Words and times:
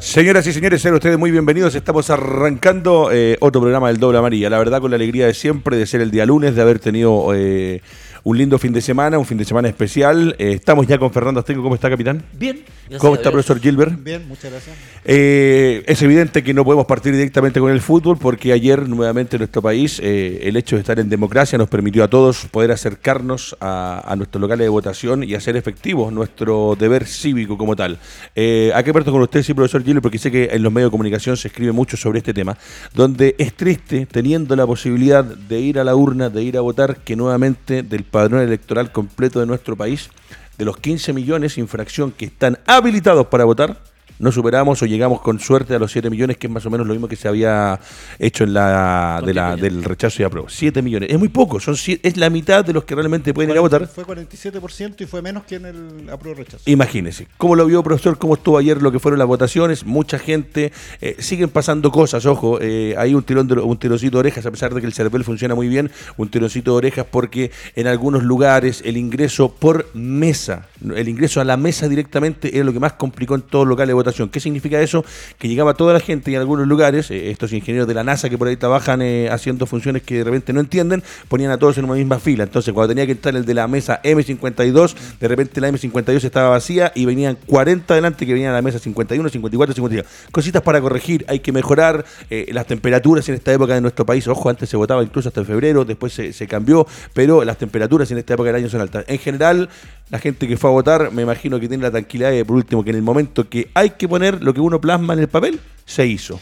Señoras 0.00 0.46
y 0.46 0.52
señores, 0.52 0.80
sean 0.80 0.94
ustedes 0.94 1.18
muy 1.18 1.32
bienvenidos. 1.32 1.74
Estamos 1.74 2.08
arrancando 2.08 3.10
eh, 3.12 3.36
otro 3.40 3.60
programa 3.60 3.88
del 3.88 3.98
Doble 3.98 4.18
Amarilla. 4.18 4.48
La 4.48 4.58
verdad, 4.58 4.80
con 4.80 4.92
la 4.92 4.94
alegría 4.94 5.26
de 5.26 5.34
siempre, 5.34 5.76
de 5.76 5.86
ser 5.86 6.00
el 6.00 6.12
día 6.12 6.24
lunes, 6.24 6.54
de 6.54 6.62
haber 6.62 6.78
tenido 6.78 7.34
eh, 7.34 7.82
un 8.28 8.36
lindo 8.36 8.58
fin 8.58 8.74
de 8.74 8.82
semana, 8.82 9.18
un 9.18 9.24
fin 9.24 9.38
de 9.38 9.44
semana 9.46 9.68
especial. 9.68 10.36
Eh, 10.38 10.52
estamos 10.52 10.86
ya 10.86 10.98
con 10.98 11.10
Fernando 11.10 11.40
Astengo. 11.40 11.62
¿Cómo 11.62 11.74
está, 11.74 11.88
capitán? 11.88 12.22
Bien. 12.34 12.62
¿Cómo 12.98 13.14
está, 13.14 13.30
profesor 13.30 13.58
Gilbert? 13.58 14.02
Bien, 14.02 14.26
muchas 14.28 14.50
gracias. 14.50 14.76
Eh, 15.04 15.82
es 15.86 16.02
evidente 16.02 16.42
que 16.42 16.54
no 16.54 16.64
podemos 16.64 16.86
partir 16.86 17.12
directamente 17.12 17.60
con 17.60 17.70
el 17.70 17.80
fútbol 17.80 18.16
porque 18.18 18.52
ayer 18.52 18.88
nuevamente 18.88 19.36
en 19.36 19.40
nuestro 19.40 19.62
país 19.62 20.00
eh, 20.02 20.40
el 20.42 20.56
hecho 20.56 20.76
de 20.76 20.80
estar 20.80 20.98
en 20.98 21.08
democracia 21.08 21.58
nos 21.58 21.68
permitió 21.68 22.04
a 22.04 22.08
todos 22.08 22.46
poder 22.46 22.70
acercarnos 22.70 23.56
a, 23.60 24.02
a 24.06 24.16
nuestros 24.16 24.40
locales 24.40 24.64
de 24.64 24.68
votación 24.68 25.24
y 25.24 25.34
hacer 25.34 25.56
efectivo 25.56 26.10
nuestro 26.10 26.76
deber 26.78 27.06
cívico 27.06 27.58
como 27.58 27.76
tal. 27.76 27.98
Eh, 28.34 28.72
¿A 28.74 28.82
qué 28.82 28.92
parto 28.92 29.12
con 29.12 29.22
usted, 29.22 29.42
sí, 29.42 29.54
profesor 29.54 29.82
Gilbert? 29.82 30.02
Porque 30.02 30.18
sé 30.18 30.30
que 30.30 30.50
en 30.52 30.62
los 30.62 30.72
medios 30.72 30.88
de 30.88 30.92
comunicación 30.92 31.36
se 31.36 31.48
escribe 31.48 31.72
mucho 31.72 31.96
sobre 31.96 32.18
este 32.18 32.32
tema, 32.34 32.56
donde 32.94 33.34
es 33.38 33.54
triste, 33.54 34.06
teniendo 34.06 34.56
la 34.56 34.66
posibilidad 34.66 35.24
de 35.24 35.60
ir 35.60 35.78
a 35.78 35.84
la 35.84 35.94
urna, 35.94 36.30
de 36.30 36.42
ir 36.42 36.56
a 36.56 36.60
votar, 36.60 36.98
que 36.98 37.16
nuevamente 37.16 37.82
del 37.82 38.04
padrón 38.18 38.42
electoral 38.42 38.90
completo 38.90 39.38
de 39.38 39.46
nuestro 39.46 39.76
país 39.76 40.10
de 40.56 40.64
los 40.64 40.76
15 40.78 41.12
millones 41.12 41.56
infracción 41.56 42.10
que 42.10 42.24
están 42.24 42.58
habilitados 42.66 43.28
para 43.28 43.44
votar, 43.44 43.78
no 44.18 44.32
superamos 44.32 44.82
o 44.82 44.86
llegamos 44.86 45.20
con 45.20 45.38
suerte 45.40 45.74
a 45.74 45.78
los 45.78 45.92
7 45.92 46.10
millones, 46.10 46.36
que 46.36 46.46
es 46.46 46.52
más 46.52 46.64
o 46.66 46.70
menos 46.70 46.86
lo 46.86 46.92
mismo 46.92 47.08
que 47.08 47.16
se 47.16 47.28
había 47.28 47.78
hecho 48.18 48.44
en 48.44 48.54
la, 48.54 49.22
de 49.24 49.34
la 49.34 49.56
del 49.56 49.84
rechazo 49.84 50.22
y 50.22 50.24
apruebo. 50.24 50.48
7 50.48 50.82
millones. 50.82 51.10
Es 51.10 51.18
muy 51.18 51.28
poco, 51.28 51.60
son 51.60 51.76
es 52.02 52.16
la 52.16 52.30
mitad 52.30 52.64
de 52.64 52.72
los 52.72 52.84
que 52.84 52.94
realmente 52.94 53.32
pueden 53.32 53.50
ir 53.50 53.58
a 53.58 53.60
votar. 53.60 53.86
Fue 53.86 54.04
47% 54.04 55.00
y 55.00 55.06
fue 55.06 55.22
menos 55.22 55.44
que 55.44 55.56
en 55.56 55.66
el 55.66 56.10
apruebo 56.10 56.38
rechazo. 56.38 56.62
Imagínese, 56.66 57.26
¿cómo 57.36 57.54
lo 57.54 57.66
vio, 57.66 57.82
profesor? 57.82 58.18
¿Cómo 58.18 58.34
estuvo 58.34 58.58
ayer 58.58 58.82
lo 58.82 58.92
que 58.92 58.98
fueron 58.98 59.18
las 59.18 59.28
votaciones? 59.28 59.84
Mucha 59.84 60.18
gente, 60.18 60.72
eh, 61.00 61.16
siguen 61.18 61.50
pasando 61.50 61.90
cosas, 61.90 62.26
ojo, 62.26 62.58
eh, 62.60 62.94
hay 62.98 63.14
un 63.14 63.22
tirón 63.22 63.46
de, 63.46 63.54
un 63.54 63.78
tironcito 63.78 64.16
de 64.16 64.20
orejas, 64.20 64.46
a 64.46 64.50
pesar 64.50 64.74
de 64.74 64.80
que 64.80 64.86
el 64.86 64.92
CERVEL 64.92 65.24
funciona 65.24 65.54
muy 65.54 65.68
bien, 65.68 65.90
un 66.16 66.28
tironcito 66.28 66.72
de 66.72 66.76
orejas 66.76 67.06
porque 67.10 67.50
en 67.76 67.86
algunos 67.86 68.22
lugares 68.22 68.82
el 68.84 68.96
ingreso 68.96 69.52
por 69.52 69.88
mesa, 69.94 70.68
el 70.80 71.08
ingreso 71.08 71.40
a 71.40 71.44
la 71.44 71.56
mesa 71.56 71.88
directamente 71.88 72.54
era 72.54 72.64
lo 72.64 72.72
que 72.72 72.80
más 72.80 72.94
complicó 72.94 73.34
en 73.34 73.42
todos 73.42 73.66
los 73.66 73.70
locales 73.70 73.88
de 73.88 73.94
votación. 73.94 74.28
¿Qué 74.28 74.40
significa 74.40 74.80
eso? 74.80 75.04
Que 75.38 75.48
llegaba 75.48 75.74
toda 75.74 75.92
la 75.92 76.00
gente 76.00 76.30
y 76.30 76.34
en 76.34 76.40
algunos 76.40 76.66
lugares, 76.66 77.10
eh, 77.10 77.30
estos 77.30 77.52
ingenieros 77.52 77.88
de 77.88 77.94
la 77.94 78.04
NASA 78.04 78.28
que 78.28 78.38
por 78.38 78.48
ahí 78.48 78.56
trabajan 78.56 79.02
eh, 79.02 79.28
haciendo 79.30 79.66
funciones 79.66 80.02
que 80.02 80.18
de 80.18 80.24
repente 80.24 80.52
no 80.52 80.60
entienden, 80.60 81.02
ponían 81.28 81.50
a 81.50 81.58
todos 81.58 81.78
en 81.78 81.84
una 81.84 81.94
misma 81.94 82.18
fila. 82.18 82.44
Entonces, 82.44 82.72
cuando 82.72 82.88
tenía 82.88 83.06
que 83.06 83.12
entrar 83.12 83.34
el 83.36 83.44
de 83.44 83.54
la 83.54 83.66
mesa 83.68 84.00
M52, 84.02 84.94
de 85.20 85.28
repente 85.28 85.60
la 85.60 85.70
M52 85.70 86.24
estaba 86.24 86.50
vacía 86.50 86.92
y 86.94 87.04
venían 87.04 87.38
40 87.46 87.94
adelante 87.94 88.26
que 88.26 88.32
venían 88.32 88.50
a 88.52 88.54
la 88.54 88.62
mesa 88.62 88.78
51, 88.78 89.28
54, 89.28 89.74
52. 89.74 90.06
Cositas 90.30 90.62
para 90.62 90.80
corregir, 90.80 91.24
hay 91.28 91.40
que 91.40 91.52
mejorar 91.52 92.04
eh, 92.30 92.46
las 92.52 92.66
temperaturas 92.66 93.28
en 93.28 93.34
esta 93.34 93.52
época 93.52 93.74
de 93.74 93.80
nuestro 93.80 94.06
país. 94.06 94.26
Ojo, 94.28 94.48
antes 94.48 94.68
se 94.68 94.76
votaba 94.76 95.02
incluso 95.02 95.28
hasta 95.28 95.40
en 95.40 95.46
febrero, 95.46 95.84
después 95.84 96.12
se, 96.12 96.46
cambió, 96.48 96.86
pero 97.12 97.44
las 97.44 97.58
temperaturas 97.58 98.10
en 98.10 98.18
esta 98.18 98.34
época 98.34 98.48
del 98.48 98.56
año 98.56 98.68
son 98.68 98.80
altas. 98.80 99.04
En 99.06 99.18
general, 99.18 99.68
la 100.10 100.18
gente 100.18 100.48
que 100.48 100.56
fue 100.56 100.67
votar, 100.70 101.12
me 101.12 101.22
imagino 101.22 101.58
que 101.58 101.68
tiene 101.68 101.82
la 101.82 101.90
tranquilidad 101.90 102.30
de, 102.30 102.44
por 102.44 102.56
último, 102.56 102.84
que 102.84 102.90
en 102.90 102.96
el 102.96 103.02
momento 103.02 103.48
que 103.48 103.70
hay 103.74 103.90
que 103.90 104.08
poner 104.08 104.42
lo 104.42 104.54
que 104.54 104.60
uno 104.60 104.80
plasma 104.80 105.14
en 105.14 105.20
el 105.20 105.28
papel, 105.28 105.60
se 105.84 106.06
hizo. 106.06 106.38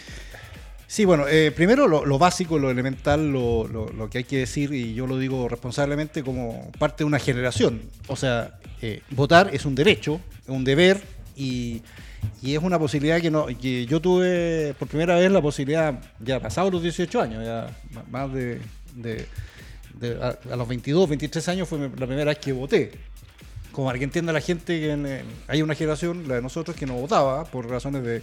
Sí, 0.88 1.04
bueno, 1.04 1.26
eh, 1.28 1.50
primero 1.50 1.88
lo, 1.88 2.06
lo 2.06 2.18
básico, 2.18 2.58
lo 2.58 2.70
elemental, 2.70 3.32
lo, 3.32 4.08
que 4.10 4.18
hay 4.18 4.24
que 4.24 4.38
decir, 4.38 4.72
y 4.72 4.94
yo 4.94 5.06
lo 5.06 5.18
digo 5.18 5.48
responsablemente 5.48 6.22
como 6.22 6.70
parte 6.78 6.98
de 6.98 7.04
una 7.04 7.18
generación. 7.18 7.82
O 8.06 8.14
sea, 8.14 8.58
eh, 8.80 9.02
votar 9.10 9.50
es 9.52 9.64
un 9.66 9.74
derecho, 9.74 10.20
es 10.44 10.48
un 10.48 10.64
deber, 10.64 11.02
y, 11.36 11.82
es 12.42 12.62
una 12.62 12.78
posibilidad 12.78 13.20
que, 13.20 13.30
no, 13.30 13.46
que 13.46 13.86
yo 13.86 14.00
tuve 14.00 14.74
por 14.78 14.88
primera 14.88 15.16
vez 15.16 15.30
la 15.30 15.42
posibilidad, 15.42 16.00
ya 16.20 16.40
pasados 16.40 16.72
los 16.72 16.82
18 16.82 17.20
años, 17.20 17.44
ya 17.44 17.66
más 18.10 18.32
de... 18.32 18.60
a, 20.20 20.52
a 20.52 20.56
los 20.56 20.68
22, 20.68 21.08
23 21.08 21.48
años 21.48 21.68
fue 21.68 21.78
la 21.78 22.06
primera 22.06 22.26
vez 22.26 22.38
que 22.38 22.52
voté. 22.52 22.92
Como 23.76 23.88
para 23.88 23.98
que 23.98 24.04
entienda 24.04 24.32
la 24.32 24.40
gente 24.40 24.80
que 24.80 24.90
en, 24.90 25.04
eh, 25.04 25.22
hay 25.48 25.60
una 25.60 25.74
generación, 25.74 26.26
la 26.26 26.36
de 26.36 26.40
nosotros, 26.40 26.74
que 26.74 26.86
no 26.86 26.94
votaba 26.94 27.44
por 27.44 27.68
razones 27.68 28.02
de 28.02 28.22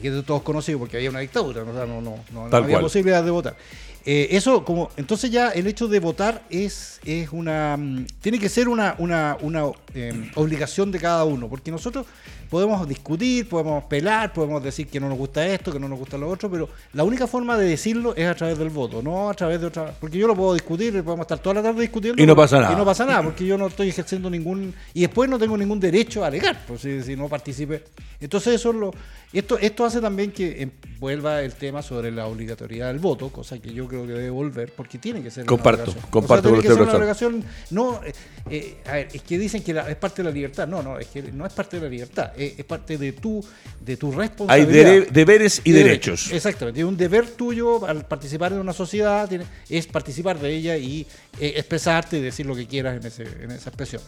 que 0.00 0.10
todos 0.22 0.42
conocidos, 0.42 0.78
porque 0.78 0.96
había 0.96 1.10
una 1.10 1.18
dictadura, 1.18 1.64
¿no? 1.64 1.72
No, 1.72 2.00
no, 2.00 2.24
no, 2.30 2.56
había 2.56 2.74
cual. 2.74 2.82
posibilidad 2.82 3.24
de 3.24 3.32
votar. 3.32 3.56
Eh, 4.04 4.28
eso, 4.32 4.64
como, 4.64 4.90
entonces 4.96 5.30
ya 5.30 5.50
el 5.50 5.66
hecho 5.66 5.86
de 5.86 6.00
votar 6.00 6.42
es, 6.50 7.00
es 7.04 7.30
una, 7.32 7.76
mm, 7.76 8.06
tiene 8.20 8.38
que 8.38 8.48
ser 8.48 8.68
una, 8.68 8.96
una, 8.98 9.36
una 9.40 9.64
eh, 9.94 10.30
obligación 10.34 10.90
de 10.90 10.98
cada 10.98 11.24
uno, 11.24 11.48
porque 11.48 11.70
nosotros 11.70 12.06
podemos 12.52 12.86
discutir, 12.86 13.48
podemos 13.48 13.84
pelar, 13.84 14.32
podemos 14.32 14.62
decir 14.62 14.86
que 14.86 15.00
no 15.00 15.08
nos 15.08 15.16
gusta 15.16 15.46
esto, 15.46 15.72
que 15.72 15.78
no 15.78 15.88
nos 15.88 15.98
gusta 15.98 16.18
lo 16.18 16.28
otro, 16.28 16.50
pero 16.50 16.68
la 16.92 17.02
única 17.02 17.26
forma 17.26 17.56
de 17.56 17.66
decirlo 17.66 18.14
es 18.14 18.26
a 18.26 18.34
través 18.34 18.58
del 18.58 18.68
voto, 18.68 19.00
no 19.00 19.30
a 19.30 19.34
través 19.34 19.58
de 19.58 19.68
otra, 19.68 19.94
porque 19.98 20.18
yo 20.18 20.26
lo 20.26 20.36
puedo 20.36 20.52
discutir, 20.52 20.92
podemos 21.02 21.24
estar 21.24 21.38
toda 21.38 21.54
la 21.54 21.62
tarde 21.62 21.80
discutiendo 21.80 22.22
Y 22.22 22.26
no 22.26 22.36
pasa 22.36 22.60
nada. 22.60 22.74
y 22.74 22.76
no 22.76 22.84
pasa 22.84 23.06
nada, 23.06 23.22
porque 23.22 23.46
yo 23.46 23.56
no 23.56 23.68
estoy 23.68 23.88
ejerciendo 23.88 24.28
ningún. 24.28 24.74
Y 24.92 25.00
después 25.00 25.30
no 25.30 25.38
tengo 25.38 25.56
ningún 25.56 25.80
derecho 25.80 26.24
a 26.24 26.26
alegar, 26.26 26.60
pues, 26.66 26.82
si, 26.82 27.02
si 27.02 27.16
no 27.16 27.26
participe. 27.28 27.84
Entonces, 28.20 28.54
eso 28.56 28.68
es 28.68 28.76
lo. 28.76 28.94
Esto, 29.32 29.58
esto 29.58 29.86
hace 29.86 30.02
también 30.02 30.30
que 30.30 30.60
em, 30.60 30.70
vuelva 31.00 31.40
el 31.40 31.54
tema 31.54 31.80
sobre 31.80 32.10
la 32.10 32.26
obligatoriedad 32.26 32.88
del 32.88 32.98
voto, 32.98 33.30
cosa 33.30 33.58
que 33.58 33.72
yo 33.72 33.88
creo 33.92 34.06
que 34.06 34.12
debe 34.14 34.30
volver, 34.30 34.72
porque 34.72 34.98
tiene 34.98 35.22
que 35.22 35.30
ser. 35.30 35.42
una 35.44 35.48
Comparto, 35.48 35.82
obligación. 35.82 36.10
comparto 36.10 36.42
tiene 36.48 36.56
con 36.56 36.62
que 36.62 36.68
ser 36.74 36.82
una 36.82 36.92
obligación. 36.96 37.44
No, 37.70 38.00
eh, 38.04 38.12
eh, 38.50 38.76
a 38.86 38.92
ver, 38.92 39.08
es 39.12 39.22
que 39.22 39.38
dicen 39.38 39.62
que 39.62 39.72
la- 39.72 39.88
es 39.88 39.96
parte 39.96 40.22
de 40.22 40.28
la 40.28 40.34
libertad. 40.34 40.66
No, 40.66 40.82
no, 40.82 40.98
es 40.98 41.06
que 41.08 41.22
no 41.32 41.46
es 41.46 41.52
parte 41.52 41.76
de 41.76 41.82
la 41.84 41.88
libertad, 41.88 42.32
es, 42.36 42.58
es 42.58 42.64
parte 42.64 42.98
de 42.98 43.12
tu, 43.12 43.44
de 43.80 43.96
tu 43.96 44.10
Hay 44.12 44.18
responsabilidad. 44.18 44.84
dere- 44.84 45.06
deberes 45.10 45.60
y 45.64 45.72
De 45.72 45.84
derechos. 45.84 46.32
Exactamente. 46.32 46.84
Un 46.84 46.96
deber 46.96 47.28
tuyo 47.28 47.86
al 47.86 48.06
participar 48.06 48.52
de 48.52 48.60
una 48.60 48.72
sociedad 48.72 49.28
tiene- 49.28 49.44
es 49.68 49.86
participar 49.86 50.38
de 50.38 50.50
ella 50.54 50.76
y 50.76 51.06
eh, 51.40 51.54
expresarte 51.56 52.18
y 52.18 52.20
decir 52.20 52.46
lo 52.46 52.54
que 52.56 52.66
quieras 52.66 52.96
en, 53.00 53.06
ese, 53.06 53.22
en 53.22 53.50
esa 53.52 53.70
expresión. 53.70 54.02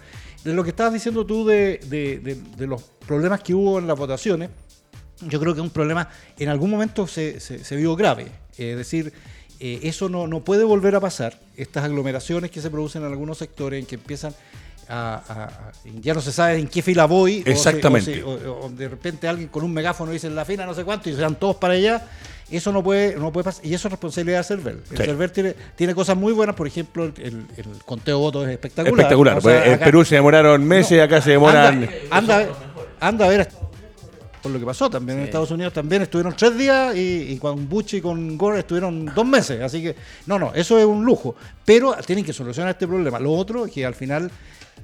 De 0.45 0.53
lo 0.53 0.63
que 0.65 0.71
estabas 0.71 0.93
diciendo 0.93 1.25
tú 1.25 1.47
de, 1.47 1.81
de- 1.87 2.19
de- 2.19 2.35
de 2.57 2.67
los 2.67 2.83
problemas 3.07 3.41
que 3.43 3.55
hubo 3.55 3.79
en 3.79 3.87
las 3.87 3.99
votaciones, 3.99 4.51
yo 5.29 5.39
creo 5.41 5.55
que 5.55 5.61
un 5.61 5.71
problema 5.71 6.09
en 6.39 6.49
algún 6.49 6.71
momento 6.71 7.07
se, 7.07 7.39
se- 7.41 7.63
se 7.65 7.77
vio 7.77 7.95
grave. 7.97 8.25
Eh, 8.59 8.73
Es 8.73 8.77
decir, 8.77 9.13
eh, 9.67 9.81
eso 9.85 10.09
no, 10.11 10.27
no 10.27 10.41
puede 10.41 10.63
volver 10.65 10.95
a 10.95 11.01
pasar. 11.01 11.39
Estas 11.57 11.85
aglomeraciones 11.85 12.51
que 12.51 12.61
se 12.61 12.69
producen 12.71 13.03
en 13.03 13.09
algunos 13.09 13.39
sectores 13.39 13.81
en 13.81 13.87
que 13.87 13.95
empiezan 13.95 14.35
a, 14.89 15.15
a- 15.27 15.45
a- 15.45 15.73
ya 16.03 16.13
no 16.13 16.21
se 16.21 16.31
sabe 16.33 16.59
en 16.59 16.69
qué 16.69 16.83
fila 16.83 17.07
voy. 17.07 17.41
o 17.41 17.45
se- 17.45 17.49
o 17.51 17.53
Exactamente. 17.53 18.23
o, 18.23 18.67
o 18.67 18.69
de 18.69 18.89
repente 18.89 19.27
alguien 19.27 19.49
con 19.49 19.65
un 19.65 19.73
megáfono 19.73 20.13
dice 20.13 20.27
en 20.27 20.35
la 20.35 20.45
fila 20.45 20.67
no 20.67 20.75
sé 20.75 20.85
cuánto 20.85 21.09
y 21.09 21.15
se 21.15 21.23
van 21.23 21.37
todos 21.37 21.57
para 21.57 21.73
allá. 21.75 22.07
Eso 22.51 22.71
no 22.73 22.83
puede, 22.83 23.17
no 23.17 23.33
puede 23.33 23.45
pasar. 23.45 23.65
Y 23.65 23.73
eso 23.73 23.89
es 23.89 23.93
responsabilidad 23.93 24.39
del 24.41 24.45
CERVEL. 24.45 24.83
El 24.91 24.97
Sí. 24.99 25.03
CERVEL 25.05 25.33
tiene, 25.33 25.55
tiene 25.77 25.95
cosas 25.95 26.15
muy 26.19 26.35
buenas, 26.35 26.55
por 26.55 26.67
ejemplo, 26.67 27.05
el, 27.07 27.15
el- 27.17 27.47
el 27.57 27.67
conteo 27.87 28.19
de 28.19 28.21
votos 28.23 28.45
es 28.47 28.51
espectacular. 28.53 28.93
Espectacular. 28.99 29.41
Sea, 29.41 29.63
Pues, 29.63 29.73
en 29.73 29.79
Perú 29.79 30.05
se 30.05 30.17
demoraron 30.17 30.63
meses, 30.63 31.01
acá 31.01 31.23
se 31.23 31.31
demoran. 31.31 31.89
Anda, 32.11 32.41
anda, 32.41 32.49
anda 33.01 33.25
a 33.25 33.29
ver 33.31 33.49
por 34.45 34.53
lo 34.53 34.61
que 34.61 34.67
pasó. 34.67 34.91
También 34.91 35.19
en 35.19 35.25
Estados 35.25 35.51
Unidos 35.51 35.73
también 35.73 36.03
estuvieron 36.03 36.37
tres 36.37 36.57
días 36.57 36.95
y, 36.95 37.33
y 37.33 37.39
con 37.39 37.67
Bush 37.69 37.95
y 37.97 38.01
con 38.03 38.37
Gore 38.37 38.59
estuvieron 38.61 39.07
dos 39.07 39.27
meses. 39.27 39.61
Así 39.63 39.83
que 39.83 39.97
no 40.27 40.39
no 40.39 40.53
eso 40.55 40.79
es 40.79 40.85
un 40.85 41.03
lujo. 41.05 41.35
Pero 41.65 41.97
tienen 42.07 42.25
que 42.27 42.33
solucionar 42.35 42.73
este 42.73 42.87
problema. 42.87 43.19
Lo 43.19 43.33
otro 43.33 43.65
es 43.65 43.73
que 43.73 43.87
al 43.87 43.95
final 43.95 44.31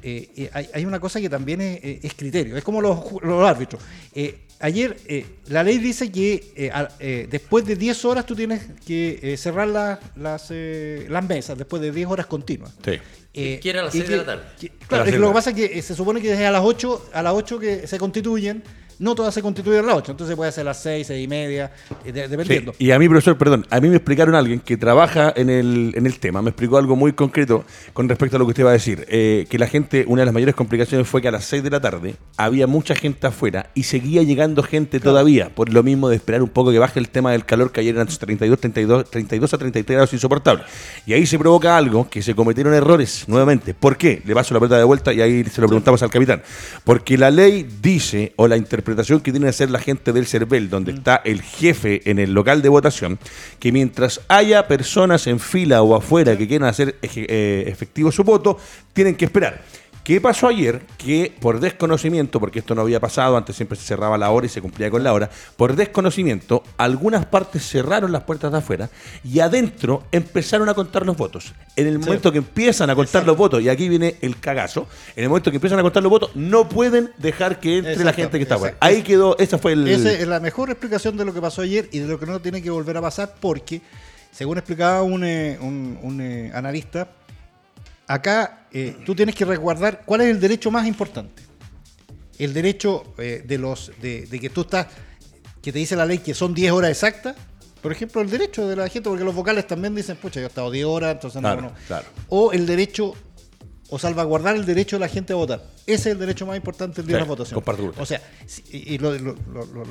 eh, 0.02 0.30
eh, 0.34 0.50
hay, 0.54 0.68
hay 0.72 0.84
una 0.86 0.98
cosa 0.98 1.20
que 1.20 1.28
también 1.28 1.60
es, 1.60 1.78
eh, 1.84 2.00
es 2.02 2.14
criterio. 2.14 2.56
Es 2.56 2.64
como 2.64 2.80
los, 2.80 2.98
árbitros. 3.46 3.82
Eh, 4.14 4.40
ayer 4.60 4.96
eh, 5.06 5.26
la 5.48 5.62
ley 5.62 5.76
dice 5.76 6.10
que 6.10 6.52
eh, 6.56 6.70
a- 6.72 6.88
eh, 6.98 7.28
después 7.30 7.66
de 7.66 7.76
10 7.76 8.02
horas 8.06 8.24
tú 8.24 8.34
tienes 8.34 8.62
que 8.86 9.20
eh, 9.22 9.36
cerrar 9.36 9.68
la- 9.68 10.00
las, 10.16 10.46
eh, 10.50 11.06
las 11.10 11.28
mesas 11.28 11.58
después 11.58 11.82
de 11.82 11.92
10 11.92 12.08
horas 12.08 12.24
continuas. 12.26 12.72
Sí. 12.82 12.92
eh, 13.34 13.60
Que 13.62 13.70
era 13.70 13.82
a 13.82 13.84
las 13.84 13.94
y 13.94 13.98
seis 13.98 14.08
de 14.08 14.14
que- 14.14 14.16
la 14.20 14.26
tarde. 14.26 14.42
que- 14.58 14.70
claro, 14.88 15.04
es 15.04 15.12
que 15.12 15.18
lo 15.18 15.28
que 15.28 15.34
pasa 15.34 15.50
es 15.50 15.56
que 15.56 15.78
eh, 15.78 15.82
se 15.82 15.94
supone 15.94 16.20
que 16.22 16.32
es 16.32 16.38
a 16.40 16.50
las 16.50 16.62
8, 16.64 17.10
a 17.12 17.22
las 17.22 17.34
8 17.34 17.58
que 17.58 17.86
se 17.86 17.98
constituyen, 17.98 18.62
no 19.00 19.14
todas 19.16 19.34
se 19.34 19.42
constituyen 19.42 19.80
a 19.80 19.86
las 19.88 19.96
8, 19.96 20.12
entonces 20.12 20.36
puede 20.36 20.52
ser 20.52 20.62
a 20.62 20.64
las 20.66 20.80
6, 20.82 21.06
6 21.08 21.24
y 21.24 21.26
media, 21.26 21.72
eh, 22.04 22.12
de- 22.12 22.24
Sí, 22.24 22.28
dependiendo. 22.30 22.72
Y 22.78 22.90
a 22.92 22.98
mí, 22.98 23.08
profesor, 23.08 23.36
perdón, 23.36 23.66
a 23.70 23.80
mí 23.80 23.88
me 23.88 23.96
explicaron 23.96 24.34
alguien 24.36 24.60
que 24.60 24.76
trabaja 24.76 25.32
en 25.34 25.50
el, 25.50 25.92
en 25.96 26.06
el 26.06 26.18
tema, 26.20 26.42
me 26.42 26.50
explicó 26.50 26.76
algo 26.78 26.94
muy 26.94 27.12
concreto 27.14 27.64
con 27.92 28.08
respecto 28.08 28.36
a 28.36 28.38
lo 28.38 28.44
que 28.44 28.50
usted 28.50 28.64
va 28.64 28.70
a 28.70 28.74
decir, 28.74 29.06
eh, 29.08 29.46
que 29.50 29.58
la 29.58 29.66
gente, 29.66 30.04
una 30.06 30.20
de 30.22 30.26
las 30.26 30.34
mayores 30.34 30.54
complicaciones 30.54 31.08
fue 31.08 31.22
que 31.22 31.28
a 31.28 31.30
las 31.30 31.44
6 31.46 31.62
de 31.62 31.70
la 31.70 31.80
tarde 31.80 32.14
había 32.36 32.66
mucha 32.66 32.94
gente 32.94 33.26
afuera 33.26 33.70
y 33.74 33.84
seguía 33.84 34.22
llegando 34.22 34.62
gente 34.62 35.00
todavía, 35.00 35.48
por 35.54 35.72
lo 35.72 35.82
mismo 35.82 36.10
de 36.10 36.16
esperar 36.16 36.42
un 36.42 36.50
poco 36.50 36.70
que 36.70 36.78
baje 36.78 37.00
el 37.00 37.08
tema 37.08 37.32
del 37.32 37.46
calor, 37.46 37.72
que 37.72 37.80
ayer 37.80 37.94
eran 37.94 38.06
32, 38.06 38.60
32, 38.60 39.10
32 39.10 39.54
a 39.54 39.56
33 39.58 39.94
grados 39.96 40.12
insoportables. 40.12 40.66
Y 41.06 41.14
ahí 41.14 41.24
se 41.24 41.38
provoca 41.38 41.74
algo, 41.74 42.06
que 42.10 42.20
se 42.20 42.34
cometieron 42.34 42.74
errores 42.74 43.24
nuevamente. 43.28 43.72
¿Por 43.72 43.96
qué? 43.96 44.20
Le 44.26 44.34
paso 44.34 44.52
la 44.52 44.60
pelota 44.60 44.76
de 44.76 44.84
vuelta 44.84 45.10
y 45.14 45.22
ahí 45.22 45.42
se 45.44 45.62
lo 45.62 45.68
preguntamos 45.68 46.02
al 46.02 46.10
capitán. 46.10 46.42
Porque 46.84 47.16
la 47.16 47.30
ley 47.30 47.66
dice, 47.80 48.34
o 48.36 48.46
la 48.46 48.58
interpretación 48.58 48.89
que 49.22 49.30
tiene 49.30 49.40
que 49.46 49.50
hacer 49.50 49.70
la 49.70 49.78
gente 49.78 50.12
del 50.12 50.26
CERVEL, 50.26 50.70
donde 50.70 50.92
está 50.92 51.16
el 51.24 51.42
jefe 51.42 52.02
en 52.10 52.18
el 52.18 52.32
local 52.32 52.62
de 52.62 52.68
votación, 52.68 53.18
que 53.58 53.72
mientras 53.72 54.20
haya 54.28 54.66
personas 54.68 55.26
en 55.26 55.40
fila 55.40 55.82
o 55.82 55.94
afuera 55.94 56.36
que 56.36 56.46
quieran 56.48 56.68
hacer 56.68 56.96
eje- 57.02 57.26
eh, 57.28 57.64
efectivo 57.66 58.10
su 58.12 58.24
voto, 58.24 58.58
tienen 58.92 59.14
que 59.14 59.24
esperar. 59.26 59.62
¿Qué 60.10 60.20
pasó 60.20 60.48
ayer? 60.48 60.82
Que 60.98 61.32
por 61.38 61.60
desconocimiento, 61.60 62.40
porque 62.40 62.58
esto 62.58 62.74
no 62.74 62.80
había 62.80 62.98
pasado, 62.98 63.36
antes 63.36 63.54
siempre 63.54 63.78
se 63.78 63.84
cerraba 63.84 64.18
la 64.18 64.28
hora 64.30 64.44
y 64.44 64.48
se 64.48 64.60
cumplía 64.60 64.90
con 64.90 65.04
la 65.04 65.12
hora, 65.12 65.30
por 65.56 65.76
desconocimiento, 65.76 66.64
algunas 66.78 67.26
partes 67.26 67.64
cerraron 67.64 68.10
las 68.10 68.24
puertas 68.24 68.50
de 68.50 68.58
afuera 68.58 68.90
y 69.22 69.38
adentro 69.38 70.02
empezaron 70.10 70.68
a 70.68 70.74
contar 70.74 71.06
los 71.06 71.16
votos. 71.16 71.54
En 71.76 71.86
el 71.86 72.00
momento 72.00 72.32
que 72.32 72.38
empiezan 72.38 72.90
a 72.90 72.96
contar 72.96 73.24
los 73.24 73.36
votos, 73.36 73.62
y 73.62 73.68
aquí 73.68 73.88
viene 73.88 74.16
el 74.20 74.40
cagazo, 74.40 74.88
en 75.14 75.22
el 75.22 75.28
momento 75.28 75.52
que 75.52 75.58
empiezan 75.58 75.78
a 75.78 75.82
contar 75.82 76.02
los 76.02 76.10
votos, 76.10 76.32
no 76.34 76.68
pueden 76.68 77.10
dejar 77.18 77.60
que 77.60 77.78
entre 77.78 78.02
la 78.02 78.12
gente 78.12 78.36
que 78.36 78.42
está 78.42 78.56
afuera. 78.56 78.76
Ahí 78.80 79.04
quedó, 79.04 79.38
esa 79.38 79.58
fue 79.58 79.74
el... 79.74 79.86
Esa 79.86 80.10
es 80.10 80.26
la 80.26 80.40
mejor 80.40 80.70
explicación 80.70 81.16
de 81.18 81.24
lo 81.24 81.32
que 81.32 81.40
pasó 81.40 81.62
ayer 81.62 81.88
y 81.92 82.00
de 82.00 82.08
lo 82.08 82.18
que 82.18 82.26
no 82.26 82.40
tiene 82.40 82.60
que 82.60 82.70
volver 82.70 82.96
a 82.96 83.00
pasar 83.00 83.36
porque, 83.38 83.80
según 84.32 84.58
explicaba 84.58 85.04
un, 85.04 85.22
eh, 85.22 85.56
un, 85.60 86.20
eh, 86.20 86.50
analista, 86.52 87.06
acá 88.10 88.66
eh, 88.72 88.96
tú 89.06 89.14
tienes 89.14 89.34
que 89.34 89.44
resguardar 89.44 90.02
cuál 90.04 90.22
es 90.22 90.28
el 90.28 90.40
derecho 90.40 90.70
más 90.70 90.86
importante. 90.86 91.42
El 92.38 92.52
derecho 92.52 93.14
de 93.16 93.58
los 93.58 93.92
de, 94.00 94.26
que 94.40 94.50
tú 94.50 94.62
estás, 94.62 94.86
que 95.62 95.72
te 95.72 95.78
dice 95.78 95.94
la 95.94 96.06
ley 96.06 96.18
que 96.18 96.34
son 96.34 96.54
10 96.54 96.72
horas 96.72 96.90
exactas. 96.90 97.36
Por 97.82 97.92
ejemplo, 97.92 98.20
el 98.20 98.30
derecho 98.30 98.66
de 98.66 98.76
la 98.76 98.88
gente, 98.88 99.08
porque 99.08 99.24
los 99.24 99.34
vocales 99.34 99.66
también 99.66 99.94
dicen, 99.94 100.16
pucha, 100.16 100.40
yo 100.40 100.46
he 100.46 100.48
estado 100.48 100.70
10 100.70 100.86
horas, 100.86 101.12
entonces 101.12 101.40
no, 101.40 101.54
no. 101.56 101.72
O 102.28 102.52
el 102.52 102.66
derecho 102.66 103.14
o 103.90 103.98
salvaguardar 103.98 104.54
el 104.56 104.64
derecho 104.64 104.96
de 104.96 105.00
la 105.00 105.08
gente 105.08 105.32
a 105.32 105.36
votar. 105.36 105.62
Ese 105.84 105.94
es 105.94 106.06
el 106.14 106.18
derecho 106.18 106.46
más 106.46 106.56
importante 106.56 106.96
del 106.96 107.06
día 107.06 107.16
de 107.16 107.22
la 107.22 107.28
votación. 107.28 107.62
O 107.98 108.06
sea, 108.06 108.22
y, 108.70 108.98
lo, 108.98 109.12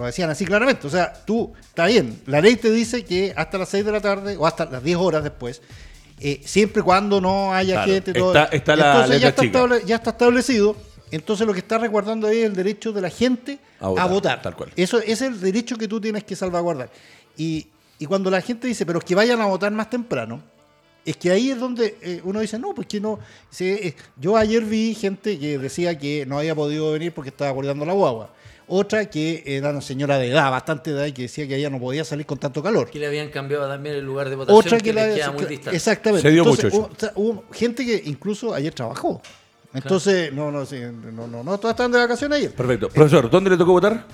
decían 0.06 0.30
así 0.30 0.46
claramente. 0.46 0.88
O 0.88 0.90
sea, 0.90 1.14
tú, 1.26 1.54
está 1.62 1.86
bien, 1.86 2.22
la 2.26 2.42
ley 2.42 2.56
te 2.56 2.72
dice 2.72 3.04
que 3.04 3.34
hasta 3.36 3.58
las 3.58 3.70
6 3.70 3.86
de 3.86 3.92
la 3.92 4.02
tarde 4.02 4.38
o 4.38 4.48
hasta 4.48 4.66
las 4.66 4.84
10 4.84 4.98
horas 4.98 5.24
después, 5.24 5.62
eh, 6.20 6.42
siempre 6.44 6.82
y 6.82 6.84
cuando 6.84 7.22
no 7.22 7.54
haya 7.54 7.84
gente, 7.84 8.14
todo, 8.14 8.34
está, 8.52 8.76
la 8.76 8.92
entonces 8.92 9.22
ya 9.22 9.30
está, 9.30 9.80
ya 9.86 9.96
está 9.96 10.10
establecido. 10.12 10.76
Entonces 11.12 11.48
lo 11.48 11.54
que 11.54 11.60
está 11.60 11.78
resguardando 11.78 12.28
ahí 12.28 12.40
es 12.40 12.46
el 12.46 12.56
derecho 12.56 12.92
de 12.92 13.02
la 13.02 13.10
gente 13.10 13.60
a 13.80 14.06
votar. 14.06 14.42
Tal 14.42 14.56
cual. 14.56 14.72
Eso 14.76 15.00
es 15.00 15.22
el 15.22 15.40
derecho 15.40 15.76
que 15.76 15.88
tú 15.88 16.00
tienes 16.00 16.24
que 16.24 16.36
salvaguardar. 16.36 16.90
Y, 17.36 17.68
y 17.98 18.06
cuando 18.06 18.30
la 18.30 18.42
gente 18.42 18.68
dice, 18.68 18.86
pero 18.86 19.00
es 19.00 19.06
que 19.06 19.16
vayan 19.16 19.42
a 19.42 19.46
votar 19.46 19.72
más 19.72 19.90
temprano, 19.90 20.42
es 21.06 21.18
que 21.18 21.32
ahí 21.32 21.50
es 21.50 21.60
donde 21.60 21.98
eh, 22.02 22.22
uno 22.24 22.40
dice, 22.40 22.60
no, 22.60 22.76
pues 22.76 22.88
que 22.88 23.00
no. 23.00 23.20
Eh, 23.60 23.96
yo 24.18 24.38
ayer 24.38 24.64
vi 24.64 24.94
gente 24.94 25.40
que 25.40 25.58
decía 25.58 25.98
que 25.98 26.26
no 26.26 26.38
había 26.38 26.54
podido 26.54 26.92
venir 26.92 27.14
porque 27.14 27.30
estaba 27.30 27.52
guardando 27.52 27.86
la 27.86 27.94
guagua. 27.94 28.30
Otra 28.72 29.10
que 29.10 29.44
era 29.46 29.72
una 29.72 29.82
señora 29.82 30.20
de 30.20 30.30
edad, 30.30 30.52
bastante 30.52 30.94
de 30.94 31.06
edad, 31.06 31.14
que 31.14 31.24
decía 31.24 31.48
que 31.48 31.56
ella 31.56 31.72
no 31.72 31.80
podía 31.80 32.06
salir 32.06 32.26
con 32.26 32.38
tanto 32.38 32.62
calor. 32.62 32.90
Que 32.92 33.00
le 33.00 33.08
habían 33.08 33.30
cambiado 33.30 33.68
también 33.68 33.96
el 33.96 34.06
lugar 34.06 34.30
de 34.30 34.36
votación. 34.36 34.60
Otra 34.60 34.78
que, 34.78 34.94
le 34.94 35.16
queda 35.16 35.32
muy 35.32 35.46
distante. 35.46 35.76
Exactamente. 35.76 36.22
Se 36.22 36.32
dio 36.32 36.46
mucho 36.46 36.68
hubo, 37.16 37.44
gente 37.52 37.84
que 37.84 38.02
incluso 38.06 38.54
ayer 38.54 38.74
trabajó. 38.74 39.22
Entonces, 39.74 40.32
no, 40.34 40.52
no, 40.52 40.66
sí, 40.66 40.80
no, 40.80 41.28
no, 41.28 41.44
no, 41.44 41.58
todas 41.58 41.74
estaban 41.74 41.92
de 41.92 41.98
vacaciones 41.98 42.38
ayer. 42.38 42.52
Perfecto. 42.52 42.90
Profesor, 42.90 43.30
¿dónde 43.30 43.50
le 43.50 43.58
tocó 43.58 43.72
votar? 43.72 44.06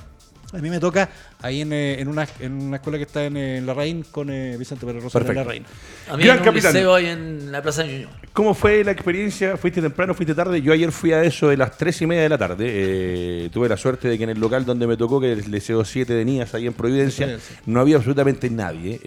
A 0.54 0.58
mí 0.58 0.70
me 0.70 0.80
toca 0.80 1.10
ahí 1.42 1.62
en, 1.62 1.74
eh, 1.74 2.00
en, 2.00 2.08
una, 2.08 2.28
en 2.40 2.54
una 2.54 2.78
escuela 2.78 2.98
que 2.98 3.04
está 3.04 3.26
en, 3.26 3.38
eh, 3.38 3.62
La 3.62 3.74
Rein 3.74 4.06
con 4.10 4.30
eh, 4.30 4.56
Vicente 4.58 4.86
Pérez 4.86 5.04
Rosa 5.04 5.20
en 5.20 5.36
La 5.36 5.44
Rein. 5.44 5.66
A 6.10 6.18
mí 6.18 6.24
Gran 6.24 6.42
en 6.42 6.50
un 6.50 6.56
liceo 6.56 6.96
ahí 6.96 7.08
en 7.08 7.52
la 7.52 7.62
Plaza 7.62 7.84
de 7.84 7.94
Ñuñoa. 7.94 8.12
¿Cómo 8.34 8.54
fue 8.54 8.84
la 8.84 8.92
experiencia? 8.92 9.58
¿Fuiste 9.58 9.82
temprano, 9.82 10.14
fuiste 10.14 10.36
tarde? 10.36 10.62
Yo 10.62 10.74
ayer 10.74 10.92
fui 10.92 11.14
a 11.14 11.24
eso 11.24 11.50
de 11.50 11.58
las 11.58 11.78
tres 11.78 12.02
y 12.02 12.08
media 12.08 12.24
de 12.24 12.30
la 12.30 12.38
tarde. 12.38 13.50
tuve 13.52 13.70
la 13.70 13.78
suerte 13.78 14.08
de 14.08 14.18
que 14.18 14.24
en 14.24 14.32
el 14.32 14.40
local 14.40 14.66
donde 14.66 14.88
me 14.88 14.98
tocó, 14.98 15.20
que 15.20 15.34
es 15.34 15.46
el 15.46 15.52
Liceo 15.52 15.84
7 15.84 16.14
de 16.14 16.26
Nías, 16.26 16.54
ahí 16.54 16.68
en 16.68 16.74
Providencia, 16.74 17.38
no 17.66 17.80
había 17.80 17.98
absolutamente 17.98 18.50
nadie. 18.50 19.00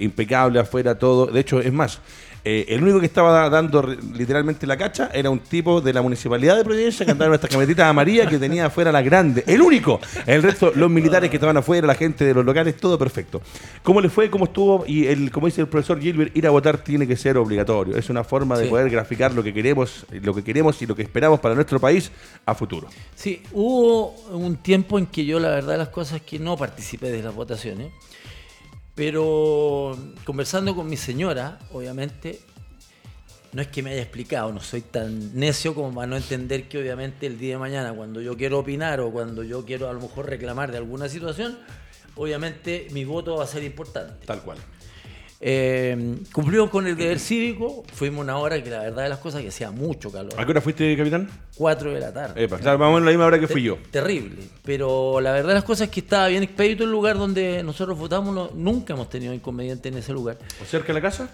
impecable 0.00 0.58
afuera 0.58 0.98
todo. 0.98 1.26
De 1.26 1.40
hecho, 1.40 1.60
es 1.60 1.72
más, 1.72 2.00
eh, 2.44 2.66
el 2.68 2.82
único 2.82 3.00
que 3.00 3.06
estaba 3.06 3.48
dando 3.48 3.82
literalmente 3.82 4.66
la 4.66 4.76
cacha 4.76 5.10
era 5.14 5.30
un 5.30 5.38
tipo 5.38 5.80
de 5.80 5.94
la 5.94 6.02
municipalidad 6.02 6.56
de 6.56 6.64
Providencia 6.64 7.06
que 7.06 7.12
andaba 7.12 7.30
en 7.30 7.34
estas 7.36 7.48
camionetitas 7.48 7.86
amarillas 7.86 8.28
que 8.28 8.38
tenía 8.38 8.66
afuera 8.66 8.92
la 8.92 9.00
grande. 9.00 9.44
El 9.46 9.62
único. 9.62 9.98
El 10.26 10.42
resto, 10.42 10.72
los 10.74 10.90
militares 10.90 11.30
que 11.30 11.36
estaban 11.36 11.56
afuera, 11.56 11.86
la 11.86 11.94
gente 11.94 12.24
de 12.24 12.34
los 12.34 12.44
locales, 12.44 12.76
todo 12.76 12.98
perfecto. 12.98 13.40
¿Cómo 13.82 14.00
le 14.00 14.10
fue? 14.10 14.30
¿Cómo 14.30 14.44
estuvo? 14.44 14.84
Y 14.86 15.06
el, 15.06 15.30
como 15.30 15.46
dice 15.46 15.62
el 15.62 15.68
profesor 15.68 16.00
Gilbert, 16.00 16.36
ir 16.36 16.46
a 16.46 16.50
votar 16.50 16.78
tiene 16.78 17.06
que 17.06 17.16
ser 17.16 17.38
obligatorio. 17.38 17.96
Es 17.96 18.10
una 18.10 18.24
forma 18.24 18.58
de 18.58 18.66
poder 18.66 18.90
graficar 18.90 19.32
lo 19.32 19.42
que 19.42 19.54
queremos, 19.54 20.04
lo 20.10 20.34
que 20.34 20.44
queremos 20.44 20.80
y 20.82 20.86
lo 20.86 20.94
que 20.94 21.02
esperamos 21.02 21.40
para 21.40 21.54
nuestro 21.54 21.80
país 21.80 22.10
a 22.44 22.54
futuro. 22.54 22.88
Sí, 23.14 23.42
hubo 23.52 24.10
un 24.32 24.56
tiempo 24.56 24.98
en 24.98 25.06
que 25.06 25.24
yo 25.24 25.40
la 25.40 25.48
verdad 25.48 25.78
las 25.78 25.88
cosas 25.88 26.20
que 26.20 26.38
no 26.38 26.56
participé 26.56 27.10
de 27.10 27.22
las 27.22 27.34
votaciones. 27.34 27.92
Pero 28.94 29.96
conversando 30.24 30.74
con 30.74 30.88
mi 30.88 30.96
señora, 30.96 31.58
obviamente, 31.72 32.40
no 33.52 33.62
es 33.62 33.68
que 33.68 33.82
me 33.82 33.90
haya 33.90 34.02
explicado, 34.02 34.52
no 34.52 34.60
soy 34.60 34.82
tan 34.82 35.38
necio 35.38 35.74
como 35.74 35.94
para 35.94 36.06
no 36.06 36.16
entender 36.16 36.68
que 36.68 36.78
obviamente 36.78 37.26
el 37.26 37.38
día 37.38 37.54
de 37.54 37.58
mañana, 37.58 37.92
cuando 37.92 38.20
yo 38.20 38.36
quiero 38.36 38.58
opinar 38.58 39.00
o 39.00 39.10
cuando 39.10 39.42
yo 39.42 39.64
quiero 39.64 39.88
a 39.88 39.92
lo 39.92 40.00
mejor 40.00 40.28
reclamar 40.28 40.70
de 40.70 40.78
alguna 40.78 41.08
situación, 41.08 41.58
obviamente 42.16 42.88
mi 42.90 43.04
voto 43.04 43.36
va 43.36 43.44
a 43.44 43.46
ser 43.48 43.64
importante. 43.64 44.26
Tal 44.26 44.42
cual. 44.42 44.58
Eh, 45.46 46.16
cumplió 46.32 46.70
con 46.70 46.86
el 46.86 46.96
deber 46.96 47.20
cívico, 47.20 47.84
fuimos 47.92 48.22
una 48.24 48.38
hora 48.38 48.62
que 48.64 48.70
la 48.70 48.78
verdad 48.78 49.02
de 49.02 49.08
las 49.10 49.18
cosas 49.18 49.42
que 49.42 49.48
hacía 49.48 49.70
mucho 49.70 50.10
calor. 50.10 50.32
¿A 50.38 50.44
qué 50.46 50.52
hora 50.52 50.62
fuiste, 50.62 50.96
capitán? 50.96 51.28
Cuatro 51.54 51.92
de 51.92 52.00
la 52.00 52.14
tarde. 52.14 52.44
Epa, 52.44 52.56
claro, 52.56 52.78
más 52.78 53.02
la 53.02 53.10
misma 53.10 53.26
hora 53.26 53.38
que 53.38 53.46
fui 53.46 53.62
yo. 53.62 53.76
Terrible, 53.90 54.38
pero 54.64 55.20
la 55.20 55.32
verdad 55.32 55.48
de 55.48 55.54
las 55.56 55.64
cosas 55.64 55.88
es 55.88 55.92
que 55.92 56.00
estaba 56.00 56.28
bien 56.28 56.42
expedito 56.42 56.84
el 56.84 56.90
lugar 56.90 57.18
donde 57.18 57.62
nosotros 57.62 57.98
votamos, 57.98 58.54
nunca 58.54 58.94
hemos 58.94 59.10
tenido 59.10 59.34
inconveniente 59.34 59.90
en 59.90 59.98
ese 59.98 60.14
lugar. 60.14 60.38
¿O 60.62 60.64
cerca 60.64 60.86
de 60.86 60.94
la 60.94 61.02
casa? 61.02 61.28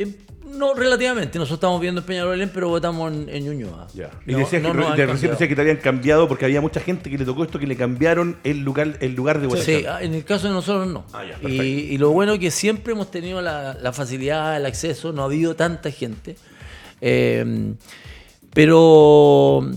Eh, 0.00 0.16
no, 0.46 0.74
relativamente. 0.74 1.38
Nosotros 1.38 1.58
estamos 1.58 1.80
viendo 1.80 2.00
en 2.00 2.06
Peñarolén, 2.06 2.50
pero 2.52 2.68
votamos 2.68 3.12
en, 3.12 3.28
en 3.28 3.44
Ñuñoa. 3.44 3.86
Ya. 3.94 4.10
Y 4.26 4.34
decías 4.34 4.62
que 4.62 4.96
de 4.96 5.06
recién 5.06 5.30
decía 5.32 5.46
que 5.46 5.54
te 5.54 5.60
habían 5.60 5.76
cambiado 5.76 6.26
porque 6.26 6.46
había 6.46 6.60
mucha 6.60 6.80
gente 6.80 7.10
que 7.10 7.18
le 7.18 7.24
tocó 7.24 7.44
esto 7.44 7.58
que 7.58 7.66
le 7.66 7.76
cambiaron 7.76 8.38
el 8.42 8.60
lugar, 8.60 8.96
el 9.00 9.14
lugar 9.14 9.40
de 9.40 9.46
votación. 9.46 9.80
Sí, 9.80 9.86
ah, 9.86 10.02
en 10.02 10.14
el 10.14 10.24
caso 10.24 10.48
de 10.48 10.54
nosotros 10.54 10.88
no. 10.88 11.04
Ah, 11.12 11.24
y, 11.42 11.98
lo 11.98 12.10
bueno 12.10 12.32
es 12.32 12.40
que 12.40 12.50
siempre 12.50 12.94
hemos 12.94 13.10
tenido 13.10 13.42
la, 13.42 13.92
facilidad, 13.92 14.56
el 14.56 14.66
acceso, 14.66 15.12
no 15.12 15.22
ha 15.22 15.26
habido 15.26 15.54
tanta 15.54 15.90
gente. 15.90 16.36
Eh, 17.02 17.74
pero 18.52 19.70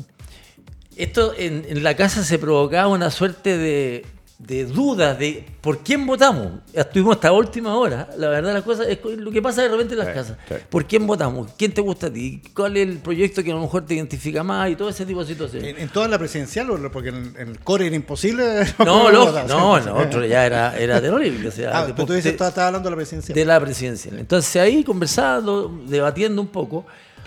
esto 0.95 1.33
en, 1.37 1.83
la 1.83 1.95
casa 1.95 2.23
se 2.23 2.39
provocaba 2.39 2.87
una 2.87 3.11
suerte 3.11 3.57
de, 3.57 4.05
de 4.45 4.66
dudas 4.66 5.18
de 5.18 5.45
por 5.62 5.80
quién 5.80 6.06
votamos. 6.06 6.60
Estuvimos 6.74 7.16
hasta 7.16 7.31
última 7.31 7.75
hora. 7.78 8.10
La 8.18 8.30
verdad, 8.30 8.54
las 8.54 8.63
cosas 8.63 8.88
es 8.88 9.00
lo 9.04 9.31
que 9.31 9.42
pasa 9.42 9.62
de 9.62 9.69
repente 9.69 9.94
en 9.94 10.00
las 10.00 10.10
casas. 10.10 10.38
¿Por 10.69 10.86
quién 10.86 11.07
votamos? 11.07 11.52
¿Quién 11.57 11.73
te 11.73 11.81
gusta 11.81 12.07
a 12.07 12.14
ti? 12.14 12.42
¿Cuál 12.54 12.78
es 12.78 12.88
el 12.88 12.97
proyecto 12.97 13.44
que 13.44 13.52
a 13.52 13.56
lo 13.56 13.62
mejor 13.62 13.85
te 13.85 13.95
identifica 13.95 14.44
más? 14.44 14.69
Y 14.69 14.76
todo 14.76 14.90
ese 14.90 15.06
tipo 15.06 15.21
de 15.21 15.28
situaciones. 15.28 15.76
¿En, 15.78 15.90
toda 15.90 16.07
la 16.07 16.19
presidencial? 16.19 16.68
Porque 16.92 17.09
en, 17.09 17.35
el 17.38 17.59
core 17.59 17.88
era 17.88 17.95
imposible. 17.95 18.44
No, 18.83 19.12
no, 19.12 19.31
no, 19.47 19.80
no, 19.80 19.95
otro 19.95 20.26
ya 20.26 20.45
era, 20.45 20.78
era 20.78 21.00
terrible. 21.00 21.47
O 21.47 21.52
sea, 21.52 21.80
ah, 21.80 21.83
pero 21.85 22.06
tú 22.06 22.14
dices, 22.14 22.33
estás 22.33 22.57
hablando 22.57 22.90
de 22.90 22.92
la 22.92 22.97
presidencial. 22.97 23.35
De 23.35 23.45
la 23.45 23.59
presidencial. 23.59 24.19
Entonces 24.19 24.56
ahí 24.57 24.83
conversando, 24.83 25.73
debatiendo 25.88 26.42
un 26.42 26.50
poco, 26.50 26.85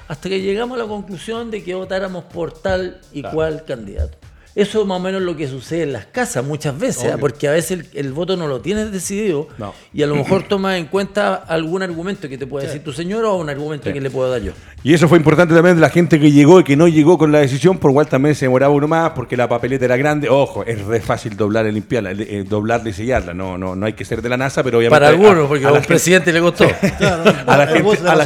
hasta 0.08 0.28
que 0.28 0.40
llegamos 0.40 0.78
a 0.78 0.82
la 0.82 0.88
conclusión 0.88 1.50
de 1.50 1.64
que 1.64 1.75
votáramos 1.75 2.25
por 2.25 2.52
tal 2.52 3.00
y 3.12 3.23
cual 3.23 3.64
candidato. 3.64 4.18
Eso 4.56 4.80
es 4.80 4.86
más 4.86 4.96
o 4.96 5.00
menos 5.00 5.20
lo 5.20 5.36
que 5.36 5.46
sucede 5.46 5.82
en 5.82 5.92
las 5.92 6.06
casas 6.06 6.42
muchas 6.42 6.78
veces, 6.78 7.12
¿ah? 7.12 7.18
porque 7.20 7.46
a 7.46 7.50
veces 7.50 7.88
el, 7.92 8.12
voto 8.14 8.38
no 8.38 8.48
lo 8.48 8.62
tienes 8.62 8.90
decidido 8.90 9.48
y 9.92 10.02
a 10.02 10.06
lo 10.06 10.16
mejor 10.16 10.44
tomas 10.44 10.78
en 10.78 10.86
cuenta 10.86 11.34
algún 11.34 11.82
argumento 11.82 12.26
que 12.26 12.38
te 12.38 12.46
puede 12.46 12.66
decir 12.66 12.82
tu 12.82 12.90
señor 12.90 13.26
o 13.26 13.36
un 13.36 13.50
argumento 13.50 13.92
que 13.92 14.00
le 14.00 14.08
puedo 14.08 14.30
dar 14.30 14.40
yo. 14.40 14.52
Y 14.82 14.94
eso 14.94 15.08
fue 15.08 15.18
importante 15.18 15.54
también 15.54 15.75
de 15.75 15.82
la 15.82 15.90
gente 15.90 16.18
que 16.18 16.32
llegó 16.32 16.60
y 16.60 16.64
que 16.64 16.75
no 16.75 16.88
llegó 16.88 17.18
con 17.18 17.32
la 17.32 17.40
decisión, 17.40 17.76
por 17.76 17.90
igual 17.90 18.06
también 18.06 18.34
se 18.34 18.46
demoraba 18.46 18.72
uno 18.72 18.88
más 18.88 19.10
porque 19.10 19.36
la 19.36 19.46
papeleta 19.46 19.84
era 19.84 19.98
grande. 19.98 20.30
Ojo, 20.30 20.64
es 20.64 20.82
re 20.86 21.00
fácil 21.00 21.36
doblar 21.36 21.66
y 21.66 21.72
limpiarla, 21.72 22.12
eh, 22.12 22.44
doblarla 22.48 22.88
y 22.88 22.92
sellarla. 22.94 23.34
No, 23.34 23.58
no, 23.58 23.76
no 23.76 23.84
hay 23.84 23.92
que 23.92 24.06
ser 24.06 24.22
de 24.22 24.30
la 24.30 24.38
NASA, 24.38 24.62
pero 24.62 24.78
obviamente. 24.78 25.00
Para 25.00 25.08
algunos, 25.08 25.48
porque 25.48 25.66
a, 25.66 25.72
un 25.72 25.82
presidente 25.82 26.32
le 26.32 26.40
costó. 26.40 26.64
a 27.46 27.56
la 27.56 27.66
gente, 27.66 28.08
a 28.08 28.14
la 28.14 28.25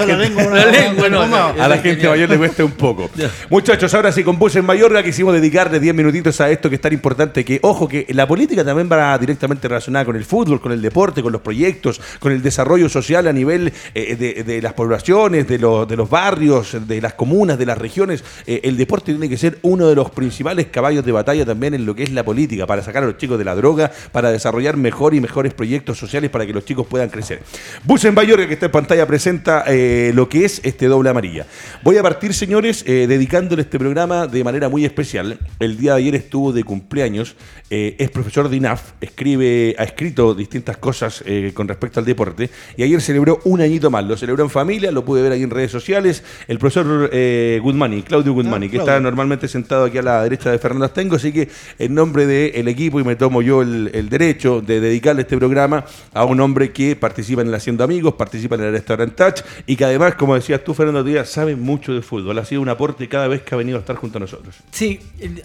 gente, 1.79 2.09
mayor 2.09 2.29
le 2.29 2.39
cuesta 2.39 2.65
un 2.65 2.73
poco. 2.73 3.11
Muchachos, 3.49 3.93
ahora 3.95 4.13
sí, 4.13 4.23
con 4.23 4.39
Bus 4.39 4.55
en 4.55 4.67
Mayorga 4.67 5.03
quisimos 5.03 5.33
dedicarle 5.33 5.81
10 5.81 5.95
minutitos 5.95 6.20
a 6.21 6.51
esto 6.51 6.69
que 6.69 6.77
es 6.77 6.81
tan 6.81 6.93
importante, 6.93 7.45
que 7.45 7.59
ojo, 7.63 7.89
que 7.89 8.07
la 8.11 8.29
política 8.29 8.65
también 8.65 8.89
va 8.91 9.17
directamente 9.19 9.67
relacionada 9.67 10.05
con 10.05 10.17
el 10.17 10.25
fútbol, 10.25 10.61
con 10.61 10.71
el 10.71 10.83
deporte, 10.83 11.23
con 11.23 11.33
los 11.33 11.41
proyectos, 11.41 12.01
con 12.19 12.31
el 12.31 12.43
desarrollo 12.43 12.89
social 12.89 13.27
a 13.27 13.33
nivel 13.33 13.73
eh, 13.95 14.45
de, 14.45 14.63
las 14.63 14.75
poblaciones, 14.75 15.49
de, 15.49 15.59
de 15.59 15.97
los 15.97 16.11
barrios, 16.11 16.77
de 16.87 17.01
las 17.01 17.15
comunas, 17.15 17.59
de 17.59 17.67
las 17.67 17.79
regiones. 17.79 18.23
Eh, 18.47 18.61
el 18.65 18.77
deporte 18.77 19.13
tiene 19.13 19.29
que 19.29 19.39
ser 19.39 19.59
uno 19.63 19.89
de 19.89 19.95
los 19.95 20.11
principales 20.11 20.67
caballos 20.67 21.05
de 21.05 21.13
batalla 21.13 21.47
también 21.47 21.75
en 21.75 21.87
lo 21.87 21.95
que 21.95 22.03
es 22.03 22.13
la 22.13 22.23
política, 22.23 22.67
para 22.67 22.83
sacar 22.83 23.03
a 23.03 23.07
los 23.07 23.17
chicos 23.17 23.39
de 23.39 23.45
la 23.45 23.55
droga, 23.55 23.91
para 24.13 24.31
desarrollar 24.31 24.77
mejor 24.77 25.15
y 25.15 25.21
mejores 25.21 25.55
proyectos 25.55 25.99
sociales 25.99 26.31
para 26.31 26.47
que 26.47 26.53
los 26.53 26.65
chicos 26.65 26.87
puedan 26.87 27.09
crecer. 27.09 27.43
Bus 27.85 28.05
en 28.05 28.15
Bayorga, 28.15 28.47
que 28.47 28.55
está 28.55 28.67
en 28.67 28.73
pantalla, 28.73 29.07
presenta 29.07 29.65
eh, 29.67 30.13
lo 30.15 30.29
que 30.29 30.45
es 30.45 30.61
este 30.65 30.87
doble 30.87 31.09
amarilla. 31.09 31.47
Voy 31.83 31.97
a 31.97 32.03
partir, 32.03 32.35
señores, 32.35 32.85
dedicándole 32.85 33.63
este 33.63 33.79
programa 33.79 34.27
de 34.27 34.45
manera 34.45 34.69
muy 34.69 34.85
especial. 34.85 35.39
El 35.59 35.79
día 35.79 35.93
de 35.93 35.99
ayer 35.99 36.10
ayer 36.11 36.23
estuvo 36.23 36.53
de 36.53 36.65
cumpleaños, 36.65 37.37
eh, 37.71 37.95
es 37.99 38.11
profesor 38.11 38.49
de 38.49 38.57
INAF, 38.57 38.93
escribe, 39.01 39.77
ha 39.79 39.85
escrito 39.85 40.35
distintas 40.35 40.77
cosas 40.77 41.23
eh, 41.25 41.53
con 41.55 41.69
respecto 41.69 42.01
al 42.01 42.07
deporte 42.07 42.51
y 42.77 42.83
ayer 42.83 43.01
celebró 43.01 43.41
un 43.45 43.61
añito 43.61 43.91
más, 43.91 44.05
lo 44.05 44.17
celebró 44.17 44.43
en 44.43 44.51
familia, 44.51 44.91
lo 44.91 45.05
pude 45.05 45.23
ver 45.23 45.33
ahí 45.33 45.43
en 45.43 45.51
redes 45.51 45.71
sociales, 45.71 46.25
el 46.49 46.59
profesor 46.59 47.11
eh, 47.13 47.61
Goodmani, 47.63 48.03
Claudio 48.03 48.33
Goodmani, 48.33 48.67
Ah, 48.67 48.71
que 48.71 48.77
Claudio. 48.77 48.93
está 48.93 49.01
normalmente 49.01 49.47
sentado 49.47 49.85
aquí 49.85 49.99
a 49.99 50.03
la 50.03 50.23
derecha 50.25 50.51
de 50.51 50.59
Fernando 50.59 50.85
Astengo, 50.87 51.17
así 51.17 51.33
que 51.33 51.49
en 51.79 51.95
nombre 51.95 52.27
del 52.27 52.67
equipo 52.69 52.99
y 52.99 53.05
me 53.05 53.15
tomo 53.17 53.41
yo 53.43 53.63
el, 53.63 53.91
el 53.95 54.09
derecho 54.09 54.61
de 54.61 54.81
dedicarle 54.81 55.23
este 55.23 55.39
programa 55.39 55.85
a 56.13 56.25
un 56.25 56.41
hombre 56.41 56.73
que 56.73 56.97
participa 56.97 57.43
en 57.43 57.49
el 57.49 57.55
Haciendo 57.55 57.85
Amigos, 57.85 58.15
participa 58.15 58.57
en 58.57 58.63
el 58.63 58.73
Restaurant 58.73 59.15
Touch 59.15 59.43
y 59.67 59.77
que 59.77 59.85
además, 59.85 60.17
como 60.17 60.35
decías 60.35 60.65
tú, 60.65 60.75
Fernando 60.75 61.05
Díaz, 61.05 61.29
sabe 61.29 61.55
mucho 61.55 61.95
de 61.95 62.03
fútbol, 62.03 62.39
ha 62.39 62.45
sido 62.45 62.61
un 62.63 62.69
aporte 62.69 63.09
cada 63.09 63.29
vez 63.29 63.43
que 63.43 63.55
ha 63.55 63.59
venido 63.59 63.77
a 63.79 63.81
estar 63.81 63.95
junto 63.97 64.19
a 64.19 64.21
nosotros. 64.21 64.57
Sí, 64.73 64.99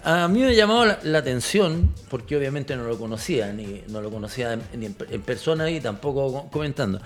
a 0.04 0.26
mí 0.28 0.42
llamado 0.56 0.84
la, 0.86 0.98
la 1.04 1.18
atención, 1.18 1.92
porque 2.10 2.36
obviamente 2.36 2.74
no 2.76 2.84
lo 2.84 2.98
conocía, 2.98 3.52
ni 3.52 3.82
no 3.88 4.00
lo 4.00 4.10
conocía 4.10 4.54
en- 4.54 4.62
ni 4.80 4.86
en, 4.86 4.96
en 5.10 5.22
persona 5.22 5.70
y 5.70 5.80
tampoco 5.80 6.32
co- 6.32 6.50
comentando. 6.50 7.00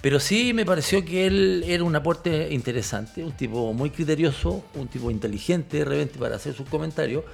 Pero 0.00 0.18
sí 0.18 0.52
me 0.52 0.64
pareció 0.64 1.04
que 1.04 1.26
él 1.26 1.64
era 1.66 1.84
un 1.84 1.94
aporte 1.94 2.48
interesante, 2.52 3.22
un 3.22 3.32
tipo 3.32 3.72
muy 3.72 3.90
criterioso, 3.90 4.64
un 4.74 4.88
tipo 4.88 5.10
inteligente 5.10 5.78
de 5.78 5.84
repente 5.84 6.18
para 6.18 6.36
hacer 6.36 6.54
sus 6.54 6.68
comentarios 6.68 7.24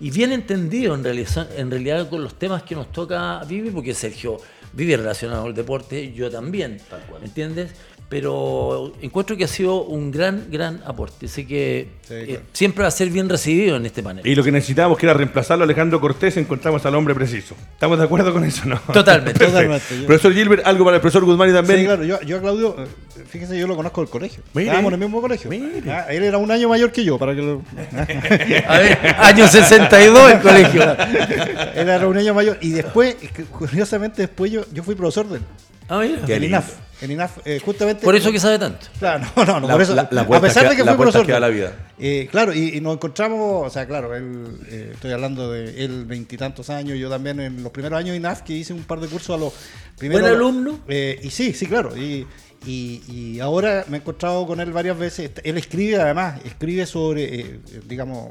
y 0.00 0.10
bien 0.10 0.32
entendido 0.32 0.94
en 0.94 1.02
realidad, 1.04 1.48
en 1.56 1.70
realidad 1.70 2.08
con 2.08 2.22
los 2.22 2.34
temas 2.38 2.62
que 2.64 2.74
nos 2.74 2.92
toca 2.92 3.42
vivir, 3.44 3.72
porque 3.72 3.94
Sergio 3.94 4.36
vive 4.72 4.96
relacionado 4.96 5.46
al 5.46 5.54
deporte, 5.54 6.12
yo 6.12 6.30
también, 6.30 6.78
¿me 7.20 7.26
entiendes? 7.26 7.72
Pero 8.12 8.92
encuentro 9.00 9.38
que 9.38 9.44
ha 9.44 9.48
sido 9.48 9.84
un 9.84 10.10
gran, 10.10 10.48
gran 10.50 10.82
aporte. 10.84 11.24
Así 11.24 11.46
que 11.46 11.88
Sí, 12.06 12.12
eh, 12.14 12.40
siempre 12.52 12.82
va 12.82 12.88
a 12.88 12.90
ser 12.90 13.08
bien 13.08 13.26
recibido 13.26 13.76
en 13.76 13.86
este 13.86 14.02
panel. 14.02 14.26
Y 14.26 14.34
lo 14.34 14.44
que 14.44 14.52
necesitábamos, 14.52 14.98
que 14.98 15.06
era 15.06 15.14
reemplazarlo 15.14 15.62
a 15.62 15.64
Alejandro 15.64 15.98
Cortés, 15.98 16.36
encontramos 16.36 16.84
al 16.84 16.94
hombre 16.94 17.14
preciso. 17.14 17.54
¿Estamos 17.72 17.96
de 17.98 18.04
acuerdo 18.04 18.30
con 18.34 18.44
eso, 18.44 18.66
no? 18.66 18.78
Totalmente. 18.92 19.38
Totalmente, 19.46 19.98
yo- 19.98 20.04
Profesor 20.06 20.34
Gilbert, 20.34 20.66
algo 20.66 20.84
para 20.84 20.96
el 20.96 21.00
profesor 21.00 21.24
Guzmán 21.24 21.48
y 21.48 21.52
también. 21.54 21.78
Sí, 21.78 21.84
claro, 21.86 22.04
yo, 22.04 22.20
yo 22.20 22.36
a 22.36 22.40
Claudio, 22.42 22.76
eh, 22.80 23.24
fíjese, 23.30 23.58
yo 23.58 23.66
lo 23.66 23.76
conozco 23.76 24.02
del 24.02 24.10
colegio. 24.10 24.42
Mire. 24.52 24.66
Estábamos 24.66 24.90
en 24.90 25.00
el 25.00 25.06
mismo 25.08 25.22
colegio. 25.22 25.48
Mire. 25.48 25.90
Ah, 25.90 26.06
él 26.10 26.22
era 26.22 26.36
un 26.36 26.50
año 26.50 26.68
mayor 26.68 26.92
que 26.92 27.02
yo, 27.04 27.16
para 27.18 27.34
que 27.34 27.40
lo... 27.40 27.62
A 28.68 28.78
ver, 28.78 28.98
año 29.20 29.48
62 29.48 30.32
el 30.32 30.40
colegio. 30.40 30.82
él 31.74 31.88
era 31.88 32.06
un 32.06 32.18
año 32.18 32.34
mayor. 32.34 32.58
Y 32.60 32.72
después, 32.72 33.16
curiosamente, 33.50 34.20
después 34.20 34.52
yo, 34.52 34.66
yo 34.70 34.82
fui 34.82 34.96
profesor 34.96 35.26
de 35.30 35.38
él. 35.38 35.42
Ah, 35.88 36.00
mira. 36.26 36.36
INAF. 36.44 36.74
En 37.02 37.10
INAF, 37.10 37.38
eh, 37.44 37.60
justamente... 37.64 38.04
Por 38.04 38.14
eso 38.14 38.30
que 38.32 38.38
sabe 38.40 38.58
tanto. 38.58 38.86
Claro, 38.98 39.26
no, 39.36 39.44
no, 39.44 39.60
no, 39.60 39.66
La- 39.66 39.74
por 39.74 39.82
eso. 39.82 39.94
la- 39.94 40.02
a 40.02 40.40
pesar 40.40 40.62
que- 40.64 40.70
de 40.70 40.76
que 40.76 40.82
vueltas 40.82 40.96
profesor. 40.96 41.26
que 41.26 41.32
da 41.32 41.40
la 41.40 41.48
vida. 41.48 41.72
Eh, 41.98 42.28
claro, 42.30 42.52
y, 42.54 42.76
y 42.76 42.80
nos 42.80 42.94
encontramos, 42.94 43.66
o 43.66 43.70
sea, 43.70 43.86
claro, 43.86 44.14
él, 44.14 44.46
eh, 44.68 44.90
estoy 44.94 45.10
hablando 45.12 45.50
de 45.50 45.84
él 45.84 46.04
veintitantos 46.06 46.70
años, 46.70 46.96
yo 46.98 47.10
también 47.10 47.40
en 47.40 47.62
los 47.62 47.72
primeros 47.72 47.98
años 47.98 48.10
de 48.12 48.16
INAF, 48.18 48.42
que 48.42 48.52
hice 48.54 48.72
un 48.72 48.84
par 48.84 49.00
de 49.00 49.08
cursos 49.08 49.36
a 49.36 49.38
los 49.38 49.52
primeros. 49.98 50.22
¿Buen 50.22 50.32
alumno? 50.34 50.80
Eh, 50.88 51.18
y 51.22 51.30
sí, 51.30 51.52
sí, 51.52 51.66
claro. 51.66 51.96
Y, 51.96 52.26
y, 52.66 53.02
y 53.08 53.40
ahora 53.40 53.84
me 53.88 53.96
he 53.96 54.00
encontrado 54.00 54.46
con 54.46 54.60
él 54.60 54.72
varias 54.72 54.96
veces. 54.96 55.32
Él 55.42 55.58
escribe 55.58 55.96
además, 56.00 56.40
escribe 56.44 56.86
sobre, 56.86 57.24
eh, 57.24 57.40
eh, 57.72 57.80
digamos, 57.88 58.30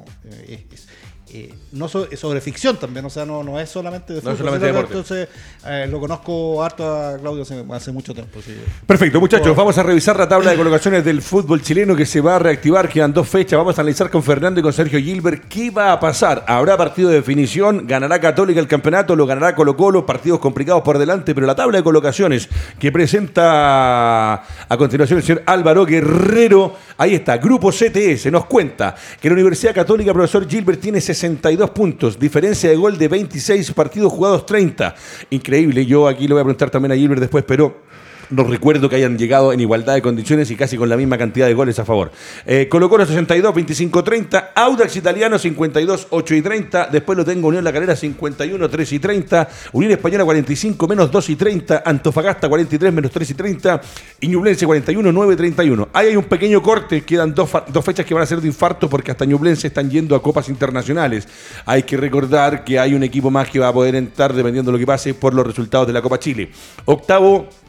eh, 1.34 1.54
no 1.74 1.88
so- 1.88 2.08
sobre 2.18 2.42
ficción 2.42 2.78
también, 2.78 3.06
o 3.06 3.10
sea, 3.10 3.25
no, 3.25 3.42
no 3.44 3.60
es 3.60 3.70
solamente 3.70 4.13
de 4.13 4.18
No 4.22 4.32
fútbol, 4.32 4.38
solamente 4.38 4.68
deporte. 4.68 4.94
Entonces, 4.94 5.30
eh, 5.66 5.88
lo 5.90 6.00
conozco 6.00 6.62
harto 6.63 6.84
a 6.94 7.18
Claudio 7.18 7.44
hace, 7.44 7.63
hace 7.72 7.92
mucho 7.92 8.13
tiempo. 8.13 8.40
sí. 8.46 8.56
Perfecto, 8.86 9.20
muchachos, 9.20 9.56
vamos 9.56 9.78
a 9.78 9.84
revisar 9.84 10.18
la 10.18 10.28
tabla 10.28 10.51
de 10.51 10.58
colocaciones 10.58 11.06
del 11.06 11.22
fútbol 11.22 11.62
chileno 11.62 11.96
que 11.96 12.06
se 12.06 12.20
va 12.20 12.36
a 12.36 12.40
reactivar. 12.40 12.90
Quedan 12.90 13.13
dos 13.13 13.30
fechas. 13.30 13.58
Vamos 13.58 13.78
a 13.78 13.82
analizar 13.82 14.10
con 14.10 14.22
Fernando 14.24 14.60
y 14.60 14.63
con 14.63 14.74
Sergio 14.74 15.00
Gilbert 15.00 15.46
qué 15.48 15.70
va 15.72 15.94
a 15.94 16.00
pasar. 16.00 16.44
Habrá 16.48 16.75
partido 16.75 17.10
de 17.10 17.16
definición, 17.16 17.88
ganará 17.88 18.20
Católica 18.20 18.60
el 18.60 18.68
campeonato, 18.68 19.16
lo 19.16 19.25
ganará 19.25 19.56
Colo 19.56 19.78
Colo, 19.78 20.06
partidos 20.06 20.40
complicados 20.40 20.82
por 20.82 20.98
delante, 20.98 21.34
pero 21.34 21.48
la 21.48 21.56
tabla 21.56 21.78
de 21.78 21.84
colocaciones 21.84 22.50
que 22.80 22.92
presenta 22.92 24.34
a 24.68 24.78
continuación 24.78 25.20
el 25.20 25.25
señor 25.25 25.44
Álvaro 25.46 25.86
Guerrero, 25.86 26.75
ahí 26.98 27.16
está, 27.16 27.38
Grupo 27.38 27.72
CTS, 27.72 28.32
nos 28.32 28.46
cuenta 28.46 28.96
que 29.20 29.30
la 29.30 29.34
Universidad 29.34 29.74
Católica, 29.74 30.13
profesor 30.13 30.48
Gilbert, 30.48 30.80
tiene 30.80 31.01
62 31.13 31.70
puntos, 31.72 32.20
diferencia 32.20 32.70
de 32.70 32.75
gol 32.75 32.98
de 32.98 33.08
26 33.08 33.72
partidos 33.74 34.12
jugados 34.12 34.46
30. 34.46 34.96
Increíble, 35.30 35.86
yo 35.86 36.08
aquí 36.08 36.27
le 36.27 36.34
voy 36.34 36.41
a 36.41 36.44
preguntar 36.44 36.70
también 36.70 36.91
a 36.91 36.96
Gilbert 36.96 37.22
después, 37.22 37.44
pero... 37.48 37.91
No 38.32 38.46
recuerdo 38.46 38.88
que 38.88 38.96
hayan 38.96 39.18
llegado 39.18 39.52
en 39.52 39.60
igualdad 39.60 39.94
de 39.94 40.02
condiciones 40.02 40.50
y 40.52 40.56
casi 40.56 40.78
con 40.78 40.88
la 40.88 40.96
misma 40.96 41.18
cantidad 41.18 41.48
de 41.48 41.54
goles 41.54 41.78
a 41.80 41.86
favor. 41.86 42.12
Eh, 42.46 42.70
Colo 42.70 42.90
Colo 42.90 43.06
62, 43.06 43.54
25, 43.54 44.04
30. 44.06 44.52
Audax 44.56 44.96
Italiano 44.96 45.38
52, 45.38 46.08
8 46.10 46.36
y 46.36 46.42
30. 46.42 46.88
Después 46.88 47.18
lo 47.18 47.26
tengo 47.26 47.50
Unión 47.50 47.62
La 47.66 47.74
Calera 47.74 47.94
51, 47.94 48.70
3 48.70 48.94
y 48.94 49.00
30. 49.00 49.50
Unión 49.74 49.92
Española 49.92 50.24
45, 50.24 50.88
menos 50.88 51.12
2 51.12 51.30
y 51.30 51.36
30. 51.36 51.84
Antofagasta 51.86 52.48
43, 52.48 52.94
menos 52.94 53.12
3 53.12 53.30
y 53.32 53.34
30. 53.34 53.82
Y 54.22 54.28
Ñublense 54.30 54.66
41, 54.66 55.12
9 55.12 55.34
y 55.34 55.38
31. 55.38 55.90
Ahí 55.92 56.08
hay 56.08 56.16
un 56.16 56.24
pequeño 56.24 56.62
corte. 56.62 57.02
Quedan 57.02 57.36
dos, 57.36 57.50
dos 57.68 57.84
fechas 57.84 58.06
que 58.06 58.14
van 58.14 58.24
a 58.24 58.26
ser 58.26 58.40
de 58.40 58.48
infarto 58.48 58.90
porque 58.90 59.12
hasta 59.12 59.26
Ñublense 59.26 59.68
están 59.68 59.90
yendo 59.90 60.16
a 60.16 60.22
copas 60.22 60.48
internacionales. 60.48 61.28
Hay 61.66 61.84
que 61.84 61.98
recordar 61.98 62.64
que 62.64 62.80
hay 62.80 62.94
un 62.94 63.04
equipo 63.04 63.30
más 63.30 63.50
que 63.50 63.60
va 63.60 63.68
a 63.68 63.74
poder 63.74 63.96
entrar 63.96 64.34
dependiendo 64.34 64.72
de 64.72 64.78
lo 64.78 64.80
que 64.80 64.88
pase 64.88 65.14
por 65.14 65.34
los 65.34 65.46
resultados 65.46 65.86
de 65.86 65.92
la 65.92 66.02
Copa 66.02 66.18
Chile. 66.18 66.50
Octavo. 66.86 67.61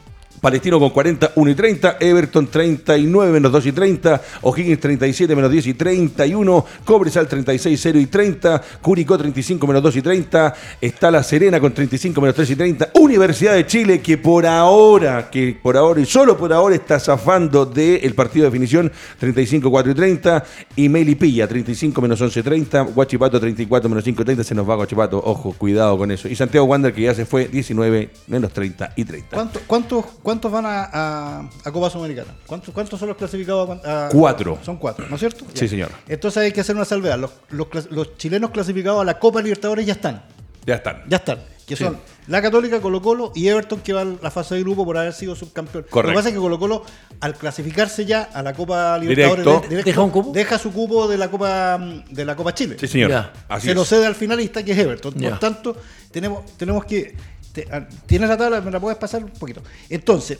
Palestino 0.43 0.77
con 0.77 0.89
40, 0.89 1.31
1 1.35 1.51
y 1.51 1.55
30, 1.55 1.97
Everton 2.01 2.47
39, 2.47 3.31
menos 3.31 3.49
2 3.49 3.65
y 3.67 3.71
30, 3.71 4.21
O'Higgins 4.41 4.77
37, 4.81 5.33
menos 5.37 5.49
10 5.49 5.67
y 5.67 5.73
31, 5.73 6.65
Cobresal 6.83 7.29
36, 7.29 7.79
0 7.81 7.97
y 7.97 8.07
30, 8.07 8.61
Curicó 8.81 9.17
35, 9.17 9.65
menos 9.65 9.81
2 9.81 9.95
y 9.95 10.01
30, 10.01 10.53
está 10.81 11.09
La 11.11 11.23
Serena 11.23 11.61
con 11.61 11.73
35, 11.73 12.19
menos 12.19 12.35
3 12.35 12.49
y 12.49 12.55
30, 12.57 12.89
Universidad 12.95 13.53
de 13.53 13.65
Chile 13.65 14.01
que 14.01 14.17
por 14.17 14.45
ahora, 14.45 15.29
que 15.29 15.57
por 15.63 15.77
ahora 15.77 16.01
y 16.01 16.05
solo 16.05 16.37
por 16.37 16.51
ahora 16.51 16.75
está 16.75 16.99
zafando 16.99 17.65
del 17.65 18.13
partido 18.13 18.43
de 18.43 18.49
definición 18.51 18.91
35, 19.19 19.71
4 19.71 19.91
y 19.93 19.95
30, 19.95 20.43
y 20.75 20.89
Melipilla 20.89 21.47
35, 21.47 22.01
menos 22.01 22.19
11 22.19 22.41
y 22.41 22.43
30, 22.43 22.81
Guachipato 22.81 23.39
34, 23.39 23.89
menos 23.89 24.03
5 24.03 24.21
y 24.21 24.25
30, 24.25 24.43
se 24.43 24.53
nos 24.55 24.69
va 24.69 24.75
Guachipato, 24.75 25.21
ojo, 25.23 25.55
cuidado 25.57 25.97
con 25.97 26.11
eso, 26.11 26.27
y 26.27 26.35
Santiago 26.35 26.65
Wander 26.67 26.91
que 26.93 27.03
ya 27.03 27.13
se 27.15 27.25
fue 27.25 27.47
19, 27.47 28.09
menos 28.27 28.51
30 28.51 28.91
y 28.97 29.05
30. 29.05 29.37
¿Cuánto- 29.37 29.59
¿Cuántos, 29.67 30.05
cuántos 30.33 30.51
van 30.51 30.65
a, 30.65 30.89
a, 30.91 31.49
a 31.63 31.71
Copa 31.71 31.89
Sudamericana? 31.89 32.33
¿Cuántos, 32.47 32.73
¿Cuántos 32.73 32.99
son 32.99 33.09
los 33.09 33.17
clasificados 33.17 33.69
a, 33.85 34.05
a- 34.07 34.09
Cuatro. 34.09 34.57
Son 34.63 34.77
cuatro, 34.77 35.05
¿no 35.07 35.15
es 35.15 35.19
cierto? 35.19 35.45
Sí, 35.53 35.61
Ya. 35.65 35.67
señor. 35.69 35.91
Entonces 36.07 36.43
hay 36.43 36.51
que 36.51 36.61
hacer 36.61 36.75
una 36.75 36.85
salvedad. 36.85 37.17
Los, 37.19 37.31
los 37.49 37.67
clas- 37.67 37.87
los 37.91 38.17
chilenos 38.17 38.51
clasificados 38.51 39.01
a 39.01 39.05
la 39.05 39.19
Copa 39.19 39.41
Libertadores 39.41 39.85
ya 39.85 39.93
están. 39.93 40.23
Ya 40.65 40.75
están. 40.75 41.03
Ya 41.07 41.17
están. 41.17 41.39
Que 41.67 41.77
son 41.77 41.97
la 42.27 42.41
Católica, 42.41 42.81
Colo 42.81 43.01
Colo 43.01 43.31
y 43.35 43.47
Everton 43.47 43.79
que 43.79 43.93
va 43.93 44.01
a 44.01 44.05
la 44.05 44.29
fase 44.31 44.55
de 44.55 44.61
grupo 44.61 44.83
por 44.83 44.97
haber 44.97 45.13
sido 45.13 45.33
subcampeón. 45.33 45.85
Correcto. 45.89 46.01
Lo 46.01 46.09
que 46.09 46.15
pasa 46.15 46.27
es 46.29 46.35
que 46.35 46.41
Colo 46.41 46.59
Colo, 46.59 46.83
al 47.21 47.35
clasificarse 47.35 48.05
ya 48.05 48.23
a 48.33 48.41
la 48.43 48.53
Copa 48.53 48.97
Libertadores, 48.97 49.45
Directo. 49.45 49.69
de- 49.69 49.83
¿Deja 49.83 50.01
un 50.01 50.09
cupo? 50.09 50.31
deja 50.33 50.57
su 50.57 50.73
cupo 50.73 51.07
de 51.07 51.17
la 51.17 51.31
Copa 51.31 51.77
de 52.09 52.25
la 52.25 52.35
Copa 52.35 52.53
Chile. 52.53 52.75
Sí, 52.79 52.87
señor. 52.87 53.11
Ya. 53.11 53.31
Así 53.47 53.67
se 53.67 53.71
es. 53.71 53.75
lo 53.77 53.85
cede 53.85 54.05
al 54.05 54.15
finalista 54.15 54.61
que 54.63 54.73
es 54.73 54.77
Everton. 54.77 55.13
Ya. 55.15 55.29
Por 55.29 55.39
tanto, 55.39 55.77
tenemos, 56.11 56.45
tenemos 56.57 56.83
que. 56.83 57.15
Te- 57.53 57.67
ah, 57.71 57.87
¿Tienes 58.05 58.27
la 58.29 58.35
tabla? 58.37 58.59
¿Me 58.61 58.69
la 58.71 58.79
puedes 58.79 58.97
pasar 58.97 59.23
un 59.23 59.29
poquito? 59.31 59.61
Entonces, 59.89 60.39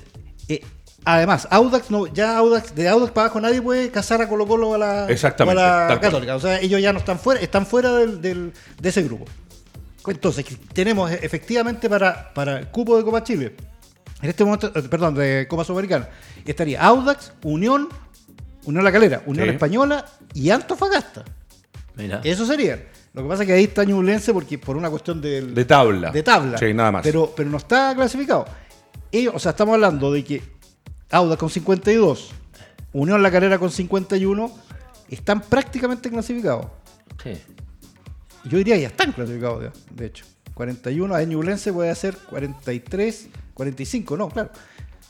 eh, 0.49 0.61
además, 1.05 1.47
Audax, 1.49 1.89
no, 1.91 2.07
ya 2.07 2.37
Audax, 2.37 2.75
de 2.75 2.89
Audax 2.89 3.11
para 3.13 3.25
abajo 3.27 3.39
nadie 3.39 3.61
puede 3.61 3.89
casar 3.91 4.21
a 4.21 4.27
Colo 4.27 4.45
Colo 4.45 4.73
a 4.73 4.77
la, 4.77 5.07
Exactamente, 5.09 5.61
o 5.61 5.65
a 5.65 5.67
la 5.67 5.77
tal 5.87 5.99
cual. 5.99 6.01
Católica. 6.11 6.35
O 6.35 6.39
sea, 6.41 6.59
ellos 6.59 6.81
ya 6.81 6.91
no 6.91 6.99
están 6.99 7.17
fuera, 7.19 7.39
están 7.39 7.65
fuera 7.65 7.93
del, 7.93 8.21
del- 8.21 8.51
de 8.81 8.89
ese 8.89 9.03
grupo. 9.03 9.25
Entonces, 10.05 10.45
tenemos 10.73 11.09
eh, 11.11 11.19
efectivamente 11.21 11.89
para, 11.89 12.33
para 12.33 12.59
el 12.59 12.67
cupo 12.67 12.97
de 12.97 13.03
Copa 13.05 13.23
Chile, 13.23 13.55
en 14.21 14.29
este 14.29 14.43
momento, 14.43 14.71
eh, 14.75 14.81
perdón, 14.89 15.15
de 15.15 15.45
Copa 15.49 15.63
Sudamericana, 15.63 16.09
estaría 16.45 16.81
Audax, 16.81 17.31
Unión, 17.43 17.87
Unión 18.65 18.83
La 18.83 18.91
Calera, 18.91 19.21
Unión 19.25 19.47
Sí. 19.47 19.53
Española 19.53 20.05
y 20.33 20.49
Antofagasta. 20.49 21.23
Mira. 21.95 22.21
Eso 22.23 22.45
sería. 22.45 22.83
Lo 23.13 23.21
que 23.23 23.29
pasa 23.29 23.43
es 23.43 23.47
que 23.47 23.53
ahí 23.53 23.63
está 23.65 23.83
Ñublense 23.83 24.33
porque 24.33 24.57
por 24.57 24.75
una 24.75 24.89
cuestión 24.89 25.21
del- 25.21 25.53
De 25.53 25.65
tabla. 25.65 26.11
de 26.11 26.23
tabla. 26.23 26.57
Sí, 26.57 26.73
nada 26.73 26.91
más. 26.91 27.03
Pero, 27.03 27.31
pero 27.35 27.49
no 27.49 27.57
está 27.57 27.93
clasificado. 27.95 28.45
Ellos, 29.11 29.33
o 29.35 29.39
sea, 29.39 29.51
estamos 29.51 29.75
hablando 29.75 30.11
de 30.11 30.23
que 30.23 30.41
Auda 31.11 31.37
con 31.37 31.49
52, 31.49 32.31
Unión 32.93 33.21
La 33.21 33.29
Calera 33.29 33.59
con 33.59 33.69
51, 33.69 34.51
están 35.09 35.41
prácticamente 35.41 36.09
clasificados. 36.09 36.65
Sí. 37.23 37.33
Yo 38.45 38.57
diría 38.57 38.75
que 38.75 38.81
ya 38.81 38.87
están 38.87 39.11
clasificados, 39.11 39.61
de, 39.61 39.71
de 39.91 40.05
hecho. 40.07 40.25
41, 40.55 41.13
a 41.15 41.23
Ñublense 41.23 41.71
puede 41.71 41.89
hacer 41.91 42.15
43, 42.29 43.27
45, 43.53 44.17
no, 44.17 44.29
claro. 44.29 44.49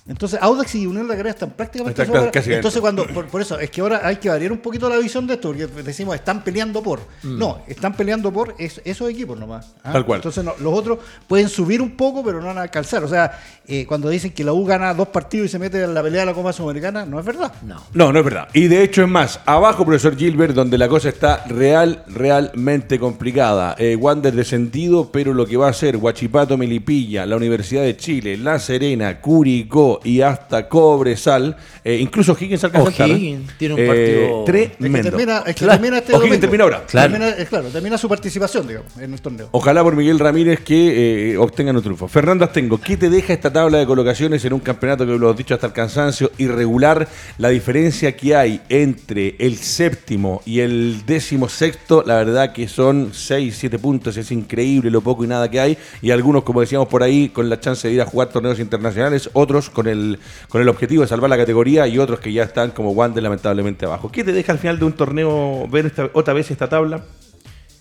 Entonces, 0.05 0.37
Audax 0.41 0.75
y 0.75 0.85
Unión 0.85 1.03
de 1.07 1.13
la 1.13 1.15
Calera 1.15 1.29
están 1.29 1.51
prácticamente 1.51 2.05
sobre- 2.05 2.29
casi 2.29 2.51
Entonces, 2.51 2.81
dentro. 2.81 2.81
cuando, 2.81 3.07
por, 3.13 3.25
por 3.27 3.39
eso, 3.41 3.57
es 3.57 3.69
que 3.69 3.79
ahora 3.79 4.01
hay 4.03 4.17
que 4.17 4.27
variar 4.27 4.51
un 4.51 4.57
poquito 4.57 4.89
la 4.89 4.97
visión 4.97 5.25
de 5.25 5.35
esto, 5.35 5.47
porque 5.53 5.65
decimos, 5.67 6.13
están 6.15 6.43
peleando 6.43 6.83
por. 6.83 6.99
No, 7.23 7.61
están 7.67 7.93
peleando 7.95 8.29
por 8.33 8.53
es- 8.59 8.81
esos 8.83 9.09
equipos 9.09 9.39
nomás. 9.39 9.73
¿ah? 9.81 9.93
Tal 9.93 10.05
cual. 10.05 10.17
Entonces, 10.17 10.43
no, 10.43 10.55
los 10.59 10.73
otros 10.77 10.99
pueden 11.25 11.47
subir 11.47 11.81
un 11.81 11.95
poco, 11.95 12.21
pero 12.21 12.41
no 12.41 12.47
van 12.47 12.57
a 12.57 12.63
alcanzar. 12.63 13.01
O 13.05 13.07
sea, 13.07 13.39
eh, 13.65 13.85
cuando 13.85 14.09
dicen 14.09 14.31
que 14.33 14.43
la 14.43 14.51
U 14.51 14.65
gana 14.65 14.93
dos 14.93 15.07
partidos 15.07 15.45
y 15.45 15.49
se 15.49 15.57
mete 15.57 15.81
en 15.81 15.93
la 15.93 16.03
pelea 16.03 16.21
de 16.21 16.25
la 16.25 16.33
Copa 16.33 16.51
Sudamericana, 16.51 17.05
no 17.05 17.17
es 17.17 17.25
verdad. 17.25 17.53
No. 17.65 17.81
No, 17.93 18.11
no 18.11 18.19
es 18.19 18.25
verdad. 18.25 18.49
Y 18.53 18.67
de 18.67 18.83
hecho 18.83 19.03
es 19.03 19.09
más, 19.09 19.39
abajo, 19.45 19.85
profesor 19.85 20.17
Gilbert, 20.17 20.53
donde 20.53 20.77
la 20.77 20.89
cosa 20.89 21.07
está 21.07 21.45
real, 21.45 22.03
realmente 22.07 22.99
complicada. 22.99 23.75
Eh, 23.79 23.95
Wander 23.95 24.33
descendido, 24.33 25.09
pero 25.13 25.33
lo 25.33 25.45
que 25.45 25.55
va 25.55 25.69
a 25.69 25.73
ser 25.73 25.95
Huachipato, 25.95 26.57
Melipilla, 26.57 27.25
la 27.25 27.37
Universidad 27.37 27.83
de 27.83 27.95
Chile, 27.95 28.35
La 28.35 28.59
Serena, 28.59 29.21
Curicó 29.21 29.92
y 30.03 30.21
hasta 30.21 30.67
Cobresal, 30.69 31.55
eh, 31.83 31.97
incluso 31.99 32.35
Higgins 32.39 32.63
alcanza 32.63 33.05
¿eh? 33.05 33.11
O'Higgins 33.11 33.57
tiene 33.57 33.73
un 33.75 33.87
partido- 33.87 34.45
Es 34.45 34.45
que 34.45 34.75
tremendo. 34.77 35.09
termina, 35.09 35.37
es 35.39 35.45
que 35.45 35.53
Claro. 35.65 35.73
termina 35.73 35.97
este 35.97 36.13
O'Higgins 36.13 36.21
domingo. 36.29 36.41
termina 36.41 36.63
ahora. 36.63 36.85
Claro. 36.85 37.11
Termina, 37.11 37.29
eh, 37.37 37.45
claro, 37.47 37.67
termina 37.69 37.97
su 37.97 38.09
participación, 38.09 38.67
digamos, 38.67 38.97
en 38.97 39.13
el 39.13 39.21
torneo. 39.21 39.49
Ojalá 39.51 39.83
por 39.83 39.95
Miguel 39.95 40.19
Ramírez 40.19 40.59
que 40.61 41.31
eh, 41.33 41.37
obtengan 41.37 41.75
un 41.75 41.81
triunfo. 41.81 42.07
Fernando 42.07 42.45
Astengo, 42.45 42.79
¿qué 42.79 42.97
te 42.97 43.09
deja 43.09 43.33
esta 43.33 43.51
tabla 43.51 43.77
de 43.79 43.85
colocaciones 43.85 44.43
en 44.45 44.53
un 44.53 44.59
campeonato 44.59 45.05
que 45.05 45.11
lo 45.11 45.17
hemos 45.27 45.37
dicho 45.37 45.53
hasta 45.53 45.67
el 45.67 45.73
cansancio 45.73 46.31
irregular? 46.37 47.07
La 47.37 47.49
diferencia 47.49 48.15
que 48.15 48.35
hay 48.35 48.61
entre 48.69 49.35
el 49.39 49.57
séptimo 49.57 50.41
y 50.45 50.59
el 50.59 51.05
décimo 51.05 51.49
sexto, 51.49 52.03
la 52.05 52.15
verdad 52.15 52.53
que 52.53 52.67
son 52.67 53.11
6, 53.13 53.55
7 53.57 53.79
puntos, 53.79 54.17
es 54.17 54.31
increíble 54.31 54.89
lo 54.91 55.01
poco 55.01 55.23
y 55.23 55.27
nada 55.27 55.49
que 55.49 55.59
hay. 55.59 55.77
Y 56.01 56.11
algunos, 56.11 56.43
como 56.43 56.61
decíamos 56.61 56.87
por 56.87 57.03
ahí, 57.03 57.29
con 57.29 57.49
la 57.49 57.59
chance 57.59 57.87
de 57.87 57.93
ir 57.93 58.01
a 58.01 58.05
jugar 58.05 58.29
torneos 58.29 58.59
internacionales, 58.59 59.29
otros 59.33 59.69
con 59.69 59.82
el, 59.87 60.19
con 60.49 60.61
el 60.61 60.69
objetivo 60.69 61.01
de 61.01 61.07
salvar 61.07 61.29
la 61.29 61.37
categoría 61.37 61.87
y 61.87 61.99
otros 61.99 62.19
que 62.19 62.31
ya 62.31 62.43
están 62.43 62.71
como 62.71 62.91
Wander 62.91 63.23
lamentablemente 63.23 63.85
abajo. 63.85 64.11
¿Qué 64.11 64.23
te 64.23 64.31
deja 64.31 64.51
al 64.51 64.59
final 64.59 64.79
de 64.79 64.85
un 64.85 64.93
torneo 64.93 65.67
ver 65.67 65.85
esta, 65.85 66.09
otra 66.13 66.33
vez 66.33 66.51
esta 66.51 66.69
tabla? 66.69 67.03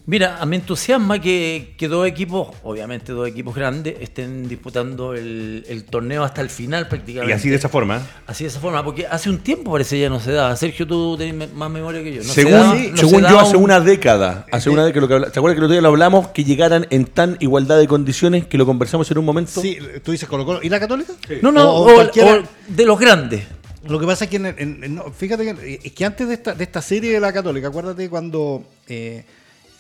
Mira, 0.04 0.38
a 0.40 0.47
mí 0.47 0.56
entusiasma 0.56 1.21
que, 1.21 1.75
que 1.78 1.87
dos 1.87 2.09
equipos, 2.09 2.49
obviamente 2.64 3.12
dos 3.12 3.28
equipos 3.28 3.54
grandes, 3.54 3.94
estén 4.00 4.49
disputando 4.49 5.14
el, 5.14 5.64
el 5.68 5.85
torneo 5.85 6.25
hasta 6.25 6.40
el 6.40 6.50
final 6.50 6.88
prácticamente. 6.88 7.32
Y 7.32 7.37
así 7.37 7.49
de 7.49 7.54
esa 7.54 7.68
forma. 7.68 7.99
¿eh? 7.99 8.00
Así 8.26 8.42
de 8.42 8.49
esa 8.50 8.59
forma, 8.59 8.85
porque 8.85 9.06
hace 9.06 9.30
un 9.30 9.38
tiempo 9.38 9.71
parece 9.71 10.00
ya 10.00 10.09
no 10.09 10.18
se 10.18 10.32
daba. 10.32 10.56
Sergio, 10.56 10.88
tú 10.88 11.16
tenés 11.16 11.52
más 11.54 11.71
memoria 11.71 12.02
que 12.02 12.14
yo. 12.14 12.23
No 12.25 12.32
se 12.32 12.42
según 12.42 12.97
se 12.97 12.97
según 12.97 13.21
yo, 13.23 13.38
hace 13.38 13.56
un- 13.56 13.62
una 13.64 13.78
década, 13.78 14.44
hace 14.50 14.71
una 14.71 14.85
década, 14.85 15.00
lo 15.02 15.09
que 15.09 15.14
habla- 15.14 15.30
¿te 15.30 15.38
acuerdas 15.38 15.54
que 15.54 15.59
el 15.61 15.64
otro 15.66 15.73
día 15.75 15.82
lo 15.82 15.88
hablamos? 15.88 16.28
Que 16.28 16.42
llegaran 16.42 16.87
en 16.90 17.04
tan 17.04 17.37
igualdad 17.38 17.78
de 17.78 17.87
condiciones 17.87 18.44
que 18.47 18.59
lo 18.59 18.66
conversamos 18.66 19.09
en 19.12 19.18
un 19.18 19.25
momento. 19.25 19.61
Sí, 19.61 19.78
tú 20.04 20.11
dices 20.11 20.28
Colo 20.28 20.44
Colo. 20.44 20.59
¿Y 20.64 20.68
la 20.68 20.80
Católica? 20.80 21.12
No, 21.42 21.52
no, 21.52 21.71
O- 21.71 21.85
o, 21.87 21.90
o 21.92 21.94
cualquiera- 21.94 22.38
o 22.40 22.42
de 22.66 22.85
los 22.87 22.99
grandes. 22.99 23.44
Lo 23.87 24.00
que 24.00 24.06
pasa 24.06 24.25
es 24.25 24.30
que, 24.30 24.37
en 24.37 24.47
el- 24.47 24.54
en- 24.59 24.82
en- 24.85 24.94
no, 24.97 25.12
fíjate 25.12 25.44
que, 25.44 25.80
es 25.85 25.92
que 25.92 26.04
antes 26.04 26.26
de 26.26 26.35
esta, 26.35 26.54
de 26.56 26.64
esta 26.64 26.82
serie 26.82 27.12
de 27.12 27.21
la 27.21 27.32
Católica, 27.32 27.68
acuérdate 27.68 28.09
cuando 28.11 28.64
eh, 28.88 29.25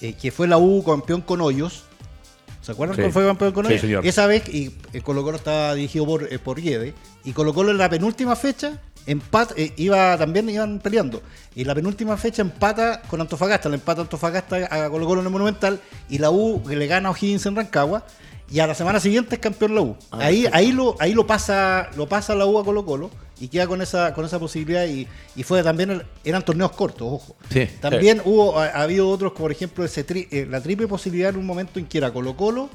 eh, 0.02 0.12
que 0.20 0.30
fue 0.30 0.46
la 0.48 0.58
U 0.58 0.82
campeón 0.84 1.22
con 1.22 1.40
Hoyos. 1.40 1.84
¿Se 2.60 2.72
acuerdan 2.72 2.94
Sí. 2.96 3.02
cuando 3.02 3.12
fue 3.14 3.26
campeón 3.26 3.52
con 3.52 3.64
Sí, 3.66 3.70
Hoyos? 3.72 3.80
señor. 3.80 4.06
Esa 4.06 4.26
vez, 4.26 4.48
y 4.48 4.72
el 4.92 5.02
Colo 5.02 5.22
Colo 5.24 5.36
estaba 5.36 5.74
dirigido 5.74 6.04
por, 6.06 6.30
eh, 6.32 6.38
por 6.38 6.60
Guede, 6.60 6.92
y 7.24 7.32
Colo 7.32 7.54
Colo 7.54 7.70
en 7.70 7.78
la 7.78 7.88
penúltima 7.88 8.36
fecha, 8.36 8.78
empat, 9.06 9.52
eh, 9.58 9.72
iba, 9.78 10.16
también 10.16 10.48
iban 10.48 10.78
peleando. 10.78 11.22
Y 11.56 11.62
en 11.62 11.66
la 11.68 11.74
penúltima 11.74 12.16
fecha 12.16 12.42
empata 12.42 13.02
con 13.08 13.20
Antofagasta, 13.20 13.68
le 13.68 13.74
empata 13.76 14.02
Antofagasta 14.02 14.56
a 14.70 14.88
Colo 14.90 15.06
Colo 15.06 15.20
en 15.22 15.26
el 15.26 15.32
Monumental, 15.32 15.80
y 16.08 16.18
la 16.18 16.30
U 16.30 16.62
le 16.68 16.86
gana 16.86 17.08
a 17.08 17.12
O'Higgins 17.12 17.46
en 17.46 17.56
Rancagua, 17.56 18.04
y 18.50 18.60
a 18.60 18.66
la 18.66 18.74
semana 18.74 19.00
siguiente 19.00 19.36
es 19.36 19.40
campeón 19.40 19.74
la 19.74 19.80
U. 19.82 19.96
Ah, 20.10 20.18
ahí, 20.26 20.46
ahí 20.52 20.72
lo, 20.72 20.96
ahí 21.00 21.14
lo 21.14 21.26
pasa, 21.26 21.88
lo 21.96 22.06
pasa 22.08 22.34
la 22.34 22.44
U 22.46 22.58
a 22.58 22.64
Colo 22.64 22.84
Colo 22.84 23.10
y 23.40 23.48
queda 23.48 23.66
con 23.66 23.80
esa, 23.82 24.12
con 24.14 24.24
esa 24.24 24.38
posibilidad 24.38 24.86
y, 24.86 25.06
y 25.34 25.42
fue 25.42 25.62
también 25.62 25.90
el- 25.90 26.02
eran 26.24 26.44
torneos 26.44 26.72
cortos, 26.72 27.08
ojo. 27.10 27.36
Sí. 27.50 27.66
También 27.80 28.20
hubo, 28.24 28.58
ha, 28.58 28.66
ha 28.66 28.82
habido 28.82 29.08
otros, 29.08 29.32
por 29.32 29.50
ejemplo, 29.50 29.84
ese 29.84 30.06
tri- 30.06 30.28
eh, 30.30 30.46
la 30.48 30.60
triple 30.60 30.86
posibilidad 30.86 31.30
en 31.30 31.36
un 31.38 31.46
momento 31.46 31.78
en 31.80 31.86
que 31.86 31.98
era 31.98 32.12
Colo 32.12 32.36
Colo, 32.36 32.68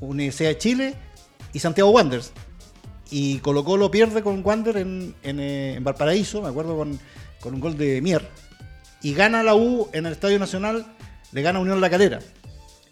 Universidad 0.00 0.50
de 0.50 0.58
Chile 0.58 0.94
y 1.52 1.58
Santiago 1.58 1.90
Wanderers. 1.90 2.32
Y 3.10 3.38
Colo 3.40 3.64
Colo 3.64 3.90
pierde 3.90 4.22
con 4.22 4.40
Wander 4.44 4.76
en, 4.78 5.14
en, 5.22 5.40
eh, 5.40 5.74
en 5.74 5.84
Valparaíso, 5.84 6.40
me 6.42 6.48
acuerdo 6.48 6.76
con, 6.76 6.98
con 7.40 7.54
un 7.54 7.60
gol 7.60 7.76
de 7.76 8.00
Mier. 8.00 8.26
Y 9.02 9.14
gana 9.14 9.42
la 9.42 9.54
U 9.54 9.88
en 9.92 10.06
el 10.06 10.12
Estadio 10.12 10.38
Nacional, 10.38 10.86
le 11.32 11.42
gana 11.42 11.58
Unión 11.60 11.80
La 11.80 11.90
Calera. 11.90 12.20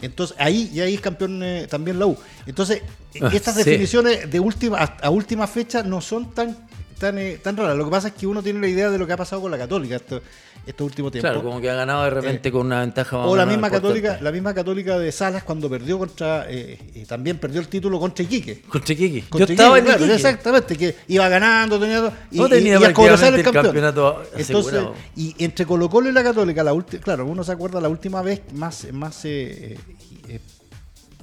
Entonces 0.00 0.36
ahí 0.38 0.70
y 0.72 0.80
ahí 0.80 0.94
es 0.94 1.00
campeón 1.00 1.42
eh, 1.42 1.66
también 1.68 1.98
la 1.98 2.06
U. 2.06 2.16
Entonces, 2.46 2.82
Ah, 3.20 3.30
estas 3.32 3.56
sí. 3.56 3.64
definiciones 3.64 4.30
de 4.30 4.38
última 4.38 4.78
a, 4.78 4.84
a 5.02 5.10
última 5.10 5.46
fecha 5.46 5.82
no 5.82 6.00
son 6.00 6.34
tan 6.34 6.56
tan, 6.98 7.18
eh, 7.18 7.38
tan 7.42 7.56
raras. 7.56 7.76
Lo 7.76 7.84
que 7.84 7.90
pasa 7.90 8.08
es 8.08 8.14
que 8.14 8.26
uno 8.26 8.42
tiene 8.42 8.60
la 8.60 8.68
idea 8.68 8.90
de 8.90 8.98
lo 8.98 9.06
que 9.06 9.12
ha 9.12 9.16
pasado 9.16 9.40
con 9.42 9.50
la 9.50 9.58
Católica 9.58 9.96
esto- 9.96 10.20
estos 10.66 10.84
últimos 10.84 11.10
tiempos. 11.12 11.30
Claro, 11.30 11.42
como 11.42 11.60
que 11.60 11.70
ha 11.70 11.74
ganado 11.74 12.04
de 12.04 12.10
repente 12.10 12.48
Eh, 12.50 12.52
con 12.52 12.66
una 12.66 12.80
ventaja 12.80 13.16
más 13.16 13.26
O 13.26 13.34
la 13.36 13.46
misma 13.46 13.70
católica, 13.70 14.18
la 14.20 14.30
misma 14.30 14.52
católica 14.52 14.98
de 14.98 15.10
Salas 15.12 15.42
cuando 15.42 15.70
perdió 15.70 15.98
contra, 15.98 16.44
eh, 16.50 16.78
eh, 16.94 17.04
también 17.08 17.38
perdió 17.38 17.60
el 17.60 17.68
título 17.68 17.98
contra 17.98 18.22
Iquique. 18.24 18.60
Contra 18.68 18.92
Iquique. 18.92 19.24
Yo 19.38 19.44
estaba 19.44 19.78
en 19.78 19.84
claro, 19.84 20.00
Iquique. 20.00 20.14
exactamente, 20.16 20.76
que 20.76 20.94
iba 21.08 21.26
ganando, 21.28 21.80
tenía 21.80 22.12
y, 22.30 22.38
No 22.38 22.48
tenía 22.48 22.74
y, 22.78 22.80
y 22.80 22.84
a 22.84 22.88
el 22.88 23.34
el 23.34 23.42
campeonato 23.50 24.22
Entonces, 24.36 24.84
y 25.16 25.34
entre 25.42 25.64
Colo 25.64 25.88
Colo 25.88 26.10
y 26.10 26.12
la 26.12 26.22
Católica, 26.22 26.62
la 26.62 26.74
claro, 27.02 27.24
uno 27.24 27.42
se 27.44 27.52
acuerda 27.52 27.80
la 27.80 27.88
última 27.88 28.20
vez 28.20 28.42
más, 28.52 28.92
más, 28.92 29.20
eh, 29.24 29.76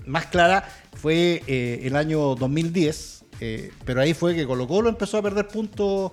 más 0.07 0.25
clara 0.27 0.67
fue 0.95 1.43
eh, 1.47 1.81
el 1.83 1.95
año 1.95 2.35
2010, 2.35 3.14
eh, 3.39 3.71
pero 3.85 4.01
ahí 4.01 4.13
fue 4.13 4.35
que 4.35 4.45
Colo 4.45 4.67
Colo 4.67 4.89
empezó 4.89 5.17
a 5.17 5.21
perder 5.21 5.47
puntos 5.47 6.11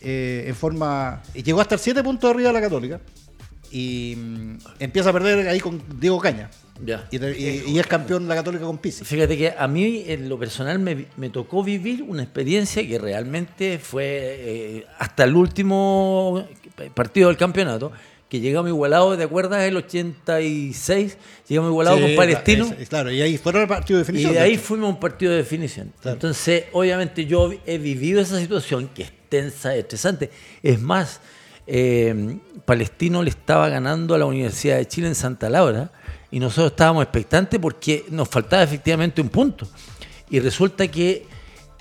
eh, 0.00 0.44
en 0.46 0.54
forma... 0.54 1.22
y 1.34 1.42
llegó 1.42 1.58
a 1.60 1.62
estar 1.62 1.78
7 1.78 2.02
puntos 2.02 2.30
arriba 2.30 2.48
de 2.48 2.54
la 2.54 2.60
Católica 2.60 3.00
y 3.70 4.14
mm, 4.16 4.56
empieza 4.80 5.10
a 5.10 5.12
perder 5.12 5.46
ahí 5.48 5.60
con 5.60 5.82
Diego 6.00 6.18
Caña. 6.18 6.50
Ya. 6.84 7.06
Y, 7.10 7.18
de- 7.18 7.38
y- 7.38 7.70
y 7.72 7.78
es 7.78 7.86
campeón 7.86 8.26
la 8.26 8.34
Católica 8.34 8.64
con 8.64 8.78
Pizzi. 8.78 9.04
Fíjate 9.04 9.36
que 9.36 9.52
a 9.56 9.68
mí 9.68 10.04
en 10.06 10.28
lo 10.28 10.38
personal 10.38 10.78
me, 10.78 11.06
me 11.18 11.28
tocó 11.28 11.62
vivir 11.62 12.02
una 12.02 12.22
experiencia 12.22 12.86
que 12.86 12.98
realmente 12.98 13.78
fue 13.78 14.06
eh, 14.08 14.86
hasta 14.98 15.24
el 15.24 15.36
último 15.36 16.42
partido 16.94 17.28
del 17.28 17.36
campeonato, 17.36 17.92
que 18.30 18.40
llegamos 18.40 18.68
igualados, 18.70 19.18
¿te 19.18 19.24
acuerdas? 19.24 19.62
El 19.64 19.76
86, 19.76 21.18
llegamos 21.48 21.70
igualados 21.70 21.98
Sí, 22.00 22.06
con 22.06 22.16
Palestino. 22.16 22.64
es- 22.66 22.80
es- 22.82 22.88
claro, 22.88 23.10
y 23.12 23.20
ahí 23.20 23.36
fueron 23.36 23.62
el 23.62 23.68
partido 23.68 23.98
de 23.98 24.02
Y 24.02 24.06
definición. 24.06 24.32
de 24.32 24.38
de 24.38 24.44
ahí 24.44 24.52
hecho. 24.54 24.62
fuimos 24.62 24.86
a 24.86 24.90
un 24.90 25.00
partido 25.00 25.32
de 25.32 25.38
definición. 25.38 25.92
Claro. 26.00 26.14
Entonces, 26.14 26.64
obviamente 26.72 27.26
yo 27.26 27.50
he 27.66 27.78
vivido 27.78 28.20
esa 28.20 28.38
situación 28.38 28.88
que 28.94 29.02
es 29.02 29.12
tensa, 29.28 29.74
estresante. 29.74 30.30
Es 30.62 30.80
más, 30.80 31.20
eh, 31.66 32.38
Palestino 32.64 33.22
le 33.22 33.30
estaba 33.30 33.68
ganando 33.68 34.14
a 34.14 34.18
la 34.18 34.26
Universidad 34.26 34.76
de 34.78 34.86
Chile 34.86 35.08
en 35.08 35.14
Santa 35.14 35.50
Laura 35.50 35.90
y 36.30 36.38
nosotros 36.40 36.70
estábamos 36.72 37.02
expectantes 37.02 37.58
porque 37.60 38.04
nos 38.10 38.28
faltaba 38.28 38.62
efectivamente 38.62 39.20
un 39.20 39.28
punto. 39.28 39.68
Y 40.30 40.38
resulta 40.40 40.86
que 40.88 41.26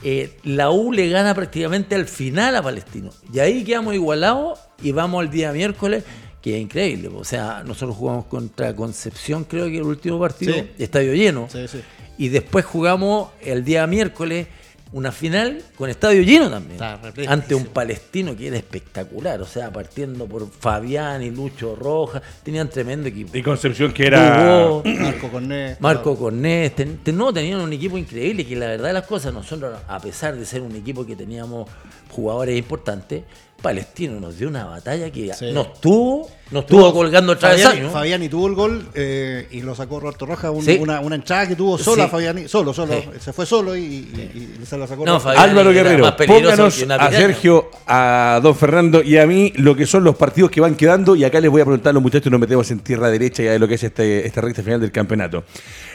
eh, 0.02 0.38
la 0.44 0.72
U 0.72 0.94
le 0.94 1.10
gana 1.10 1.36
prácticamente 1.36 1.94
al 1.94 2.06
final 2.08 2.56
a 2.56 2.62
Palestino. 2.64 3.10
Y 3.34 3.40
ahí 3.40 3.64
quedamos 3.66 3.94
igualados 3.94 4.58
y 4.82 4.92
vamos 4.94 5.20
al 5.22 5.30
día 5.30 5.52
miércoles, 5.52 6.04
que 6.42 6.56
es 6.56 6.62
increíble. 6.62 7.10
O 7.16 7.24
sea, 7.24 7.64
nosotros 7.66 7.98
jugamos 7.98 8.26
contra 8.26 8.76
Concepción, 8.76 9.44
creo 9.44 9.66
que 9.68 9.78
el 9.78 9.84
último 9.84 10.20
partido, 10.20 10.54
Sí. 10.54 10.64
estadio 10.78 11.14
lleno. 11.14 11.48
Sí, 11.52 11.68
sí. 11.68 11.82
Y 12.18 12.30
después 12.30 12.66
jugamos 12.66 13.30
el 13.42 13.64
día 13.64 13.86
miércoles 13.88 14.48
una 14.92 15.12
final 15.12 15.62
con 15.78 15.88
estadio 15.90 16.24
lleno 16.24 16.50
también. 16.50 16.82
Ante 17.28 17.54
un 17.54 17.66
palestino 17.66 18.36
que 18.36 18.48
era 18.48 18.58
espectacular. 18.58 19.40
O 19.40 19.46
sea, 19.46 19.72
partiendo 19.72 20.26
por 20.26 20.50
Fabián 20.50 21.22
y 21.22 21.30
Lucho 21.30 21.76
Rojas. 21.76 22.24
Tenían 22.44 22.70
tremendo 22.70 23.08
equipo. 23.08 23.38
Y 23.38 23.44
Concepción 23.44 23.94
que 23.94 24.08
era... 24.08 24.64
Dubó, 24.66 24.84
Marco 24.84 25.30
Cornet. 25.30 25.80
Marco 25.80 26.18
Cornés. 26.18 26.76
ten- 26.76 26.98
ten- 27.04 27.16
no, 27.16 27.32
tenían 27.32 27.60
un 27.62 27.72
equipo 27.72 28.00
increíble. 28.00 28.44
Que 28.48 28.56
la 28.56 28.66
verdad 28.66 28.88
de 28.88 28.94
las 28.94 29.06
cosas, 29.06 29.32
nosotros, 29.32 29.78
a 29.88 30.00
pesar 30.00 30.36
de 30.36 30.44
ser 30.44 30.62
un 30.64 30.76
equipo 30.76 31.06
que 31.06 31.16
teníamos 31.16 31.70
jugadores 32.10 32.58
importantes, 32.58 33.24
Palestino 33.62 34.20
nos 34.20 34.38
dio 34.38 34.48
una 34.48 34.66
batalla 34.66 35.12
que 35.12 35.34
Sí. 35.34 35.52
nos 35.52 35.80
tuvo, 35.82 36.30
nos 36.52 36.66
tuvo 36.66 36.94
colgando 36.94 37.34
el 37.34 37.38
Fabián, 37.38 37.60
travesaño. 37.62 37.92
Fabiani 37.92 38.30
tuvo 38.30 38.48
el 38.48 38.54
gol 38.56 38.88
eh, 38.96 39.48
y 39.52 39.62
lo 39.62 39.76
sacó 39.76 40.00
Roberto 40.00 40.26
Rojas. 40.26 40.52
un- 40.54 40.64
Sí. 40.64 40.78
una, 40.80 41.00
una 41.02 41.16
entrada 41.16 41.48
que 41.48 41.56
tuvo 41.56 41.78
sola 41.78 42.06
Sí. 42.06 42.10
Fabiani. 42.12 42.48
Solo, 42.48 42.74
solo. 42.74 42.94
Sí. 42.94 43.08
Se 43.20 43.34
fue 43.34 43.46
solo 43.46 43.76
y, 43.76 43.82
y- 43.82 44.58
y 44.62 44.66
se 44.66 44.78
la 44.78 44.88
sacó 44.88 45.06
No, 45.06 45.18
Álvaro 45.24 45.72
Guerrero, 45.72 46.16
pónganos 46.26 46.84
a. 46.90 47.12
Sergio, 47.12 47.70
a 47.86 48.40
don 48.42 48.56
Fernando 48.56 49.02
y 49.04 49.18
a 49.18 49.26
mí 49.28 49.52
lo 49.58 49.76
que 49.76 49.86
son 49.86 50.04
los 50.04 50.16
partidos 50.16 50.50
que 50.52 50.62
van 50.62 50.76
quedando 50.76 51.16
y 51.16 51.24
acá 51.24 51.40
les 51.40 51.52
voy 51.52 51.62
a 51.62 51.66
preguntar 51.66 51.92
a 51.92 51.94
los 51.94 52.02
muchachos 52.04 52.28
y 52.28 52.30
nos 52.30 52.40
metemos 52.40 52.70
en 52.72 52.80
tierra 52.80 53.10
derecha 53.10 53.44
ya 53.44 53.52
de 53.52 53.60
lo 53.60 53.68
que 53.68 53.76
es 53.76 53.84
este, 53.84 54.26
esta 54.26 54.42
recta 54.42 54.64
final 54.64 54.80
del 54.80 54.92
campeonato. 54.92 55.44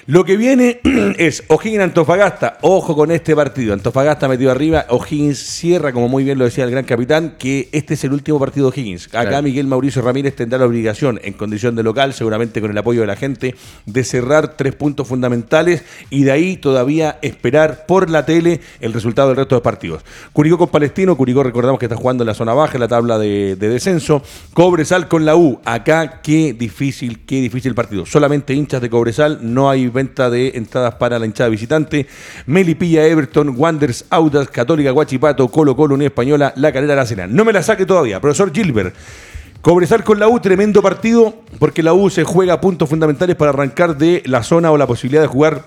Lo 0.06 0.26
que 0.26 0.36
viene 0.36 0.80
es 1.18 1.44
O'Higgins 1.48 1.82
Antofagasta. 1.82 2.58
Ojo 2.60 2.94
con 2.94 3.10
este 3.10 3.34
partido. 3.34 3.72
Antofagasta 3.72 4.28
metido 4.28 4.50
arriba. 4.50 4.84
O'Higgins 4.90 5.38
cierra, 5.38 5.92
como 5.92 6.08
muy 6.08 6.24
bien 6.24 6.38
lo 6.38 6.44
decía 6.44 6.64
el 6.64 6.70
gran 6.70 6.84
capitán, 6.84 7.36
que 7.38 7.70
este 7.72 7.94
es 7.94 8.04
el 8.04 8.12
último 8.12 8.38
partido 8.38 8.70
de 8.70 8.74
O'Higgins. 8.74 9.14
Acá 9.14 9.40
Miguel 9.40 9.66
Mauricio 9.66 10.02
Ramírez 10.02 10.36
tendrá 10.36 10.58
la 10.58 10.66
obligación, 10.66 11.20
en 11.24 11.32
condición 11.32 11.74
de 11.74 11.82
local, 11.82 12.12
seguramente 12.12 12.60
con 12.60 12.70
el 12.70 12.76
apoyo 12.76 13.00
de 13.00 13.06
la 13.06 13.16
gente, 13.16 13.54
de 13.86 14.04
cerrar 14.04 14.56
tres 14.58 14.74
puntos 14.74 15.08
fundamentales 15.08 15.84
y 16.10 16.24
de 16.24 16.32
ahí 16.32 16.58
todavía 16.58 17.18
esperar 17.22 17.86
por 17.86 18.10
la 18.10 18.26
tele 18.26 18.60
el 18.80 18.92
resultado 18.92 19.28
del 19.28 19.38
resto 19.38 19.54
de 19.54 19.62
partidos. 19.62 20.02
Curicó 20.34 20.58
con 20.58 20.68
Palestino. 20.68 21.16
Curicó, 21.16 21.42
recordamos 21.42 21.78
que 21.78 21.86
está 21.86 21.96
jugando 21.96 22.24
en 22.24 22.28
la 22.28 22.34
zona 22.34 22.52
baja, 22.52 22.74
en 22.74 22.80
la 22.80 22.88
tabla 22.88 23.18
de, 23.18 23.56
de 23.56 23.68
descenso. 23.70 24.22
Cobresal 24.52 25.08
con 25.08 25.24
la 25.24 25.34
U. 25.34 25.60
Acá, 25.64 26.20
qué 26.22 26.52
difícil, 26.52 27.24
qué 27.24 27.40
difícil 27.40 27.74
partido. 27.74 28.04
Solamente 28.04 28.52
hinchas 28.52 28.82
de 28.82 28.90
Cobresal, 28.90 29.38
no 29.40 29.70
hay 29.70 29.93
venta 29.94 30.28
de 30.28 30.52
entradas 30.56 30.96
para 30.96 31.18
la 31.18 31.24
hinchada 31.24 31.48
visitante. 31.48 32.06
Melipilla, 32.44 33.06
Everton, 33.06 33.54
Wanders, 33.56 34.04
Audas, 34.10 34.48
Católica, 34.48 34.90
Guachipato, 34.90 35.48
Colo 35.48 35.74
Colo, 35.74 35.94
Unión 35.94 36.08
Española, 36.10 36.52
La 36.56 36.70
Calera, 36.70 36.94
La 36.94 37.06
Cena. 37.06 37.26
No 37.26 37.46
me 37.46 37.54
la 37.54 37.62
saque 37.62 37.86
todavía, 37.86 38.20
profesor 38.20 38.52
Gilbert. 38.52 38.94
Cobresal 39.62 40.04
con 40.04 40.18
la 40.18 40.28
U, 40.28 40.40
tremendo 40.40 40.82
partido, 40.82 41.42
porque 41.58 41.82
la 41.82 41.94
U 41.94 42.10
se 42.10 42.22
juega 42.22 42.60
puntos 42.60 42.86
fundamentales 42.86 43.34
para 43.34 43.48
arrancar 43.48 43.96
de 43.96 44.22
la 44.26 44.42
zona 44.42 44.70
o 44.70 44.76
la 44.76 44.86
posibilidad 44.86 45.22
de 45.22 45.28
jugar 45.28 45.64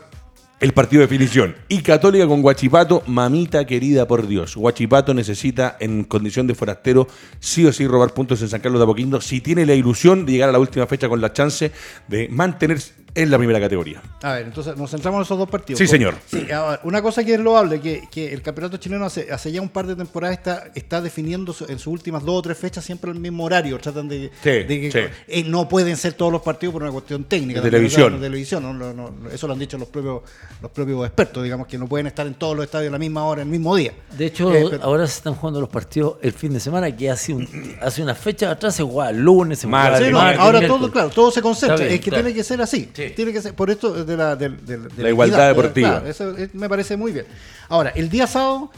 el 0.60 0.74
partido 0.74 1.02
de 1.02 1.08
definición. 1.08 1.56
Y 1.68 1.82
Católica 1.82 2.28
con 2.28 2.42
Guachipato, 2.42 3.04
mamita 3.06 3.66
querida 3.66 4.08
por 4.08 4.28
Dios. 4.28 4.56
Guachipato 4.56 5.14
necesita, 5.14 5.78
en 5.80 6.04
condición 6.04 6.48
de 6.48 6.56
forastero, 6.56 7.08
sí 7.40 7.66
o 7.66 7.74
sí 7.74 7.88
robar 7.88 8.14
puntos 8.14 8.42
en 8.42 8.50
San 8.50 8.62
Carlos 8.62 8.80
de 8.80 8.84
Apoquindo, 8.84 9.22
si 9.22 9.42
tiene 9.42 9.66
la 9.66 9.74
ilusión 9.74 10.26
de 10.26 10.34
llegar 10.34 10.50
a 10.50 10.52
la 10.52 10.60
última 10.60 10.88
fecha 10.88 11.10
con 11.10 11.22
la 11.22 11.34
chance 11.34 11.72
de 12.08 12.28
mantenerse 12.30 12.94
en 13.18 13.32
la 13.32 13.38
primera 13.40 13.60
categoría. 13.60 14.00
A 14.22 14.34
ver, 14.34 14.46
entonces 14.46 14.78
nos 14.78 14.92
centramos 14.92 15.18
en 15.18 15.24
esos 15.24 15.38
dos 15.40 15.50
partidos. 15.50 15.80
Sí, 15.80 15.88
señor. 15.88 16.14
Sí, 16.28 16.48
una 16.84 17.02
cosa 17.02 17.24
que 17.24 17.34
es 17.34 17.40
loable, 17.40 17.82
que, 17.82 18.08
que 18.12 18.32
el 18.32 18.44
campeonato 18.44 18.78
chileno 18.78 19.06
hace, 19.06 19.32
hace, 19.32 19.52
ya 19.52 19.60
un 19.60 19.70
par 19.70 19.88
de 19.88 19.96
temporadas 19.96 20.38
está, 20.38 20.72
está 20.76 21.02
definiendo 21.02 21.56
en 21.68 21.80
sus 21.80 21.88
últimas 21.88 22.24
dos 22.24 22.36
o 22.36 22.42
tres 22.44 22.58
fechas 22.58 22.86
siempre 22.86 23.10
el 23.10 23.20
mismo 23.20 23.44
horario. 23.44 23.80
Tratan 23.80 24.08
de, 24.08 24.30
de 24.44 24.68
que 24.68 25.10
eh, 25.28 25.44
no 25.44 25.68
pueden 25.68 25.98
ser 25.98 26.14
todos 26.14 26.32
los 26.32 26.44
partidos 26.44 26.74
por 26.74 26.84
una 26.84 26.92
cuestión 26.92 27.24
técnica. 27.24 27.60
De 27.60 27.72
televisión. 27.72 28.14
De 28.14 28.20
televisión 28.20 28.62
no, 28.62 28.94
no, 28.94 29.14
eso 29.32 29.48
lo 29.48 29.54
han 29.54 29.60
dicho 29.60 29.80
los 29.80 29.88
propios, 29.88 30.22
los 30.62 30.70
propios 30.70 31.06
expertos, 31.08 31.44
digamos, 31.44 31.66
que 31.66 31.80
no 31.80 31.88
pueden 31.88 32.06
estar 32.06 32.28
en 32.28 32.36
todos 32.36 32.56
los 32.56 32.66
estadios 32.66 32.90
a 32.90 32.94
la 32.94 33.00
misma 33.00 33.26
hora, 33.26 33.42
el 33.42 33.48
mismo 33.48 33.76
día. 33.76 33.94
De 34.16 34.28
hecho, 34.28 34.54
eh, 34.54 34.80
ahora 34.82 35.08
se 35.08 35.18
están 35.18 35.34
jugando 35.34 35.60
los 35.60 35.70
partidos 35.70 36.18
el 36.22 36.34
fin 36.34 36.54
de 36.54 36.60
semana, 36.60 36.96
que 36.96 37.10
hace, 37.10 37.34
un, 37.34 37.48
hace 37.82 38.04
una 38.04 38.14
fecha 38.14 38.52
atrás 38.52 38.76
se 38.76 38.84
jugaba 38.84 39.12
lunes, 39.12 39.60
se 39.60 39.68
jugaba 39.68 39.98
Ahora 40.38 40.66
todo, 40.68 40.92
claro, 40.92 41.10
todo 41.10 41.32
se 41.32 41.42
concentra. 41.42 41.84
es 41.86 42.00
que 42.00 42.12
tiene 42.12 42.32
que 42.32 42.44
ser 42.44 42.62
así. 42.62 42.90
Tiene 43.16 43.34
que 43.34 43.42
ser, 43.42 43.54
por 43.54 43.70
esto 43.70 44.06
de 44.06 44.18
la, 44.18 44.36
de, 44.36 44.50
la, 44.98 45.10
igualdad 45.10 45.50
deportiva. 45.50 46.04
eso 46.06 46.34
me 46.54 46.70
parece 46.70 46.98
muy 46.98 47.12
bien. 47.12 47.26
Ahora, 47.70 47.92
el 47.92 48.10
día 48.10 48.28
sábado, 48.28 48.72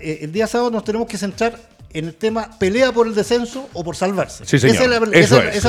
eh, 0.00 0.18
el 0.22 0.32
día 0.32 0.46
sábado 0.46 0.70
nos 0.70 0.84
tenemos 0.84 1.06
que 1.06 1.18
centrar 1.18 1.58
en 1.92 2.06
el 2.06 2.14
tema 2.14 2.50
pelea 2.58 2.92
por 2.92 3.06
el 3.06 3.14
descenso 3.14 3.68
o 3.72 3.84
por 3.84 3.96
salvarse. 3.96 4.44
Sí, 4.46 4.58
señor. 4.58 5.14
eso 5.14 5.40
es, 5.40 5.64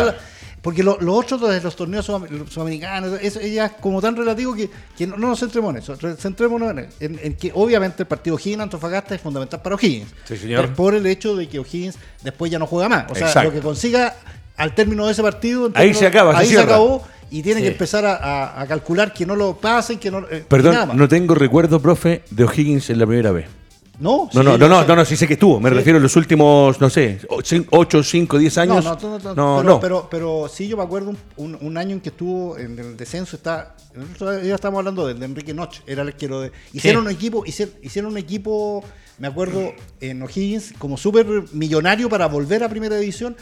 porque 0.63 0.81
lo, 0.81 0.97
otro 1.13 1.37
de 1.39 1.59
los 1.59 1.75
torneos 1.75 2.05
sudamericanos, 2.05 3.19
eso 3.21 3.41
ya 3.41 3.65
es 3.65 3.71
como 3.73 4.01
tan 4.01 4.15
relativo 4.15 4.55
que, 4.55 4.69
no, 5.05 5.17
nos 5.17 5.41
centremos 5.41 5.71
en 5.75 5.81
eso. 5.81 5.97
Centrémonos 6.15 6.73
en, 7.01 7.33
que 7.35 7.51
obviamente 7.53 8.03
el 8.03 8.07
partido 8.07 8.37
O'Higgins-Antofagasta 8.37 9.13
es 9.15 9.19
fundamental 9.19 9.61
para 9.61 9.75
O'Higgins. 9.75 10.07
Sí, 10.23 10.37
señor. 10.37 10.73
por 10.73 10.95
el 10.95 11.05
hecho 11.05 11.35
de 11.35 11.49
que 11.49 11.59
O'Higgins 11.59 11.97
después 12.21 12.49
ya 12.49 12.59
no 12.59 12.65
juega 12.65 12.87
más. 12.87 13.11
O 13.11 13.15
sea, 13.15 13.43
lo 13.43 13.51
que 13.51 13.59
consiga 13.59 14.15
al 14.55 14.73
término 14.73 15.05
de 15.05 15.11
ese 15.11 15.21
partido. 15.21 15.69
Ahí 15.73 15.93
se 15.93 16.07
acaba, 16.07 16.37
Ahí 16.37 16.47
se 16.47 16.59
acabó 16.61 17.05
y 17.33 17.41
tiene 17.41 17.61
que 17.61 17.69
empezar 17.69 18.05
a, 18.05 18.63
calcular 18.67 19.11
que 19.11 19.25
no 19.25 19.35
lo 19.35 19.57
pasen, 19.57 19.97
que 19.97 20.11
no. 20.11 20.19
Eh, 20.29 20.45
Perdón, 20.47 20.95
no 20.95 21.07
tengo 21.07 21.33
recuerdo, 21.33 21.81
profe, 21.81 22.21
de 22.29 22.43
O'Higgins 22.43 22.91
en 22.91 22.99
la 22.99 23.07
primera 23.07 23.31
vez. 23.31 23.47
No, 23.99 24.29
no, 24.33 24.43
no, 24.43 24.55
no, 24.55 24.67
no, 24.67 24.95
no, 24.95 25.05
sí 25.05 25.15
sé 25.15 25.27
que 25.27 25.33
estuvo. 25.33 25.59
Me 25.59 25.71
refiero 25.71 25.97
a 25.97 26.01
los 26.01 26.15
últimos, 26.15 26.79
no 26.79 26.91
sé, 26.91 27.21
8, 27.27 28.03
5, 28.03 28.37
10 28.37 28.57
años. 28.59 28.85
No, 28.85 28.97
no, 29.01 29.33
no, 29.33 29.63
no, 29.63 29.79
pero, 29.79 30.07
pero, 30.11 30.47
sí 30.47 30.67
yo 30.67 30.77
me 30.77 30.83
acuerdo 30.83 31.15
un, 31.37 31.57
un, 31.59 31.77
año 31.77 31.93
en 31.93 32.01
que 32.01 32.09
estuvo 32.09 32.55
en 32.55 32.77
el 32.77 32.97
descenso, 32.97 33.35
está, 33.35 33.75
ya 34.19 34.53
estamos 34.53 34.77
hablando 34.77 35.07
de, 35.07 35.25
Enrique 35.25 35.55
Noche, 35.55 35.81
era 35.87 36.03
el 36.03 36.13
que 36.13 36.27
lo 36.27 36.41
de, 36.41 36.51
hicieron 36.71 37.05
un 37.05 37.11
equipo, 37.11 37.43
hicieron, 37.47 37.73
hicieron 37.81 38.11
un 38.11 38.17
equipo, 38.19 38.83
me 39.17 39.27
acuerdo 39.27 39.73
en 40.01 40.21
O'Higgins 40.21 40.73
como 40.77 40.97
súper 40.97 41.25
millonario 41.51 42.09
para 42.09 42.27
volver 42.27 42.63
a 42.63 42.69
primera 42.69 42.95
división 42.97 43.35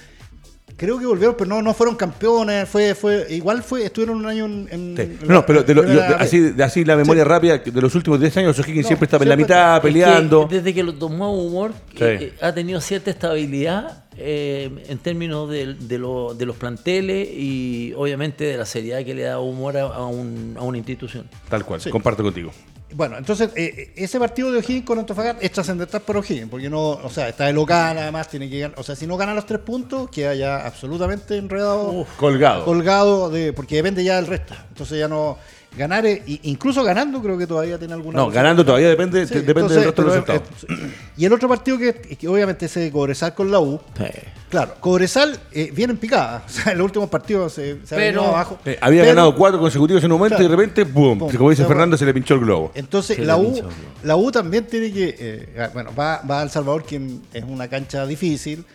Creo 0.78 1.00
que 1.00 1.06
volvieron, 1.06 1.36
pero 1.38 1.50
no, 1.50 1.62
no 1.62 1.74
fueron 1.74 1.96
campeones. 1.96 2.68
Fue, 2.68 2.96
fue, 2.96 3.28
igual 3.30 3.64
fue, 3.64 3.86
estuvieron 3.86 4.18
un 4.18 4.26
año 4.26 4.46
en. 4.46 5.20
no, 5.28 5.46
pero 5.46 5.64
de 5.64 6.02
así, 6.20 6.40
de 6.40 6.64
así 6.64 6.84
la 6.86 6.96
memoria 6.96 7.24
rápida, 7.24 7.58
de 7.58 7.82
los 7.82 7.94
últimos 7.96 8.20
10 8.20 8.38
años, 8.38 8.60
O'Higgins 8.60 8.88
siempre 8.88 9.06
estaba 9.06 9.24
en 9.24 9.30
la 9.30 9.36
mitad, 9.36 9.82
peleando. 9.82 10.48
desde 10.50 10.74
que 10.74 10.84
lo 10.84 10.94
tomó 10.94 11.34
Humor, 11.34 11.72
eh, 12.00 12.34
ha 12.42 12.54
tenido 12.54 12.82
cierta 12.82 13.12
estabilidad 13.12 14.06
eh, 14.18 14.70
en 14.88 14.98
términos 14.98 15.50
de, 15.50 15.74
de, 15.76 15.98
de, 15.98 16.46
los 16.46 16.56
planteles 16.58 17.30
y 17.32 17.94
obviamente 17.96 18.44
de 18.44 18.58
la 18.58 18.66
seriedad 18.66 19.04
que 19.06 19.14
le 19.14 19.24
da 19.24 19.40
Humor 19.40 19.78
a, 19.78 20.06
un, 20.06 20.56
a 20.58 20.64
una 20.64 20.78
institución. 20.78 21.28
Tal 21.50 21.66
cual, 21.66 21.82
comparto 21.90 22.24
contigo. 22.24 22.52
Bueno, 22.94 23.18
entonces 23.18 23.50
eh, 23.56 23.94
ese 23.96 24.20
partido 24.20 24.52
de 24.52 24.60
O'Higgins 24.60 24.86
con 24.86 25.00
Antofagasta 25.00 25.42
es 25.42 25.52
trascendental 25.52 26.02
para 26.02 26.20
O'Higgins, 26.20 26.50
porque 26.50 26.70
no, 26.70 26.90
o 26.90 27.10
sea, 27.10 27.30
está 27.30 27.46
de 27.46 27.54
local, 27.54 27.98
además 27.98 28.28
tiene 28.30 28.50
que 28.50 28.60
ganar, 28.60 28.80
o 28.80 28.84
sea, 28.84 28.96
si 28.96 29.08
no 29.08 29.18
gana 29.18 29.34
los 29.34 29.46
tres 29.46 29.60
puntos, 29.62 30.10
queda 30.10 30.36
ya 30.36 30.66
absolutamente 30.66 31.38
enredado, 31.38 32.06
colgado, 32.18 32.66
colgado 32.66 33.30
de, 33.30 33.54
porque 33.54 33.76
depende 33.76 34.04
ya 34.04 34.18
del 34.18 34.28
resto. 34.28 34.54
Entonces 34.70 35.00
ya 35.00 35.08
no 35.08 35.38
ganar, 35.78 36.06
incluso 36.26 36.84
ganando 36.84 37.22
creo 37.22 37.38
que 37.38 37.48
todavía 37.48 37.78
tiene 37.78 37.94
alguna. 37.94 38.18
No, 38.18 38.30
ganando 38.30 38.66
todavía 38.66 38.90
depende, 38.90 39.26
depende 39.26 39.74
del 39.74 39.84
resto 39.86 40.04
de 40.04 40.18
los 40.18 40.42
y 41.18 41.26
el 41.26 41.34
otro 41.34 41.48
partido 41.48 41.78
que, 41.78 41.94
que 41.94 42.28
obviamente 42.28 42.66
es 42.66 42.74
de 42.74 42.92
Cobresal 42.92 43.34
con 43.34 43.52
la 43.52 43.60
U. 43.60 43.80
Claro, 44.50 44.76
Cobresal 44.82 45.40
eh, 45.54 45.72
viene 45.74 45.94
en 45.94 46.00
picada. 46.00 46.44
O 46.52 46.54
sea, 46.54 46.74
en 46.74 46.78
los 46.78 46.86
últimos 46.86 47.10
partidos 47.10 47.54
se, 47.54 47.86
se 47.86 47.96
pero, 47.96 48.26
abajo. 48.26 48.60
Eh, 48.66 48.78
había 48.82 49.06
ganado 49.06 49.34
cuatro 49.36 49.60
consecutivos 49.60 50.04
en 50.04 50.12
un 50.12 50.18
momento 50.20 50.42
y 50.42 50.44
de 50.44 50.50
repente, 50.50 50.86
¡pum! 50.86 51.18
como 51.18 51.50
dice 51.50 51.66
Fernando, 51.66 51.96
se 51.96 52.06
le 52.06 52.14
pinchó 52.14 52.34
el 52.34 52.42
globo. 52.42 52.72
Entonces, 52.76 53.20
la 53.20 53.38
U, 53.38 53.62
la 54.04 54.16
U 54.18 54.32
también 54.32 54.68
tiene 54.68 54.92
que. 54.92 55.16
Eh, 55.18 55.56
ah, 55.60 55.70
bueno, 55.74 55.92
va, 55.98 56.22
va 56.30 56.42
al 56.42 56.50
Salvador, 56.50 56.84
quien 56.84 57.22
es 57.34 57.44
una 57.44 57.70
cancha 57.70 58.06
difícil. 58.06 58.66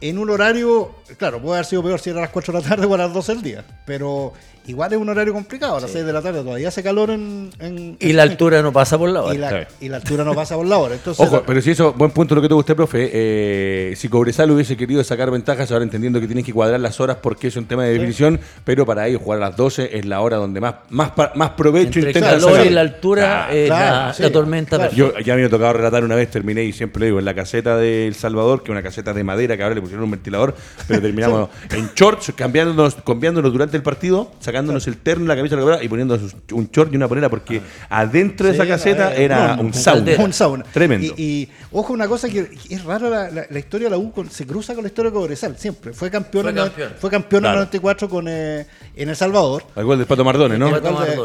En 0.00 0.18
un 0.18 0.30
horario, 0.30 0.96
claro, 1.16 1.40
puede 1.40 1.58
haber 1.58 1.66
sido 1.66 1.82
peor 1.82 2.00
si 2.00 2.10
era 2.10 2.18
a 2.20 2.22
las 2.22 2.30
4 2.30 2.54
de 2.54 2.60
la 2.60 2.68
tarde 2.68 2.86
o 2.86 2.94
a 2.94 2.98
las 2.98 3.12
12 3.12 3.34
del 3.34 3.42
día. 3.42 3.64
Pero 3.86 4.32
igual 4.66 4.92
es 4.92 4.98
un 4.98 5.08
horario 5.08 5.32
complicado, 5.32 5.76
a 5.76 5.80
las 5.80 5.90
6 5.90 6.04
de 6.04 6.12
la 6.12 6.22
tarde 6.22 6.42
todavía 6.42 6.68
hace 6.68 6.82
calor 6.82 7.10
en... 7.10 7.50
y 7.98 8.12
la 8.12 8.22
altura 8.22 8.62
no 8.62 8.72
pasa 8.72 8.98
por 8.98 9.10
la 9.10 9.22
hora. 9.22 9.66
Y 9.80 9.88
la, 9.88 9.96
altura 9.96 10.24
no 10.24 10.34
pasa 10.34 10.56
por 10.56 10.66
la 10.66 10.78
hora. 10.78 10.94
Entonces, 10.94 11.26
Ojo, 11.26 11.42
pero 11.46 11.60
si 11.60 11.70
eso, 11.70 11.92
buen 11.92 12.10
punto 12.10 12.34
lo 12.34 12.42
que 12.42 12.48
tuvo 12.48 12.60
usted, 12.60 12.76
profe, 12.76 13.10
eh, 13.12 13.94
si 13.96 14.08
Cobresal 14.08 14.50
hubiese 14.50 14.76
querido 14.76 15.02
sacar 15.04 15.30
ventajas, 15.30 15.70
ahora 15.72 15.84
entendiendo 15.84 16.20
que 16.20 16.26
tienen 16.26 16.44
que 16.44 16.52
cuadrar 16.52 16.80
las 16.80 17.00
horas 17.00 17.18
porque 17.20 17.48
es 17.48 17.56
un 17.56 17.66
tema 17.66 17.84
de 17.84 17.92
definición, 17.92 18.40
pero 18.64 18.86
para 18.86 19.06
ellos 19.08 19.22
jugar 19.22 19.42
a 19.42 19.48
las 19.48 19.56
12 19.56 19.96
es 19.98 20.04
la 20.04 20.20
hora 20.20 20.36
donde 20.36 20.60
más, 20.60 20.74
más, 20.90 21.12
más 21.34 21.50
provecho 21.50 21.98
Entre 22.00 22.10
el 22.10 22.20
calor 22.20 22.66
y 22.66 22.70
la 22.70 22.80
altura, 22.80 23.48
la, 23.52 24.14
tormenta. 24.32 24.90
Yo 24.90 25.18
ya 25.18 25.34
me 25.34 25.44
he 25.44 25.48
tocado 25.48 25.74
relatar 25.74 26.04
una 26.04 26.14
vez, 26.14 26.30
terminé 26.30 26.64
y 26.64 26.72
siempre 26.72 27.00
lo 27.00 27.06
digo, 27.06 27.18
en 27.18 27.24
la 27.24 27.34
caseta 27.34 27.76
de 27.76 28.06
El 28.06 28.14
Salvador, 28.14 28.62
que 28.62 28.70
es 28.70 28.70
una 28.70 28.82
caseta 28.82 29.12
de 29.12 29.24
madera 29.24 29.56
que 29.56 29.62
ahora 29.62 29.74
le 29.74 29.80
pusieron 29.80 30.04
un 30.04 30.10
ventilador, 30.10 30.54
pero 30.86 31.00
terminamos 31.00 31.50
en 31.70 31.90
shorts, 31.94 32.32
cambiándonos, 32.36 32.96
cambiándonos 32.96 33.52
durante 33.52 33.76
el 33.76 33.82
partido, 33.82 34.30
sacándonos 34.52 34.86
el 34.86 34.98
terno 34.98 35.26
la 35.26 35.34
camisa 35.34 35.56
y 35.82 35.88
poniendo 35.88 36.18
un 36.52 36.68
short 36.70 36.92
y 36.92 36.96
una 36.96 37.08
polera 37.08 37.30
porque 37.30 37.62
ah. 37.88 38.00
adentro 38.00 38.46
de 38.46 38.52
esa 38.52 38.66
caseta 38.66 39.14
era 39.14 39.56
un, 39.58 39.72
sauna. 39.72 40.12
Un 40.18 40.32
sauna. 40.32 40.64
Tremendo. 40.64 41.14
Y, 41.16 41.48
ojo, 41.72 41.94
una 41.94 42.06
cosa 42.06 42.28
que 42.28 42.50
es 42.68 42.84
rara 42.84 43.30
la, 43.30 43.58
historia 43.58 43.86
de 43.86 43.92
la 43.92 43.98
U, 43.98 44.12
se 44.30 44.46
cruza 44.46 44.74
con 44.74 44.84
la 44.84 44.88
historia 44.88 45.10
de 45.10 45.14
Cobresal, 45.14 45.56
siempre. 45.56 45.94
Fue 45.94 46.10
campeón, 46.10 46.54
fue 46.98 47.10
campeón. 47.10 47.44
en 47.44 47.50
el 47.50 47.56
94 47.56 48.08
con, 48.08 48.28
eh, 48.28 48.66
en 48.94 49.08
El 49.08 49.16
Salvador. 49.16 49.64
Al 49.74 49.84
gol 49.84 49.96
del 49.96 50.06
Pato 50.06 50.24
Mardone, 50.24 50.58
¿no? 50.58 50.68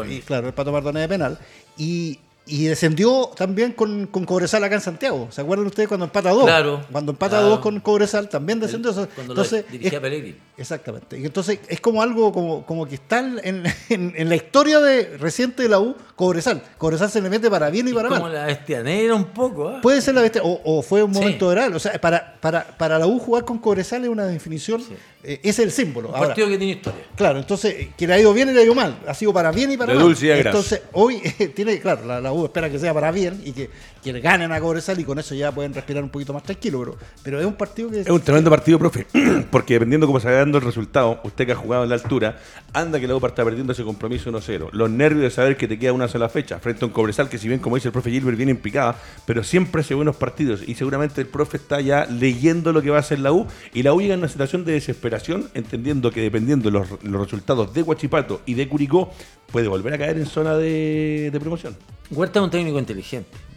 y, 0.08 0.20
claro, 0.20 0.46
el 0.46 0.54
Pato 0.54 0.72
Mardone 0.72 1.00
de 1.00 1.08
penal. 1.08 1.38
Y, 1.76 2.18
y 2.48 2.64
descendió 2.64 3.30
también 3.36 3.72
con, 3.72 4.06
con, 4.06 4.24
Cobresal 4.24 4.64
acá 4.64 4.74
en 4.74 4.80
Santiago. 4.80 5.28
¿Se 5.30 5.40
acuerdan 5.40 5.66
ustedes 5.66 5.88
cuando 5.88 6.06
empata 6.06 6.30
dos? 6.30 6.44
Claro. 6.44 6.84
Cuando 6.90 7.12
empata 7.12 7.40
dos 7.40 7.60
con 7.60 7.78
Cobresal 7.80 8.28
también 8.28 8.58
descendió. 8.58 8.92
cuando 8.92 9.34
entonces, 9.34 9.64
dirigía 9.70 10.00
Pellegrini. 10.00 10.36
Exactamente. 10.56 11.18
Y 11.18 11.24
entonces 11.24 11.60
es 11.68 11.80
como 11.80 12.02
algo 12.02 12.32
como, 12.32 12.66
como 12.66 12.86
que 12.86 12.96
está 12.96 13.20
en, 13.20 13.64
en, 13.88 14.28
la 14.28 14.34
historia 14.34 14.80
de, 14.80 15.16
reciente 15.18 15.62
de 15.62 15.68
la 15.68 15.78
U, 15.78 15.94
Cobresal. 16.16 16.62
Cobresal 16.78 17.10
se 17.10 17.20
le 17.20 17.30
mete 17.30 17.48
para 17.48 17.70
bien 17.70 17.86
y 17.86 17.92
para 17.92 18.08
mal. 18.08 18.18
Como 18.18 18.32
la 18.32 18.46
bestianera 18.46 19.14
un 19.14 19.26
poco. 19.26 19.70
¿eh? 19.70 19.78
Puede 19.82 20.00
ser 20.00 20.14
la 20.14 20.22
bestia, 20.22 20.42
o, 20.44 20.82
fue 20.82 21.02
un 21.02 21.12
momento 21.12 21.52
sí. 21.52 21.58
O 21.74 21.78
sea, 21.78 22.00
para, 22.00 22.34
para, 22.40 22.66
para 22.76 22.98
la 22.98 23.06
U 23.06 23.18
jugar 23.18 23.44
con 23.44 23.58
Cobresal 23.58 24.02
es 24.02 24.10
una 24.10 24.24
definición 24.24 24.82
eh, 25.22 25.40
es 25.42 25.58
el 25.58 25.72
símbolo. 25.72 26.08
Un 26.08 26.14
partido 26.14 26.48
que 26.48 26.58
tiene 26.58 26.74
historia. 26.74 27.04
Claro, 27.16 27.40
entonces, 27.40 27.88
que 27.96 28.06
le 28.06 28.14
ha 28.14 28.20
ido 28.20 28.32
bien 28.32 28.50
y 28.50 28.52
le 28.52 28.60
ha 28.60 28.64
ido 28.64 28.74
mal. 28.74 28.98
Ha 29.06 29.14
sido 29.14 29.32
para 29.32 29.50
bien 29.50 29.72
y 29.72 29.76
para 29.76 29.92
de 29.92 29.98
mal. 29.98 30.06
Dulce 30.06 30.38
entonces, 30.38 30.82
hoy 30.92 31.18
tiene, 31.54 31.80
claro, 31.80 32.20
la, 32.20 32.32
U 32.32 32.37
espera 32.46 32.70
que 32.70 32.78
sea 32.78 32.94
para 32.94 33.10
bien 33.10 33.40
y 33.44 33.52
que, 33.52 33.70
que 34.08 34.12
le 34.14 34.20
ganen 34.20 34.50
a 34.52 34.60
Cobresal 34.60 34.98
y 34.98 35.04
con 35.04 35.18
eso 35.18 35.34
ya 35.34 35.52
pueden 35.52 35.74
respirar 35.74 36.02
un 36.02 36.08
poquito 36.08 36.32
más 36.32 36.42
tranquilo. 36.42 36.80
Pero, 36.80 36.96
pero 37.22 37.40
es 37.40 37.46
un 37.46 37.54
partido 37.54 37.90
que. 37.90 38.00
Es 38.00 38.08
un 38.08 38.20
tremendo 38.20 38.50
partido, 38.50 38.78
profe. 38.78 39.06
Porque 39.50 39.74
dependiendo 39.74 40.06
cómo 40.06 40.18
se 40.18 40.26
vaya 40.26 40.38
dando 40.38 40.58
el 40.58 40.64
resultado, 40.64 41.20
usted 41.24 41.46
que 41.46 41.52
ha 41.52 41.56
jugado 41.56 41.84
en 41.84 41.90
la 41.90 41.96
altura, 41.96 42.38
anda 42.72 42.98
que 42.98 43.06
luego 43.06 43.20
para 43.20 43.32
estar 43.32 43.44
perdiendo 43.44 43.72
ese 43.72 43.84
compromiso 43.84 44.30
1-0. 44.30 44.70
Los 44.72 44.90
nervios 44.90 45.22
de 45.22 45.30
saber 45.30 45.56
que 45.56 45.68
te 45.68 45.78
queda 45.78 45.92
una 45.92 46.08
sola 46.08 46.28
fecha 46.28 46.58
frente 46.58 46.84
a 46.84 46.88
un 46.88 46.92
Cobresal 46.92 47.28
que, 47.28 47.38
si 47.38 47.48
bien, 47.48 47.60
como 47.60 47.76
dice 47.76 47.88
el 47.88 47.92
profe 47.92 48.10
Gilbert, 48.10 48.36
viene 48.36 48.52
en 48.52 48.58
picada, 48.58 48.96
pero 49.26 49.44
siempre 49.44 49.82
hace 49.82 49.94
buenos 49.94 50.16
partidos. 50.16 50.62
Y 50.66 50.74
seguramente 50.74 51.20
el 51.20 51.26
profe 51.26 51.58
está 51.58 51.80
ya 51.80 52.06
leyendo 52.06 52.72
lo 52.72 52.80
que 52.80 52.90
va 52.90 52.96
a 52.96 53.00
hacer 53.00 53.18
la 53.18 53.32
U. 53.32 53.46
Y 53.74 53.82
la 53.82 53.92
U 53.92 54.00
llega 54.00 54.14
en 54.14 54.20
una 54.20 54.28
situación 54.28 54.64
de 54.64 54.72
desesperación, 54.72 55.50
entendiendo 55.54 56.10
que 56.10 56.22
dependiendo 56.22 56.70
de 56.70 56.78
los, 56.78 56.88
los 57.02 57.20
resultados 57.20 57.74
de 57.74 57.82
Huachipato 57.82 58.40
y 58.46 58.54
de 58.54 58.68
Curicó, 58.68 59.12
puede 59.52 59.68
volver 59.68 59.94
a 59.94 59.98
caer 59.98 60.16
en 60.16 60.26
zona 60.26 60.56
de, 60.56 61.30
de 61.32 61.40
promoción. 61.40 61.76
Huerta 62.10 62.38
es 62.38 62.44
un 62.44 62.50
técnico 62.50 62.78
inteligente 62.78 63.48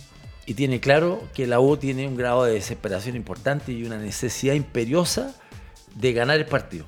y 0.45 0.53
tiene 0.55 0.79
claro 0.79 1.21
que 1.33 1.47
la 1.47 1.59
U 1.59 1.77
tiene 1.77 2.07
un 2.07 2.15
grado 2.15 2.43
de 2.45 2.53
desesperación 2.53 3.15
importante 3.15 3.71
y 3.71 3.83
una 3.85 3.97
necesidad 3.97 4.53
imperiosa 4.53 5.35
de 5.95 6.13
ganar 6.13 6.37
el 6.37 6.45
partido. 6.45 6.85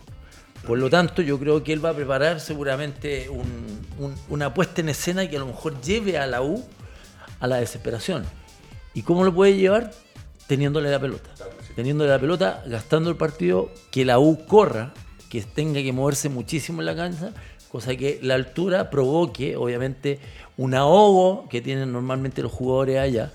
Por 0.66 0.78
lo 0.80 0.90
tanto, 0.90 1.22
yo 1.22 1.38
creo 1.40 1.64
que 1.64 1.74
él 1.74 1.84
va 1.84 1.90
a 1.90 1.94
preparar 1.94 2.40
seguramente 2.40 3.30
un- 3.30 3.82
un- 4.00 4.16
una 4.30 4.54
puesta 4.54 4.82
en 4.82 4.90
escena 4.90 5.30
que 5.30 5.36
a 5.36 5.40
lo 5.40 5.48
mejor 5.48 5.80
lleve 5.82 6.18
a 6.18 6.26
la 6.26 6.42
U 6.42 6.64
a 7.40 7.48
la 7.48 7.58
desesperación. 7.58 8.24
¿Y 8.94 9.02
cómo 9.02 9.24
lo 9.26 9.34
puede 9.34 9.56
llevar? 9.58 9.92
Teniéndole 10.48 10.90
la 10.90 11.00
pelota. 11.00 11.30
Teniéndole 11.76 12.10
la 12.12 12.20
pelota, 12.20 12.64
gastando 12.68 13.10
el 13.10 13.18
partido, 13.18 13.72
que 13.92 14.06
la 14.06 14.20
U 14.20 14.46
corra, 14.46 14.94
que 15.30 15.42
tenga 15.42 15.82
que 15.82 15.92
moverse 15.92 16.30
muchísimo 16.30 16.82
en 16.82 16.86
la 16.86 16.96
cancha, 16.96 17.34
cosa 17.74 17.96
que 17.96 18.20
la 18.22 18.36
altura 18.36 18.92
provoque, 18.92 19.56
obviamente, 19.56 20.20
un 20.58 20.76
ahogo 20.76 21.50
que 21.50 21.60
tienen 21.60 21.92
normalmente 21.92 22.44
los 22.44 22.52
jugadores 22.52 23.00
allá. 23.00 23.32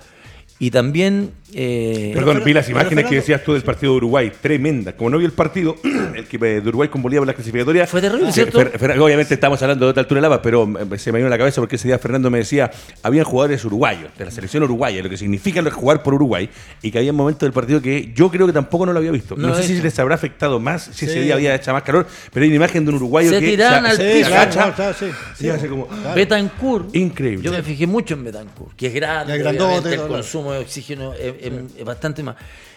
Y 0.61 0.71
también... 0.73 1.31
eh, 1.55 2.11
Perdón, 2.14 2.35
pero- 2.37 2.44
vi 2.47 2.53
las 2.53 2.68
imágenes 2.68 3.05
que 3.07 3.14
decías 3.14 3.44
tú 3.44 3.53
del 3.53 3.62
partido 3.62 3.92
de 3.92 3.99
Uruguay, 3.99 4.33
tremenda. 4.42 4.97
Como 4.97 5.11
no 5.11 5.18
vi 5.18 5.25
el 5.25 5.31
partido, 5.33 5.77
el 6.16 6.27
que 6.27 6.37
eh, 6.37 6.61
de 6.61 6.68
Uruguay 6.68 6.88
con 6.88 7.01
Bolivia 7.01 7.21
por 7.21 7.29
la 7.29 7.35
clasificatoria. 7.35 7.87
Fue 7.87 8.01
terrible, 8.01 8.27
Sí, 8.33 8.42
¿cierto? 8.42 8.61
Fer- 8.61 8.73
Fer- 8.73 8.99
obviamente 9.01 9.35
estamos 9.35 9.62
hablando 9.62 9.85
de 9.87 9.90
otra 9.90 10.01
altura 10.01 10.18
de 10.18 10.23
lava, 10.23 10.42
pero 10.42 10.68
eh, 10.92 10.99
se 10.99 11.12
me 11.12 11.18
vino 11.18 11.29
a 11.29 11.31
la 11.31 11.38
cabeza 11.38 11.61
porque 11.61 11.77
ese 11.77 11.87
día 11.87 11.99
Fernando 12.01 12.29
me 12.29 12.38
decía, 12.38 12.71
habían 13.05 13.25
jugadores 13.25 13.64
uruguayos, 13.64 14.11
de 14.18 14.25
la 14.25 14.31
selección 14.33 14.64
uruguaya, 14.64 15.01
lo 15.01 15.09
que 15.09 15.16
significa 15.16 15.62
jugar 15.71 16.03
por 16.03 16.14
Uruguay, 16.14 16.51
y 16.83 16.90
que 16.90 16.99
había 16.99 17.12
momentos 17.12 17.40
del 17.47 17.53
partido 17.53 17.81
que 17.81 18.12
yo 18.16 18.29
creo 18.31 18.47
que 18.49 18.53
tampoco 18.53 18.85
no 18.85 18.92
lo 18.92 18.99
había 18.99 19.12
visto. 19.12 19.37
No 19.37 19.55
sé 19.55 19.62
si 19.62 19.81
les 19.81 19.97
habrá 20.01 20.16
afectado 20.16 20.59
más, 20.59 20.90
si 20.92 21.05
ese 21.07 21.21
día 21.23 21.35
había 21.35 21.55
hecho 21.55 21.73
más 21.73 21.85
calor, 21.85 22.05
pero 22.33 22.42
hay 22.42 22.49
una 22.49 22.57
imagen 22.57 22.85
de 22.85 22.90
un 22.90 22.97
uruguayo 22.97 23.31
Se 23.31 23.38
que 23.38 23.47
tiraban 23.51 23.87
al 23.87 23.97
Sí, 23.97 24.03
piso. 24.12 24.27
agacha, 24.35 24.66
no, 24.66 24.75
claro, 24.75 24.94
sí, 24.99 25.07
sí. 25.37 25.47
y 25.47 25.51
hace 25.51 25.68
como... 25.68 25.87
Betancourt. 26.16 26.94
Increíble. 26.97 27.44
Yo 27.44 27.53
me 27.53 27.62
fijé 27.62 27.87
mucho 27.87 28.14
en 28.14 28.25
Betancourt, 28.25 28.75
que 28.77 28.88
es 28.88 28.94
grande, 28.94 29.35
es 29.37 29.38
grandote, 29.38 29.90
el 29.94 29.97
todo, 30.01 30.23
consumo 30.49 30.53
de 30.55 30.59
oxígeno 30.61 31.15
es, 31.15 31.35
es- 31.41 31.53
es 31.79 31.85
bastante 31.85 32.23
más. 32.23 32.37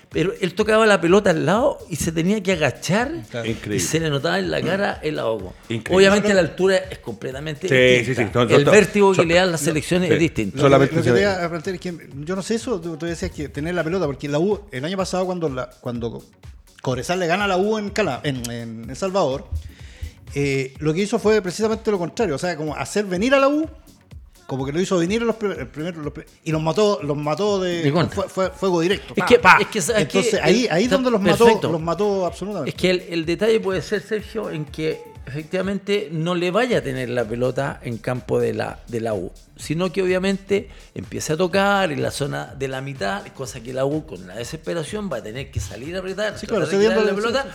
Pero 0.10 0.34
él 0.42 0.54
tocaba 0.56 0.86
la 0.86 1.00
pelota 1.00 1.30
al 1.30 1.46
lado 1.46 1.78
y 1.90 1.96
se 1.96 2.12
tenía 2.12 2.44
que 2.44 2.52
agachar. 2.52 3.12
Increíble. 3.46 3.78
y 3.78 3.80
se 3.80 3.98
le 3.98 4.10
notaba 4.10 4.40
en 4.40 4.52
la 4.52 4.62
cara 4.62 5.00
el 5.02 5.18
ahogo. 5.18 5.54
Increíble. 5.70 5.96
Obviamente 5.96 6.28
No, 6.28 6.36
no. 6.36 6.42
la 6.42 6.50
altura 6.50 6.76
es 6.78 7.00
completamente 7.00 7.70
Sí, 7.70 7.74
distinta. 7.74 8.22
sí, 8.24 8.28
sí. 8.28 8.32
No, 8.34 8.46
no, 8.46 8.56
el 8.58 8.66
vértigo 8.66 9.14
que 9.14 9.24
le 9.26 9.36
dan 9.36 9.52
las 9.52 9.62
selecciones 9.62 10.10
sí. 10.10 10.14
es 10.16 10.20
distinto. 10.20 10.58
Lo 10.58 10.64
Solamente 10.64 10.90
que, 10.92 10.96
lo 10.98 11.04
que 11.04 11.10
se 11.12 11.16
te 11.16 11.22
iba 11.22 11.46
a 11.46 11.50
plantear 11.50 11.76
es 11.76 11.82
que 11.82 12.10
yo 12.26 12.36
no 12.36 12.42
sé 12.42 12.56
eso, 12.56 12.82
tú, 12.82 12.98
tú 12.98 13.06
decías 13.06 13.32
que 13.32 13.48
tener 13.48 13.74
la 13.74 13.86
pelota, 13.86 14.06
porque 14.06 14.28
la 14.28 14.40
U, 14.40 14.60
el 14.72 14.84
año 14.84 14.98
pasado 14.98 15.26
cuando 15.26 15.48
la, 15.48 15.70
cuando 15.80 16.22
Cobresal 16.82 17.18
le 17.18 17.28
gana 17.28 17.46
a 17.46 17.48
la 17.48 17.56
U 17.58 17.78
en, 17.78 17.90
Cala, 17.92 18.20
en, 18.24 18.52
en 18.52 18.90
El 18.90 18.96
Salvador, 18.98 19.48
eh, 20.34 20.74
lo 20.80 20.94
que 20.94 21.02
hizo 21.04 21.20
fue 21.20 21.42
precisamente 21.42 21.90
lo 21.92 21.98
contrario, 22.00 22.36
o 22.36 22.38
sea, 22.38 22.56
como 22.58 22.76
hacer 22.76 23.06
venir 23.06 23.34
a 23.34 23.40
la 23.40 23.48
U, 23.48 23.66
como 24.52 24.66
que 24.66 24.74
lo 24.74 24.82
hizo 24.82 24.98
venir 24.98 25.22
los 25.22 25.38
primeros, 25.38 25.70
primer- 25.70 25.96
los- 25.96 26.12
y 26.44 26.52
los 26.52 26.62
mató, 26.62 27.00
los 27.02 27.16
mató 27.16 27.58
de, 27.62 27.84
De 27.84 27.92
contra. 27.94 28.14
fue- 28.16 28.28
fue- 28.28 28.50
fuego 28.50 28.82
directo. 28.82 29.14
Es 29.16 29.22
pa, 29.22 29.26
que- 29.26 29.40
pa. 29.40 29.58
es 29.62 29.68
que, 29.68 29.82
¿sabes 29.82 30.02
Entonces 30.02 30.42
ahí, 30.44 30.68
ahí 30.70 30.84
es 30.84 30.90
donde 30.90 31.10
los 31.10 31.22
mató, 31.22 31.48
los 31.72 31.80
mató 31.82 32.26
absolutamente. 32.26 32.72
Es 32.72 32.76
que 32.76 32.90
el, 32.90 33.00
el 33.10 33.26
detalle 33.26 33.62
puede 33.62 33.82
ser, 33.82 34.02
Sergio, 34.02 34.50
en 34.50 34.66
que 34.66 35.02
efectivamente 35.26 36.10
no 36.12 36.36
le 36.36 36.52
vaya 36.52 36.80
a 36.80 36.82
tener 36.82 37.08
la 37.12 37.24
pelota 37.24 37.80
en 37.82 37.98
campo 37.98 38.42
de 38.42 38.54
la, 38.54 38.82
de 38.90 39.00
la 39.00 39.14
U, 39.14 39.32
sino 39.56 39.90
que 39.90 40.04
obviamente 40.04 40.68
empiece 40.96 41.32
a 41.32 41.38
tocar 41.38 41.90
en 41.94 42.02
la 42.02 42.12
zona 42.12 42.54
de 42.54 42.68
la 42.68 42.82
mitad, 42.82 43.26
cosa 43.28 43.62
que 43.62 43.74
la 43.74 43.86
U 43.86 44.06
con 44.06 44.28
la 44.28 44.36
desesperación 44.36 45.10
va 45.10 45.18
a 45.20 45.24
tener 45.24 45.50
que 45.50 45.62
salir 45.62 45.96
a 45.96 46.00
apretar, 46.00 46.38
Sí, 46.38 46.46
claro, 46.46 46.66
de 46.68 46.74
la 46.74 46.78
cediendo- 46.78 47.16
pelota 47.16 47.46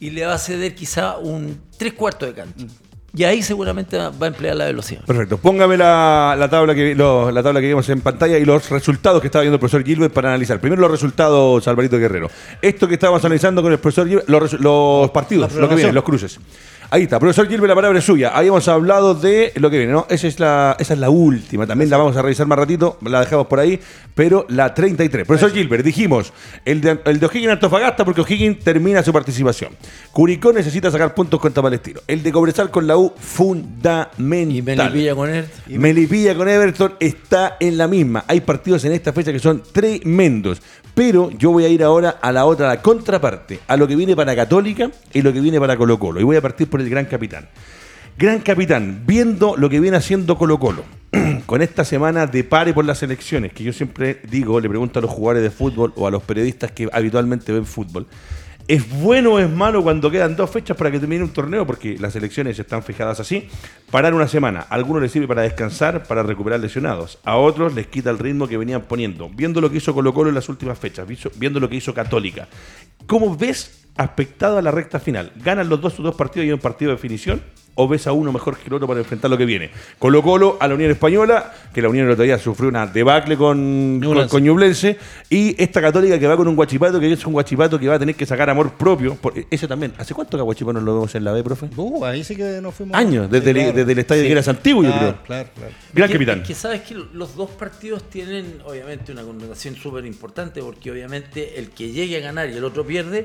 y 0.00 0.08
le 0.08 0.24
va 0.24 0.32
a 0.32 0.38
ceder 0.38 0.74
quizá 0.74 1.18
un 1.18 1.60
tres 1.76 1.92
cuartos 1.92 2.30
de 2.30 2.34
cancha. 2.34 2.66
Y 3.14 3.24
ahí 3.24 3.42
seguramente 3.42 3.98
va 3.98 4.10
a 4.20 4.26
emplear 4.26 4.56
la 4.56 4.64
velocidad. 4.64 5.02
Perfecto. 5.04 5.36
Póngame 5.36 5.76
la, 5.76 6.34
la 6.38 6.48
tabla 6.48 6.74
que 6.74 6.94
lo- 6.94 7.30
la 7.30 7.42
tabla 7.42 7.60
que 7.60 7.66
vimos 7.66 7.86
en 7.90 8.00
pantalla 8.00 8.38
y 8.38 8.44
los 8.46 8.70
resultados 8.70 9.20
que 9.20 9.26
estaba 9.26 9.42
viendo 9.42 9.56
el 9.56 9.60
profesor 9.60 9.84
Gilbert 9.84 10.14
para 10.14 10.30
analizar. 10.30 10.58
Primero 10.60 10.80
los 10.80 10.90
resultados, 10.90 11.68
Alvarito 11.68 11.98
Guerrero. 11.98 12.30
Esto 12.62 12.88
que 12.88 12.94
estábamos 12.94 13.22
analizando 13.24 13.60
con 13.62 13.70
el 13.70 13.78
profesor 13.78 14.08
Gilbert, 14.08 14.28
los, 14.30 14.54
los 14.54 15.10
partidos, 15.10 15.52
lo 15.52 15.68
que 15.68 15.74
viene, 15.74 15.90
programación. 15.90 15.94
los 15.94 16.04
cruces. 16.04 16.38
Ahí 16.94 17.04
está, 17.04 17.18
profesor 17.18 17.48
Gilbert, 17.48 17.70
la 17.70 17.74
palabra 17.74 18.00
es 18.00 18.04
suya. 18.04 18.36
Habíamos 18.36 18.68
hablado 18.68 19.14
de 19.14 19.50
lo 19.56 19.70
que 19.70 19.78
viene, 19.78 19.94
¿no? 19.94 20.06
Esa 20.10 20.26
es 20.26 20.38
la, 20.38 20.76
esa 20.78 20.92
es 20.92 21.00
la 21.00 21.08
última. 21.08 21.66
También 21.66 21.88
la 21.88 21.96
vamos 21.96 22.14
a 22.18 22.20
revisar 22.20 22.46
más 22.46 22.58
ratito, 22.58 22.98
la 23.00 23.20
dejamos 23.20 23.46
por 23.46 23.60
ahí, 23.60 23.80
pero 24.14 24.44
la 24.50 24.74
33. 24.74 25.26
Profesor 25.26 25.50
Gilbert, 25.52 25.82
dijimos, 25.86 26.34
el 26.66 26.82
de, 26.82 27.00
el 27.06 27.18
de 27.18 27.24
O'Higgins 27.24 27.52
Antofagasta, 27.52 28.04
porque 28.04 28.20
O'Higgins 28.20 28.58
termina 28.62 29.02
su 29.02 29.10
participación. 29.10 29.72
Curicó 30.10 30.52
necesita 30.52 30.90
sacar 30.90 31.14
puntos 31.14 31.40
contra 31.40 31.62
Palestino. 31.62 32.00
El 32.06 32.22
de 32.22 32.30
Cobresal 32.30 32.70
con 32.70 32.86
la 32.86 32.98
U, 32.98 33.14
fundamental. 33.18 34.10
Y 34.54 34.60
Melipilla 34.60 35.14
con 35.14 35.30
él. 35.30 35.46
Melipilla 35.68 36.34
con 36.34 36.46
Everton 36.46 36.96
está 37.00 37.56
en 37.58 37.78
la 37.78 37.88
misma. 37.88 38.26
Hay 38.28 38.42
partidos 38.42 38.84
en 38.84 38.92
esta 38.92 39.14
fecha 39.14 39.32
que 39.32 39.38
son 39.38 39.62
tremendos. 39.72 40.60
Pero 40.94 41.30
yo 41.30 41.50
voy 41.50 41.64
a 41.64 41.68
ir 41.68 41.82
ahora 41.82 42.18
a 42.20 42.32
la 42.32 42.44
otra, 42.44 42.70
a 42.70 42.74
la 42.74 42.82
contraparte, 42.82 43.60
a 43.66 43.76
lo 43.76 43.88
que 43.88 43.96
viene 43.96 44.14
para 44.14 44.36
Católica 44.36 44.90
y 45.12 45.22
lo 45.22 45.32
que 45.32 45.40
viene 45.40 45.58
para 45.58 45.76
Colo 45.76 45.98
Colo. 45.98 46.20
Y 46.20 46.24
voy 46.24 46.36
a 46.36 46.42
partir 46.42 46.68
por 46.68 46.80
el 46.80 46.90
gran 46.90 47.06
capitán. 47.06 47.48
Gran 48.18 48.40
capitán, 48.40 49.04
viendo 49.06 49.56
lo 49.56 49.70
que 49.70 49.80
viene 49.80 49.96
haciendo 49.96 50.36
Colo 50.36 50.58
Colo, 50.58 50.84
con 51.46 51.62
esta 51.62 51.82
semana 51.82 52.26
de 52.26 52.44
pare 52.44 52.74
por 52.74 52.84
las 52.84 53.02
elecciones, 53.02 53.54
que 53.54 53.64
yo 53.64 53.72
siempre 53.72 54.20
digo, 54.28 54.60
le 54.60 54.68
pregunto 54.68 54.98
a 54.98 55.02
los 55.02 55.10
jugadores 55.10 55.42
de 55.42 55.50
fútbol 55.50 55.94
o 55.96 56.06
a 56.06 56.10
los 56.10 56.22
periodistas 56.22 56.72
que 56.72 56.90
habitualmente 56.92 57.52
ven 57.52 57.64
fútbol, 57.64 58.06
¿Es 58.68 58.88
bueno 59.00 59.32
o 59.32 59.38
es 59.40 59.50
malo 59.50 59.82
cuando 59.82 60.10
quedan 60.10 60.36
dos 60.36 60.48
fechas 60.48 60.76
para 60.76 60.90
que 60.90 61.00
termine 61.00 61.24
un 61.24 61.32
torneo? 61.32 61.66
Porque 61.66 61.98
las 61.98 62.14
elecciones 62.14 62.58
están 62.58 62.82
fijadas 62.82 63.18
así. 63.18 63.48
Parar 63.90 64.14
una 64.14 64.28
semana. 64.28 64.66
A 64.70 64.74
algunos 64.76 65.02
les 65.02 65.10
sirve 65.10 65.26
para 65.26 65.42
descansar, 65.42 66.04
para 66.04 66.22
recuperar 66.22 66.60
lesionados. 66.60 67.18
A 67.24 67.36
otros 67.36 67.74
les 67.74 67.88
quita 67.88 68.10
el 68.10 68.18
ritmo 68.18 68.46
que 68.46 68.56
venían 68.56 68.82
poniendo. 68.82 69.28
Viendo 69.28 69.60
lo 69.60 69.70
que 69.70 69.78
hizo 69.78 69.92
Colo 69.92 70.14
Colo 70.14 70.28
en 70.28 70.36
las 70.36 70.48
últimas 70.48 70.78
fechas, 70.78 71.06
viendo 71.36 71.58
lo 71.58 71.68
que 71.68 71.76
hizo 71.76 71.92
Católica. 71.92 72.46
¿Cómo 73.06 73.36
ves 73.36 73.86
aspectado 73.96 74.58
a 74.58 74.62
la 74.62 74.70
recta 74.70 75.00
final? 75.00 75.32
¿Ganan 75.36 75.68
los 75.68 75.80
dos 75.80 75.94
sus 75.94 76.04
dos 76.04 76.14
partidos 76.14 76.46
y 76.46 76.52
un 76.52 76.60
partido 76.60 76.90
de 76.90 76.96
definición? 76.96 77.42
¿O 77.74 77.88
ves 77.88 78.06
a 78.06 78.12
uno 78.12 78.32
mejor 78.32 78.58
que 78.58 78.66
el 78.66 78.74
otro 78.74 78.86
para 78.86 79.00
enfrentar 79.00 79.30
lo 79.30 79.38
que 79.38 79.46
viene? 79.46 79.70
Colo 79.98 80.22
Colo 80.22 80.58
a 80.60 80.68
la 80.68 80.74
Unión 80.74 80.90
Española, 80.90 81.54
que 81.72 81.80
la 81.80 81.88
Unión 81.88 82.04
el 82.06 82.12
otro 82.12 82.24
día 82.24 82.38
sufrió 82.38 82.68
una 82.68 82.86
debacle 82.86 83.36
con, 83.38 83.56
con, 83.56 84.00
Ñublense. 84.00 84.28
con 84.30 84.42
Ñublense, 84.42 84.98
y 85.30 85.62
esta 85.62 85.80
Católica 85.80 86.18
que 86.18 86.26
va 86.26 86.36
con 86.36 86.46
un 86.48 86.54
guachipato, 86.54 87.00
que 87.00 87.10
es 87.10 87.24
un 87.26 87.32
guachipato 87.32 87.78
que 87.78 87.88
va 87.88 87.94
a 87.94 87.98
tener 87.98 88.14
que 88.14 88.26
sacar 88.26 88.50
amor 88.50 88.72
propio. 88.74 89.14
Por, 89.14 89.32
ese 89.50 89.66
también. 89.66 89.94
¿Hace 89.96 90.12
cuánto 90.12 90.36
que 90.36 90.42
a 90.42 90.44
Guachipato 90.44 90.74
no 90.74 90.80
lo 90.80 90.94
vemos 90.96 91.14
en 91.14 91.24
la 91.24 91.32
B, 91.32 91.42
profe? 91.42 91.70
Uh, 91.74 92.04
ahí 92.04 92.22
sí 92.24 92.36
que 92.36 92.60
nos 92.60 92.74
fuimos. 92.74 92.94
Años, 92.94 93.30
desde, 93.30 93.50
el, 93.52 93.56
claro. 93.56 93.72
desde 93.72 93.92
el 93.92 93.98
estadio 93.98 94.22
Sí. 94.22 94.28
que 94.28 94.32
era 94.38 94.50
antiguo, 94.50 94.82
yo 94.82 94.90
Claro, 94.90 95.00
creo. 95.06 95.22
Claro, 95.24 95.48
claro. 95.56 95.72
Gran 95.94 96.08
que, 96.08 96.12
capitán. 96.14 96.40
es 96.42 96.46
que 96.48 96.54
sabes 96.54 96.82
que 96.82 96.94
los 97.14 97.34
dos 97.36 97.50
partidos 97.52 98.08
tienen 98.10 98.60
obviamente 98.66 99.12
una 99.12 99.22
connotación 99.22 99.76
súper 99.76 100.04
importante 100.04 100.60
porque 100.60 100.90
obviamente 100.90 101.58
el 101.58 101.70
que 101.70 101.90
llegue 101.90 102.18
a 102.18 102.20
ganar 102.20 102.50
y 102.50 102.54
el 102.56 102.64
otro 102.64 102.84
pierde. 102.86 103.24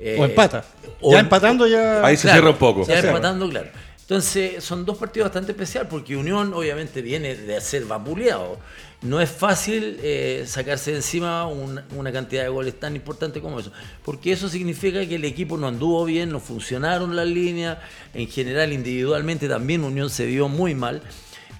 Eh, 0.00 0.16
O 0.18 0.24
empata. 0.24 0.64
o 1.00 1.12
ya 1.12 1.18
em- 1.20 1.26
empatando 1.26 1.66
ya. 1.66 2.04
Ahí 2.04 2.16
se 2.16 2.28
cierra 2.30 2.50
un 2.50 2.56
poco. 2.56 2.86
Ya 2.86 2.98
empatando, 2.98 3.48
claro. 3.48 3.68
Entonces, 4.00 4.64
son 4.64 4.84
dos 4.84 4.98
partidos 4.98 5.26
bastante 5.26 5.52
especiales 5.52 5.88
porque 5.88 6.16
Unión 6.16 6.52
obviamente 6.52 7.00
viene 7.00 7.36
de 7.36 7.60
ser 7.60 7.84
vapuleado. 7.84 8.58
No 9.02 9.20
es 9.20 9.30
fácil 9.30 9.98
eh, 10.02 10.42
sacarse 10.46 10.90
de 10.90 10.96
encima 10.96 11.46
un- 11.46 11.80
una 11.94 12.10
cantidad 12.12 12.42
de 12.42 12.48
goles 12.48 12.78
tan 12.80 12.96
importante 12.96 13.40
como 13.40 13.60
eso. 13.60 13.70
Porque 14.04 14.32
eso 14.32 14.48
significa 14.48 15.06
que 15.06 15.14
el 15.14 15.24
equipo 15.24 15.56
no 15.56 15.68
anduvo 15.68 16.04
bien, 16.04 16.30
no 16.32 16.40
funcionaron 16.40 17.14
las 17.14 17.28
líneas. 17.28 17.78
En 18.12 18.26
general, 18.28 18.72
individualmente 18.72 19.48
también 19.48 19.84
Unión 19.84 20.10
se 20.10 20.26
vio 20.26 20.48
muy 20.48 20.74
mal. 20.74 21.02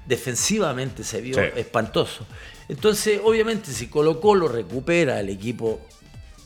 Defensivamente 0.06 1.04
se 1.04 1.20
vio 1.20 1.36
Sí. 1.36 1.40
espantoso. 1.56 2.26
Entonces, 2.68 3.20
obviamente, 3.24 3.70
si 3.72 3.86
Colo 3.86 4.20
Colo 4.20 4.48
recupera 4.48 5.20
el 5.20 5.28
equipo 5.28 5.80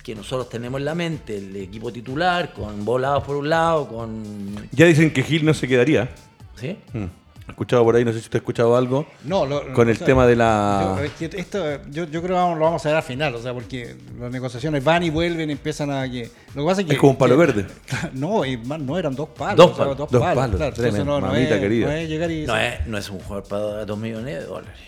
que 0.05 0.15
nosotros 0.15 0.49
tenemos 0.51 0.79
en 0.81 0.85
la 0.85 0.95
mente, 0.95 1.39
el 1.39 1.57
equipo 1.57 1.91
titular, 1.93 2.53
con 2.53 2.85
volados 2.85 3.25
por 3.25 3.37
un 3.37 3.49
lado, 3.49 3.89
con... 3.89 4.69
Ya 4.71 4.85
dicen 4.87 5.11
que 5.13 5.23
Gil 5.23 5.45
no 5.47 5.55
se 5.55 5.67
quedaría. 5.67 6.11
¿Sí? 6.57 6.77
Mm. 6.93 7.05
He 7.47 7.51
escuchado 7.51 7.85
por 7.85 7.97
ahí, 7.97 8.05
no 8.05 8.13
sé 8.13 8.19
si 8.21 8.25
usted 8.25 8.37
ha 8.37 8.41
escuchado 8.41 8.77
algo. 8.77 9.07
No, 9.25 9.45
lo- 9.45 9.73
Con 9.75 9.89
el 9.89 9.95
o 9.95 9.99
sea, 9.99 10.07
tema 10.07 10.27
de 10.27 10.37
la- 10.37 10.95
Yo, 10.99 11.05
es 11.05 11.13
que 11.13 11.41
esto, 11.41 11.59
yo, 11.91 12.05
yo 12.05 12.21
creo 12.23 12.23
que 12.23 12.33
vamos- 12.33 12.59
lo 12.59 12.65
vamos 12.67 12.85
a 12.85 12.89
ver 12.91 12.97
al 12.97 13.03
final, 13.03 13.35
o 13.35 13.43
sea, 13.43 13.53
porque 13.55 13.97
las 14.19 14.31
negociaciones 14.31 14.83
van 14.85 15.03
y 15.03 15.11
vuelven, 15.11 15.51
empiezan 15.51 15.91
a. 15.91 16.11
Que, 16.11 16.31
lo 16.55 16.63
que 16.65 16.69
pasa 16.69 16.81
es 16.83 16.87
que. 16.87 16.93
Es 16.95 16.99
como 16.99 17.13
un 17.13 17.19
palo 17.19 17.35
que- 17.39 17.47
verde. 17.47 17.67
No, 18.15 18.45
y 18.47 18.57
más, 18.57 18.81
no 18.81 18.99
eran 18.99 19.15
dos 19.15 19.29
palos. 19.31 19.57
Dos 19.57 19.71
o 19.73 19.75
sea, 19.75 19.85
palos, 19.85 19.99
dos 19.99 20.11
dos 20.11 20.21
palos, 20.23 20.37
palos, 20.43 20.57
claro. 20.57 20.75
tremendo, 20.75 21.17
Entonces 21.17 21.33
no, 21.51 21.55
es, 21.57 21.61
querida. 21.61 21.87
no 21.87 21.93
es 21.93 22.09
llegar 22.09 22.31
y. 22.31 22.47
No 22.47 22.57
es, 22.57 22.87
no 22.87 22.99
es 22.99 23.11
un 23.11 23.19
jugador 23.21 23.45
para 23.49 23.85
dos 23.85 23.99
millones 23.99 24.35
de 24.41 24.45
dólares. 24.47 24.79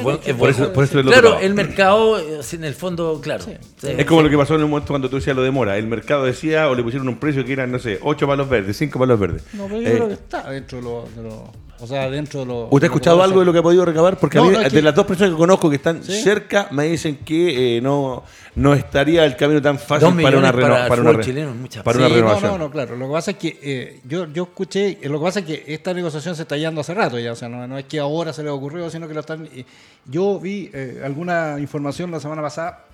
Por, 0.00 0.50
eso, 0.50 0.72
por 0.72 0.84
eso 0.84 1.02
claro, 1.02 1.38
el 1.38 1.54
mercado, 1.54 2.18
en 2.18 2.64
el 2.64 2.74
fondo, 2.74 3.20
claro. 3.22 3.44
es 3.82 4.04
como 4.06 4.22
lo 4.22 4.30
que 4.30 4.36
pasó 4.36 4.54
en 4.54 4.60
el 4.62 4.66
momento 4.66 4.88
cuando 4.88 5.08
tú 5.08 5.16
decías 5.16 5.36
lo 5.36 5.42
de 5.42 5.50
Mora. 5.50 5.76
El 5.76 5.86
mercado 5.86 6.24
decía, 6.24 6.68
o 6.68 6.74
le 6.74 6.82
pusieron 6.82 7.08
un 7.08 7.18
precio 7.18 7.44
que 7.44 7.52
eran, 7.52 7.70
no 7.70 7.78
sé, 7.78 7.98
8 8.02 8.26
palos 8.26 8.48
verdes, 8.48 8.76
5 8.76 8.98
palos 8.98 9.18
verdes. 9.18 9.42
No, 9.52 9.66
pero 9.66 9.80
yo 9.80 9.90
creo 9.90 10.08
que 10.08 10.14
está 10.14 10.50
dentro 10.50 10.78
de 10.78 10.84
los 10.84 11.65
o 11.78 11.86
sea, 11.86 12.08
dentro 12.08 12.40
de 12.40 12.46
lo. 12.46 12.68
¿Usted 12.70 12.84
ha 12.84 12.86
escuchado 12.86 13.22
algo 13.22 13.40
de 13.40 13.46
lo 13.46 13.52
que 13.52 13.58
ha 13.58 13.62
podido 13.62 13.84
recabar? 13.84 14.18
Porque 14.18 14.38
a 14.38 14.42
mí, 14.42 14.50
de 14.50 14.82
las 14.82 14.94
dos 14.94 15.04
personas 15.04 15.32
que 15.32 15.36
conozco 15.36 15.68
que 15.68 15.76
están 15.76 16.02
cerca, 16.02 16.68
me 16.70 16.84
dicen 16.84 17.18
que 17.18 17.76
eh, 17.76 17.80
no, 17.82 18.22
no 18.54 18.72
estaría 18.72 19.24
el 19.24 19.36
camino 19.36 19.60
tan 19.60 19.78
fácil 19.78 20.08
para 20.22 20.38
una, 20.38 20.52
para, 20.52 20.88
para, 20.88 21.02
una, 21.02 21.20
chileno, 21.20 21.54
para 21.84 21.98
una 21.98 22.08
renovación. 22.08 22.52
No, 22.52 22.58
no, 22.58 22.64
no, 22.64 22.70
claro. 22.70 22.96
Lo 22.96 23.06
que 23.06 23.12
pasa 23.12 23.30
es 23.32 23.36
que 23.36 23.58
eh, 23.62 24.00
yo, 24.04 24.26
yo 24.32 24.44
escuché, 24.44 24.98
lo 25.02 25.18
que 25.18 25.24
pasa 25.24 25.40
es 25.40 25.46
que 25.46 25.64
esta 25.66 25.92
negociación 25.92 26.34
se 26.34 26.42
está 26.42 26.56
yendo 26.56 26.80
hace 26.80 26.94
rato 26.94 27.18
ya. 27.18 27.32
O 27.32 27.36
sea, 27.36 27.48
no, 27.48 27.76
es 27.76 27.84
que 27.84 27.98
ahora 27.98 28.32
se 28.32 28.42
le 28.42 28.48
ha 28.48 28.54
ocurrido, 28.54 28.88
sino 28.88 29.06
que 29.06 29.14
lo 29.14 29.20
están. 29.20 29.46
Eh, 29.54 29.64
yo 30.06 30.40
vi 30.40 30.70
alguna 31.04 31.56
información 31.58 32.10
la 32.10 32.20
semana 32.20 32.40
pasada 32.40 32.84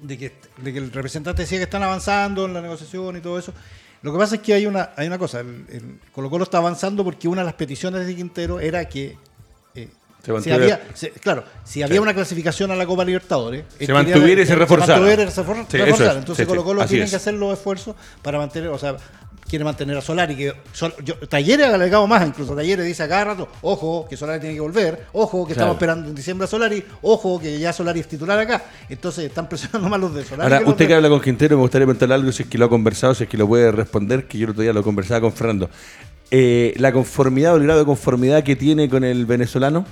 de 0.00 0.16
que, 0.16 0.32
de 0.58 0.72
que 0.72 0.78
el 0.78 0.90
representante 0.90 1.42
decía 1.42 1.58
que 1.58 1.64
están 1.64 1.82
avanzando 1.82 2.46
en 2.46 2.54
la 2.54 2.62
negociación 2.62 3.16
y 3.16 3.20
todo 3.20 3.38
eso. 3.38 3.52
Lo 4.06 4.12
que 4.12 4.18
pasa 4.18 4.36
es 4.36 4.40
que 4.40 4.54
hay 4.54 4.66
una, 4.66 4.90
hay 4.94 5.08
una 5.08 5.18
cosa, 5.18 5.40
el, 5.40 5.98
Colo 6.12 6.30
Colo 6.30 6.44
está 6.44 6.58
avanzando 6.58 7.02
porque 7.02 7.26
una 7.26 7.40
de 7.40 7.46
las 7.46 7.54
peticiones 7.54 8.06
de 8.06 8.14
Quintero 8.14 8.60
era 8.60 8.88
que 8.88 9.16
eh, 9.74 9.88
si 10.40 10.52
había, 10.52 10.80
claro, 11.20 11.42
si 11.64 11.82
había 11.82 12.00
una 12.00 12.14
clasificación 12.14 12.70
a 12.70 12.76
la 12.76 12.86
Copa 12.86 13.04
Libertadores, 13.04 13.64
se 13.76 13.92
mantuviera 13.92 14.42
y 14.42 14.46
se 14.46 14.54
reforzara. 14.54 16.18
Entonces 16.20 16.46
Colo 16.46 16.62
Colo 16.62 16.86
tiene 16.86 17.10
que 17.10 17.16
hacer 17.16 17.34
los 17.34 17.54
esfuerzos 17.54 17.96
para 18.22 18.38
mantener, 18.38 18.68
o 18.68 18.78
sea, 18.78 18.96
quiere 19.48 19.64
mantener 19.64 19.96
a 19.96 20.00
Solari, 20.00 20.36
que 20.36 20.52
yo, 21.04 21.18
Talleres 21.28 21.66
ha 21.66 21.74
alegado 21.74 22.06
más, 22.06 22.26
incluso 22.26 22.54
Talleres 22.54 22.84
dice 22.84 23.02
a 23.02 23.08
cada 23.08 23.24
rato, 23.24 23.48
ojo, 23.62 24.06
que 24.08 24.16
Solari 24.16 24.40
tiene 24.40 24.54
que 24.54 24.60
volver, 24.60 25.06
ojo, 25.12 25.46
que 25.46 25.52
estamos 25.52 25.74
esperando 25.74 26.08
en 26.08 26.14
diciembre 26.14 26.44
a 26.44 26.48
Solari, 26.48 26.84
ojo, 27.02 27.40
que 27.40 27.58
ya 27.58 27.72
Solari 27.72 28.00
es 28.00 28.08
titular 28.08 28.38
acá. 28.38 28.64
Entonces 28.88 29.24
están 29.24 29.48
presionando 29.48 29.88
más 29.90 30.00
los 30.00 30.14
de 30.14 30.24
Solari. 30.24 30.52
Ahora, 30.52 30.68
usted 30.68 30.86
que 30.86 30.94
habla 30.94 31.08
con 31.08 31.20
Quintero, 31.20 31.56
me 31.56 31.62
gustaría 31.62 31.86
preguntarle 31.86 32.14
algo, 32.14 32.32
si 32.32 32.42
es 32.42 32.48
que 32.48 32.58
lo 32.58 32.66
ha 32.66 32.68
conversado, 32.68 33.14
si 33.14 33.24
es 33.24 33.28
que 33.30 33.36
lo 33.36 33.46
puede 33.46 33.70
responder, 33.72 34.26
que 34.26 34.38
yo 34.38 34.44
el 34.44 34.50
otro 34.50 34.62
día 34.62 34.72
lo 34.72 34.82
conversaba 34.82 35.20
con 35.20 35.32
Fernando. 35.32 35.70
Eh, 36.30 36.74
¿La 36.78 36.92
conformidad 36.92 37.54
o 37.54 37.56
el 37.56 37.62
grado 37.64 37.80
de 37.80 37.86
conformidad 37.86 38.42
que 38.42 38.56
tiene 38.56 38.88
con 38.88 39.04
el 39.04 39.26
venezolano? 39.26 39.86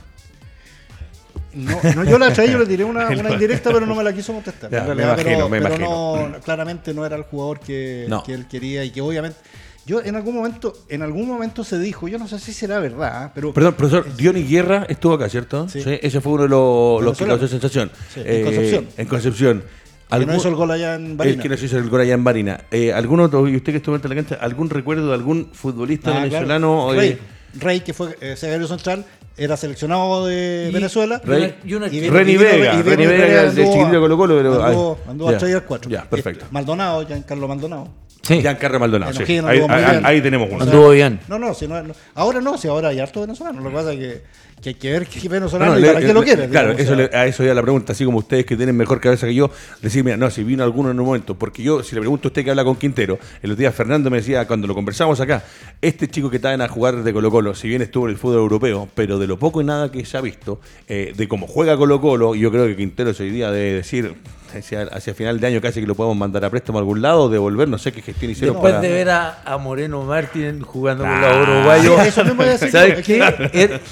No, 1.54 1.80
no, 1.94 2.04
yo 2.04 2.18
la 2.18 2.32
traí, 2.32 2.50
yo 2.50 2.58
le 2.58 2.66
tiré 2.66 2.84
una, 2.84 3.08
una, 3.18 3.30
indirecta, 3.32 3.72
pero 3.72 3.86
no 3.86 3.94
me 3.94 4.04
la 4.04 4.12
quiso 4.12 4.32
contestar. 4.32 4.70
me 4.70 5.02
imagino, 5.02 5.48
me 5.48 5.58
imagino. 5.58 6.28
No, 6.28 6.40
claramente 6.40 6.92
no 6.94 7.04
era 7.06 7.16
el 7.16 7.22
jugador 7.22 7.60
que, 7.60 8.08
que, 8.26 8.34
él 8.34 8.46
quería 8.46 8.84
y 8.84 8.90
que 8.90 9.00
obviamente. 9.00 9.38
Yo 9.86 10.00
en 10.02 10.16
algún 10.16 10.34
momento, 10.34 10.72
en 10.88 11.02
algún 11.02 11.28
momento 11.28 11.62
se 11.62 11.78
dijo, 11.78 12.08
yo 12.08 12.18
no 12.18 12.26
sé 12.26 12.38
si 12.38 12.54
será 12.54 12.78
verdad, 12.78 13.32
pero. 13.34 13.52
Perdón, 13.52 13.74
profesor, 13.74 14.16
Diony 14.16 14.42
Guerra 14.42 14.86
estuvo 14.88 15.12
acá, 15.12 15.28
¿cierto? 15.28 15.68
Sí. 15.68 15.82
Ese 15.84 16.22
fue 16.22 16.32
uno 16.32 16.42
de 16.44 16.48
los, 16.48 17.02
los 17.02 17.18
que 17.18 17.26
causó 17.26 17.46
sensación. 17.46 17.90
en 18.16 18.22
eh, 18.26 18.44
Concepción. 18.44 18.88
En 18.96 19.06
Concepción. 19.06 19.64
Que 20.18 20.26
no 20.26 20.36
hizo 20.36 20.48
el 20.48 20.54
gol 20.54 20.70
allá 20.70 20.94
en 20.94 21.16
Barina. 21.16 21.36
El 21.36 21.42
que 21.42 21.48
no 21.48 21.54
hizo 21.54 21.78
el 21.78 21.88
gol 21.88 22.00
allá 22.00 22.14
en 22.14 22.24
Barina. 22.24 22.60
Eh, 22.70 22.92
¿Alguno, 22.92 23.24
y 23.48 23.56
usted 23.56 23.72
que 23.72 23.78
estuvo 23.78 23.96
en 23.96 24.02
la 24.02 24.14
cancha, 24.14 24.34
algún 24.36 24.70
recuerdo 24.70 25.08
de 25.08 25.14
algún 25.14 25.50
futbolista 25.52 26.16
ah, 26.16 26.24
venezolano? 26.24 26.92
Rey, 26.92 27.18
Rey, 27.54 27.80
que 27.80 27.92
fue 27.92 28.16
eh, 28.20 28.36
secretario 28.36 28.66
central, 28.66 29.04
era 29.36 29.56
seleccionado 29.56 30.26
de 30.26 30.70
Venezuela. 30.72 31.20
Rey, 31.24 31.56
y 31.64 31.74
una, 31.74 31.88
y 31.88 32.08
Reni 32.08 32.36
Vega, 32.36 32.80
Reni 32.82 33.06
Vega, 33.06 33.50
chiquitito 33.50 34.00
Colo 34.00 34.16
Colo, 34.16 34.36
pero. 34.36 34.94
A 35.32 35.38
3 35.38 35.54
al 35.54 35.64
4. 35.64 35.90
Ya, 35.90 36.08
perfecto. 36.08 36.46
Maldonado, 36.50 37.06
Giancarlo 37.06 37.48
Maldonado. 37.48 37.88
Sí. 38.26 38.40
Giancarlo 38.40 38.80
Maldonado. 38.80 39.12
Sí. 39.12 39.38
Ahí, 39.38 39.60
ahí, 39.68 40.00
ahí, 40.02 40.20
tenemos 40.20 40.48
uno. 40.50 40.62
Anduvo 40.62 40.90
bien. 40.90 41.20
No, 41.28 41.38
no, 41.38 41.54
si 41.54 41.68
no, 41.68 41.82
ahora 42.14 42.40
no, 42.40 42.56
si 42.56 42.68
ahora 42.68 42.88
hay 42.88 43.00
harto 43.00 43.20
venezolano. 43.20 43.60
Lo 43.60 43.68
que 43.70 43.76
pasa 43.76 43.92
es 43.92 43.98
que 43.98 44.22
que 44.64 44.70
hay 44.70 44.74
que 44.76 44.92
ver 44.92 45.06
qué 45.06 45.28
venezolano 45.28 45.72
no, 45.72 45.78
y 45.78 45.84
para 45.84 46.00
qué 46.00 46.14
lo 46.14 46.22
quiere. 46.22 46.48
Claro, 46.48 46.72
eso 46.72 46.94
a 47.12 47.26
eso 47.26 47.44
ya 47.44 47.52
la 47.52 47.60
pregunta, 47.60 47.92
así 47.92 48.04
como 48.04 48.18
ustedes 48.18 48.46
que 48.46 48.56
tienen 48.56 48.74
mejor 48.74 48.98
cabeza 48.98 49.26
que 49.26 49.34
yo, 49.34 49.50
decir, 49.82 50.02
mira, 50.02 50.16
no, 50.16 50.30
si 50.30 50.42
vino 50.42 50.64
alguno 50.64 50.90
en 50.90 50.98
un 50.98 51.04
momento, 51.04 51.34
porque 51.34 51.62
yo, 51.62 51.82
si 51.82 51.94
le 51.94 52.00
pregunto 52.00 52.28
a 52.28 52.30
usted 52.30 52.44
que 52.44 52.50
habla 52.50 52.64
con 52.64 52.76
Quintero, 52.76 53.18
el 53.42 53.50
otro 53.50 53.60
día 53.60 53.72
Fernando 53.72 54.08
me 54.08 54.18
decía, 54.18 54.46
cuando 54.46 54.66
lo 54.66 54.74
conversamos 54.74 55.20
acá, 55.20 55.44
este 55.82 56.08
chico 56.08 56.30
que 56.30 56.36
está 56.36 56.54
en 56.54 56.62
a 56.62 56.68
jugar 56.68 57.02
de 57.02 57.12
Colo 57.12 57.30
Colo, 57.30 57.54
si 57.54 57.68
bien 57.68 57.82
estuvo 57.82 58.06
en 58.06 58.12
el 58.12 58.18
fútbol 58.18 58.38
europeo, 58.38 58.88
pero 58.94 59.18
de 59.18 59.26
lo 59.26 59.38
poco 59.38 59.60
y 59.60 59.64
nada 59.64 59.92
que 59.92 60.04
se 60.06 60.16
ha 60.16 60.22
visto, 60.22 60.60
eh, 60.88 61.12
de 61.14 61.28
cómo 61.28 61.46
juega 61.46 61.76
Colo 61.76 62.00
Colo, 62.00 62.34
yo 62.34 62.50
creo 62.50 62.66
que 62.66 62.74
Quintero 62.74 63.12
hoy 63.18 63.30
día 63.30 63.50
de 63.50 63.74
decir, 63.74 64.14
hacia, 64.54 65.14
final 65.14 65.40
de 65.40 65.46
año 65.46 65.60
casi 65.60 65.80
que 65.80 65.86
lo 65.86 65.94
podemos 65.94 66.16
mandar 66.16 66.44
a 66.44 66.50
préstamo 66.50 66.78
a 66.78 66.80
algún 66.80 67.02
lado, 67.02 67.28
devolver, 67.28 67.68
no 67.68 67.78
sé 67.78 67.92
qué 67.92 68.02
gestión 68.02 68.30
hicieron. 68.30 68.54
Después 68.54 68.80
de 68.80 68.88
ver 68.88 69.10
a, 69.10 69.58
Moreno 69.60 70.02
Martín 70.02 70.60
jugando 70.60 71.04
con 71.04 71.20
los 71.20 71.48
uruguayos. 71.48 72.06
Eso 72.06 72.24
mismo 72.24 72.42
¿Sabes 72.70 73.04
qué? 73.04 73.18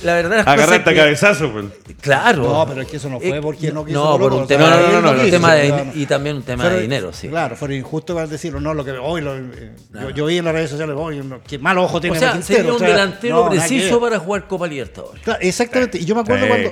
La 0.03 0.15
verdad 0.15 0.41
es 0.41 0.47
Agarrarte 0.47 0.95
cabezazo, 0.95 1.51
pues. 1.53 1.67
Claro. 2.01 2.43
No, 2.43 2.67
pero 2.67 2.83
es 2.83 2.89
que 2.89 2.97
eso 2.97 3.09
no 3.09 3.21
fue 3.21 3.41
porque 3.41 3.73
no 3.73 3.85
quiso. 3.85 4.05
No, 4.05 4.19
por 4.19 4.33
un 4.33 4.47
tema, 4.47 4.71
no, 4.71 5.01
no, 5.01 5.15
no, 5.15 5.23
tema 5.25 5.55
de, 5.55 5.93
y 5.95 6.07
también 6.07 6.37
un 6.37 6.43
tema 6.43 6.69
de 6.69 6.83
dinero, 6.83 7.13
sí. 7.13 7.29
Claro, 7.29 7.57
fue 7.57 7.75
injusto 7.77 8.15
para 8.15 8.27
decirlo, 8.27 8.61
no, 8.61 8.75
lo 8.75 8.85
que 8.85 8.93
hoy 8.93 9.21
lo, 9.21 9.37
eh, 9.37 9.73
yo, 10.15 10.27
vi 10.27 10.39
en 10.39 10.45
las 10.45 10.55
redes 10.55 10.71
sociales, 10.71 10.97
hoy, 10.99 11.23
qué 11.47 11.59
mal 11.59 11.79
ojo 11.79 12.01
tiene 12.01 12.17
O 12.17 12.21
sea, 12.21 12.41
sería 12.43 12.73
un 12.73 12.81
delantero 12.81 13.49
preciso 13.49 14.01
para 14.01 14.19
jugar 14.19 14.47
Copa 14.47 14.67
Libertadores. 14.67 15.23
Claro, 15.23 15.41
exactamente. 15.43 15.99
Y 15.99 16.05
yo 16.05 16.15
me 16.15 16.23
acuerdo 16.23 16.47
cuando, 16.49 16.71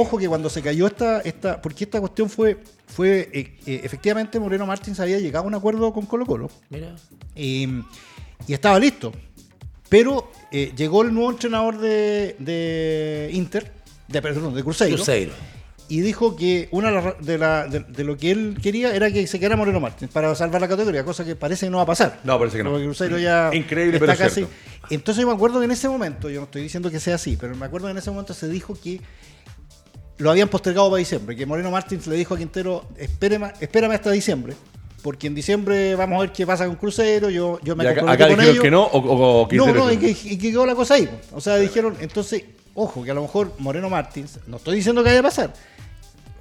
ojo 0.00 0.18
que 0.18 0.28
cuando 0.28 0.50
se 0.50 0.62
cayó 0.62 0.86
esta, 0.86 1.20
esta, 1.20 1.60
porque 1.60 1.84
esta 1.84 2.00
cuestión 2.00 2.28
fue 2.28 2.58
fue 2.92 3.30
eh, 3.32 3.58
eh, 3.66 3.80
efectivamente 3.82 4.38
Moreno 4.38 4.66
Martins 4.66 5.00
había 5.00 5.18
llegado 5.18 5.44
a 5.44 5.48
un 5.48 5.54
acuerdo 5.54 5.92
con 5.92 6.06
Colo 6.06 6.26
Colo 6.26 6.50
Y, 7.34 7.68
estaba 8.48 8.78
listo. 8.78 9.12
Pero 9.88 10.30
eh, 10.50 10.72
llegó 10.76 11.02
el 11.02 11.12
nuevo 11.12 11.30
entrenador 11.30 11.78
de, 11.78 13.30
Inter, 13.32 13.70
de, 14.08 14.22
perdón, 14.22 14.54
de 14.54 14.62
Cruzeiro, 14.62 15.02
y 15.88 16.00
dijo 16.00 16.36
que 16.36 16.68
una 16.70 17.14
de, 17.20 17.36
la, 17.36 17.66
de, 17.66 18.04
lo 18.04 18.16
que 18.16 18.30
él 18.30 18.56
quería 18.62 18.94
era 18.94 19.10
que 19.10 19.26
se 19.26 19.38
quedara 19.38 19.56
Moreno 19.56 19.78
Martins 19.78 20.10
para 20.10 20.34
salvar 20.34 20.62
la 20.62 20.68
categoría, 20.68 21.04
cosa 21.04 21.22
que 21.22 21.36
parece 21.36 21.66
que 21.66 21.70
no 21.70 21.76
va 21.76 21.82
a 21.82 21.86
pasar. 21.86 22.20
No, 22.24 22.38
parece 22.38 22.56
que 22.56 22.64
no. 22.64 22.70
Porque 22.70 22.86
Cruzeiro 22.86 23.18
ya 23.18 23.50
Increíble, 23.52 23.96
está 23.96 24.06
pero 24.06 24.18
casi. 24.18 24.46
Entonces 24.88 25.20
yo 25.20 25.28
me 25.28 25.34
acuerdo 25.34 25.58
que 25.58 25.66
en 25.66 25.70
ese 25.70 25.90
momento, 25.90 26.30
yo 26.30 26.40
no 26.40 26.44
estoy 26.44 26.62
diciendo 26.62 26.90
que 26.90 26.98
sea 26.98 27.16
así, 27.16 27.36
pero 27.38 27.54
me 27.54 27.66
acuerdo 27.66 27.88
que 27.88 27.90
en 27.90 27.98
ese 27.98 28.10
momento 28.10 28.32
se 28.32 28.48
dijo 28.48 28.74
que 28.82 29.02
lo 30.18 30.30
habían 30.30 30.48
postergado 30.48 30.88
para 30.90 30.98
diciembre, 30.98 31.36
que 31.36 31.46
Moreno 31.46 31.70
Martins 31.70 32.06
le 32.06 32.16
dijo 32.16 32.34
a 32.34 32.38
Quintero, 32.38 32.84
espérame, 32.96 33.52
espérame 33.60 33.92
hasta 33.92 34.10
diciembre, 34.10 34.54
porque 35.02 35.26
en 35.26 35.34
diciembre 35.34 35.94
vamos 35.94 36.18
a 36.18 36.20
ver 36.20 36.32
qué 36.32 36.46
pasa 36.46 36.66
con 36.66 36.76
Crucero, 36.76 37.28
yo, 37.28 37.58
yo 37.62 37.74
me 37.74 37.88
acá, 37.88 38.10
acá 38.10 38.28
con 38.28 38.40
ellos. 38.40 38.60
que 38.60 38.70
no 38.70 38.84
o, 38.84 39.48
No, 39.50 39.74
no, 39.74 39.92
y 39.92 39.96
que, 39.96 40.10
y 40.10 40.38
que, 40.38 40.50
quedó 40.50 40.64
la 40.64 40.74
cosa 40.74 40.94
ahí. 40.94 41.08
O 41.32 41.40
sea, 41.40 41.56
dijeron, 41.56 41.96
entonces, 42.00 42.44
ojo, 42.74 43.02
que 43.02 43.10
a 43.10 43.14
lo 43.14 43.22
mejor 43.22 43.52
Moreno 43.58 43.90
Martins, 43.90 44.38
no 44.46 44.58
estoy 44.58 44.76
diciendo 44.76 45.02
que 45.02 45.10
vaya 45.10 45.20
a 45.20 45.24
pasar, 45.24 45.54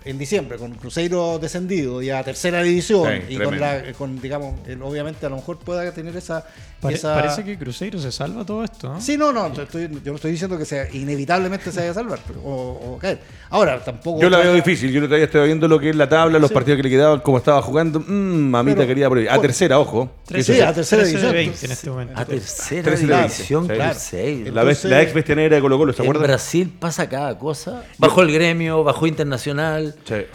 en 0.03 0.17
diciembre 0.17 0.57
con 0.57 0.73
Cruzeiro 0.75 1.37
descendido 1.39 2.01
y 2.01 2.09
a 2.09 2.23
tercera 2.23 2.63
división 2.63 3.21
y 3.29 3.37
con, 3.37 3.59
la, 3.59 3.93
con 3.97 4.19
digamos 4.19 4.55
obviamente 4.81 5.25
a 5.25 5.29
lo 5.29 5.35
mejor 5.37 5.57
pueda 5.59 5.91
tener 5.91 6.15
esa, 6.15 6.45
parece 6.81 7.43
que 7.43 7.57
Cruzeiro 7.57 7.99
se 7.99 8.11
salva 8.11 8.43
todo 8.43 8.63
esto 8.63 8.95
sí 8.99 9.15
no 9.15 9.31
no 9.31 9.53
yo 9.53 9.65
no 10.05 10.15
estoy 10.15 10.31
diciendo 10.31 10.57
que 10.57 10.65
sea 10.65 10.87
inevitablemente 10.91 11.71
se 11.71 11.79
vaya 11.79 11.91
a 11.91 11.93
salvar 11.93 12.19
o, 12.43 12.97
caer. 12.99 13.19
Ahora 13.49 13.83
tampoco 13.83 14.21
yo 14.21 14.29
la 14.29 14.39
veo 14.39 14.53
difícil 14.53 14.91
yo 14.91 15.01
todavía 15.03 15.25
estoy 15.25 15.45
viendo 15.45 15.67
lo 15.67 15.79
que 15.79 15.91
es 15.91 15.95
la 15.95 16.09
tabla 16.09 16.39
los 16.39 16.51
partidos 16.51 16.77
que 16.77 16.83
le 16.83 16.89
quedaban 16.89 17.19
cómo 17.19 17.37
estaba 17.37 17.61
jugando 17.61 17.99
mmm, 17.99 18.49
mamita 18.49 18.87
quería 18.87 19.07
a 19.29 19.39
tercera 19.39 19.79
ojo. 19.79 20.09
sí, 20.41 20.59
a 20.61 20.73
tercera 20.73 21.03
división. 21.03 21.35
en 21.35 21.71
este 21.71 21.89
momento. 21.89 22.13
a 22.19 22.25
tercera 22.25 23.21
división. 23.21 23.67
Cruzeiro 23.67 24.51
la, 24.51 24.63
la 24.63 25.01
ex 25.01 25.13
bestia 25.13 25.35
negra 25.35 25.55
de 25.55 25.61
Colo 25.61 25.77
Colo 25.77 25.93
¿se 25.93 26.01
acuerdan? 26.01 26.23
en 26.23 26.27
Brasil 26.27 26.73
pasa 26.79 27.07
cada 27.07 27.37
cosa. 27.37 27.83
Bajo 27.97 28.21
el 28.21 28.31
gremio 28.31 28.83
bajo 28.83 29.05
internacional 29.07 29.90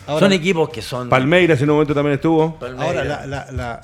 son 0.06 0.32
equipos 0.32 0.68
que 0.68 0.82
son. 0.82 1.08
Palmeiras 1.08 1.60
en 1.60 1.70
un 1.70 1.76
momento 1.76 1.94
también 1.94 2.14
estuvo. 2.14 2.58
Ahora, 2.78 3.80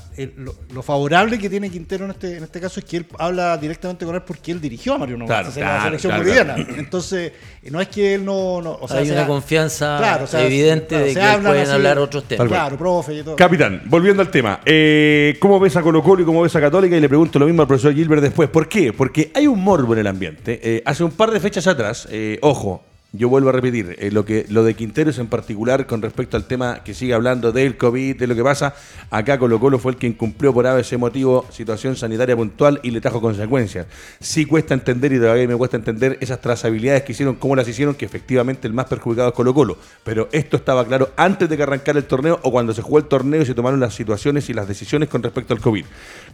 lo, 0.72 0.82
favorable 0.82 1.38
que 1.38 1.48
tiene 1.48 1.70
Quintero 1.70 2.04
en 2.04 2.11
este, 2.12 2.37
en 2.38 2.44
este 2.44 2.61
caso 2.61 2.80
es 2.80 2.87
que 2.87 2.98
él 2.98 3.06
habla 3.18 3.56
directamente 3.56 4.04
con 4.04 4.14
él 4.14 4.22
porque 4.22 4.52
él 4.52 4.61
dirigió 4.61 4.94
a 4.94 4.98
Mario 4.98 5.18
la 5.18 5.50
selección 5.50 6.16
boliviana. 6.16 6.56
Entonces, 6.76 7.32
no 7.70 7.80
es 7.80 7.88
que 7.88 8.14
él 8.14 8.24
no. 8.24 8.35
o 8.35 8.88
sea, 8.88 8.98
Hay 8.98 9.11
una 9.11 9.26
confianza 9.26 10.20
evidente 10.35 10.98
de 10.98 11.14
que 11.14 11.38
pueden 11.42 11.68
hablar 11.68 11.98
otros 11.98 12.24
temas. 12.24 12.48
Claro, 12.48 12.76
profe 12.76 13.14
y 13.14 13.22
todo. 13.22 13.37
Capitán, 13.37 13.82
volviendo 13.87 14.22
al 14.22 14.30
tema. 14.30 14.61
Eh, 14.64 15.37
¿Cómo 15.40 15.58
ves 15.61 15.76
a 15.76 15.82
Colo 15.82 16.02
Colo 16.02 16.22
y 16.22 16.24
cómo 16.24 16.42
ves 16.42 16.54
a 16.56 16.61
Católica? 16.61 16.96
Y 16.96 17.00
le 17.00 17.08
pregunto 17.08 17.38
lo 17.38 17.46
mismo 17.46 17.62
al 17.62 17.68
profesor 17.68 17.94
Gilbert 17.94 18.22
después. 18.22 18.48
¿Por 18.48 18.68
qué? 18.68 18.92
Porque 18.92 19.30
hay 19.35 19.46
un 19.46 19.62
morbo 19.62 19.92
en 19.92 20.00
el 20.00 20.06
ambiente. 20.06 20.61
Eh, 20.62 20.82
hace 20.85 21.04
un 21.04 21.12
par 21.12 21.30
de 21.30 21.40
fechas 21.40 21.66
atrás, 21.66 22.08
eh, 22.11 22.38
ojo, 22.42 22.82
yo 23.12 23.29
vuelvo 23.29 23.51
a 23.51 23.53
repetir, 23.53 23.94
eh, 23.98 24.11
lo, 24.11 24.25
que, 24.25 24.46
lo 24.48 24.64
de 24.64 24.75
Quinteros 24.75 25.18
en 25.18 25.27
particular 25.27 25.87
con 25.87 26.01
respecto 26.01 26.38
al 26.38 26.44
tema 26.44 26.83
que 26.83 26.94
sigue 26.94 27.12
hablando 27.12 27.53
del 27.53 27.77
COVID, 27.77 28.16
de 28.16 28.27
lo 28.27 28.35
que 28.35 28.42
pasa, 28.42 28.75
acá 29.11 29.38
Colo 29.38 29.61
Colo 29.61 29.79
fue 29.79 29.92
el 29.92 29.98
que 29.98 30.07
incumplió 30.07 30.55
por 30.55 30.66
ese 30.66 30.96
motivo 30.96 31.44
situación 31.51 31.94
sanitaria 31.94 32.35
puntual 32.35 32.81
y 32.83 32.90
le 32.90 33.03
trajo 33.03 33.20
consecuencias. 33.20 33.87
Sí 34.18 34.46
cuesta 34.46 34.72
entender 34.72 35.12
y 35.12 35.18
todavía 35.18 35.46
me 35.46 35.57
cuesta 35.57 35.77
entender 35.77 36.16
esas 36.22 36.40
trazabilidades 36.40 37.03
que 37.03 37.12
hicieron, 37.12 37.35
cómo 37.35 37.55
las 37.55 37.68
hicieron, 37.68 37.94
que 37.94 38.07
efectivamente 38.07 38.66
el 38.66 38.72
más 38.72 38.87
perjudicado 38.87 39.29
es 39.29 39.35
Colo 39.35 39.53
Colo. 39.53 39.77
Pero 40.05 40.31
esto 40.33 40.57
estaba 40.57 40.87
claro 40.87 41.11
antes 41.16 41.51
de 41.51 41.57
que 41.57 41.62
arrancara 41.64 41.98
el 41.98 42.07
torneo 42.07 42.40
o 42.42 42.51
cuando 42.51 42.72
se 42.72 42.81
jugó 42.81 42.98
el 42.98 43.05
torneo 43.05 43.42
y 43.42 43.46
se 43.46 43.55
tomaron 43.55 43.79
las 43.79 43.94
situaciones 43.94 44.48
y 44.48 44.55
las 44.55 44.66
decisiones 44.66 45.11
con 45.11 45.22
respecto 45.22 45.53
al 45.53 45.61
COVID. 45.61 45.85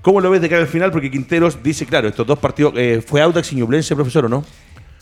¿Cómo 0.00 0.20
lo 0.20 0.30
ves 0.30 0.40
de 0.40 0.48
cara 0.48 0.62
al 0.62 0.68
final? 0.68 0.92
Porque 0.92 1.10
Quinteros 1.10 1.60
dice, 1.60 1.86
claro, 1.86 2.06
estos 2.06 2.26
dos 2.26 2.38
partidos, 2.38 2.74
eh, 2.76 3.02
¿fue 3.04 3.20
Audax 3.20 3.52
y 3.52 3.56
Ñublense, 3.56 3.96
profesor, 3.96 4.26
o 4.26 4.28
no? 4.28 4.44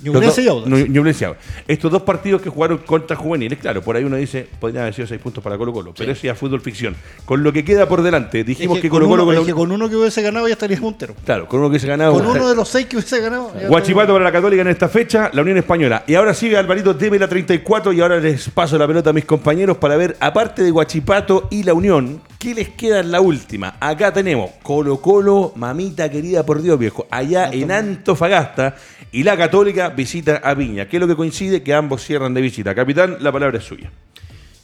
Ñublense 0.01 0.43
y 0.43 0.49
Audax. 0.49 1.39
Estos 1.67 1.91
dos 1.91 2.03
partidos 2.03 2.43
que 2.43 2.51
jugaron 2.51 2.79
contra 2.79 3.17
juveniles, 3.17 3.59
claro, 3.59 3.83
por 3.83 3.97
ahí 3.97 4.05
uno 4.05 4.17
dice, 4.17 4.47
podrían 4.61 4.83
haber 4.83 4.95
sido 4.95 5.07
seis 5.07 5.21
puntos 5.21 5.43
para 5.43 5.57
Colo 5.57 5.73
Colo, 5.73 5.95
pero 5.97 6.13
eso 6.13 6.23
ya 6.23 6.33
es 6.33 6.39
fútbol 6.39 6.61
ficción. 6.61 6.95
Con 7.25 7.43
lo 7.43 7.53
que 7.53 7.65
queda 7.65 7.89
por 7.89 8.03
delante, 8.03 8.45
dijimos 8.45 8.79
que, 8.79 8.89
Colo 8.89 9.09
Colo... 9.09 9.25
Con, 9.25 9.51
con 9.53 9.73
uno 9.73 9.89
que 9.89 9.97
hubiese 9.97 10.23
ganado 10.23 10.47
ya 10.49 10.53
estaría 10.53 10.79
puntero. 10.79 11.15
Claro, 11.25 11.49
con 11.49 11.61
uno 11.61 11.69
que 11.69 11.73
hubiese 11.73 11.87
ganado... 11.87 12.13
Con 12.13 12.27
uno 12.27 12.49
de 12.49 12.55
los 12.55 12.69
seis 12.69 12.87
que 12.87 12.97
hubiese 12.97 13.21
ganado... 13.21 13.53
Guachipato 13.69 14.13
para 14.13 14.25
la 14.25 14.33
Católica 14.33 14.63
en 14.63 14.69
esta 14.69 14.89
fecha, 14.89 15.31
la 15.33 15.43
Unión 15.43 15.57
Española. 15.59 16.05
Y 16.07 16.15
ahora 16.15 16.35
sigue 16.35 16.57
Alvarito 16.57 16.95
debe 16.95 17.19
la 17.19 17.29
34 17.29 17.93
y 17.93 18.01
ahora 18.01 18.19
les 18.19 18.49
paso 18.51 18.79
la 18.79 18.87
pelota 18.87 19.11
a 19.11 19.13
mis 19.13 19.25
compañeros 19.25 19.79
para 19.79 19.97
ver, 19.97 20.17
aparte 20.21 20.63
de 20.63 20.71
Guachipato 20.71 21.49
y 21.51 21.63
la 21.63 21.75
Unión, 21.75 22.21
¿qué 22.39 22.55
les 22.55 22.69
queda 22.71 23.01
en 23.01 23.11
la 23.11 23.21
última? 23.21 23.77
Acá 23.81 24.13
tenemos 24.13 24.51
Colo 24.63 25.01
Colo, 25.01 25.53
mamita 25.57 26.11
querida 26.11 26.45
por 26.45 26.63
Dios 26.63 26.79
viejo, 26.79 27.07
allá 27.11 27.51
en 27.53 27.71
Antofagasta 27.71 28.77
y 29.13 29.23
la 29.23 29.37
Católica 29.37 29.86
visita 29.91 30.37
a 30.37 30.55
Viña. 30.55 30.89
¿Qué 30.89 30.97
es 30.97 31.01
lo 31.01 31.07
que 31.07 31.17
coincide? 31.17 31.63
Que 31.63 31.75
ambos 31.75 32.03
cierran 32.03 32.35
de 32.35 32.41
visita. 32.41 32.75
Capitán, 32.75 33.19
la 33.21 33.33
palabra 33.33 33.59
es 33.59 33.65
suya. 33.65 33.91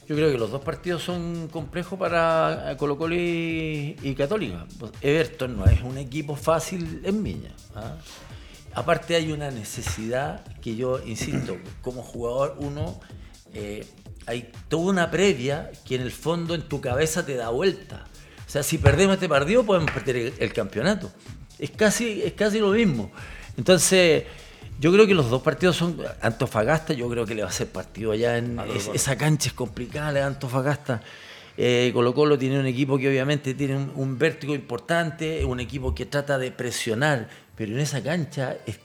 Yo 0.09 0.16
creo 0.16 0.31
que 0.31 0.39
los 0.39 0.51
dos 0.51 0.62
partidos 0.62 1.03
son 1.03 1.49
complejos 1.49 1.99
para 1.99 2.75
Colo 2.77 2.99
Colo 2.99 3.14
y, 3.14 4.14
Católica. 4.16 4.66
Everton 5.01 5.57
no 5.57 5.64
es 5.66 5.81
un 5.83 5.97
equipo 5.97 6.37
fácil 6.37 7.01
en 7.05 7.23
Viña. 7.23 7.51
¿ah? 7.75 7.97
Aparte 8.75 9.14
hay 9.14 9.33
una 9.33 9.51
necesidad 9.51 10.45
que 10.61 10.77
yo, 10.77 11.01
insisto, 11.05 11.57
como 11.83 12.03
jugador 12.03 12.57
uno, 12.59 13.01
eh, 13.55 13.87
hay 14.27 14.51
toda 14.68 14.91
una 14.91 15.11
previa 15.11 15.70
que 15.87 15.95
en 15.95 16.03
el 16.03 16.12
fondo 16.12 16.55
en 16.55 16.62
tu 16.62 16.81
cabeza 16.81 17.25
te 17.25 17.37
da 17.37 17.51
vuelta. 17.51 18.05
O 18.47 18.51
sea, 18.51 18.62
si 18.62 18.79
perdemos 18.79 19.14
este 19.14 19.29
partido 19.29 19.64
podemos 19.64 19.91
perder 19.91 20.35
el 20.39 20.53
campeonato. 20.53 21.11
Es 21.59 21.70
casi, 21.70 22.23
es 22.23 22.33
casi 22.33 22.59
lo 22.59 22.70
mismo. 22.70 23.11
Entonces, 23.57 24.25
yo 24.83 24.93
creo 24.93 25.07
que 25.07 25.14
los 25.14 25.30
dos 25.30 25.43
partidos 25.43 25.76
son. 25.76 25.97
Antofagasta, 26.20 26.93
yo 26.93 27.09
creo 27.09 27.24
que 27.24 27.37
le 27.37 27.45
va 27.45 27.49
a 27.49 27.53
ser 27.53 27.68
partido 27.68 28.11
allá 28.11 28.37
en. 28.37 28.61
esa 28.93 29.16
cancha 29.16 29.49
es 29.49 29.55
complicada, 29.55 30.11
la 30.11 30.26
Antofagasta. 30.26 31.01
Eh, 31.57 31.93
Colo 31.95 32.12
Colo 32.12 32.37
tiene 32.37 32.59
un 32.59 32.66
equipo 32.66 32.99
que 32.99 33.09
obviamente 33.09 33.55
tiene 33.55 33.76
un, 33.95 34.18
vértigo 34.18 34.57
importante, 34.57 35.45
un 35.45 35.61
equipo 35.61 35.95
que 35.95 36.07
trata 36.07 36.37
de 36.37 36.51
presionar, 36.51 37.28
pero 37.55 37.72
en 37.72 37.78
esa 37.78 38.03
cancha 38.03 38.57
es, 38.66 38.80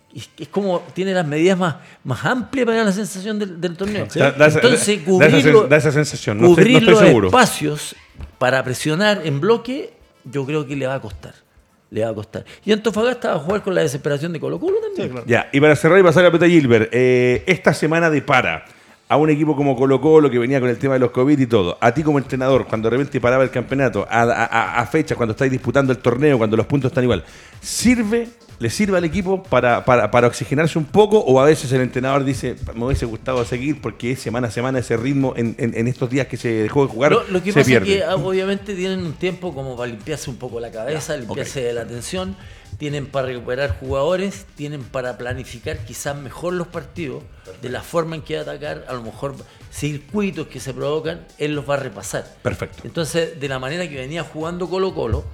como 0.51 0.81
tiene 0.93 1.13
las 1.15 1.25
medidas 1.25 1.57
más, 1.57 1.77
más 2.03 2.23
amplias 2.25 2.67
para 2.67 2.83
la 2.83 2.91
sensación 2.91 3.39
del, 3.39 3.75
torneo. 3.75 4.05
Entonces, 4.13 4.99
cubrir, 4.99 5.67
da 5.67 5.77
esa, 5.77 5.91
sensación. 5.91 6.37
cubrir 6.37 6.83
los 6.83 7.01
espacios 7.01 7.95
para 8.37 8.63
presionar 8.63 9.21
en 9.25 9.39
bloque, 9.39 9.93
yo 10.25 10.45
creo 10.45 10.67
que 10.67 10.75
le 10.75 10.85
va 10.85 10.93
a 10.93 11.01
costar 11.01 11.46
le 11.89 12.03
va 12.03 12.09
a 12.09 12.13
costar. 12.13 12.45
Y 12.65 12.71
Antofagasta 12.71 13.29
va 13.29 13.35
a 13.35 13.39
jugar 13.39 13.63
con 13.63 13.75
la 13.75 13.81
desesperación 13.81 14.33
de 14.33 14.39
Colo 14.39 14.59
Colo 14.59 14.77
también. 14.79 15.23
Ya, 15.25 15.49
y 15.51 15.59
para 15.59 15.75
cerrar 15.75 15.99
y 15.99 16.03
pasar 16.03 16.25
a 16.25 16.31
Peta 16.31 16.47
Gilbert, 16.47 16.89
eh, 16.91 17.43
esta 17.47 17.73
semana 17.73 18.09
de 18.09 18.21
para 18.21 18.65
a 19.09 19.15
un 19.15 19.29
equipo 19.29 19.55
como 19.55 19.75
Colo 19.75 20.01
Colo 20.01 20.29
que 20.29 20.37
venía 20.37 20.59
con 20.59 20.69
el 20.69 20.77
tema 20.77 20.95
de 20.95 20.99
los 20.99 21.11
COVID 21.11 21.39
y 21.39 21.47
todo, 21.47 21.77
a 21.79 21.93
ti 21.93 22.03
como 22.03 22.17
entrenador, 22.17 22.67
cuando 22.67 22.89
de 22.89 22.97
repente 22.97 23.21
paraba 23.21 23.43
el 23.43 23.49
campeonato, 23.49 24.05
a, 24.09 24.23
a, 24.23 24.81
a 24.81 24.85
fecha, 24.87 25.15
cuando 25.15 25.31
estáis 25.31 25.51
disputando 25.51 25.93
el 25.93 25.99
torneo, 25.99 26.37
cuando 26.37 26.57
los 26.57 26.65
puntos 26.65 26.91
están 26.91 27.05
igual, 27.05 27.23
¿sirve 27.61 28.27
le 28.59 28.69
sirve 28.69 28.97
al 28.97 29.03
equipo 29.03 29.43
para, 29.43 29.85
para, 29.85 30.27
oxigenarse 30.27 30.79
un 30.79 30.85
poco 30.85 31.19
o 31.19 31.39
a 31.39 31.45
veces 31.45 31.71
el 31.71 31.81
entrenador 31.81 32.23
dice, 32.23 32.55
me 32.73 32.85
hubiese 32.85 33.05
gustado 33.05 33.45
seguir 33.45 33.81
porque 33.81 34.15
semana 34.15 34.47
a 34.47 34.51
semana 34.51 34.79
ese 34.79 34.97
ritmo 34.97 35.33
en, 35.37 35.55
en, 35.57 35.87
estos 35.87 36.09
días 36.09 36.27
que 36.27 36.37
se 36.37 36.49
dejó 36.49 36.87
de 36.87 36.91
jugar 36.91 37.11
lo, 37.11 37.43
que 37.43 37.53
pasa 37.53 37.71
es 37.71 37.83
que 37.83 38.03
ah, 38.03 38.15
obviamente 38.15 38.73
tienen 38.73 39.05
un 39.05 39.13
tiempo 39.13 39.53
como 39.53 39.75
para 39.77 39.91
limpiarse 39.91 40.29
un 40.29 40.37
poco 40.37 40.59
la 40.59 40.71
cabeza, 40.71 41.15
limpiarse 41.15 41.71
la 41.71 41.81
atención, 41.81 42.35
tienen 42.77 43.07
para 43.07 43.27
recuperar 43.27 43.77
jugadores, 43.79 44.45
tienen 44.55 44.83
para 44.83 45.17
planificar 45.17 45.77
quizás 45.79 46.15
mejor 46.15 46.53
los 46.53 46.67
partidos, 46.67 47.23
de 47.61 47.69
la 47.69 47.81
forma 47.81 48.15
en 48.15 48.21
que 48.21 48.37
atacar, 48.37 48.85
a 48.87 48.93
lo 48.93 49.03
mejor 49.03 49.35
circuitos 49.71 50.47
que 50.47 50.59
se 50.59 50.73
provocan, 50.73 51.25
él 51.37 51.55
los 51.55 51.67
va 51.69 51.75
a 51.75 51.77
repasar. 51.77 52.25
Perfecto. 52.41 52.83
Entonces, 52.85 53.39
de 53.39 53.47
la 53.47 53.59
manera 53.59 53.87
que 53.87 53.95
venía 53.95 54.23
jugando 54.23 54.69
Colo 54.69 54.93
Colo, 54.93 55.25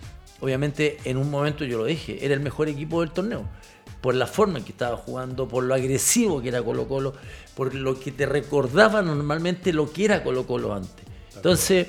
obviamente 0.44 0.98
en 1.06 1.16
un 1.16 1.32
momento 1.32 1.64
yo 1.64 1.78
lo 1.78 1.86
dije, 1.86 2.18
era 2.24 2.34
el 2.34 2.42
mejor 2.42 2.68
equipo 2.68 3.00
del 3.00 3.12
torneo. 3.12 3.46
Por 4.02 4.16
la 4.16 4.28
forma 4.28 4.60
en 4.60 4.66
que 4.66 4.74
estaba 4.74 4.98
jugando, 4.98 5.48
por 5.48 5.64
lo 5.64 5.74
agresivo 5.74 6.42
que 6.42 6.50
era 6.50 6.62
Colo 6.62 6.86
Colo, 6.90 7.14
por 7.56 7.74
lo 7.74 7.98
que 7.98 8.12
te 8.12 8.26
recordaba 8.26 9.02
normalmente 9.02 9.72
lo 9.72 9.90
que 9.90 10.04
era 10.04 10.22
Colo 10.22 10.46
Colo 10.46 10.74
antes. 10.74 11.06
Entonces, 11.36 11.88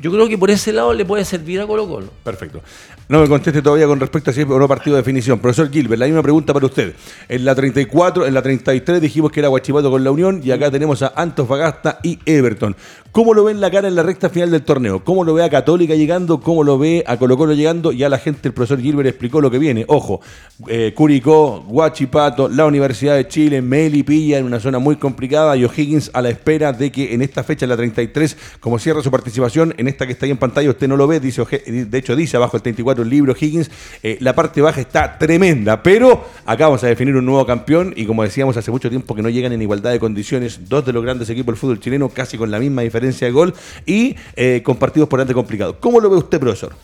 yo 0.00 0.10
creo 0.10 0.28
que 0.28 0.36
por 0.36 0.50
ese 0.50 0.72
lado 0.72 0.92
le 0.92 1.04
puede 1.04 1.24
servir 1.24 1.60
a 1.60 1.66
Colo 1.66 1.88
Colo. 1.88 2.08
Perfecto. 2.24 2.60
No 3.08 3.20
me 3.20 3.28
conteste 3.28 3.62
todavía 3.62 3.86
con 3.86 4.00
respecto 4.00 4.30
a 4.30 4.32
si 4.32 4.40
es 4.42 4.46
o 4.48 4.68
partido 4.68 4.96
de 4.96 5.02
definición. 5.02 5.38
Profesor 5.38 5.70
Gilbert, 5.70 5.98
la 5.98 6.06
misma 6.06 6.22
pregunta 6.22 6.52
para 6.52 6.66
usted. 6.66 6.94
En 7.28 7.44
la 7.44 7.54
34, 7.54 8.26
en 8.26 8.34
la 8.34 8.42
33 8.42 9.00
dijimos 9.00 9.30
que 9.32 9.40
era 9.40 9.48
Guachipato 9.48 9.90
con 9.90 10.04
la 10.04 10.10
Unión 10.10 10.40
y 10.44 10.50
acá 10.50 10.70
tenemos 10.70 11.02
a 11.02 11.12
Antofagasta 11.16 12.00
y 12.02 12.18
Everton. 12.24 12.76
¿Cómo 13.12 13.34
lo 13.34 13.44
ve 13.44 13.52
en 13.52 13.60
la 13.60 13.70
cara 13.70 13.88
en 13.88 13.94
la 13.94 14.02
recta 14.02 14.30
final 14.30 14.50
del 14.50 14.62
torneo? 14.62 15.04
¿Cómo 15.04 15.22
lo 15.22 15.34
ve 15.34 15.44
a 15.44 15.50
Católica 15.50 15.94
llegando? 15.94 16.40
¿Cómo 16.40 16.64
lo 16.64 16.78
ve 16.78 17.04
a 17.06 17.18
Colo 17.18 17.36
Colo 17.36 17.52
llegando? 17.52 17.92
Ya 17.92 18.08
la 18.08 18.16
gente, 18.16 18.48
el 18.48 18.54
profesor 18.54 18.80
Gilbert 18.80 19.06
explicó 19.06 19.42
lo 19.42 19.50
que 19.50 19.58
viene. 19.58 19.84
Ojo, 19.86 20.22
eh, 20.66 20.94
Curicó, 20.96 21.62
Guachipato, 21.68 22.48
la 22.48 22.64
Universidad 22.64 23.16
de 23.16 23.28
Chile, 23.28 23.60
Melipilla 23.60 24.38
en 24.38 24.46
una 24.46 24.60
zona 24.60 24.78
muy 24.78 24.96
complicada 24.96 25.54
y 25.58 25.64
O'Higgins 25.66 26.10
a 26.14 26.22
la 26.22 26.30
espera 26.30 26.72
de 26.72 26.90
que 26.90 27.12
en 27.12 27.20
esta 27.20 27.44
fecha, 27.44 27.66
la 27.66 27.76
33, 27.76 28.34
como 28.60 28.78
cierra 28.78 29.02
su 29.02 29.10
participación, 29.10 29.74
en 29.76 29.88
esta 29.88 30.06
que 30.06 30.12
está 30.12 30.24
ahí 30.24 30.32
en 30.32 30.38
pantalla, 30.38 30.70
usted 30.70 30.88
no 30.88 30.96
lo 30.96 31.06
ve, 31.06 31.20
dice, 31.20 31.44
de 31.44 31.98
hecho 31.98 32.16
dice 32.16 32.38
abajo 32.38 32.56
el 32.56 32.62
34 32.62 33.04
el 33.04 33.10
libro 33.10 33.36
Higgins, 33.38 33.70
eh, 34.02 34.16
la 34.20 34.34
parte 34.34 34.62
baja 34.62 34.80
está 34.80 35.18
tremenda, 35.18 35.82
pero 35.82 36.24
acá 36.46 36.64
vamos 36.64 36.82
a 36.82 36.86
definir 36.86 37.14
un 37.14 37.26
nuevo 37.26 37.44
campeón 37.44 37.92
y 37.94 38.06
como 38.06 38.22
decíamos 38.22 38.56
hace 38.56 38.70
mucho 38.70 38.88
tiempo 38.88 39.14
que 39.14 39.20
no 39.20 39.28
llegan 39.28 39.52
en 39.52 39.60
igualdad 39.60 39.90
de 39.90 40.00
condiciones 40.00 40.60
dos 40.66 40.86
de 40.86 40.94
los 40.94 41.02
grandes 41.02 41.28
equipos 41.28 41.52
del 41.52 41.60
fútbol 41.60 41.78
chileno, 41.78 42.08
casi 42.08 42.38
con 42.38 42.50
la 42.50 42.58
misma 42.58 42.80
diferencia 42.80 43.01
de 43.02 43.30
gol 43.32 43.54
y 43.86 44.16
eh, 44.36 44.62
con 44.64 44.76
partidos 44.76 45.08
por 45.08 45.18
delante 45.18 45.34
complicados. 45.34 45.76
¿Cómo 45.80 46.00
lo 46.00 46.10
ve 46.10 46.16
usted, 46.16 46.40
profesor? 46.40 46.74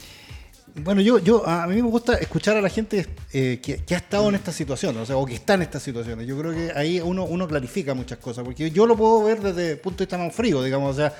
Bueno, 0.82 1.00
yo, 1.00 1.18
yo 1.18 1.46
a 1.46 1.66
mí 1.66 1.76
me 1.76 1.88
gusta 1.88 2.14
escuchar 2.14 2.56
a 2.56 2.60
la 2.60 2.68
gente 2.68 3.06
eh, 3.32 3.60
que, 3.62 3.94
ha 3.94 3.98
estado 3.98 4.28
en 4.28 4.34
esta 4.34 4.52
situación, 4.52 4.96
o 4.96 5.06
sea, 5.06 5.16
o 5.16 5.26
que 5.26 5.34
está 5.34 5.54
en 5.54 5.62
estas 5.62 5.82
situaciones. 5.82 6.26
Yo 6.26 6.38
creo 6.38 6.52
que 6.52 6.72
ahí 6.74 7.00
uno, 7.00 7.24
uno 7.24 7.46
clarifica 7.48 7.94
muchas 7.94 8.18
cosas, 8.18 8.44
porque 8.44 8.70
yo 8.70 8.86
lo 8.86 8.96
puedo 8.96 9.24
ver 9.24 9.40
desde 9.40 9.72
el 9.72 9.78
punto 9.78 9.98
de 9.98 10.06
vista 10.06 10.18
más 10.18 10.34
frío, 10.34 10.62
digamos. 10.62 10.94
O 10.94 10.98
sea, 10.98 11.14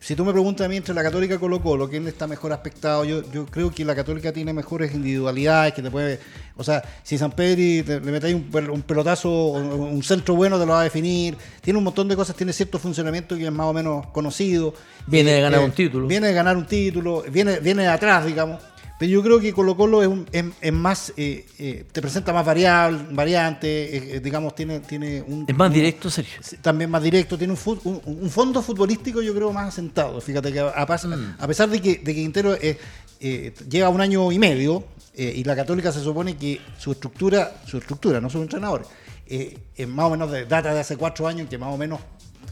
si 0.00 0.14
tú 0.14 0.24
me 0.24 0.32
preguntas 0.32 0.64
a 0.64 0.68
mí 0.68 0.76
entre 0.76 0.94
la 0.94 1.02
Católica 1.02 1.34
y 1.34 1.38
Colo 1.38 1.60
Colo, 1.60 1.88
¿quién 1.88 2.06
está 2.08 2.26
mejor 2.26 2.52
aspectado? 2.52 3.04
Yo, 3.04 3.22
yo 3.30 3.46
creo 3.46 3.70
que 3.70 3.84
la 3.84 3.94
Católica 3.94 4.32
tiene 4.32 4.52
mejores 4.52 4.94
individualidades, 4.94 5.74
que 5.74 5.82
te 5.82 5.90
puede. 5.90 6.20
O 6.56 6.64
sea, 6.64 6.82
si 7.02 7.16
San 7.16 7.32
Pedro 7.32 8.00
le 8.04 8.12
metéis 8.12 8.34
un, 8.34 8.70
un, 8.70 8.82
pelotazo, 8.82 9.30
un 9.30 10.02
centro 10.02 10.34
bueno, 10.34 10.58
te 10.58 10.66
lo 10.66 10.72
va 10.72 10.80
a 10.80 10.84
definir. 10.84 11.36
Tiene 11.60 11.78
un 11.78 11.84
montón 11.84 12.08
de 12.08 12.16
cosas, 12.16 12.36
tiene 12.36 12.52
cierto 12.52 12.78
funcionamiento 12.78 13.36
que 13.36 13.44
es 13.44 13.52
más 13.52 13.66
o 13.66 13.72
menos 13.72 14.06
conocido. 14.08 14.74
Viene 15.06 15.32
de 15.32 15.40
ganar 15.40 15.60
eh, 15.60 15.64
un 15.64 15.72
título. 15.72 16.06
Viene 16.06 16.26
de 16.28 16.32
ganar 16.34 16.56
un 16.56 16.66
título, 16.66 17.24
viene, 17.30 17.60
viene 17.60 17.82
de 17.82 17.88
atrás, 17.88 18.26
digamos. 18.26 18.60
Pero 18.98 19.12
yo 19.12 19.22
creo 19.22 19.38
que 19.38 19.52
Colo 19.52 19.76
Colo 19.76 20.02
es, 20.02 20.08
un, 20.08 20.26
es, 20.32 20.72
más, 20.72 21.12
eh, 21.16 21.46
eh, 21.58 21.84
te 21.92 22.02
presenta 22.02 22.32
más 22.32 22.44
variable, 22.44 22.98
variante, 23.12 24.16
eh, 24.16 24.20
digamos, 24.20 24.56
tiene, 24.56 24.80
tiene 24.80 25.22
un... 25.22 25.44
Es 25.46 25.56
más 25.56 25.72
directo, 25.72 26.10
Sergio. 26.10 26.40
También 26.60 26.90
más 26.90 27.02
directo, 27.02 27.38
tiene 27.38 27.52
un, 27.52 28.00
un, 28.04 28.30
fondo 28.30 28.60
futbolístico 28.60 29.22
yo 29.22 29.32
creo 29.34 29.52
más 29.52 29.68
asentado. 29.68 30.20
Fíjate 30.20 30.52
que 30.52 30.58
a, 30.58 30.86
mm. 30.86 31.46
pesar 31.46 31.68
de 31.70 31.80
que, 31.80 31.90
de 31.98 32.04
que 32.04 32.14
Quintero 32.14 32.56
lleva 33.68 33.88
un 33.88 34.00
año 34.00 34.32
y 34.32 34.38
medio 34.40 34.84
y 35.14 35.44
la 35.44 35.54
Católica 35.54 35.92
se 35.92 36.00
supone 36.00 36.36
que 36.36 36.60
su 36.76 36.90
estructura, 36.90 37.60
su 37.66 37.78
estructura, 37.78 38.20
no 38.20 38.28
su 38.28 38.42
entrenador, 38.42 38.84
es 39.26 39.88
más 39.88 40.06
o 40.06 40.10
menos 40.10 40.30
de 40.32 40.44
data 40.44 40.74
de 40.74 40.80
hace 40.80 40.96
cuatro 40.96 41.28
años 41.28 41.48
que 41.48 41.58
más 41.58 41.72
o 41.72 41.76
menos 41.76 42.00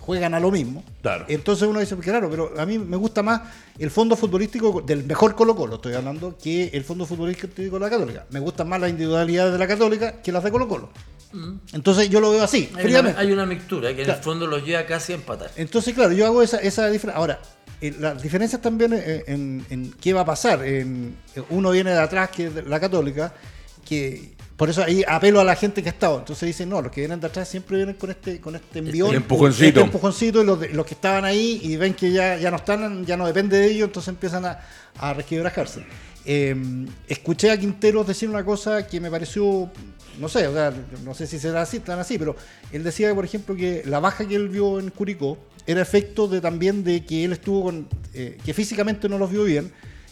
juegan 0.07 0.35
a 0.35 0.41
lo 0.41 0.53
mismo. 0.53 0.85
Claro. 1.03 1.25
Entonces 1.29 1.67
uno 1.69 1.81
dice, 1.81 1.97
claro, 1.97 2.31
pero 2.31 2.53
a 2.59 2.65
mí 2.65 2.79
me 2.79 2.97
gusta 2.97 3.23
más 3.25 3.43
el 3.79 3.91
fondo 3.91 4.17
futbolístico 4.17 4.81
del 4.81 5.05
mejor 5.05 5.35
Colo 5.35 5.57
Colo, 5.57 5.75
estoy 5.77 5.95
hablando, 5.95 6.39
que 6.39 6.71
el 6.73 6.85
fondo 6.85 7.05
futbolístico 7.05 7.77
de 7.77 7.81
la 7.81 7.91
Católica. 7.91 8.25
Me 8.31 8.39
gustan 8.39 8.69
más 8.69 8.81
las 8.81 8.91
individualidades 8.91 9.53
de 9.53 9.59
la 9.59 9.67
Católica 9.67 10.23
que 10.23 10.31
las 10.31 10.45
de 10.45 10.53
Colo 10.53 10.69
Colo. 10.69 10.91
Mm. 11.33 11.57
Entonces 11.73 12.09
yo 12.09 12.21
lo 12.21 12.31
veo 12.31 12.45
así, 12.45 12.71
hay 12.77 12.95
Una, 12.95 13.19
hay 13.19 13.33
una 13.33 13.45
mixtura 13.45 13.95
que 13.95 14.03
en 14.03 14.11
el 14.11 14.17
fondo 14.17 14.47
los 14.47 14.65
lleva 14.65 14.87
casi 14.87 15.13
a 15.13 15.17
empatar. 15.17 15.51
Entonces, 15.57 15.93
claro, 15.93 16.13
yo 16.13 16.25
hago 16.25 16.41
esa, 16.41 16.59
esa 16.59 16.89
diferencia. 16.89 17.19
Ahora, 17.19 17.41
eh, 17.81 17.95
las 17.99 18.23
diferencias 18.23 18.63
también 18.63 18.93
en, 18.95 19.67
en, 19.69 19.93
qué 20.01 20.13
va 20.13 20.21
a 20.21 20.25
pasar. 20.25 20.65
En, 20.65 21.17
uno 21.51 21.73
viene 21.73 21.91
de 21.91 21.99
atrás, 21.99 22.31
que 22.31 22.47
es 22.47 22.67
la 22.67 22.79
Católica, 22.79 23.35
que 23.85 24.36
por 24.57 24.71
eso 24.71 24.83
ahí 24.83 25.05
apelo 25.07 25.41
a 25.41 25.45
la 25.45 25.55
gente 25.55 25.83
que 25.83 25.89
ha 25.89 25.93
estado. 25.93 26.19
Entonces 26.19 26.47
dicen, 26.47 26.69
no, 26.69 26.81
los 26.81 26.91
que 26.91 27.03
vienen 27.03 27.21
de 27.21 27.27
atrás 27.27 27.49
siempre 27.49 27.77
vienen 27.77 27.97
con 27.97 28.11
este, 28.11 28.41
con 28.41 28.57
este 28.57 28.79
envión. 28.79 29.11
El 29.11 29.17
empujoncito. 29.17 29.67
Este 29.67 29.81
empujoncito 29.81 30.43
y 30.43 30.47
los, 30.47 30.71
los, 30.71 30.87
que 30.87 30.95
estaban 30.95 31.25
ahí 31.25 31.61
y 31.63 31.77
ven 31.77 31.95
que 31.95 32.11
ya, 32.11 32.39
ya 32.39 32.51
no 32.51 32.57
están, 32.57 33.05
ya 33.05 33.17
no 33.17 33.27
depende 33.27 33.59
de 33.59 33.67
ellos, 33.67 33.89
entonces 33.89 34.09
empiezan 34.09 34.47
a, 34.47 34.61
a 34.99 35.13
resquebrajarse. 35.13 35.85
Em, 36.25 36.89
escuché 37.07 37.51
a 37.51 37.59
Quinteros 37.59 38.07
decir 38.07 38.29
una 38.29 38.45
cosa 38.45 38.87
que 38.87 38.99
me 38.99 39.11
pareció, 39.11 39.71
no 40.19 40.29
sé, 40.29 40.49
o 40.49 40.53
sea, 40.53 40.73
no 41.05 41.15
sé 41.15 41.27
si 41.27 41.39
será 41.39 41.63
así, 41.63 41.79
tan 41.79 41.99
así, 42.01 42.19
pero 42.19 42.35
él 42.73 42.83
decía, 42.83 43.15
por 43.15 43.25
ejemplo, 43.25 43.55
que 43.55 43.83
la 43.85 44.01
baja 44.01 44.27
que 44.27 44.35
él 44.35 44.49
vio 44.49 44.81
en 44.81 44.91
Curicó 44.91 45.39
era 45.67 45.83
efecto 45.83 46.27
de 46.29 46.41
también 46.41 46.83
de 46.83 47.05
que 47.05 47.25
él 47.25 47.33
estuvo 47.33 47.65
con, 47.65 47.87
eh, 48.15 48.39
que 48.45 48.55
físicamente 48.55 49.09
no 49.09 49.19
los 49.19 49.31
vio 49.31 49.45
bien 49.45 49.71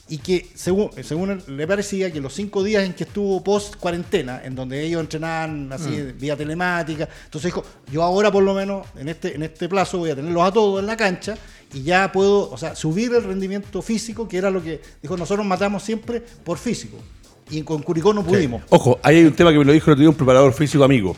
y 0.08 0.18
que 0.18 0.46
según, 0.54 0.90
según 1.02 1.42
le 1.46 1.66
parecía 1.66 2.12
que 2.12 2.20
los 2.20 2.34
cinco 2.34 2.62
días 2.62 2.84
en 2.84 2.92
que 2.92 3.04
estuvo 3.04 3.42
post 3.42 3.76
cuarentena, 3.76 4.42
en 4.44 4.54
donde 4.54 4.84
ellos 4.84 5.00
entrenaban 5.00 5.72
así 5.72 5.88
Mm. 5.88 6.18
vía 6.18 6.36
telemática, 6.36 7.08
entonces 7.24 7.48
dijo, 7.48 7.64
yo 7.90 8.02
ahora 8.02 8.30
por 8.30 8.42
lo 8.42 8.52
menos 8.52 8.86
en 8.98 9.08
este, 9.08 9.34
en 9.34 9.42
este 9.44 9.68
plazo 9.68 9.98
voy 9.98 10.10
a 10.10 10.14
tenerlos 10.16 10.42
a 10.42 10.52
todos 10.52 10.80
en 10.80 10.86
la 10.86 10.96
cancha 10.96 11.36
y 11.72 11.82
ya 11.82 12.12
puedo, 12.12 12.50
o 12.50 12.58
sea, 12.58 12.76
subir 12.76 13.14
el 13.14 13.24
rendimiento 13.24 13.80
físico, 13.80 14.28
que 14.28 14.36
era 14.36 14.50
lo 14.50 14.62
que 14.62 14.80
dijo, 15.02 15.16
nosotros 15.16 15.46
matamos 15.46 15.82
siempre 15.82 16.20
por 16.20 16.58
físico. 16.58 16.98
Y 17.50 17.62
con 17.62 17.82
Curicó 17.82 18.14
no 18.14 18.24
pudimos. 18.24 18.62
Ojo, 18.70 18.98
ahí 19.02 19.16
hay 19.16 19.24
un 19.24 19.34
tema 19.34 19.52
que 19.52 19.58
me 19.58 19.64
lo 19.66 19.72
dijo 19.72 19.86
el 19.86 19.92
otro 19.92 20.00
día 20.00 20.08
un 20.08 20.16
preparador 20.16 20.52
físico 20.54 20.82
amigo. 20.82 21.14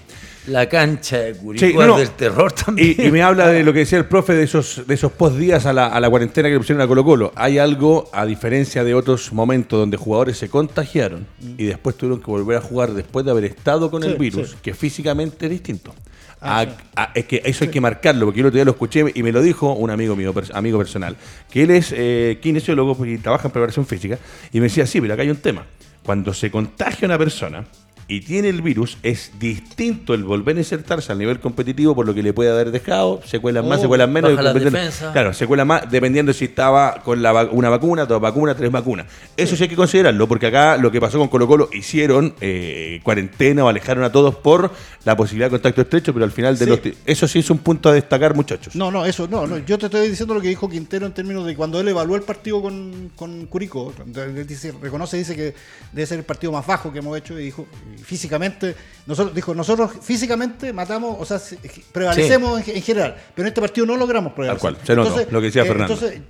La 0.46 0.68
cancha 0.68 1.18
de 1.18 1.34
Curicó 1.34 1.66
Sí, 1.66 1.74
no, 1.74 1.80
es 1.82 1.86
no. 1.88 1.98
del 1.98 2.10
terror 2.10 2.52
también. 2.52 2.94
Y, 2.98 3.06
y 3.06 3.10
me 3.10 3.22
habla 3.22 3.48
de 3.48 3.64
lo 3.64 3.72
que 3.72 3.80
decía 3.80 3.98
el 3.98 4.04
profe 4.06 4.34
de 4.34 4.44
esos, 4.44 4.86
de 4.86 4.94
esos 4.94 5.10
post 5.12 5.36
días 5.36 5.66
a 5.66 5.72
la, 5.72 5.86
a 5.88 5.98
la 6.00 6.08
cuarentena 6.08 6.48
que 6.48 6.52
le 6.54 6.58
pusieron 6.58 6.80
a 6.82 6.86
Colo 6.86 7.04
Colo. 7.04 7.32
Hay 7.34 7.58
algo, 7.58 8.08
a 8.12 8.24
diferencia 8.24 8.84
de 8.84 8.94
otros 8.94 9.32
momentos 9.32 9.78
donde 9.78 9.96
jugadores 9.96 10.38
se 10.38 10.48
contagiaron 10.48 11.26
y 11.58 11.64
después 11.64 11.96
tuvieron 11.96 12.20
que 12.20 12.26
volver 12.30 12.58
a 12.58 12.60
jugar 12.60 12.92
después 12.92 13.24
de 13.24 13.32
haber 13.32 13.44
estado 13.44 13.90
con 13.90 14.02
Sí, 14.02 14.08
el 14.08 14.16
virus, 14.18 14.50
sí. 14.50 14.56
que 14.62 14.72
físicamente 14.74 15.46
es 15.46 15.50
distinto. 15.50 15.94
Ah, 16.40 16.60
A- 16.60 16.64
sí. 16.64 16.70
a- 16.94 17.10
es 17.14 17.24
que 17.24 17.42
eso 17.44 17.64
hay 17.64 17.70
que 17.70 17.80
marcarlo, 17.80 18.26
porque 18.26 18.38
yo 18.38 18.42
el 18.42 18.48
otro 18.48 18.56
día 18.58 18.64
lo 18.66 18.70
escuché 18.72 19.04
y 19.14 19.22
me 19.22 19.32
lo 19.32 19.42
dijo 19.42 19.72
un 19.72 19.90
amigo 19.90 20.14
mío, 20.14 20.32
amigo 20.52 20.78
personal, 20.78 21.16
que 21.50 21.62
él 21.62 21.70
es 21.72 21.92
eh, 21.96 22.38
kinesiólogo 22.42 23.04
y 23.06 23.18
trabaja 23.18 23.48
en 23.48 23.52
preparación 23.52 23.86
física, 23.86 24.18
y 24.52 24.58
me 24.60 24.64
decía, 24.64 24.86
sí, 24.86 25.00
pero 25.00 25.14
acá 25.14 25.22
hay 25.22 25.30
un 25.30 25.38
tema. 25.38 25.64
Cuando 26.04 26.32
se 26.34 26.50
contagia 26.52 27.06
una 27.06 27.18
persona 27.18 27.64
y 28.08 28.20
tiene 28.20 28.48
el 28.50 28.62
virus, 28.62 28.98
es 29.02 29.32
distinto 29.38 30.14
el 30.14 30.22
volver 30.22 30.56
a 30.56 30.60
insertarse 30.60 31.10
al 31.10 31.18
nivel 31.18 31.40
competitivo 31.40 31.94
por 31.94 32.06
lo 32.06 32.14
que 32.14 32.22
le 32.22 32.32
puede 32.32 32.50
haber 32.50 32.70
dejado, 32.70 33.20
secuelas 33.24 33.64
más, 33.64 33.78
Oh, 33.78 33.82
secuelas 33.82 34.08
menos. 34.08 34.30
baja 34.30 34.42
la 34.42 34.52
dependiendo- 34.52 34.78
defensa. 34.78 35.12
Claro, 35.12 35.32
secuelas 35.34 35.66
más, 35.66 35.90
dependiendo 35.90 36.32
si 36.32 36.44
estaba 36.44 37.02
con 37.02 37.20
la, 37.20 37.32
va- 37.32 37.48
una 37.50 37.68
vacuna, 37.68 38.06
dos 38.06 38.20
vacunas, 38.20 38.56
tres 38.56 38.70
vacunas. 38.70 39.06
Eso 39.36 39.56
sí 39.56 39.64
hay 39.64 39.68
que 39.68 39.74
considerarlo, 39.76 40.28
porque 40.28 40.46
acá 40.46 40.76
lo 40.76 40.90
que 40.92 41.00
pasó 41.00 41.18
con 41.18 41.28
Colo 41.28 41.48
Colo, 41.48 41.68
hicieron 41.72 42.34
eh, 42.40 43.00
cuarentena 43.02 43.64
o 43.64 43.68
alejaron 43.68 44.04
a 44.04 44.12
todos 44.12 44.36
por 44.36 44.70
la 45.04 45.16
posibilidad 45.16 45.46
de 45.46 45.50
contacto 45.50 45.80
estrecho, 45.82 46.12
pero 46.12 46.24
al 46.24 46.32
final 46.32 46.56
de 46.58 46.64
Sí. 46.64 46.70
los... 46.70 46.80
Eso 47.06 47.26
sí 47.26 47.40
es 47.40 47.50
un 47.50 47.58
punto 47.58 47.88
a 47.88 47.92
destacar, 47.92 48.34
muchachos. 48.34 48.76
No, 48.76 48.90
no, 48.90 49.04
eso, 49.04 49.26
no, 49.28 49.46
no. 49.46 49.58
Yo 49.58 49.78
te 49.78 49.86
estoy 49.86 50.08
diciendo 50.08 50.32
lo 50.34 50.40
que 50.40 50.48
dijo 50.48 50.68
Quintero 50.68 51.06
en 51.06 51.12
términos 51.12 51.44
de 51.46 51.56
cuando 51.56 51.80
él 51.80 51.88
evaluó 51.88 52.14
el 52.16 52.22
partido 52.22 52.62
con, 52.62 53.10
con 53.16 53.46
Curicó. 53.46 53.92
Él 54.14 54.46
dice, 54.46 54.72
reconoce, 54.80 55.16
dice 55.16 55.34
que 55.34 55.54
debe 55.92 56.06
ser 56.06 56.18
el 56.18 56.24
partido 56.24 56.52
más 56.52 56.66
bajo 56.66 56.92
que 56.92 56.98
hemos 57.00 57.16
hecho 57.18 57.38
y 57.38 57.44
dijo, 57.44 57.66
y 57.95 57.95
físicamente, 57.96 58.74
nosotros, 59.06 59.34
dijo, 59.34 59.54
nosotros 59.54 59.92
físicamente 60.02 60.72
matamos, 60.72 61.16
o 61.18 61.24
sea, 61.24 61.38
se- 61.38 61.58
prevalecemos 61.92 62.66
en, 62.68 62.76
en 62.76 62.82
general, 62.82 63.16
pero 63.34 63.46
en 63.46 63.48
este 63.48 63.60
partido 63.60 63.86
no 63.86 63.96
logramos 63.96 64.32
prevalecer. 64.32 64.60
cual, 64.60 64.78
se 64.86 64.94
notó, 64.96 65.10
lo 65.30 65.40
que 65.40 65.46
decía 65.46 65.64
Fernando. 65.64 65.94
Entonces, 65.94 66.20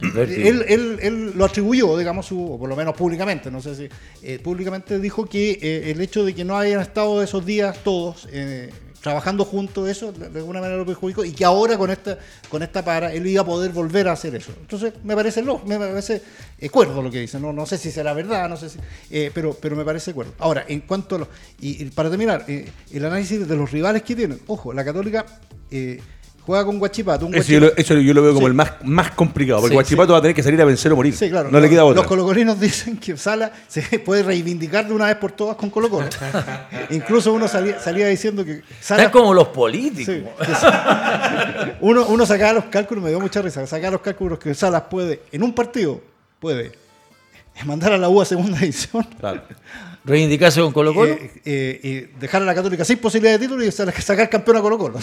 él, 0.47 0.65
él, 0.69 0.99
él 1.03 1.33
lo 1.35 1.45
atribuyó, 1.45 1.97
digamos, 1.97 2.27
su, 2.27 2.53
o 2.55 2.59
por 2.59 2.69
lo 2.69 2.77
menos 2.77 2.95
públicamente, 2.97 3.51
no 3.51 3.61
sé 3.61 3.75
si, 3.75 3.89
eh, 4.23 4.39
públicamente 4.39 4.99
dijo 4.99 5.27
que 5.27 5.59
eh, 5.61 5.91
el 5.91 6.01
hecho 6.01 6.25
de 6.25 6.35
que 6.35 6.45
no 6.45 6.57
hayan 6.57 6.81
estado 6.81 7.23
esos 7.23 7.45
días 7.45 7.79
todos 7.83 8.29
eh, 8.33 8.71
trabajando 9.07 9.45
juntos, 9.45 9.89
eso 9.89 10.11
de 10.11 10.41
alguna 10.41 10.61
manera 10.61 10.77
lo 10.77 10.85
perjudicó 10.85 11.25
y 11.25 11.31
que 11.31 11.45
ahora 11.45 11.79
con 11.79 11.93
esta 11.93 12.19
con 12.49 12.65
esta 12.65 12.85
para 12.85 13.13
él 13.13 13.25
iba 13.25 13.43
a 13.43 13.45
poder 13.45 13.71
volver 13.71 14.09
a 14.09 14.13
hacer 14.13 14.35
eso. 14.35 14.53
Entonces 14.61 14.95
me 15.05 15.15
parece 15.15 15.43
lo, 15.43 15.61
me 15.61 15.79
parece 15.79 16.21
eh, 16.59 16.69
cuerdo 16.71 17.01
lo 17.03 17.09
que 17.09 17.21
dice. 17.21 17.39
No, 17.39 17.53
no 17.53 17.67
sé 17.67 17.79
si 17.79 17.93
será 17.93 18.13
verdad, 18.15 18.49
no 18.49 18.57
sé 18.57 18.69
si, 18.69 18.81
eh, 19.13 19.31
pero 19.33 19.55
pero 19.55 19.77
me 19.77 19.85
parece 19.85 20.13
cuerdo. 20.13 20.33
Ahora 20.41 20.65
en 20.67 20.81
cuanto 20.81 21.15
a 21.15 21.19
los 21.21 21.29
y, 21.61 21.85
y 21.85 21.91
para 21.91 22.11
terminar 22.11 22.47
eh, 22.49 22.69
el 22.91 23.05
análisis 23.05 23.47
de 23.47 23.57
los 23.57 23.71
rivales 23.71 24.03
que 24.03 24.17
tienen. 24.17 24.41
Ojo, 24.49 24.73
la 24.73 24.85
Católica 24.85 25.25
eh, 25.71 26.01
juega 26.47 26.65
con 26.65 26.79
Guachipato. 26.79 27.27
Un 27.27 27.35
Eso 27.35 27.51
yo, 27.53 27.61
lo, 27.61 27.67
Guachipato- 27.67 27.75
eso 27.81 27.95
yo 27.99 28.15
lo 28.15 28.23
veo 28.23 28.33
como 28.35 28.47
Sí. 28.47 28.51
el 28.51 28.55
más, 28.55 28.73
más 28.85 29.11
complicado, 29.11 29.59
porque 29.61 29.73
Sí, 29.73 29.75
Guachipato 29.75 30.13
va 30.13 30.19
a 30.21 30.23
tener 30.23 30.35
que 30.35 30.43
salir 30.43 30.63
a 30.63 30.65
vencer 30.65 30.93
o 30.93 30.97
morir. 30.97 31.15
Sí, 31.17 31.29
claro. 31.29 31.51
No 31.51 31.59
le 31.61 31.69
queda 31.69 31.85
otra. 31.85 31.97
Los 32.03 32.07
colocolinos 32.07 32.59
dicen 32.61 32.97
que 32.97 33.17
Sala 33.17 33.53
se 33.69 33.83
puede 33.99 34.23
reivindicar 34.23 34.87
de 34.87 34.95
una 34.95 35.07
vez 35.07 35.17
por 35.17 35.33
todas 35.33 35.57
con 35.57 35.69
Colo 35.71 35.91
Colo. 35.91 36.07
Incluso 36.91 37.33
uno 37.33 37.49
salía, 37.49 37.79
salía 37.81 38.07
diciendo 38.07 38.45
que 38.45 38.63
Sala... 38.81 39.03
Están 39.05 39.13
como 39.21 39.35
los 39.35 39.49
políticos. 39.49 40.15
Uno, 41.81 42.07
uno 42.07 42.27
sacaba 42.27 42.53
los 42.55 42.65
cálculos, 42.67 43.03
me 43.05 43.11
dio 43.11 43.21
mucha 43.21 43.43
risa, 43.43 43.67
sacaba 43.67 43.93
los 43.93 44.01
cálculos 44.01 44.39
que 44.39 44.55
Salas 44.55 44.83
puede, 44.91 45.23
en 45.33 45.43
un 45.43 45.53
partido, 45.55 46.01
puede 46.39 46.73
mandar 47.65 47.93
a 47.93 47.99
la 47.99 48.09
U 48.09 48.21
a 48.21 48.25
segunda 48.25 48.59
división, 48.61 49.05
Claro. 49.19 49.43
Reivindicarse 50.07 50.61
con 50.61 50.73
Colo 50.73 50.95
Colo. 50.95 51.13
eh, 51.13 51.31
eh, 51.45 51.81
y 51.83 52.19
dejar 52.21 52.41
a 52.43 52.45
la 52.45 52.55
Católica 52.55 52.85
sin 52.85 52.99
posibilidad 52.99 53.39
de 53.39 53.45
título 53.47 53.65
y 53.65 53.73
sa- 53.73 53.91
sacar 54.01 54.31
campeón 54.31 54.57
a 54.59 54.61
Colo 54.61 54.79
Colo 54.79 54.99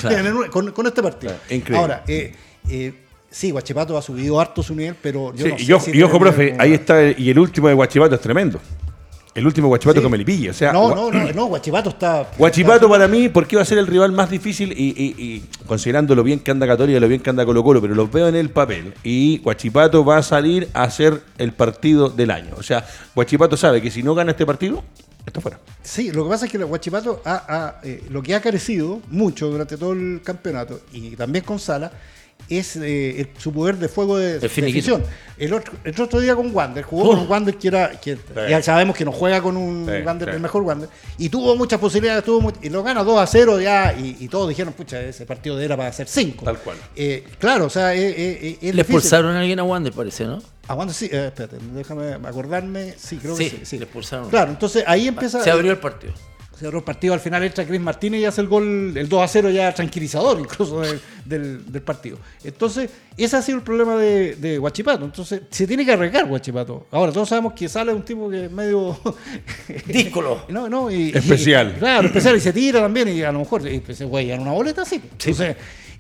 con, 0.50 0.72
con 0.72 0.88
este 0.88 1.04
partido. 1.04 1.34
Claro, 1.34 1.56
increíble. 1.56 1.78
Ahora, 1.78 2.04
eh, 2.08 2.34
eh, 2.70 2.94
sí, 3.30 3.52
Guachipato 3.52 3.98
ha 3.98 4.02
subido 4.02 4.40
harto 4.40 4.64
su 4.64 4.74
nivel, 4.76 4.96
pero 5.02 5.34
yo 5.36 5.46
Sí, 5.46 5.52
no 5.52 5.58
sé 5.58 5.64
y, 5.66 5.72
ojo, 5.74 5.86
si 5.86 5.92
y 5.92 6.02
ojo, 6.04 6.12
tiene 6.18 6.20
profe, 6.26 6.56
ahí 6.58 6.74
está, 6.74 7.02
el- 7.02 7.20
y 7.20 7.30
el 7.30 7.38
último 7.40 7.68
de 7.68 7.74
Guachipato 7.74 8.16
es 8.16 8.22
tremendo. 8.22 8.60
El 9.36 9.48
último 9.48 9.68
Guachipato 9.68 10.00
Sí. 10.00 10.04
con 10.04 10.12
Melipilla. 10.12 10.52
O 10.52 10.54
sea, 10.54 10.72
No, 10.72 10.94
no, 10.94 11.12
no, 11.12 11.32
no, 11.34 11.46
Guachipato 11.48 11.90
está. 11.90 12.30
Guachipato 12.38 12.88
para 12.88 13.08
mí, 13.08 13.30
porque 13.30 13.56
va 13.56 13.64
a 13.64 13.66
ser 13.66 13.80
el 13.80 13.88
rival 13.88 14.12
más 14.12 14.30
difícil 14.30 14.72
y, 14.74 14.90
y- 14.90 15.16
y 15.18 15.46
considerando 15.66 16.14
lo 16.14 16.24
bien 16.24 16.40
que 16.40 16.52
anda 16.52 16.68
Católica 16.68 16.98
y 16.98 17.00
lo 17.02 17.08
bien 17.08 17.22
que 17.22 17.30
anda 17.32 17.44
Colo 17.46 17.64
Colo, 17.64 17.82
pero 17.82 17.96
los 17.96 18.12
veo 18.12 18.28
en 18.28 18.36
el 18.36 18.50
papel. 18.52 18.94
Y 19.04 19.40
Guachipato 19.40 20.06
va 20.06 20.18
a 20.18 20.24
salir 20.24 20.70
a 20.74 20.84
hacer 20.84 21.22
el 21.40 21.52
partido 21.54 22.10
del 22.10 22.30
año. 22.32 22.54
O 22.58 22.64
sea, 22.64 22.86
Guachipato 23.16 23.58
sabe 23.58 23.82
que 23.82 23.90
si 23.90 24.04
no 24.04 24.14
gana 24.14 24.32
este 24.32 24.46
partido, 24.46 24.84
está 25.26 25.42
fuera. 25.42 25.60
Sí, 25.82 26.12
lo 26.12 26.26
que 26.26 26.30
pasa 26.30 26.46
es 26.46 26.52
que 26.52 26.58
Guachipato 26.60 27.22
ha, 27.26 27.44
ha, 27.48 27.80
eh, 27.84 28.04
lo 28.10 28.22
que 28.22 28.36
ha 28.36 28.42
carecido 28.42 29.02
mucho 29.10 29.50
durante 29.50 29.78
todo 29.78 29.94
el 29.94 30.22
campeonato 30.24 30.82
y 30.92 31.16
también 31.16 31.44
con 31.44 31.58
Sala 31.60 31.92
es 32.50 32.76
eh, 32.76 33.22
el- 33.22 33.30
su 33.38 33.52
poder 33.54 33.78
de 33.78 33.88
fuego 33.88 34.18
de, 34.18 34.40
decisión. 34.40 35.04
El 35.38 35.52
otro, 35.54 35.74
el 35.84 36.00
otro 36.00 36.20
día 36.20 36.36
con 36.36 36.54
Wander, 36.56 36.84
jugó 36.84 37.10
con 37.10 37.20
un 37.20 37.28
Wander 37.28 37.56
que 37.58 37.68
era, 37.68 37.92
que 38.00 38.18
ya 38.50 38.62
sabemos 38.62 38.96
que 38.96 39.04
no 39.04 39.12
juega 39.12 39.42
con 39.42 39.58
un 39.58 39.86
Sí, 39.86 40.04
Wander, 40.06 40.30
sí. 40.30 40.36
el 40.36 40.42
mejor 40.42 40.62
Wander, 40.64 40.90
y 41.18 41.30
tuvo 41.30 41.56
muchas 41.56 41.80
posibilidades, 41.80 42.24
tuvo 42.24 42.54
y 42.62 42.70
lo 42.70 42.84
gana 42.84 43.04
2 43.04 43.20
a 43.20 43.26
0 43.26 43.60
ya, 43.60 43.94
y, 43.94 44.18
y 44.20 44.28
todos 44.28 44.48
dijeron, 44.50 44.74
pucha, 44.74 45.02
ese 45.02 45.26
partido 45.26 45.60
era 45.60 45.76
para 45.76 45.90
hacer 45.90 46.08
5. 46.08 46.46
Tal 46.46 46.60
cual. 46.60 46.78
claro, 47.40 47.66
o 47.66 47.70
sea, 47.70 47.96
eh, 47.96 48.10
eh, 48.10 48.16
eh, 48.42 48.58
es 48.62 48.76
Le 48.76 48.82
expulsaron 48.84 49.36
a 49.36 49.40
alguien 49.40 49.60
a 49.60 49.64
Wander, 49.64 49.92
parece, 49.92 50.26
¿no? 50.26 50.42
A 50.68 50.76
Wander 50.76 50.96
sí, 50.96 51.06
eh, 51.12 51.26
espérate, 51.28 51.58
déjame 51.74 52.14
acordarme, 52.14 52.94
sí, 52.98 53.18
creo 53.18 53.36
Sí, 53.36 53.46
que 53.50 53.58
sí. 53.58 53.66
sí. 53.66 53.78
le 53.80 53.86
expulsaron. 53.86 54.30
Claro, 54.30 54.52
entonces 54.52 54.84
ahí 54.88 55.08
empieza... 55.08 55.44
Se 55.44 55.50
abrió 55.52 55.72
el 55.72 55.80
partido. 55.80 56.14
Se 56.64 56.68
cerró 56.68 56.78
el 56.80 56.84
partido, 56.86 57.14
al 57.14 57.20
final 57.20 57.44
entra 57.44 57.66
Chris 57.66 57.82
Martínez 57.82 58.22
y 58.22 58.26
hace 58.26 58.40
el 58.40 58.48
gol, 58.48 58.94
el 58.96 59.10
2 59.10 59.22
a 59.22 59.28
0 59.28 59.50
ya 59.50 59.74
tranquilizador 59.74 60.40
incluso 60.40 60.80
del, 60.80 61.02
del- 61.26 61.70
del 61.70 61.82
partido. 61.82 62.18
Entonces, 62.42 62.90
ese 63.18 63.36
ha 63.36 63.42
sido 63.42 63.58
el 63.58 63.64
problema 63.66 63.98
de, 63.98 64.36
de 64.36 64.58
Guachipato. 64.60 65.04
Entonces, 65.04 65.42
se 65.50 65.68
tiene 65.68 65.86
que 65.86 65.92
arreglar 65.92 66.26
Guachipato. 66.26 66.88
Ahora, 66.92 67.12
todos 67.12 67.28
sabemos 67.28 67.52
que 67.52 67.68
sale 67.68 67.92
un 67.94 68.04
tipo 68.04 68.30
que 68.30 68.46
es 68.46 68.52
medio... 68.52 68.98
Díscolo. 69.88 70.46
No, 70.48 70.70
no, 70.70 70.90
y- 70.90 71.10
Especial. 71.14 71.74
y- 71.76 71.80
claro, 71.80 72.08
especial, 72.08 72.38
y 72.38 72.40
se 72.40 72.54
tira 72.54 72.80
también, 72.80 73.10
y 73.10 73.22
a 73.24 73.32
lo 73.34 73.40
mejor 73.40 73.68
y, 73.68 73.80
pues, 73.80 73.98
se 73.98 74.08
puede 74.08 74.26
llevar 74.26 74.40
una 74.40 74.52
boleta, 74.54 74.86
sí. 74.86 75.02
Entonces, 75.04 75.56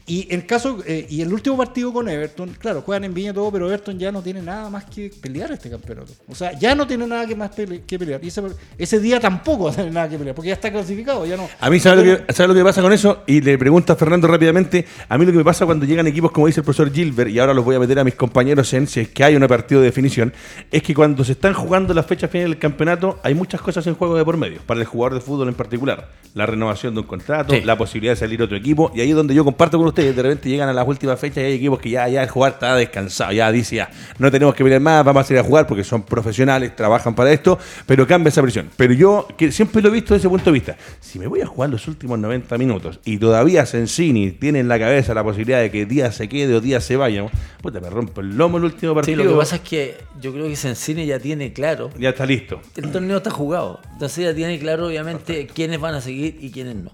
y 0.06 0.28
el 0.34 0.46
caso, 0.46 0.80
eh, 0.86 1.08
y 1.10 1.22
el 1.22 1.32
último 1.34 1.56
partido 1.58 1.94
con 1.94 2.10
Everton, 2.10 2.50
claro, 2.60 2.82
juegan 2.82 3.06
en 3.06 3.14
Viña 3.14 3.32
y 3.32 3.34
todo, 3.34 3.52
pero 3.52 3.68
Everton 3.68 3.98
ya 3.98 4.12
no 4.12 4.22
tiene 4.22 4.42
nada 4.42 4.70
más 4.70 4.86
que 4.86 5.10
pelear 5.22 5.52
este 5.52 5.70
campeonato. 5.70 6.12
O 6.28 6.36
sea, 6.36 6.58
ya 6.60 6.76
no 6.76 6.86
tiene 6.86 7.08
nada 7.08 7.26
que 7.26 7.36
más 7.36 7.52
pele- 7.56 7.84
que 7.86 7.98
pelear. 7.98 8.24
Y 8.24 8.28
ese, 8.28 8.42
ese 8.78 9.00
día 9.00 9.20
tampoco 9.20 9.64
va 9.66 9.72
a 9.72 9.76
tener 9.76 9.94
nada 9.94 10.10
que 10.10 10.18
pelear, 10.18 10.36
porque 10.36 10.50
ya 10.50 10.56
está 10.56 10.72
clasificado, 10.72 11.26
ya 11.26 11.38
no. 11.38 11.48
A 11.60 11.70
mí, 11.70 11.80
¿sabes 11.80 12.06
lo, 12.06 12.26
que, 12.26 12.34
¿sabes 12.34 12.50
lo 12.50 12.56
que 12.56 12.64
pasa 12.64 12.82
con 12.82 12.92
eso? 12.92 13.24
Y 13.28 13.42
le 13.42 13.58
pregunto 13.58 13.94
a 13.94 13.96
Fernando 13.96 14.28
rápidamente. 14.28 14.86
A 15.08 15.18
mí 15.18 15.26
lo 15.26 15.32
que 15.32 15.38
me 15.38 15.44
pasa 15.46 15.66
cuando 15.66 15.86
llegan 15.86 16.06
equipos, 16.08 16.32
como 16.32 16.48
dice 16.48 16.60
el 16.60 16.66
profesor 16.66 16.92
Gilbert, 16.92 17.30
y 17.30 17.40
ahora 17.40 17.54
los 17.54 17.64
voy 17.64 17.76
a 17.76 17.80
meter 17.80 17.98
a 18.00 18.04
mis 18.04 18.16
compañeros 18.16 18.74
en 18.74 18.88
si 18.88 19.00
es 19.02 19.10
que 19.10 19.24
hay 19.24 19.36
un 19.36 19.48
partido 19.48 19.80
de 19.82 19.86
definición, 19.88 20.34
es 20.72 20.84
que 20.84 20.94
cuando 20.94 21.24
se 21.24 21.32
están 21.34 21.54
jugando 21.54 21.94
las 21.94 22.06
fechas 22.06 22.30
finales 22.30 22.52
del 22.52 22.60
campeonato, 22.60 23.20
hay 23.24 23.36
muchas 23.36 23.62
cosas 23.62 23.86
en 23.88 23.96
juego 23.96 24.18
de 24.18 24.26
por 24.26 24.38
medio, 24.38 24.60
para 24.66 24.80
el 24.80 24.86
jugador 24.86 25.14
de 25.16 25.22
fútbol 25.22 25.48
en 25.48 25.54
particular. 25.54 26.10
La 26.34 26.46
renovación 26.46 26.94
de 26.96 27.02
un 27.02 27.08
contrato, 27.08 27.54
Sí. 27.54 27.62
la 27.62 27.78
posibilidad 27.78 28.14
de 28.14 28.18
salir 28.18 28.42
a 28.42 28.46
otro 28.46 28.58
equipo, 28.58 28.92
y 28.96 29.02
ahí 29.02 29.10
es 29.12 29.16
donde 29.16 29.34
yo 29.36 29.44
comparto 29.46 29.78
con 29.78 29.93
ustedes. 29.94 30.16
De 30.16 30.22
repente 30.22 30.50
llegan 30.50 30.70
a 30.70 30.74
las 30.74 30.88
últimas 30.88 31.20
fechas 31.20 31.38
y 31.38 31.42
hay 31.48 31.54
equipos 31.54 31.80
que 31.80 31.90
ya, 31.92 32.08
ya 32.10 32.24
el 32.24 32.30
jugador 32.30 32.56
está 32.56 32.76
descansado, 32.76 33.32
ya 33.32 33.52
dice 33.52 33.78
ya, 33.78 33.90
no 34.18 34.30
tenemos 34.32 34.56
que 34.56 34.64
pelear 34.64 34.82
más, 34.82 35.04
vamos 35.06 35.30
a 35.30 35.34
ir 35.34 35.40
a 35.40 35.44
jugar 35.44 35.68
porque 35.68 35.84
son 35.84 36.04
profesionales, 36.04 36.76
trabajan 36.76 37.16
para 37.16 37.32
esto, 37.32 37.58
pero 37.86 38.06
cambia 38.08 38.30
esa 38.30 38.42
presión. 38.42 38.70
Pero 38.76 38.94
yo 38.94 39.28
que 39.38 39.52
siempre 39.52 39.82
lo 39.82 39.90
he 39.90 39.92
visto 39.92 40.14
desde 40.14 40.28
ese 40.28 40.30
punto 40.30 40.46
de 40.46 40.52
vista. 40.52 40.76
Si 41.00 41.20
me 41.20 41.28
voy 41.28 41.42
a 41.42 41.46
jugar 41.46 41.70
los 41.70 41.88
últimos 41.88 42.20
90 42.20 42.58
minutos 42.58 43.00
y 43.06 43.18
todavía 43.18 43.66
Sensini 43.66 44.32
tiene 44.32 44.60
en 44.60 44.68
la 44.68 44.80
cabeza 44.80 45.14
la 45.14 45.24
posibilidad 45.24 45.60
de 45.62 45.72
que 45.72 45.86
día 45.86 46.12
se 46.12 46.28
quede 46.28 46.56
o 46.56 46.62
día 46.62 46.82
se 46.82 46.96
vaya, 46.98 47.26
puta, 47.62 47.80
me 47.80 47.90
rompo 47.90 48.22
el 48.22 48.36
lomo 48.36 48.58
el 48.58 48.66
último 48.66 48.92
Sí, 48.94 48.96
partido. 48.96 49.24
lo 49.24 49.32
que 49.32 49.38
pasa 49.38 49.56
es 49.58 49.62
que 49.62 49.98
yo 50.20 50.34
creo 50.34 50.48
que 50.48 50.56
Sensini 50.56 51.06
ya 51.06 51.20
tiene 51.20 51.54
claro. 51.54 51.90
Ya 51.98 52.10
está 52.10 52.26
listo. 52.26 52.60
El 52.76 52.92
torneo 52.92 53.18
está 53.18 53.30
jugado. 53.32 53.80
Entonces 53.94 54.26
ya 54.26 54.34
tiene 54.34 54.58
claro, 54.60 54.88
obviamente, 54.88 55.48
quiénes 55.48 55.80
van 55.80 55.96
a 55.96 56.02
seguir 56.02 56.38
y 56.42 56.52
quiénes 56.52 56.76
no. 56.76 56.92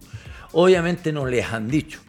Obviamente 0.51 1.11
no 1.13 1.25
les 1.25 1.45
han 1.51 1.67
dicho. 1.69 1.99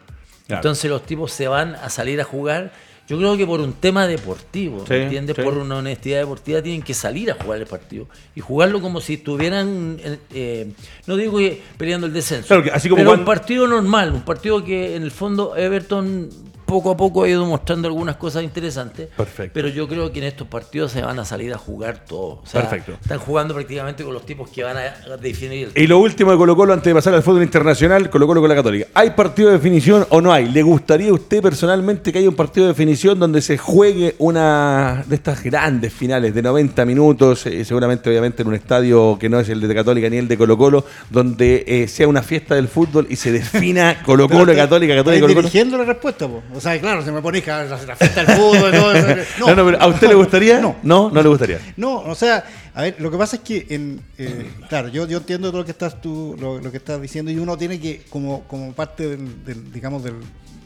Claro. 0.50 0.60
Entonces 0.60 0.90
los 0.90 1.04
tipos 1.06 1.32
se 1.32 1.48
van 1.48 1.74
a 1.76 1.88
salir 1.90 2.20
a 2.20 2.24
jugar. 2.24 2.72
Yo 3.08 3.18
creo 3.18 3.36
que 3.36 3.44
por 3.44 3.60
un 3.60 3.72
tema 3.72 4.06
deportivo, 4.06 4.84
Sí, 4.86 4.92
¿me 4.92 5.02
entiendes? 5.04 5.34
sí. 5.34 5.42
Por 5.42 5.58
una 5.58 5.76
honestidad 5.78 6.20
deportiva 6.20 6.62
tienen 6.62 6.82
que 6.82 6.94
salir 6.94 7.30
a 7.32 7.34
jugar 7.34 7.58
el 7.60 7.66
partido 7.66 8.06
y 8.36 8.40
jugarlo 8.40 8.80
como 8.80 9.00
si 9.00 9.14
estuvieran, 9.14 9.96
eh, 10.00 10.18
eh, 10.32 10.72
no 11.08 11.16
digo 11.16 11.38
que 11.38 11.60
peleando 11.76 12.06
el 12.06 12.12
descenso, 12.12 12.46
Claro 12.46 12.70
así 12.72 12.88
como 12.88 12.98
pero 12.98 13.10
cuando- 13.10 13.22
un 13.22 13.26
partido 13.26 13.66
normal, 13.66 14.12
un 14.12 14.22
partido 14.22 14.64
que 14.64 14.94
en 14.94 15.02
el 15.02 15.10
fondo 15.10 15.56
Everton 15.56 16.30
poco 16.70 16.90
a 16.92 16.96
poco 16.96 17.24
ha 17.24 17.28
ido 17.28 17.44
mostrando 17.44 17.88
algunas 17.88 18.14
cosas 18.14 18.44
interesantes. 18.44 19.08
Perfecto. 19.08 19.50
Pero 19.52 19.68
yo 19.68 19.88
creo 19.88 20.12
que 20.12 20.20
en 20.20 20.26
estos 20.26 20.46
partidos 20.46 20.92
se 20.92 21.02
van 21.02 21.18
a 21.18 21.24
salir 21.24 21.52
a 21.52 21.58
jugar 21.58 22.04
todos. 22.04 22.48
Perfecto. 22.48 22.92
Están 22.92 23.18
jugando 23.18 23.54
prácticamente 23.54 24.04
con 24.04 24.14
los 24.14 24.24
tipos 24.24 24.48
que 24.48 24.62
van 24.62 24.76
a 24.76 25.16
definir 25.16 25.72
el 25.74 25.82
Y 25.82 25.88
lo 25.88 25.98
último 25.98 26.30
de 26.30 26.36
Colo 26.36 26.54
Colo 26.54 26.72
antes 26.72 26.86
de 26.86 26.94
pasar 26.94 27.12
al 27.14 27.24
fútbol 27.24 27.42
internacional, 27.42 28.08
Colo 28.08 28.28
Colo 28.28 28.40
con 28.40 28.48
la 28.48 28.54
Católica. 28.54 28.86
¿Hay 28.94 29.10
partido 29.10 29.48
de 29.48 29.56
definición 29.56 30.06
o 30.10 30.20
no 30.20 30.32
hay? 30.32 30.48
¿Le 30.48 30.62
gustaría 30.62 31.10
a 31.10 31.12
usted 31.12 31.42
personalmente 31.42 32.12
que 32.12 32.20
haya 32.20 32.28
un 32.28 32.36
partido 32.36 32.66
de 32.66 32.72
definición 32.72 33.18
donde 33.18 33.42
se 33.42 33.58
juegue 33.58 34.14
una 34.18 35.04
de 35.06 35.16
estas 35.16 35.42
grandes 35.42 35.92
finales 35.92 36.34
de 36.34 36.42
90 36.42 36.84
minutos, 36.84 37.46
eh, 37.46 37.64
seguramente 37.64 38.08
obviamente 38.08 38.42
en 38.42 38.48
un 38.48 38.54
estadio 38.54 39.18
que 39.18 39.28
no 39.28 39.40
es 39.40 39.48
el 39.48 39.60
de 39.60 39.74
Católica 39.74 40.08
ni 40.08 40.18
el 40.18 40.28
de 40.28 40.38
Colo 40.38 40.56
Colo, 40.56 40.84
donde 41.10 41.64
eh, 41.66 41.88
sea 41.88 42.06
una 42.06 42.22
fiesta 42.22 42.54
del 42.54 42.68
fútbol 42.68 43.06
y 43.10 43.16
se 43.16 43.32
defina 43.32 44.02
Colo 44.04 44.28
Colo, 44.28 44.54
Católica, 44.54 44.94
Católica, 44.94 45.20
Colo 45.20 45.34
Colo? 45.34 45.42
dirigiendo 45.42 45.76
la 45.78 45.84
respuesta, 45.84 46.28
po. 46.28 46.42
o 46.54 46.59
sea, 46.60 46.80
claro, 46.80 47.04
se 47.04 47.12
me 47.12 47.22
pone 47.22 47.42
la, 47.46 47.64
la 47.64 47.96
fiesta 47.96 48.24
del 48.24 48.36
fútbol 48.36 48.74
y 48.74 48.76
todo 48.76 48.92
eso. 48.92 49.06
No, 49.38 49.54
no, 49.54 49.64
pero 49.64 49.80
¿a 49.80 49.86
usted 49.86 50.08
le 50.08 50.14
gustaría? 50.14 50.60
No. 50.60 50.76
No, 50.82 51.10
no 51.10 51.22
le 51.22 51.28
gustaría. 51.28 51.58
No, 51.76 52.00
o 52.00 52.14
sea, 52.14 52.44
a 52.74 52.82
ver, 52.82 52.96
lo 52.98 53.10
que 53.10 53.16
pasa 53.16 53.36
es 53.36 53.42
que, 53.42 53.66
en, 53.70 54.00
eh, 54.18 54.50
claro, 54.68 54.88
yo, 54.88 55.06
yo 55.06 55.18
entiendo 55.18 55.48
todo 55.50 55.60
lo 55.60 55.64
que 55.64 55.72
estás 55.72 56.00
tú, 56.00 56.36
lo, 56.38 56.70
que 56.70 56.76
estás 56.76 57.00
diciendo 57.00 57.30
y 57.30 57.38
uno 57.38 57.56
tiene 57.56 57.80
que, 57.80 58.02
como, 58.10 58.42
como 58.44 58.72
parte 58.72 59.16
del, 59.16 59.72
digamos, 59.72 60.04
del, 60.04 60.14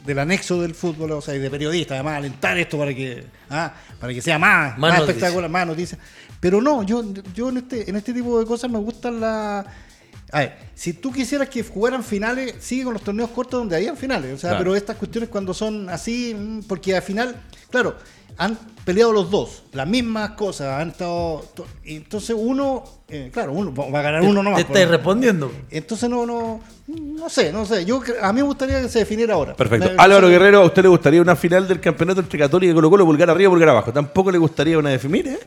del 0.05 0.19
anexo 0.19 0.61
del 0.61 0.75
fútbol, 0.75 1.11
o 1.11 1.21
sea, 1.21 1.35
y 1.35 1.39
de 1.39 1.49
periodista, 1.49 1.95
además, 1.95 2.17
alentar 2.17 2.57
esto 2.57 2.77
para 2.77 2.93
que, 2.93 3.23
ah, 3.49 3.73
para 3.99 4.13
que 4.13 4.21
sea 4.21 4.37
más, 4.37 4.77
más, 4.77 4.99
espectacular, 4.99 5.49
más 5.49 5.67
noticias. 5.67 5.99
Pero 6.39 6.61
no, 6.61 6.83
yo, 6.83 7.03
yo 7.33 7.49
en 7.49 7.57
este, 7.57 7.89
en 7.89 7.95
este 7.95 8.13
tipo 8.13 8.39
de 8.39 8.45
cosas 8.45 8.69
me 8.69 8.77
gustan 8.77 9.19
las 9.19 9.65
a 10.31 10.39
ver, 10.39 10.57
si 10.73 10.93
tú 10.93 11.11
quisieras 11.11 11.49
que 11.49 11.63
jugaran 11.63 12.03
finales, 12.03 12.55
sigue 12.59 12.83
con 12.83 12.93
los 12.93 13.03
torneos 13.03 13.29
cortos 13.29 13.59
donde 13.59 13.75
hayan 13.75 13.95
finales. 13.95 14.33
O 14.33 14.37
sea, 14.37 14.57
pero 14.57 14.75
estas 14.75 14.97
cuestiones 14.97 15.29
cuando 15.29 15.53
son 15.53 15.89
así, 15.89 16.33
mm, 16.33 16.63
porque 16.67 16.95
al 16.95 17.01
final, 17.01 17.35
claro, 17.69 17.95
han 18.37 18.57
peleado 18.85 19.11
los 19.11 19.31
dos, 19.31 19.63
las 19.73 19.87
mismas 19.87 20.31
cosas, 20.31 20.79
han 20.79 20.89
estado. 20.89 21.43
Entonces 21.83 22.35
uno, 22.37 22.83
eh, 23.09 23.29
claro, 23.33 23.51
uno 23.51 23.73
va 23.73 23.99
a 23.99 24.01
ganar 24.03 24.21
uno 24.21 24.43
nomás. 24.43 24.65
Te 24.65 24.71
estás 24.71 24.89
respondiendo. 24.89 25.51
Entonces 25.71 26.09
no, 26.09 26.25
no, 26.25 26.61
no 26.87 27.29
sé, 27.29 27.51
no 27.51 27.65
sé. 27.65 27.83
Yo 27.83 28.01
a 28.21 28.31
mí 28.31 28.41
me 28.41 28.47
gustaría 28.47 28.81
que 28.81 28.89
se 28.89 28.99
definiera 28.99 29.33
ahora. 29.33 29.55
Perfecto. 29.55 29.91
Álvaro 29.97 30.29
Guerrero, 30.29 30.61
¿a 30.61 30.65
usted 30.65 30.83
le 30.83 30.89
gustaría 30.89 31.21
una 31.21 31.35
final 31.35 31.67
del 31.67 31.81
campeonato 31.81 32.21
entre 32.21 32.37
Católica 32.37 32.71
y 32.71 32.75
Colo 32.75 32.89
Colo, 32.89 33.05
pulgar 33.05 33.29
arriba, 33.29 33.49
pulgar 33.49 33.69
abajo? 33.69 33.91
Tampoco 33.91 34.31
le 34.31 34.37
gustaría 34.37 34.77
una 34.77 34.91
definir, 34.91 35.27
¿eh? 35.27 35.39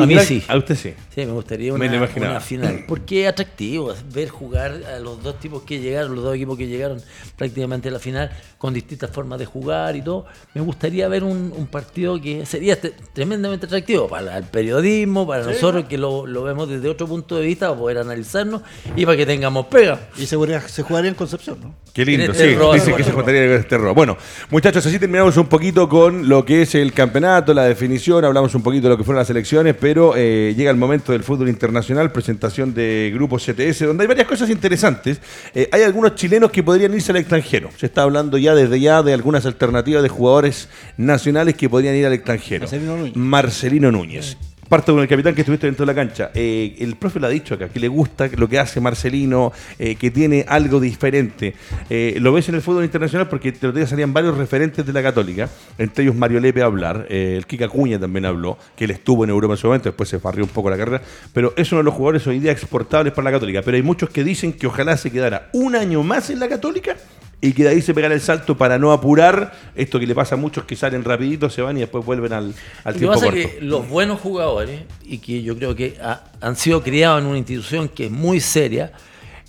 a 0.00 0.06
mí 0.06 0.18
sí. 0.20 0.42
A 0.48 0.56
usted 0.56 0.74
sí. 0.74 0.94
Sí, 1.14 1.26
me 1.26 1.32
gustaría 1.32 1.72
una, 1.72 2.40
final. 2.40 2.84
Porque 2.88 3.22
es 3.22 3.28
atractivo 3.28 3.94
ver 4.12 4.28
jugar 4.28 4.82
a 4.84 4.98
los 4.98 5.22
dos 5.22 5.38
tipos 5.38 5.62
que 5.62 5.80
llegaron, 5.80 6.14
los 6.14 6.24
dos 6.24 6.34
equipos 6.34 6.56
que 6.56 6.66
llegaron 6.66 7.00
prácticamente 7.36 7.88
a 7.88 7.92
la 7.92 7.98
final, 7.98 8.30
con 8.58 8.72
distintas 8.72 9.10
formas 9.10 9.38
de 9.38 9.46
jugar 9.46 9.96
y 9.96 10.02
todo. 10.02 10.26
Me 10.54 10.60
gustaría 10.60 11.08
ver 11.08 11.24
un, 11.24 11.52
partido 11.70 12.20
que 12.20 12.44
sería 12.44 12.71
tremendamente 13.12 13.66
atractivo 13.66 14.08
para 14.08 14.36
el 14.38 14.44
periodismo, 14.44 15.26
para 15.26 15.44
nosotros 15.44 15.84
que 15.84 15.98
lo, 15.98 16.24
vemos 16.42 16.68
desde 16.68 16.88
otro 16.88 17.06
punto 17.06 17.36
de 17.36 17.46
vista, 17.46 17.68
para 17.68 17.78
poder 17.78 17.98
analizarnos 17.98 18.62
y 18.96 19.04
para 19.04 19.16
que 19.16 19.26
tengamos 19.26 19.66
pega. 19.66 20.00
Y 20.16 20.26
se, 20.26 20.36
se 20.68 20.82
jugaría 20.82 21.08
en 21.08 21.14
Concepción, 21.14 21.58
¿no? 21.60 21.74
Qué 21.92 22.06
lindo, 22.06 22.32
sí. 22.32 22.56
Dicen 22.72 22.96
que 22.96 23.04
se 23.04 23.12
jugaría 23.12 23.44
en 23.44 23.52
este 23.52 23.74
error. 23.74 23.94
Bueno, 23.94 24.16
muchachos, 24.50 24.84
así 24.86 24.98
terminamos 24.98 25.36
un 25.36 25.46
poquito 25.46 25.90
con 25.90 26.26
lo 26.26 26.42
que 26.42 26.62
es 26.62 26.74
el 26.74 26.94
campeonato, 26.94 27.52
la 27.52 27.64
definición, 27.64 28.24
hablamos 28.24 28.54
un 28.54 28.62
poquito 28.62 28.84
de 28.84 28.90
lo 28.90 28.96
que 28.96 29.04
fueron 29.04 29.18
las 29.18 29.28
elecciones, 29.28 29.76
pero 29.78 30.14
eh, 30.16 30.54
llega 30.56 30.70
el 30.70 30.78
momento 30.78 31.12
del 31.12 31.22
fútbol 31.22 31.50
internacional, 31.50 32.10
presentación 32.10 32.72
de 32.72 33.10
Grupo 33.12 33.36
CTS, 33.36 33.80
donde 33.80 34.04
hay 34.04 34.08
varias 34.08 34.26
cosas 34.26 34.48
interesantes. 34.48 35.20
Eh, 35.54 35.68
hay 35.70 35.82
algunos 35.82 36.14
chilenos 36.14 36.50
que 36.50 36.62
podrían 36.62 36.94
irse 36.94 37.12
al 37.12 37.18
extranjero. 37.18 37.68
Se 37.76 37.86
está 37.86 38.02
hablando 38.02 38.38
ya 38.38 38.54
desde 38.54 38.80
ya 38.80 39.02
de 39.02 39.12
algunas 39.12 39.44
alternativas 39.44 40.02
de 40.02 40.08
jugadores 40.08 40.70
nacionales 40.96 41.56
que 41.56 41.68
podrían 41.68 41.94
ir 41.94 42.06
al 42.06 42.14
extranjero. 42.14 42.61
Marcelino 42.62 42.96
Núñez. 42.96 43.16
Marcelino 43.16 43.90
Núñez 43.90 44.36
parto 44.72 44.94
con 44.94 45.02
el 45.02 45.08
capitán 45.08 45.34
que 45.34 45.42
estuviste 45.42 45.66
dentro 45.66 45.84
de 45.84 45.92
la 45.92 45.94
cancha. 45.94 46.30
Eh, 46.32 46.76
el 46.78 46.96
profe 46.96 47.20
lo 47.20 47.26
ha 47.26 47.28
dicho 47.30 47.52
acá, 47.52 47.68
que 47.68 47.78
le 47.78 47.88
gusta 47.88 48.30
lo 48.38 48.48
que 48.48 48.58
hace 48.58 48.80
Marcelino, 48.80 49.52
eh, 49.78 49.96
que 49.96 50.10
tiene 50.10 50.46
algo 50.48 50.80
diferente. 50.80 51.54
Eh, 51.90 52.16
lo 52.18 52.32
ves 52.32 52.48
en 52.48 52.54
el 52.54 52.62
fútbol 52.62 52.82
internacional 52.82 53.28
porque 53.28 53.52
te 53.52 53.66
lo 53.66 53.74
días 53.74 53.90
salían 53.90 54.14
varios 54.14 54.34
referentes 54.38 54.86
de 54.86 54.94
la 54.94 55.02
Católica, 55.02 55.46
entre 55.76 56.04
ellos 56.04 56.16
Mario 56.16 56.40
Lepe 56.40 56.62
a 56.62 56.64
hablar, 56.64 57.04
el 57.10 57.44
Kika 57.44 57.68
Cuña 57.68 58.00
también 58.00 58.24
habló, 58.24 58.56
que 58.74 58.86
él 58.86 58.92
estuvo 58.92 59.24
en 59.24 59.30
Europa 59.30 59.52
en 59.52 59.58
su 59.58 59.66
momento, 59.66 59.90
después 59.90 60.08
se 60.08 60.18
farrió 60.18 60.42
un 60.42 60.50
poco 60.50 60.70
la 60.70 60.78
carrera, 60.78 61.02
pero 61.34 61.52
es 61.54 61.70
uno 61.72 61.80
de 61.80 61.84
los 61.84 61.92
jugadores 61.92 62.26
hoy 62.26 62.38
día 62.38 62.52
exportables 62.52 63.12
para 63.12 63.24
la 63.26 63.32
Católica. 63.32 63.60
Pero 63.60 63.76
hay 63.76 63.82
muchos 63.82 64.08
que 64.08 64.24
dicen 64.24 64.54
que 64.54 64.66
ojalá 64.66 64.96
se 64.96 65.10
quedara 65.10 65.50
un 65.52 65.76
año 65.76 66.02
más 66.02 66.30
en 66.30 66.40
la 66.40 66.48
Católica 66.48 66.96
y 67.44 67.52
que 67.52 67.64
de 67.64 67.70
ahí 67.70 67.82
se 67.82 67.92
pegará 67.92 68.14
el 68.14 68.20
salto 68.20 68.56
para 68.56 68.78
no 68.78 68.92
apurar 68.92 69.52
esto 69.74 69.98
que 69.98 70.06
le 70.06 70.14
pasa 70.14 70.36
a 70.36 70.38
muchos 70.38 70.64
que 70.64 70.76
salen 70.76 71.02
rapidito, 71.02 71.50
se 71.50 71.60
van 71.60 71.76
y 71.76 71.80
después 71.80 72.06
vuelven 72.06 72.32
al, 72.32 72.54
al 72.84 72.94
tiempo 72.94 73.14
pasa 73.14 73.32
que 73.32 73.58
los 73.60 73.88
buenos 73.88 74.20
jugadores, 74.20 74.82
y 75.04 75.18
que 75.18 75.42
yo 75.42 75.56
creo 75.56 75.74
que 75.74 75.98
han 76.40 76.56
sido 76.56 76.82
criados 76.84 77.20
en 77.20 77.26
una 77.26 77.38
institución 77.38 77.88
que 77.88 78.06
es 78.06 78.10
muy 78.12 78.38
seria, 78.38 78.92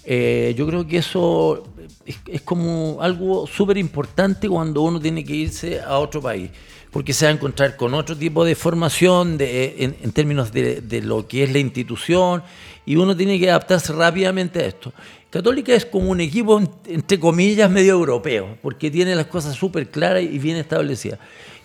eh, 0.06 0.56
yo 0.58 0.66
creo 0.66 0.88
que 0.88 0.98
eso 0.98 1.64
es, 2.04 2.42
como 2.42 2.98
algo 3.00 3.46
súper 3.46 3.78
importante 3.78 4.50
cuando 4.50 4.82
uno 4.82 5.00
tiene 5.00 5.24
que 5.24 5.36
irse 5.36 5.80
a 5.80 6.00
otro 6.00 6.20
país, 6.20 6.50
porque 6.90 7.14
se 7.14 7.26
va 7.26 7.32
a 7.32 7.36
encontrar 7.36 7.78
con 7.78 7.94
otro 7.94 8.18
tipo 8.18 8.44
de 8.44 8.56
formación 8.56 9.38
de, 9.38 9.76
en, 10.02 10.12
términos 10.14 10.52
de, 10.52 10.82
de 10.82 11.02
lo 11.04 11.28
que 11.28 11.44
es 11.44 11.54
la 11.54 11.60
institución, 11.60 12.42
y 12.88 12.96
uno 12.96 13.16
tiene 13.16 13.40
que 13.40 13.52
adaptarse 13.52 13.94
rápidamente 13.94 14.60
a 14.62 14.66
esto. 14.66 14.92
Católica 15.34 15.74
es 15.74 15.84
como 15.84 16.12
un 16.12 16.22
equipo, 16.22 16.62
entre 16.86 17.20
comillas, 17.20 17.68
medio 17.68 17.94
europeo, 17.94 18.56
porque 18.62 18.92
tiene 18.92 19.16
las 19.16 19.26
cosas 19.26 19.56
súper 19.56 19.90
claras 19.90 20.22
y 20.22 20.38
bien 20.38 20.58
establecidas. 20.58 21.18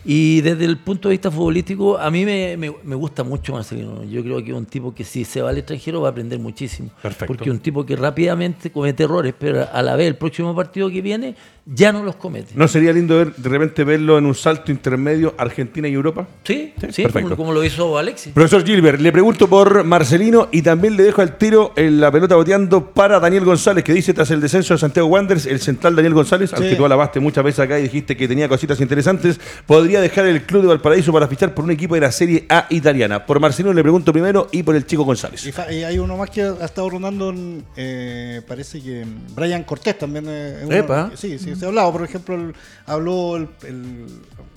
Y 0.05 0.40
desde 0.40 0.64
el 0.64 0.78
punto 0.78 1.09
de 1.09 1.14
vista 1.14 1.30
futbolístico, 1.30 1.99
a 1.99 2.11
mí 2.11 2.24
me, 2.24 2.68
gusta 2.96 3.24
mucho 3.24 3.53
Marcelino. 3.53 4.05
Yo 4.05 4.22
creo 4.22 4.42
que 4.42 4.51
es 4.51 4.57
un 4.57 4.66
tipo 4.66 4.94
que 4.94 5.05
si 5.05 5.24
se 5.24 5.42
va 5.42 5.51
al 5.51 5.59
extranjero 5.59 6.01
va 6.01 6.09
a 6.09 6.11
aprender 6.12 6.38
muchísimo. 6.38 6.90
Perfecto. 7.03 7.26
Porque 7.26 7.44
es 7.44 7.51
un 7.51 7.61
tipo 7.61 7.84
que 7.84 7.96
rápidamente 7.96 8.70
comete 8.70 9.05
errores, 9.05 9.34
pero 9.38 9.66
a 9.70 9.82
la 9.82 9.96
vez 9.96 10.07
el 10.07 10.16
próximo 10.16 10.55
partido 10.55 10.88
que 10.88 11.03
viene 11.03 11.34
ya 11.66 11.92
no 11.92 12.03
los 12.03 12.16
comete. 12.16 12.53
¿No 12.55 12.66
sería 12.66 12.92
lindo 12.92 13.18
ver, 13.18 13.34
de 13.34 13.49
repente 13.49 13.84
verlo 13.84 14.16
en 14.16 14.24
un 14.24 14.34
salto 14.34 14.72
intermedio 14.72 15.34
Argentina 15.36 15.86
y 15.86 15.92
Europa? 15.92 16.26
Sí, 16.44 16.72
sí, 16.90 17.05
Como, 17.36 17.53
lo 17.53 17.62
hizo 17.62 17.99
Alexis. 17.99 18.32
Profesor 18.32 18.64
Gilbert, 18.64 19.01
le 19.01 19.12
pregunto 19.12 19.49
por 19.49 19.84
Marcelino 19.84 20.49
y 20.51 20.62
también 20.62 20.96
le 20.96 21.03
dejo 21.03 21.20
al 21.20 21.36
tiro 21.36 21.72
en 21.76 22.01
la 22.01 22.11
pelota 22.11 22.36
boteando 22.36 22.92
para 22.92 23.20
Daniel 23.20 23.44
González, 23.44 23.84
que 23.84 23.92
dice 23.92 24.14
tras 24.14 24.30
el 24.30 24.40
descenso 24.40 24.74
de 24.74 24.78
Santiago 24.78 25.09
Wanderers, 25.09 25.44
el 25.44 25.61
central 25.61 25.94
Daniel 25.94 26.14
González, 26.14 26.55
al 26.55 26.62
que 26.62 26.76
tú 26.76 26.86
alabaste 26.86 27.20
muchas 27.20 27.44
veces 27.44 27.61
acá 27.61 27.78
y 27.78 27.82
dijiste 27.82 28.16
que 28.16 28.26
tenía 28.26 28.49
cositas 28.49 28.80
interesantes, 28.80 29.38
podría 29.66 29.88
dejar 29.97 30.26
el 30.26 30.45
club 30.45 30.62
de 30.62 30.68
Valparaíso 30.68 31.12
para 31.12 31.26
fichar 31.26 31.55
por 31.55 31.64
un 31.64 31.70
equipo 31.70 31.95
de 31.95 32.03
la 32.03 32.12
Serie 32.12 32.47
A 32.49 32.66
italiana. 32.70 33.24
Por 33.24 33.41
Marcelino 33.41 33.72
le 33.72 33.82
pregunto 33.82 34.12
primero 34.12 34.49
y 34.53 34.62
por 34.62 34.76
el 34.76 34.86
chico 34.86 35.05
González. 35.05 35.45
Y, 35.70 35.82
hay 35.82 35.99
uno 35.99 36.16
más 36.16 36.30
que 36.30 36.43
ha 36.43 36.64
estado 36.64 36.91
rondando, 36.91 37.34
eh, 37.76 38.43
parece 38.47 38.80
que 38.80 39.05
Brian 39.34 39.64
Cortés 39.64 39.99
también. 39.99 40.26
Eh, 40.28 40.84
sí, 41.14 41.39
sí, 41.39 41.57
se 41.57 41.64
ha 41.64 41.68
hablado, 41.68 41.93
por 41.93 42.05
ejemplo, 42.05 42.53
habló 42.86 43.36
el, 43.36 44.07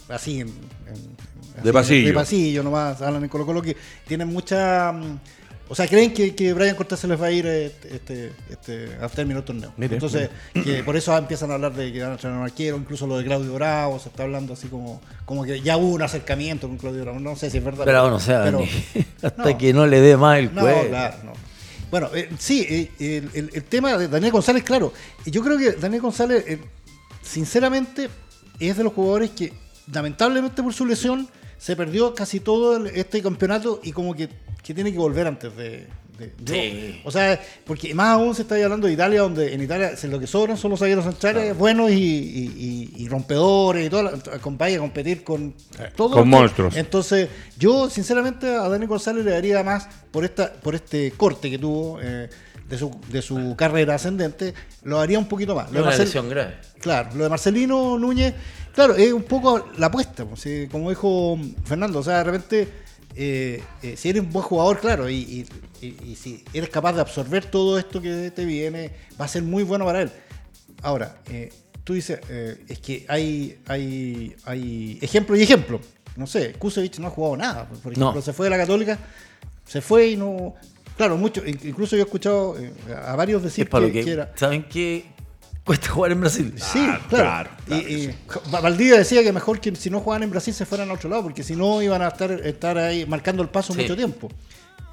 así, 0.09 0.41
en, 0.41 0.53
de 1.63 1.73
pasillo. 1.73 2.07
De 2.07 2.13
pasillo 2.13 2.63
nomás, 2.63 3.01
hablan 3.01 3.23
en 3.23 3.29
Colo 3.29 3.45
Colo 3.45 3.61
que 3.61 3.75
tienen 4.07 4.27
mucha... 4.27 4.93
O 5.71 5.75
sea, 5.75 5.87
creen 5.87 6.13
que, 6.13 6.35
que 6.35 6.51
Brian 6.51 6.75
Cortés 6.75 6.99
se 6.99 7.07
les 7.07 7.19
va 7.19 7.27
a 7.27 7.31
ir 7.31 7.47
este, 7.47 7.95
este, 7.95 8.33
este 8.49 8.89
al 8.99 9.09
término 9.09 9.39
del 9.39 9.45
torneo. 9.45 9.73
Entonces, 9.79 10.29
que 10.53 10.83
por 10.85 10.97
eso 10.97 11.17
empiezan 11.17 11.49
a 11.49 11.53
hablar 11.53 11.73
de 11.73 11.93
que 11.93 12.03
van 12.03 12.11
a 12.11 12.17
traer 12.17 12.35
un 12.35 12.43
arquero, 12.43 12.75
incluso 12.75 13.07
lo 13.07 13.17
de 13.17 13.23
Claudio 13.23 13.53
Bravo, 13.53 13.97
se 13.97 14.09
está 14.09 14.23
hablando 14.23 14.51
así 14.51 14.67
como, 14.67 15.01
como 15.23 15.45
que 15.45 15.61
ya 15.61 15.77
hubo 15.77 15.93
un 15.93 16.01
acercamiento 16.01 16.67
con 16.67 16.75
Claudio 16.75 17.03
Bravo. 17.03 17.21
No 17.21 17.37
sé 17.37 17.49
si 17.49 17.59
es 17.59 17.63
verdad. 17.63 17.85
Pero 17.85 18.09
no 18.09 18.19
sé, 18.19 18.33
hasta 19.21 19.57
que 19.57 19.71
no 19.71 19.87
le 19.87 20.01
dé 20.01 20.17
más 20.17 20.39
el 20.39 20.53
no, 20.53 20.61
Claro, 20.61 21.15
no. 21.23 21.31
Bueno, 21.89 22.09
eh, 22.15 22.27
sí, 22.37 22.67
eh, 22.99 23.23
el, 23.33 23.49
el, 23.53 23.63
tema 23.63 23.97
de 23.97 24.09
Daniel 24.09 24.33
González, 24.33 24.63
claro. 24.63 24.91
Yo 25.25 25.41
creo 25.41 25.57
que 25.57 25.71
Daniel 25.71 26.01
González, 26.01 26.43
eh, 26.49 26.59
sinceramente, 27.21 28.09
es 28.59 28.75
de 28.75 28.83
los 28.83 28.91
jugadores 28.91 29.29
que, 29.29 29.53
lamentablemente 29.89 30.61
por 30.61 30.73
su 30.73 30.85
lesión, 30.85 31.29
se 31.57 31.77
perdió 31.77 32.13
casi 32.13 32.41
todo 32.41 32.85
este 32.87 33.21
campeonato 33.21 33.79
y 33.83 33.93
como 33.93 34.15
que 34.15 34.27
que 34.63 34.73
tiene 34.73 34.91
que 34.91 34.97
volver 34.97 35.27
antes 35.27 35.55
de. 35.55 35.87
O 37.03 37.11
sea, 37.11 37.39
porque 37.65 37.95
más 37.95 38.09
aún 38.09 38.35
se 38.35 38.43
está 38.43 38.55
hablando 38.55 38.87
de 38.87 38.93
Italia, 38.93 39.21
donde 39.21 39.53
en 39.53 39.61
Italia 39.61 39.93
lo 40.03 40.19
que 40.19 40.27
sobran 40.27 40.57
son 40.57 40.71
los 40.71 40.79
zagueros 40.79 41.05
centrales 41.05 41.57
buenos 41.57 41.91
y, 41.91 43.07
rompedores 43.09 43.87
y 43.87 43.89
todo, 43.89 44.11
acompaña 44.31 44.77
a 44.77 44.79
competir 44.79 45.23
con 45.23 45.53
todos. 45.95 46.17
Con 46.17 46.29
monstruos. 46.29 46.75
Entonces, 46.75 47.29
yo 47.57 47.89
sinceramente 47.89 48.47
a 48.47 48.69
Dani 48.69 48.85
González 48.85 49.25
le 49.25 49.31
daría 49.31 49.63
más 49.63 49.87
por 50.11 50.23
esta 50.23 50.53
por 50.53 50.75
este 50.75 51.11
corte 51.11 51.49
que 51.49 51.57
tuvo. 51.57 51.99
Eh, 52.01 52.29
de 52.69 52.77
su, 52.77 52.89
de 53.09 53.21
su 53.21 53.53
carrera 53.57 53.95
ascendente, 53.95 54.53
lo 54.83 55.01
haría 55.01 55.19
un 55.19 55.27
poquito 55.27 55.53
más. 55.53 55.69
Lo 55.73 55.83
de 55.83 56.29
grave. 56.29 56.55
Claro, 56.79 57.09
lo 57.15 57.25
de 57.25 57.29
Marcelino 57.29 57.99
Núñez, 57.99 58.33
claro, 58.73 58.95
es 58.95 59.11
un 59.11 59.23
poco 59.23 59.71
la 59.77 59.87
apuesta, 59.87 60.23
pues, 60.23 60.69
como 60.71 60.89
dijo 60.89 61.37
Fernando, 61.65 61.99
o 61.99 62.03
sea, 62.03 62.19
de 62.19 62.23
repente 62.23 62.69
eh, 63.15 63.61
eh, 63.81 63.95
si 63.97 64.09
eres 64.09 64.23
un 64.23 64.31
buen 64.31 64.45
jugador, 64.45 64.79
claro, 64.79 65.09
y, 65.09 65.45
si 66.15 66.43
eres 66.53 66.69
capaz 66.69 66.93
de 66.93 67.01
absorber 67.01 67.45
todo 67.45 67.77
esto 67.77 68.01
que 68.01 68.31
te 68.31 68.45
viene, 68.45 68.91
va 69.19 69.25
a 69.25 69.27
ser 69.27 69.43
muy 69.43 69.63
bueno 69.63 69.85
para 69.85 70.03
él. 70.03 70.11
Ahora, 70.81 71.17
eh, 71.29 71.51
tú 71.83 71.93
dices, 71.93 72.19
es 72.67 72.79
que 72.79 73.05
hay, 73.07 73.59
hay, 73.67 74.35
hay 74.45 74.99
ejemplo 75.01 75.35
y 75.35 75.41
ejemplo. 75.41 75.81
No 76.15 76.27
sé, 76.27 76.53
Kusevich 76.53 76.99
no 76.99 77.07
ha 77.07 77.09
jugado 77.09 77.37
nada. 77.37 77.67
Por 77.67 77.93
ejemplo, 77.93 78.21
se 78.21 78.33
fue 78.33 78.45
de 78.45 78.49
la 78.51 78.57
Católica, 78.57 78.97
se 79.65 79.81
fue 79.81 80.09
y 80.09 80.17
no. 80.17 80.53
Claro, 80.97 81.17
mucho, 81.17 81.41
incluso 81.45 81.95
yo 81.95 82.03
he 82.03 82.05
escuchado 82.05 82.55
a 83.05 83.15
varios 83.15 83.41
decir 83.41 83.67
que, 83.67 84.27
¿Saben 84.35 84.63
qué? 84.63 85.05
Cuesta 85.71 85.89
jugar 85.89 86.11
en 86.11 86.19
Brasil. 86.19 86.53
Sí, 86.57 86.85
claro. 87.07 87.49
y, 87.69 88.09
Valdivia 88.51 88.97
decía 88.97 89.23
que 89.23 89.31
mejor 89.31 89.61
que 89.61 89.73
si 89.77 89.89
no 89.89 90.01
jugaban 90.01 90.23
en 90.23 90.29
Brasil 90.29 90.53
se 90.53 90.65
fueran 90.65 90.89
a 90.89 90.95
otro 90.95 91.09
lado, 91.09 91.23
porque 91.23 91.43
si 91.43 91.55
no 91.55 91.81
iban 91.81 92.01
a 92.01 92.09
estar, 92.09 92.29
estar 92.29 92.77
ahí 92.77 93.05
marcando 93.05 93.41
el 93.41 93.47
paso 93.47 93.73
mucho 93.73 93.95
tiempo 93.95 94.27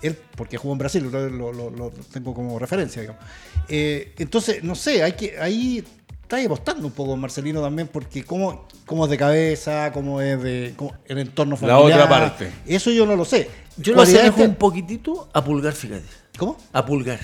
él, 0.03 0.17
porque 0.37 0.57
jugó 0.57 0.75
en 0.75 0.79
Brasil, 0.79 1.11
lo, 1.11 1.93
tengo 2.13 2.33
como 2.33 2.61
referencia, 2.61 3.03
digamos. 3.03 3.21
Eh, 3.69 4.15
entonces, 4.19 4.63
no 4.63 4.77
sé, 4.77 5.03
hay 5.03 5.15
que, 5.15 5.37
ahí 5.41 5.85
está 6.23 6.41
apostando 6.45 6.87
un 6.87 6.93
poco 6.93 7.17
Marcelino 7.17 7.61
también, 7.61 7.89
porque 7.89 8.23
cómo, 8.23 8.69
cómo 8.87 9.07
es 9.07 9.11
de 9.11 9.17
cabeza, 9.17 9.91
cómo 9.93 10.21
es 10.21 10.41
de 10.41 10.77
el 11.07 11.19
entorno 11.19 11.57
familiar. 11.57 11.89
La 11.91 12.05
otra 12.05 12.09
parte. 12.09 12.53
Eso 12.67 12.93
yo 12.93 13.05
no 13.05 13.17
lo 13.17 13.25
sé. 13.25 13.51
Yo 13.79 13.95
lo 13.95 14.03
asemejo 14.03 14.43
un 14.43 14.55
poquitito 14.55 15.29
a 15.33 15.43
Pulgar, 15.43 15.73
fíjate. 15.73 16.07
¿Cómo? 16.39 16.57
A 16.73 16.87
Pulgar. 16.87 17.19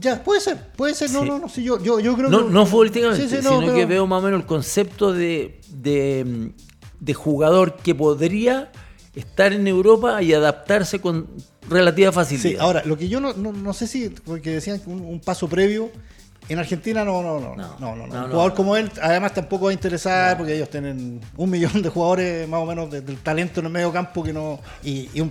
Ya, 0.00 0.22
puede 0.22 0.40
ser, 0.40 0.58
puede 0.76 0.94
ser, 0.94 1.10
no, 1.10 1.24
no, 1.24 1.38
no, 1.38 1.48
sí, 1.48 1.62
yo, 1.62 1.82
yo, 1.82 2.00
yo 2.00 2.14
creo 2.16 2.30
no, 2.30 2.46
que... 2.46 2.52
No 2.52 2.66
futbolísticamente, 2.66 3.28
sino 3.28 3.74
que 3.74 3.86
veo 3.86 4.06
más 4.06 4.22
o 4.22 4.24
menos 4.24 4.40
el 4.40 4.46
concepto 4.46 5.12
de, 5.12 5.60
de, 5.68 6.52
de 7.00 7.14
jugador 7.14 7.76
que 7.76 7.94
podría 7.94 8.70
estar 9.14 9.52
en 9.52 9.66
Europa 9.66 10.22
y 10.22 10.32
adaptarse 10.32 11.00
con 11.00 11.28
relativa 11.68 12.12
facilidad. 12.12 12.50
Sí, 12.50 12.56
ahora, 12.58 12.82
lo 12.84 12.96
que 12.96 13.08
yo 13.08 13.20
no, 13.20 13.32
no, 13.34 13.72
sé 13.72 13.86
si, 13.86 14.08
porque 14.08 14.50
decían 14.50 14.80
que 14.80 14.88
un, 14.88 15.20
paso 15.20 15.48
previo, 15.48 15.90
en 16.52 16.58
Argentina 16.58 17.04
no, 17.04 17.22
no, 17.22 17.40
no, 17.40 17.56
no, 17.56 17.76
no, 17.78 18.06
no, 18.06 18.24
Un 18.24 18.30
jugador 18.30 18.54
como 18.54 18.76
él, 18.76 18.90
además 19.00 19.34
tampoco 19.34 19.66
va 19.66 19.70
a 19.70 19.74
interesar 19.74 20.36
porque 20.36 20.54
ellos 20.54 20.68
tienen 20.68 21.20
un 21.36 21.50
millón 21.50 21.82
de 21.82 21.88
jugadores 21.88 22.48
más 22.48 22.60
o 22.60 22.66
menos 22.66 22.90
del 22.90 23.16
talento 23.18 23.60
en 23.60 23.66
el 23.66 23.72
medio 23.72 23.92
campo 23.92 24.22
que 24.22 24.32
no 24.32 24.60
y, 24.82 25.20
un, 25.20 25.30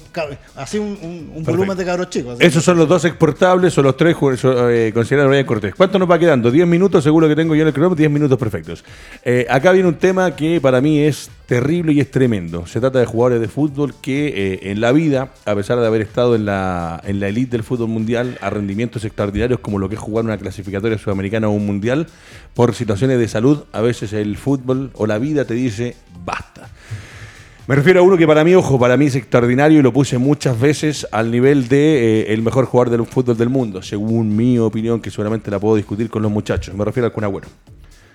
así 0.56 0.78
un, 0.78 1.44
volumen 1.44 1.78
de 1.78 1.86
cabros 1.86 2.10
chicos. 2.10 2.38
Esos 2.40 2.64
son 2.64 2.78
los 2.78 2.88
dos 2.88 3.06
exportables 3.06 3.78
o 3.78 3.82
los 3.82 3.98
tres 3.98 4.16
eh, 4.44 4.92
considerados 4.94 5.30
Brian 5.30 5.46
Cortés. 5.46 5.76
¿Cuánto 5.76 6.00
nos 6.00 6.10
va 6.10 6.18
quedando? 6.18 6.52
Diez 6.52 6.68
minutos, 6.68 7.04
seguro 7.04 7.28
que 7.28 7.36
tengo 7.36 7.56
yo 7.56 7.62
en 7.62 7.68
el 7.68 7.74
cronómetro, 7.74 8.00
diez 8.00 8.12
minutos 8.12 8.38
perfectos. 8.38 8.84
Eh, 9.24 9.46
acá 9.50 9.72
viene 9.72 9.88
un 9.88 9.96
tema 9.96 10.36
que 10.36 10.60
para 10.60 10.82
mí 10.82 11.00
es 11.00 11.30
terrible 11.52 11.92
y 11.92 12.00
es 12.00 12.10
tremendo. 12.10 12.66
Se 12.66 12.80
trata 12.80 13.00
de 13.00 13.06
jugadores 13.06 13.42
de 13.42 13.50
fútbol 13.50 13.94
que 14.02 14.28
eh, 14.28 14.72
en 14.72 14.80
la 14.80 14.94
vida, 14.94 15.34
a 15.44 15.54
pesar 15.54 15.78
de 15.82 15.86
haber 15.86 16.00
estado 16.00 16.34
en 16.34 16.46
la, 16.46 17.02
en 17.04 17.20
la 17.20 17.28
elite 17.28 17.52
del 17.52 17.64
fútbol 17.64 17.90
mundial, 17.90 18.38
a 18.40 18.50
rendimientos 18.50 19.04
extraordinarios 19.04 19.60
como 19.60 19.78
lo 19.78 19.90
que 19.90 19.96
es 19.96 20.00
jugar 20.00 20.24
una 20.24 20.38
clasificatoria 20.38 20.98
sudamericana 20.98 21.50
o 21.50 21.52
un 21.52 21.66
mundial, 21.66 22.08
por 22.54 22.74
situaciones 22.74 23.20
de 23.20 23.28
salud, 23.28 23.66
a 23.74 23.82
veces 23.82 24.14
el 24.14 24.38
fútbol 24.38 24.92
o 24.94 25.06
la 25.06 25.18
vida 25.18 25.44
te 25.44 25.54
dice 25.54 25.98
basta. 26.24 26.70
Me 27.68 27.76
refiero 27.76 28.00
a 28.00 28.04
uno 28.04 28.16
que 28.16 28.26
para 28.26 28.46
mí, 28.46 28.56
ojo, 28.56 28.80
para 28.80 28.96
mí 28.96 29.08
es 29.08 29.18
extraordinario 29.18 29.80
y 29.80 29.82
lo 29.82 29.92
puse 29.92 30.18
muchas 30.18 30.58
veces 30.58 31.06
al 31.12 31.32
nivel 31.32 31.68
de 31.68 32.22
eh, 32.22 32.34
el 32.34 32.44
mejor 32.44 32.64
jugador 32.64 32.98
del 32.98 33.06
fútbol 33.06 33.36
del 33.36 33.50
mundo, 33.50 33.82
según 33.82 34.38
mi 34.38 34.58
opinión, 34.58 35.02
que 35.02 35.12
seguramente 35.12 35.52
la 35.52 35.60
puedo 35.60 35.76
discutir 35.76 36.10
con 36.10 36.22
los 36.22 36.32
muchachos. 36.32 36.74
Me 36.76 36.86
refiero 36.86 37.08
al 37.08 37.12
Kun 37.12 37.26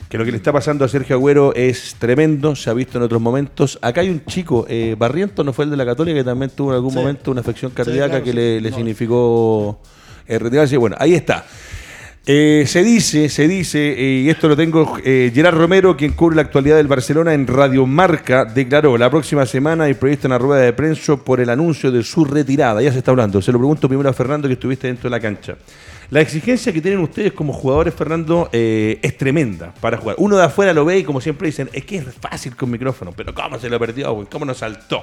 que 0.09 0.19
lo 0.19 0.25
que 0.25 0.31
le 0.31 0.37
está 0.37 0.53
pasando 0.53 0.85
a 0.85 0.89
Sergio 0.89 1.17
Agüero 1.17 1.55
es 1.55 1.97
tremendo, 1.99 2.55
se 2.55 2.71
ha 2.71 2.75
visto 2.75 2.99
en 2.99 3.05
otros 3.05 3.21
momentos. 3.21 3.79
Acá 3.83 4.03
hay 4.03 4.09
un 4.09 4.25
chico, 4.25 4.65
eh, 4.69 4.95
Barriento 4.97 5.43
no 5.43 5.53
fue 5.53 5.65
el 5.65 5.71
de 5.71 5.77
la 5.77 5.85
Católica, 5.85 6.19
que 6.19 6.25
también 6.25 6.51
tuvo 6.55 6.71
en 6.71 6.77
algún 6.77 6.95
momento 6.95 7.31
una 7.31 7.41
afección 7.41 7.73
cardíaca 7.73 8.23
que 8.23 8.33
le, 8.33 8.73
significó 8.73 9.81
eh, 10.27 10.39
retirarse. 10.39 10.77
Bueno, 10.77 10.97
ahí 10.99 11.15
está. 11.15 11.45
Eh, 12.29 12.65
se 12.67 12.83
dice, 12.83 13.29
se 13.29 13.47
dice, 13.47 13.93
eh, 13.93 14.23
y 14.23 14.31
esto 14.31 14.49
lo 14.49 14.57
tengo, 14.57 14.97
Gerard 15.05 15.57
Romero, 15.57 15.97
quien 15.97 16.13
cubre 16.13 16.37
la 16.37 16.43
actualidad 16.43 16.77
del 16.77 16.89
Barcelona 16.89 17.35
en 17.35 17.47
Radio 17.47 17.87
Marca, 17.87 18.45
declaró 18.45 18.99
la 18.99 19.09
próxima 19.11 19.47
semana 19.47 19.89
y 19.89 19.95
proyecta 19.95 20.27
una 20.27 20.39
rueda 20.39 20.63
de 20.63 20.73
prensa 20.73 21.17
por 21.17 21.41
el 21.41 21.51
anuncio 21.51 21.91
de 21.91 22.03
su 22.03 22.25
retirada. 22.25 22.83
Ya 22.83 22.93
se 22.93 22.99
está 22.99 23.13
hablando. 23.13 23.43
Se 23.43 23.53
lo 23.53 23.59
pregunto 23.59 23.89
primero 23.89 24.09
a 24.09 24.13
Fernando, 24.13 24.49
que 24.49 24.55
estuviste 24.55 24.87
dentro 24.87 25.09
de 25.09 25.17
la 25.17 25.21
cancha. 25.21 25.57
La 26.11 26.21
exigencia 26.21 26.73
que 26.73 26.81
tienen 26.81 27.01
ustedes 27.01 27.33
como 27.33 27.53
jugadores, 27.53 27.93
Fernando, 27.95 28.49
eh, 28.53 28.99
es 29.03 29.17
tremenda 29.17 29.75
para 29.81 29.97
jugar. 29.97 30.17
Uno 30.19 30.37
de 30.37 30.45
afuera 30.45 30.73
lo 30.73 30.85
ve 30.85 30.99
y 30.99 31.05
como 31.05 31.21
siempre 31.21 31.47
dicen, 31.47 31.69
es 31.73 31.85
que 31.85 31.97
es 31.97 32.05
fácil 32.21 32.55
con 32.55 32.71
micrófono, 32.71 33.13
pero 33.17 33.35
¿cómo 33.35 33.59
se 33.59 33.69
lo 33.69 33.79
perdió? 33.81 34.27
¿Cómo 34.31 34.45
nos 34.45 34.59
saltó? 34.59 35.03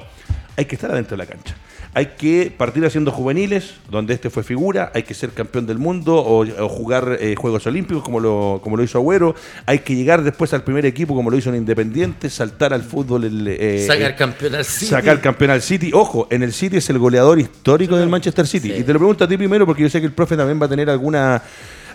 Hay 0.56 0.66
que 0.66 0.76
estar 0.76 0.92
adentro 0.92 1.18
de 1.18 1.24
la 1.24 1.30
cancha. 1.30 1.56
Hay 1.96 2.08
que 2.18 2.52
partir 2.56 2.84
haciendo 2.86 3.12
juveniles, 3.12 3.76
donde 3.90 4.16
este 4.16 4.30
fue 4.30 4.44
figura, 4.44 4.92
hay 4.96 5.04
que 5.04 5.14
ser 5.14 5.30
campeón 5.32 5.68
del 5.68 5.78
mundo 5.78 6.16
o, 6.16 6.44
jugar 6.68 7.18
eh, 7.20 7.36
Juegos 7.36 7.68
Olímpicos 7.68 8.04
como 8.04 8.20
lo, 8.20 8.60
como 8.64 8.78
lo 8.78 8.84
hizo 8.84 8.98
Agüero, 8.98 9.36
hay 9.68 9.80
que 9.80 9.96
llegar 9.96 10.24
después 10.24 10.54
al 10.54 10.64
primer 10.64 10.88
equipo 10.88 11.14
como 11.14 11.30
lo 11.30 11.38
hizo 11.38 11.50
en 11.50 11.56
Independiente, 11.56 12.30
saltar 12.30 12.74
al 12.74 12.82
fútbol. 12.82 13.30
Eh, 13.48 13.86
sacar 13.88 14.16
campeón 14.16 14.56
al 14.56 14.66
City. 14.66 14.86
Sacar 14.88 15.22
campeón 15.22 15.52
al 15.52 15.62
City. 15.62 15.92
Ojo, 15.94 16.28
en 16.32 16.42
el 16.42 16.54
City 16.54 16.78
es 16.78 16.90
el 16.90 16.98
goleador 16.98 17.40
histórico 17.40 17.96
del 17.96 18.10
Manchester 18.10 18.48
City. 18.48 18.74
Y 18.74 18.84
te 18.84 18.94
lo 18.94 19.00
pregunto 19.00 19.24
a 19.24 19.28
ti 19.28 19.38
primero 19.38 19.66
porque 19.66 19.84
yo 19.84 19.90
sé 19.90 20.00
que 20.00 20.08
el 20.08 20.14
profe 20.14 20.36
también 20.36 20.60
va 20.60 20.66
a 20.66 20.70
tener 20.70 20.90
alguna 20.94 21.42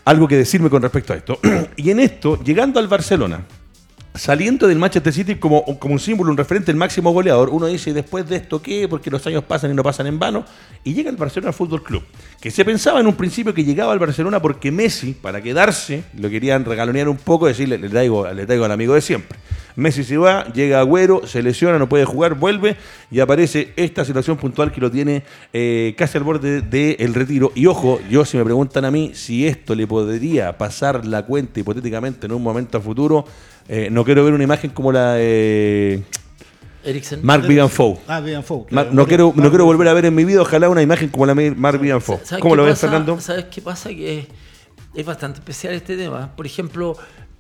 algo 0.05 0.27
que 0.27 0.37
decirme 0.37 0.71
con 0.71 0.83
respecto 0.83 1.13
a 1.13 1.17
esto. 1.17 1.39
y 1.77 1.91
en 1.91 2.01
esto, 2.01 2.43
llegando 2.43 2.81
al 2.81 2.89
Barcelona, 2.89 3.41
saliendo 4.19 4.67
del 4.67 4.79
Manchester 4.79 5.13
City 5.13 5.37
como, 5.37 5.65
como 5.79 5.95
un 5.95 6.01
símbolo, 6.01 6.31
un 6.31 6.37
referente, 6.37 6.71
el 6.71 6.77
máximo 6.77 7.13
goleador, 7.13 7.49
uno 7.51 7.67
dice, 7.67 7.93
después 7.93 8.29
de 8.29 8.37
esto 8.37 8.61
qué? 8.61 8.89
Porque 8.89 9.11
los 9.11 9.27
años 9.27 9.45
pasan 9.45 9.71
y 9.71 9.75
no 9.75 9.83
pasan 9.83 10.07
en 10.07 10.19
vano. 10.19 10.45
Y 10.85 10.93
llega 10.95 11.11
el 11.11 11.17
Barcelona 11.17 11.53
Fútbol 11.53 11.83
Club, 11.83 12.03
que 12.41 12.51
se 12.51 12.65
pensaba 12.65 13.01
en 13.01 13.07
un 13.07 13.15
principio 13.15 13.55
que 13.55 13.65
llegaba 13.65 13.93
al 13.93 13.99
Barcelona 13.99 14.43
porque 14.43 14.71
Messi, 14.71 15.13
para 15.15 15.41
quedarse, 15.41 16.05
lo 16.19 16.29
querían 16.29 16.65
regalonear 16.65 17.09
un 17.09 17.17
poco, 17.17 17.47
decirle, 17.47 17.79
le 17.79 17.89
traigo, 17.89 18.31
le 18.33 18.47
traigo 18.47 18.65
al 18.65 18.73
amigo 18.73 18.95
de 18.95 19.01
siempre. 19.01 19.39
Messi 19.79 20.03
se 20.03 20.17
va, 20.17 20.45
llega 20.53 20.81
Agüero, 20.81 21.25
se 21.25 21.41
lesiona, 21.41 21.79
no 21.79 21.89
puede 21.89 22.05
jugar, 22.05 22.35
vuelve 22.35 22.77
y 23.13 23.21
aparece 23.21 23.73
esta 23.77 24.05
situación 24.05 24.37
puntual 24.37 24.73
que 24.73 24.81
lo 24.81 24.91
tiene 24.91 25.23
eh, 25.53 25.95
casi 25.97 26.19
al 26.19 26.25
borde 26.25 26.63
del 26.63 27.15
retiro. 27.15 27.53
Y 27.55 27.67
ojo, 27.67 28.01
yo 28.11 28.25
si 28.25 28.37
me 28.37 28.45
preguntan 28.45 28.85
a 28.85 28.91
mí 28.91 29.13
si 29.15 29.47
esto 29.47 29.77
le 29.77 29.87
podría 29.87 30.59
pasar 30.59 31.07
la 31.07 31.25
cuenta 31.25 31.61
hipotéticamente 31.61 32.27
en 32.27 32.33
un 32.33 32.43
momento 32.43 32.81
futuro, 32.81 33.25
eh, 33.69 33.89
no 33.91 34.05
quiero 34.05 34.25
ver 34.25 34.33
una 34.33 34.45
imagen 34.45 34.71
como 34.71 34.93
la 34.93 35.15
de. 35.15 36.03
Eriksen. 36.85 37.21
Mark 37.23 37.43
Vivian 37.43 37.69
Foe. 37.69 37.99
Ah, 38.07 38.21
Vivian 38.21 38.43
Foe. 38.43 38.67
no, 38.71 39.07
quiero, 39.07 39.33
no 39.37 39.51
quiero 39.51 39.67
volver 39.67 39.89
a 39.89 39.93
ver 39.93 40.07
en 40.07 40.15
mi 40.15 40.25
vida, 40.25 40.41
ojalá 40.41 40.71
una 40.71 40.81
imagen 40.81 41.09
como 41.11 41.27
la 41.27 41.35
de 41.35 41.51
Mark 41.51 41.79
Vivian 41.79 42.01
Foe. 42.01 42.19
¿Cómo 42.41 42.57
lo 42.57 42.65
ves, 42.65 42.79
Fernando? 42.79 43.21
¿Sabes 43.21 43.47
qué 43.47 43.61
pasa? 43.61 43.91
Que 43.91 44.27
es, 44.95 45.07
bastante 45.07 45.41
especial 45.41 45.75
este 45.75 45.97
tema. 45.97 46.35
Por 46.35 46.47
ejemplo, 46.47 46.97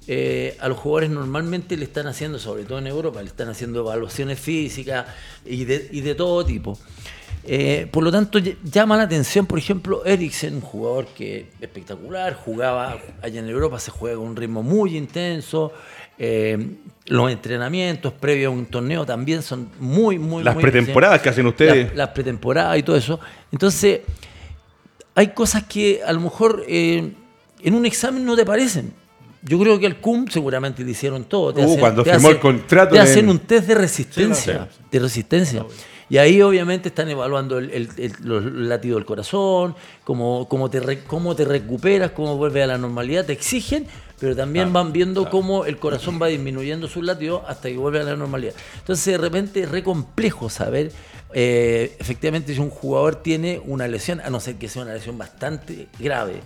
eh, 0.06 0.56
a 0.60 0.68
los 0.68 0.76
jugadores 0.76 1.08
normalmente 1.08 1.76
le 1.78 1.84
están 1.84 2.06
haciendo, 2.08 2.38
sobre 2.38 2.64
todo 2.64 2.78
en 2.78 2.88
Europa, 2.88 3.22
le 3.22 3.28
están 3.28 3.48
haciendo 3.48 3.80
evaluaciones 3.80 4.38
físicas 4.38 5.06
y 5.46 5.64
de, 5.64 5.88
y 5.92 6.02
de 6.02 6.14
todo 6.14 6.44
tipo. 6.44 6.78
Eh, 7.50 7.88
por 7.90 8.02
lo 8.04 8.12
tanto, 8.12 8.38
llama 8.38 8.98
la 8.98 9.04
atención, 9.04 9.46
por 9.46 9.58
ejemplo, 9.58 10.04
Eriksen, 10.04 10.56
un 10.56 10.60
jugador 10.60 11.06
que 11.06 11.48
espectacular, 11.60 12.34
jugaba 12.34 12.98
allá 13.22 13.40
en 13.40 13.48
Europa, 13.48 13.78
se 13.78 13.90
juega 13.90 14.18
con 14.18 14.26
un 14.26 14.36
ritmo 14.36 14.62
muy 14.62 14.98
intenso, 14.98 15.72
eh, 16.18 16.58
los 17.06 17.30
entrenamientos 17.30 18.12
previos 18.12 18.52
a 18.52 18.56
un 18.56 18.66
torneo 18.66 19.06
también 19.06 19.42
son 19.42 19.70
muy, 19.80 20.18
muy, 20.18 20.42
Las 20.42 20.56
pretemporadas 20.56 21.20
que 21.20 21.28
hacen 21.28 21.46
ustedes. 21.46 21.94
Las, 21.94 22.10
pretemporadas 22.10 22.78
y 22.78 22.82
todo 22.82 22.96
eso. 22.96 23.18
Entonces, 23.50 24.00
hay 25.14 25.28
cosas 25.28 25.64
que 25.64 26.00
a 26.04 26.12
lo 26.12 26.20
mejor 26.20 26.64
eh, 26.68 27.12
en 27.62 27.74
un 27.74 27.86
examen 27.86 28.24
no 28.24 28.36
te 28.36 28.44
parecen. 28.44 28.92
Yo 29.42 29.58
creo 29.58 29.78
que 29.78 29.86
el 29.86 29.96
CUM 29.96 30.28
seguramente 30.28 30.84
le 30.84 30.90
hicieron 30.90 31.24
todo. 31.24 31.54
Te 31.54 31.64
uh, 31.64 31.78
cuando 31.78 32.04
firmó 32.04 32.30
el 32.30 32.40
contrato. 32.40 32.94
Te 32.94 33.00
hacen 33.00 33.28
un 33.28 33.38
test 33.38 33.68
de 33.68 33.74
resistencia. 33.74 34.68
De 34.90 34.98
resistencia. 34.98 35.64
Y 36.10 36.16
ahí 36.16 36.42
obviamente 36.42 36.88
están 36.88 37.08
evaluando 37.08 37.58
el, 37.58 37.70
el, 37.70 38.12
los 38.22 38.44
latidos 38.44 38.96
del 38.96 39.04
corazón, 39.04 39.74
cómo, 40.04 40.48
cómo, 40.48 40.70
te 40.70 41.00
cómo 41.06 41.36
te 41.36 41.44
recuperas, 41.44 42.12
cómo 42.12 42.36
vuelves 42.36 42.64
a 42.64 42.66
la 42.66 42.78
normalidad. 42.78 43.26
Te 43.26 43.34
exigen 43.34 43.86
pero 44.20 44.34
también 44.34 44.72
van 44.72 44.92
viendo 44.92 45.30
cómo 45.30 45.64
el 45.64 45.78
corazón 45.78 46.18
va 46.20 46.26
disminuyendo 46.26 46.88
sus 46.88 47.04
latidos 47.04 47.42
hasta 47.46 47.68
que 47.68 47.76
vuelve 47.76 48.00
a 48.00 48.04
la 48.04 48.16
normalidad. 48.16 48.54
Entonces, 48.78 49.04
de 49.04 49.18
repente 49.18 49.60
es 49.60 49.70
re 49.70 49.82
complejo 49.82 50.50
saber 50.50 50.92
eh, 51.34 51.96
efectivamente 51.98 52.54
si 52.54 52.60
un 52.60 52.70
jugador 52.70 53.16
tiene 53.16 53.60
una 53.64 53.86
lesión, 53.86 54.20
a 54.20 54.30
no 54.30 54.40
ser 54.40 54.56
que 54.56 54.68
sea 54.68 54.82
una 54.82 54.94
lesión 54.94 55.18
bastante 55.18 55.88
grave. 55.98 56.40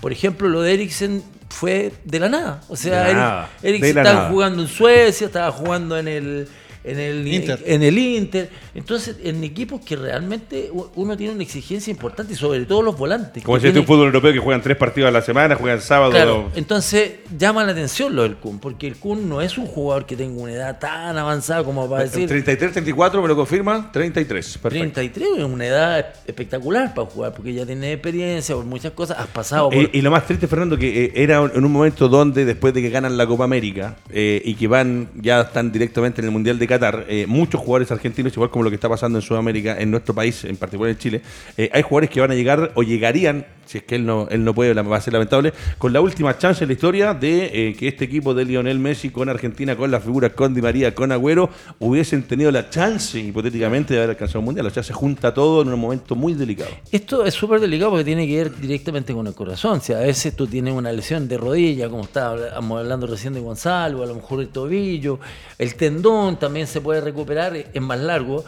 Por 0.00 0.12
ejemplo, 0.12 0.48
lo 0.48 0.60
de 0.60 0.74
Eriksen 0.74 1.22
fue 1.48 1.92
de 2.04 2.20
la 2.20 2.28
nada. 2.28 2.60
O 2.68 2.76
sea, 2.76 3.48
Eriksen 3.62 3.98
estaba 3.98 4.28
jugando 4.28 4.62
en 4.62 4.68
Suecia, 4.68 5.26
estaba 5.26 5.50
jugando 5.52 5.98
en 5.98 6.08
el 6.08 6.48
en 6.86 7.00
el 7.00 7.26
Inter. 7.26 7.62
En 7.66 7.82
el 7.82 7.98
Inter. 7.98 8.48
Entonces, 8.76 9.16
en 9.24 9.42
equipos 9.42 9.80
que 9.80 9.96
realmente 9.96 10.70
uno 10.94 11.16
tiene 11.16 11.32
una 11.32 11.42
exigencia 11.42 11.90
importante 11.90 12.34
y 12.34 12.36
sobre 12.36 12.64
todo 12.66 12.82
los 12.82 12.96
volantes. 12.96 13.42
Como 13.42 13.58
si 13.58 13.68
este 13.68 13.80
un 13.80 13.86
fútbol 13.86 14.06
europeo 14.06 14.32
que 14.32 14.38
juegan 14.38 14.60
tres 14.60 14.76
partidos 14.76 15.08
a 15.08 15.10
la 15.10 15.22
semana, 15.22 15.54
juegan 15.56 15.80
sábado. 15.80 16.10
Claro, 16.10 16.50
entonces 16.54 17.14
llama 17.38 17.64
la 17.64 17.72
atención 17.72 18.14
lo 18.14 18.22
del 18.22 18.36
Kun, 18.36 18.58
porque 18.58 18.86
el 18.86 18.96
Kun 18.96 19.28
no 19.28 19.40
es 19.40 19.56
un 19.56 19.66
jugador 19.66 20.04
que 20.04 20.14
tenga 20.14 20.40
una 20.40 20.52
edad 20.52 20.78
tan 20.78 21.16
avanzada 21.16 21.64
como 21.64 21.88
para 21.88 22.04
decir. 22.04 22.28
33, 22.28 22.72
34, 22.72 23.22
me 23.22 23.28
lo 23.28 23.36
confirma, 23.36 23.90
33. 23.90 24.58
Perfecto. 24.58 24.92
33 24.92 25.28
es 25.38 25.44
una 25.44 25.66
edad 25.66 26.06
espectacular 26.26 26.92
para 26.92 27.08
jugar, 27.08 27.32
porque 27.32 27.54
ya 27.54 27.64
tiene 27.64 27.92
experiencia 27.92 28.54
por 28.54 28.64
muchas 28.64 28.92
cosas, 28.92 29.18
has 29.18 29.28
pasado 29.28 29.70
por... 29.70 29.90
y, 29.92 30.02
lo 30.02 30.10
más 30.10 30.26
triste, 30.26 30.46
Fernando, 30.46 30.76
que 30.76 31.06
eh, 31.06 31.12
era 31.14 31.42
en 31.42 31.64
un 31.64 31.72
momento 31.72 32.08
donde 32.08 32.44
después 32.44 32.74
de 32.74 32.82
que 32.82 32.90
ganan 32.90 33.16
la 33.16 33.26
Copa 33.26 33.44
América 33.44 33.96
eh, 34.10 34.42
y 34.44 34.54
que 34.54 34.68
van, 34.68 35.08
ya 35.14 35.40
están 35.40 35.72
directamente 35.72 36.20
en 36.20 36.26
el 36.26 36.30
Mundial 36.30 36.58
de 36.58 36.66
Qatar, 36.66 37.06
eh, 37.08 37.24
muchos 37.26 37.60
jugadores 37.60 37.90
argentinos, 37.90 38.32
igual 38.34 38.50
como 38.50 38.65
lo 38.66 38.70
que 38.70 38.76
está 38.76 38.88
pasando 38.88 39.18
en 39.18 39.22
Sudamérica, 39.22 39.76
en 39.78 39.90
nuestro 39.90 40.14
país, 40.14 40.44
en 40.44 40.56
particular 40.56 40.90
en 40.90 40.98
Chile, 40.98 41.22
hay 41.56 41.82
jugadores 41.82 42.10
que 42.10 42.20
van 42.20 42.30
a 42.30 42.34
llegar 42.34 42.72
o 42.74 42.82
llegarían 42.82 43.46
si 43.66 43.78
es 43.78 43.84
que 43.84 43.96
él 43.96 44.06
no, 44.06 44.28
él 44.30 44.44
no 44.44 44.54
puede, 44.54 44.72
va 44.74 44.96
a 44.96 45.00
ser 45.00 45.12
lamentable, 45.12 45.52
con 45.78 45.92
la 45.92 46.00
última 46.00 46.38
chance 46.38 46.64
en 46.64 46.68
la 46.68 46.74
historia 46.74 47.14
de 47.14 47.74
que 47.78 47.88
este 47.88 48.04
equipo 48.04 48.32
de 48.32 48.44
Lionel 48.44 48.78
Messi 48.78 49.10
con 49.10 49.28
Argentina, 49.28 49.76
con 49.76 49.90
las 49.90 50.02
figuras 50.02 50.32
con 50.32 50.54
Di 50.54 50.62
María, 50.62 50.94
con 50.94 51.12
Agüero, 51.12 51.50
hubiesen 51.78 52.22
tenido 52.22 52.50
la 52.50 52.70
chance, 52.70 53.18
hipotéticamente, 53.18 53.94
de 53.94 54.00
haber 54.00 54.10
alcanzado 54.10 54.40
un 54.40 54.46
mundial. 54.46 54.66
O 54.66 54.70
sea, 54.70 54.82
se 54.82 54.92
junta 54.92 55.34
todo 55.34 55.62
en 55.62 55.68
un 55.68 55.80
momento 55.80 56.14
muy 56.14 56.34
delicado. 56.34 56.70
Esto 56.90 57.24
es 57.24 57.34
súper 57.34 57.60
delicado 57.60 57.90
porque 57.90 58.04
tiene 58.04 58.26
que 58.26 58.36
ver 58.36 58.56
directamente 58.56 59.12
con 59.12 59.26
el 59.26 59.34
corazón. 59.34 59.80
Si 59.80 59.92
a 59.92 59.98
veces 59.98 60.34
tú 60.36 60.46
tienes 60.46 60.72
una 60.72 60.92
lesión 60.92 61.26
de 61.28 61.36
rodilla, 61.36 61.88
como 61.88 62.04
estábamos 62.04 62.80
hablando 62.80 63.06
recién 63.06 63.34
de 63.34 63.40
Gonzalo, 63.40 64.02
a 64.02 64.06
lo 64.06 64.14
mejor 64.14 64.40
el 64.40 64.48
tobillo, 64.48 65.18
el 65.58 65.74
tendón 65.74 66.38
también 66.38 66.66
se 66.66 66.80
puede 66.80 67.00
recuperar, 67.00 67.56
es 67.56 67.82
más 67.82 67.98
largo 67.98 68.44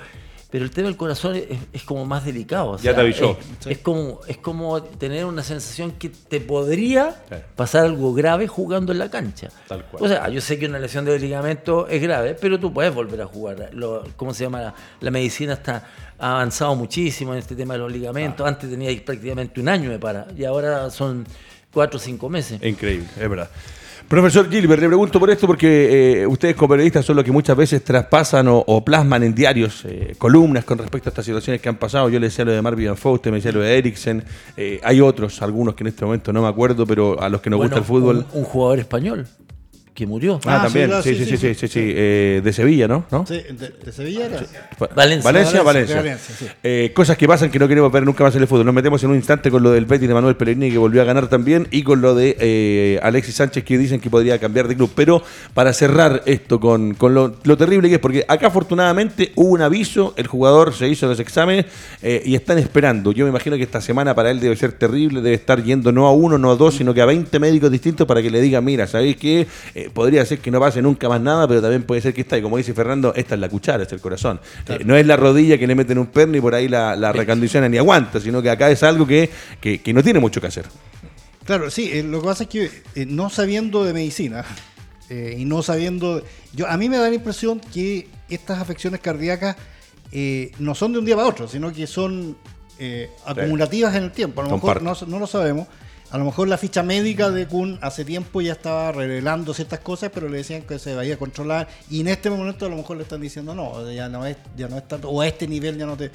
pero 0.50 0.64
el 0.64 0.70
tema 0.70 0.88
del 0.88 0.96
corazón 0.96 1.36
es, 1.36 1.82
como 1.82 2.06
más 2.06 2.24
delicado. 2.24 2.78
ya 2.78 2.94
te 2.94 3.02
avisó. 3.02 3.38
Es, 3.66 3.78
como, 3.78 4.20
es 4.26 4.38
como 4.38 4.82
tener 4.82 5.26
una 5.26 5.42
sensación 5.42 5.92
que 5.92 6.08
te 6.08 6.40
podría 6.40 7.22
pasar 7.54 7.84
algo 7.84 8.14
grave 8.14 8.48
jugando 8.48 8.92
en 8.92 8.98
la 8.98 9.10
cancha. 9.10 9.48
Tal 9.66 9.84
cual. 9.84 10.02
O 10.02 10.08
sea, 10.08 10.28
yo 10.30 10.40
sé 10.40 10.58
que 10.58 10.64
una 10.64 10.78
lesión 10.78 11.04
de 11.04 11.18
ligamento 11.18 11.86
es 11.86 12.00
grave, 12.00 12.34
pero 12.34 12.58
tú 12.58 12.72
puedes 12.72 12.94
volver 12.94 13.20
a 13.20 13.26
jugar. 13.26 13.70
Lo, 13.74 14.04
¿Cómo 14.16 14.32
se 14.32 14.44
llama? 14.44 14.74
La, 15.00 15.10
medicina 15.10 15.52
está 15.52 15.86
ha 16.18 16.32
avanzado 16.32 16.74
muchísimo 16.74 17.32
en 17.34 17.40
este 17.40 17.54
tema 17.54 17.74
de 17.74 17.80
los 17.80 17.92
ligamentos. 17.92 18.46
Antes 18.46 18.70
tenía 18.70 18.90
prácticamente 19.04 19.60
un 19.60 19.68
año 19.68 19.90
de 19.90 19.98
para 19.98 20.28
y 20.36 20.44
ahora 20.44 20.88
son 20.90 21.26
cuatro 21.70 21.98
o 21.98 22.00
cinco 22.00 22.30
meses. 22.30 22.62
Increíble, 22.62 23.06
es 23.20 23.28
verdad. 23.28 23.50
Profesor 24.08 24.48
Gilbert, 24.48 24.80
le 24.80 24.88
pregunto 24.88 25.20
por 25.20 25.28
esto 25.28 25.46
porque 25.46 26.22
eh, 26.22 26.26
ustedes 26.26 26.56
como 26.56 26.70
periodistas 26.70 27.04
son 27.04 27.16
los 27.16 27.24
que 27.26 27.30
muchas 27.30 27.54
veces 27.54 27.84
traspasan 27.84 28.46
o, 28.48 28.82
plasman 28.82 29.22
en 29.22 29.34
diarios 29.34 29.84
eh, 29.84 30.14
columnas 30.16 30.64
con 30.64 30.78
respecto 30.78 31.08
a 31.08 31.10
estas 31.10 31.26
situaciones 31.26 31.60
que 31.60 31.68
han 31.68 31.76
pasado. 31.76 32.08
Yo 32.08 32.18
le 32.18 32.28
decía 32.28 32.46
lo 32.46 32.52
de 32.52 32.62
Marvin 32.62 32.96
Faust, 32.96 33.26
me 33.26 33.32
decía 33.32 33.52
lo 33.52 33.60
de 33.60 33.76
Eriksen. 33.76 34.24
Eh, 34.56 34.80
hay 34.82 35.02
otros, 35.02 35.42
algunos 35.42 35.74
que 35.74 35.84
en 35.84 35.88
este 35.88 36.06
momento 36.06 36.32
no 36.32 36.40
me 36.40 36.48
acuerdo, 36.48 36.86
pero 36.86 37.20
a 37.20 37.28
los 37.28 37.42
que 37.42 37.50
nos 37.50 37.60
gusta 37.60 37.76
el 37.76 37.84
fútbol. 37.84 38.24
un 38.32 38.44
jugador 38.44 38.78
español 38.78 39.26
que 39.98 40.06
murió. 40.06 40.38
Ah, 40.44 40.58
ah 40.60 40.62
también, 40.62 40.92
sí, 41.02 41.12
sí, 41.16 41.36
sí, 41.36 41.54
sí, 41.54 41.66
sí, 41.66 41.80
eh, 41.82 42.40
de 42.44 42.52
Sevilla, 42.52 42.86
¿no? 42.86 43.04
Sí, 43.26 43.42
de, 43.50 43.92
Sevilla 43.92 44.26
era. 44.26 44.46
Valencia. 44.94 45.32
Valencia, 45.32 45.62
Valencia. 45.64 46.04
Eh, 46.62 46.92
cosas 46.94 47.16
que 47.16 47.26
pasan 47.26 47.50
que 47.50 47.58
no 47.58 47.66
queremos 47.66 47.90
ver 47.90 48.04
nunca 48.04 48.22
más 48.22 48.32
en 48.36 48.42
el 48.42 48.46
fútbol. 48.46 48.64
Nos 48.64 48.76
metemos 48.76 49.02
en 49.02 49.10
un 49.10 49.16
instante 49.16 49.50
con 49.50 49.60
lo 49.60 49.72
del 49.72 49.86
Betis 49.86 50.06
de 50.06 50.14
Manuel 50.14 50.36
Pellegrini 50.36 50.70
que 50.70 50.78
volvió 50.78 51.02
a 51.02 51.04
ganar 51.04 51.26
también 51.26 51.66
y 51.72 51.82
con 51.82 52.00
lo 52.00 52.14
de 52.14 52.36
eh, 52.38 53.00
Alexis 53.02 53.34
Sánchez 53.34 53.64
que 53.64 53.76
dicen 53.76 53.98
que 53.98 54.08
podría 54.08 54.38
cambiar 54.38 54.68
de 54.68 54.76
club. 54.76 54.92
Pero 54.94 55.20
para 55.52 55.72
cerrar 55.72 56.22
esto 56.26 56.60
con, 56.60 56.94
con 56.94 57.12
lo, 57.12 57.32
terrible 57.56 57.88
que 57.88 57.96
es, 57.96 58.00
porque 58.00 58.24
acá 58.28 58.46
afortunadamente 58.46 59.32
hubo 59.34 59.48
un 59.48 59.62
aviso, 59.62 60.14
el 60.16 60.28
jugador 60.28 60.74
se 60.74 60.86
hizo 60.86 61.08
los 61.08 61.18
exámenes 61.18 61.66
y 62.02 62.36
están 62.36 62.58
esperando. 62.58 63.10
Yo 63.10 63.24
me 63.24 63.30
imagino 63.30 63.56
que 63.56 63.64
esta 63.64 63.80
semana 63.80 64.14
para 64.14 64.30
él 64.30 64.38
debe 64.38 64.54
ser 64.54 64.70
terrible, 64.70 65.22
debe 65.22 65.34
estar 65.34 65.60
yendo 65.60 65.90
no 65.90 66.06
a 66.06 66.12
uno, 66.12 66.38
no 66.38 66.52
a 66.52 66.54
dos, 66.54 66.76
sino 66.76 66.94
que 66.94 67.00
a 67.00 67.06
20 67.06 67.36
médicos 67.40 67.72
distintos 67.72 68.06
para 68.06 68.22
que 68.22 68.30
le 68.30 68.40
digan, 68.40 68.64
mira, 68.64 68.86
¿sabéis 68.86 69.16
qué? 69.16 69.48
Podría 69.90 70.24
ser 70.24 70.38
que 70.38 70.50
no 70.50 70.60
pase 70.60 70.82
nunca 70.82 71.08
más 71.08 71.20
nada, 71.20 71.46
pero 71.46 71.60
también 71.60 71.82
puede 71.82 72.00
ser 72.00 72.14
que 72.14 72.22
está. 72.22 72.38
Y 72.38 72.42
como 72.42 72.56
dice 72.56 72.74
Fernando, 72.74 73.12
esta 73.14 73.34
es 73.34 73.40
la 73.40 73.48
cuchara, 73.48 73.82
es 73.82 73.92
el 73.92 74.00
corazón. 74.00 74.40
Eh, 74.68 74.80
no 74.84 74.96
es 74.96 75.06
la 75.06 75.16
rodilla 75.16 75.58
que 75.58 75.66
le 75.66 75.74
meten 75.74 75.98
un 75.98 76.06
perno 76.06 76.36
y 76.36 76.40
por 76.40 76.54
ahí 76.54 76.68
la, 76.68 76.96
la 76.96 77.12
recondiciona 77.12 77.68
ni 77.68 77.78
aguanta, 77.78 78.20
sino 78.20 78.42
que 78.42 78.50
acá 78.50 78.70
es 78.70 78.82
algo 78.82 79.06
que, 79.06 79.30
no 79.92 80.02
tiene 80.02 80.20
mucho 80.20 80.40
que 80.40 80.46
hacer. 80.46 80.66
Claro, 81.44 81.70
sí, 81.70 81.90
eh, 81.92 82.02
lo 82.02 82.20
que 82.20 82.26
pasa 82.26 82.42
es 82.44 82.48
que 82.48 82.70
eh, 82.94 83.06
no 83.06 83.30
sabiendo 83.30 83.84
de 83.84 83.92
medicina 83.92 84.44
y 85.10 85.46
no 85.46 85.62
sabiendo. 85.62 86.22
yo 86.52 86.68
A 86.68 86.76
mí 86.76 86.90
me 86.90 86.98
da 86.98 87.08
la 87.08 87.14
impresión 87.14 87.60
que 87.60 88.08
estas 88.28 88.60
afecciones 88.60 89.00
cardíacas 89.00 89.56
no 90.58 90.74
son 90.74 90.92
de 90.92 90.98
un 90.98 91.06
día 91.06 91.16
para 91.16 91.28
otro, 91.28 91.48
sino 91.48 91.72
que 91.72 91.86
son 91.86 92.36
acumulativas 93.24 93.94
en 93.94 94.04
el 94.04 94.12
tiempo. 94.12 94.42
A 94.42 94.44
lo 94.44 94.50
mejor 94.50 94.82
no, 94.82 94.94
no, 95.06 95.18
lo 95.18 95.26
sabemos. 95.26 95.66
A 96.10 96.16
lo 96.16 96.24
mejor 96.24 96.48
la 96.48 96.56
ficha 96.56 96.82
médica 96.82 97.30
de 97.30 97.46
Kun 97.46 97.78
hace 97.82 98.02
tiempo 98.02 98.40
ya 98.40 98.52
estaba 98.52 98.92
revelando 98.92 99.52
ciertas 99.52 99.80
cosas, 99.80 100.10
pero 100.12 100.30
le 100.30 100.38
decían 100.38 100.62
que 100.62 100.78
se 100.78 100.94
vaya 100.94 101.14
a 101.14 101.18
controlar. 101.18 101.68
Y 101.90 102.00
en 102.00 102.08
este 102.08 102.30
momento 102.30 102.64
a 102.64 102.70
lo 102.70 102.76
mejor 102.76 102.96
le 102.96 103.02
están 103.02 103.20
diciendo 103.20 103.54
no, 103.54 103.90
ya 103.92 104.08
no 104.08 104.24
es, 104.24 104.38
ya 104.56 104.68
no 104.68 104.78
es 104.78 104.88
tanto, 104.88 105.10
o 105.10 105.20
a 105.20 105.26
este 105.26 105.46
nivel 105.46 105.76
ya 105.76 105.84
no 105.84 105.98
te, 105.98 106.10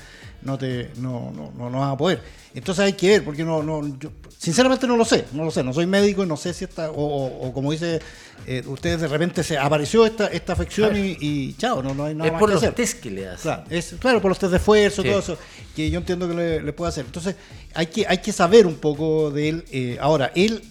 no 0.46 0.58
te, 0.58 0.92
no, 0.98 1.32
no, 1.32 1.70
no, 1.70 1.80
vas 1.80 1.94
a 1.94 1.98
poder. 1.98 2.22
Entonces 2.54 2.86
hay 2.86 2.94
que 2.94 3.10
ver, 3.10 3.26
porque 3.26 3.44
no, 3.44 3.64
no, 3.64 3.98
yo, 4.00 4.12
sinceramente 4.38 4.88
no 4.88 4.98
lo 4.98 5.06
sé, 5.06 5.26
no 5.34 5.44
lo 5.44 5.52
sé, 5.52 5.64
no 5.64 5.74
soy 5.74 5.86
médico 5.86 6.24
y 6.24 6.28
no 6.28 6.38
sé 6.38 6.54
si 6.54 6.66
está, 6.66 6.92
o, 6.92 7.52
como 7.54 7.72
dice 7.72 8.00
eh, 8.46 8.64
ustedes 8.68 9.02
de 9.02 9.08
repente 9.08 9.44
se 9.44 9.58
apareció 9.58 10.06
esta, 10.06 10.28
esta 10.28 10.54
afección 10.54 10.96
y, 10.96 11.54
chao, 11.56 11.82
no, 11.82 11.94
no 11.94 12.06
hay 12.06 12.16
nada 12.16 12.28
es 12.28 12.34
más 12.34 12.40
por 12.40 12.50
que 12.50 12.56
los 12.56 12.64
hacer. 12.64 12.76
test 12.76 13.00
que 13.00 13.10
le 13.10 13.28
hacen. 13.28 13.42
Claro, 13.42 13.64
es, 13.70 13.96
claro, 14.00 14.22
por 14.22 14.30
los 14.30 14.40
test 14.40 14.52
de 14.52 14.58
esfuerzo, 14.58 15.04
todo 15.04 15.20
eso, 15.20 15.38
que 15.76 15.90
yo 15.90 16.00
entiendo 16.00 16.28
que 16.28 16.62
le, 16.62 16.74
puede 16.74 16.90
hacer. 16.90 17.06
Entonces 17.06 17.36
hay 17.74 17.88
que, 17.88 18.06
hay 18.08 18.20
que 18.20 18.32
saber 18.32 18.68
un 18.68 18.76
poco 18.76 19.32
de 19.32 19.50
él. 19.50 19.66
Eh, 19.72 19.98
ahora, 20.00 20.32
él 20.36 20.64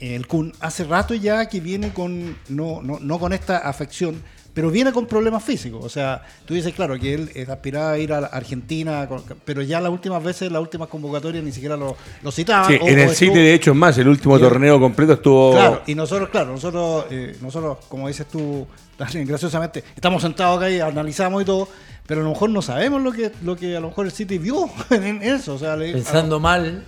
el 0.00 0.26
Kun 0.26 0.52
hace 0.60 0.84
rato 0.84 1.14
ya 1.14 1.48
que 1.48 1.60
viene 1.60 1.92
con 1.92 2.36
no, 2.48 2.80
no, 2.82 2.98
no 3.00 3.18
con 3.18 3.34
esta 3.34 3.58
afección 3.58 4.22
pero 4.52 4.70
viene 4.70 4.92
con 4.92 5.06
problemas 5.06 5.42
físicos. 5.44 5.84
O 5.84 5.88
sea, 5.88 6.22
tú 6.44 6.54
dices, 6.54 6.74
claro, 6.74 6.98
que 6.98 7.14
él 7.14 7.30
aspiraba 7.48 7.92
a 7.92 7.98
ir 7.98 8.12
a 8.12 8.18
Argentina, 8.18 9.08
pero 9.44 9.62
ya 9.62 9.80
las 9.80 9.92
últimas 9.92 10.22
veces, 10.22 10.50
las 10.50 10.60
últimas 10.60 10.88
convocatorias 10.88 11.44
ni 11.44 11.52
siquiera 11.52 11.76
lo, 11.76 11.96
lo 12.22 12.32
citaban. 12.32 12.68
Sí, 12.68 12.78
en 12.80 12.98
el 12.98 13.10
City, 13.10 13.34
de 13.34 13.54
hecho, 13.54 13.70
es 13.70 13.76
más, 13.76 13.96
el 13.98 14.08
último 14.08 14.38
torneo 14.38 14.80
completo 14.80 15.14
estuvo. 15.14 15.52
Claro, 15.52 15.82
y 15.86 15.94
nosotros, 15.94 16.28
claro, 16.30 16.52
nosotros, 16.52 17.06
eh, 17.10 17.36
nosotros 17.40 17.78
como 17.88 18.08
dices 18.08 18.26
tú, 18.26 18.66
graciosamente, 18.98 19.84
estamos 19.94 20.22
sentados 20.22 20.58
acá 20.58 20.70
y 20.70 20.80
analizamos 20.80 21.42
y 21.42 21.44
todo. 21.44 21.68
Pero 22.06 22.22
a 22.22 22.24
lo 22.24 22.30
mejor 22.30 22.50
no 22.50 22.60
sabemos 22.60 23.00
lo 23.02 23.12
que, 23.12 23.30
lo 23.44 23.54
que 23.54 23.76
a 23.76 23.80
lo 23.80 23.88
mejor 23.88 24.06
el 24.06 24.10
City 24.10 24.38
vio 24.38 24.68
en, 24.90 25.22
eso. 25.22 25.54
O 25.54 25.58
sea, 25.58 25.76
Pensando 25.76 26.40
mal, 26.40 26.84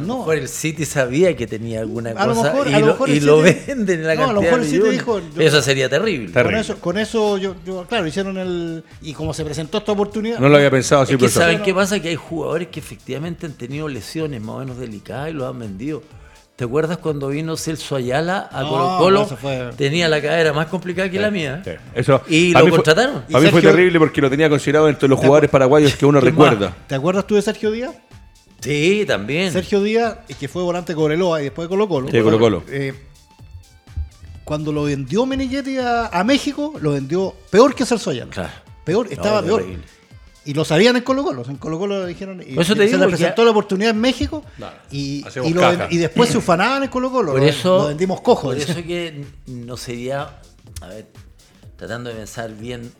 no. 0.00 0.32
el 0.32 0.48
City 0.48 0.84
sabía 0.84 1.36
que 1.36 1.46
tenía 1.46 1.80
alguna 1.80 2.14
cosa 2.14 2.54
y, 3.06 3.20
lo, 3.20 3.42
venden 3.42 4.00
en 4.00 4.06
la 4.06 4.14
no, 4.14 4.30
a 4.30 4.32
lo 4.32 4.42
mejor 4.42 4.60
el 4.60 4.66
City 4.66 4.88
dijo, 4.90 5.20
Eso 5.38 5.62
sería 5.62 5.88
terrible. 5.88 6.32
Con 6.32 6.54
eso, 6.54 6.76
con 6.78 6.98
eso 6.98 7.38
yo, 7.38 7.54
claro, 7.88 8.06
hicieron 8.06 8.38
el... 8.38 8.84
Y 9.02 9.12
como 9.14 9.34
se 9.34 9.44
presentó 9.44 9.78
esta 9.78 9.92
oportunidad... 9.92 10.38
No 10.38 10.48
lo 10.48 10.56
había 10.56 10.70
pensado 10.70 11.02
así. 11.02 11.14
Es 11.14 11.18
que 11.18 11.28
¿Saben 11.28 11.62
qué 11.62 11.74
pasa? 11.74 12.00
Que 12.00 12.08
hay 12.08 12.16
jugadores 12.16 12.68
que 12.68 12.80
efectivamente 12.80 13.46
han 13.46 13.52
tenido 13.52 13.88
lesiones 13.88 14.40
más 14.40 14.56
o 14.56 14.58
menos 14.60 14.78
delicadas 14.78 15.30
y 15.30 15.32
lo 15.32 15.46
han 15.46 15.58
vendido. 15.58 16.02
¿Te 16.56 16.64
acuerdas 16.64 16.98
cuando 16.98 17.28
vino 17.28 17.56
Celso 17.56 17.96
Ayala 17.96 18.48
a 18.52 18.62
Colo 18.62 18.96
Colo? 18.98 19.72
Tenía 19.76 20.08
la 20.08 20.22
cadera 20.22 20.52
más 20.52 20.68
complicada 20.68 21.10
que 21.10 21.18
la 21.18 21.30
mía. 21.30 21.62
Eso, 21.94 22.22
y 22.28 22.52
lo 22.52 22.70
contrataron. 22.70 23.24
a 23.32 23.40
mí 23.40 23.48
fue 23.48 23.60
terrible 23.60 23.98
porque 23.98 24.20
lo 24.20 24.30
tenía 24.30 24.48
considerado 24.48 24.88
entre 24.88 25.08
los 25.08 25.18
jugadores 25.18 25.50
paraguayos 25.50 25.96
que 25.96 26.06
uno 26.06 26.20
recuerda. 26.20 26.72
¿Te 26.86 26.94
acuerdas 26.94 27.26
tú 27.26 27.34
de 27.34 27.42
Sergio 27.42 27.72
Díaz? 27.72 27.96
Sí, 28.64 29.04
también. 29.06 29.52
Sergio 29.52 29.82
Díaz, 29.82 30.16
que 30.40 30.48
fue 30.48 30.62
volante 30.62 30.94
Cobreloa 30.94 31.40
y 31.40 31.44
después 31.44 31.66
de 31.66 31.68
Colo 31.68 31.88
Colo. 31.88 32.08
Sí, 32.10 32.20
Colo 32.22 32.38
Colo. 32.38 32.64
Eh, 32.68 32.94
cuando 34.44 34.72
lo 34.72 34.84
vendió 34.84 35.26
Meneghetti 35.26 35.76
a, 35.78 36.22
México, 36.24 36.74
lo 36.80 36.92
vendió 36.92 37.34
peor 37.50 37.74
que 37.74 37.84
Celso 37.84 38.10
Ayala. 38.10 38.30
Claro. 38.30 38.52
Peor, 38.84 39.08
estaba 39.10 39.42
peor. 39.42 39.64
Y 40.46 40.52
lo 40.52 40.64
sabían 40.64 40.96
en 40.96 41.02
Colo 41.02 41.24
Colo. 41.24 41.44
En 41.48 41.56
Colo 41.56 41.78
Colo 41.78 42.06
dijeron. 42.06 42.42
Y, 42.42 42.62
se 42.64 42.74
le 42.74 43.06
presentó 43.06 43.44
la 43.44 43.50
oportunidad 43.50 43.90
en 43.90 44.00
México 44.00 44.42
y, 44.90 45.24
y, 45.90 45.96
después 45.98 46.30
se 46.30 46.38
ufanaban 46.38 46.82
en 46.82 46.88
Colo 46.88 47.10
Colo. 47.10 47.32
Por 47.32 47.42
eso, 47.42 47.78
lo 47.78 47.88
vendimos 47.88 48.20
cojo. 48.20 48.48
Por 48.48 48.56
eso 48.56 48.74
que 48.74 49.24
no 49.46 49.76
sería. 49.76 50.40
A 50.80 50.88
ver, 50.88 51.06
tratando 51.76 52.10
de 52.10 52.16
pensar 52.16 52.54
bien 52.54 52.92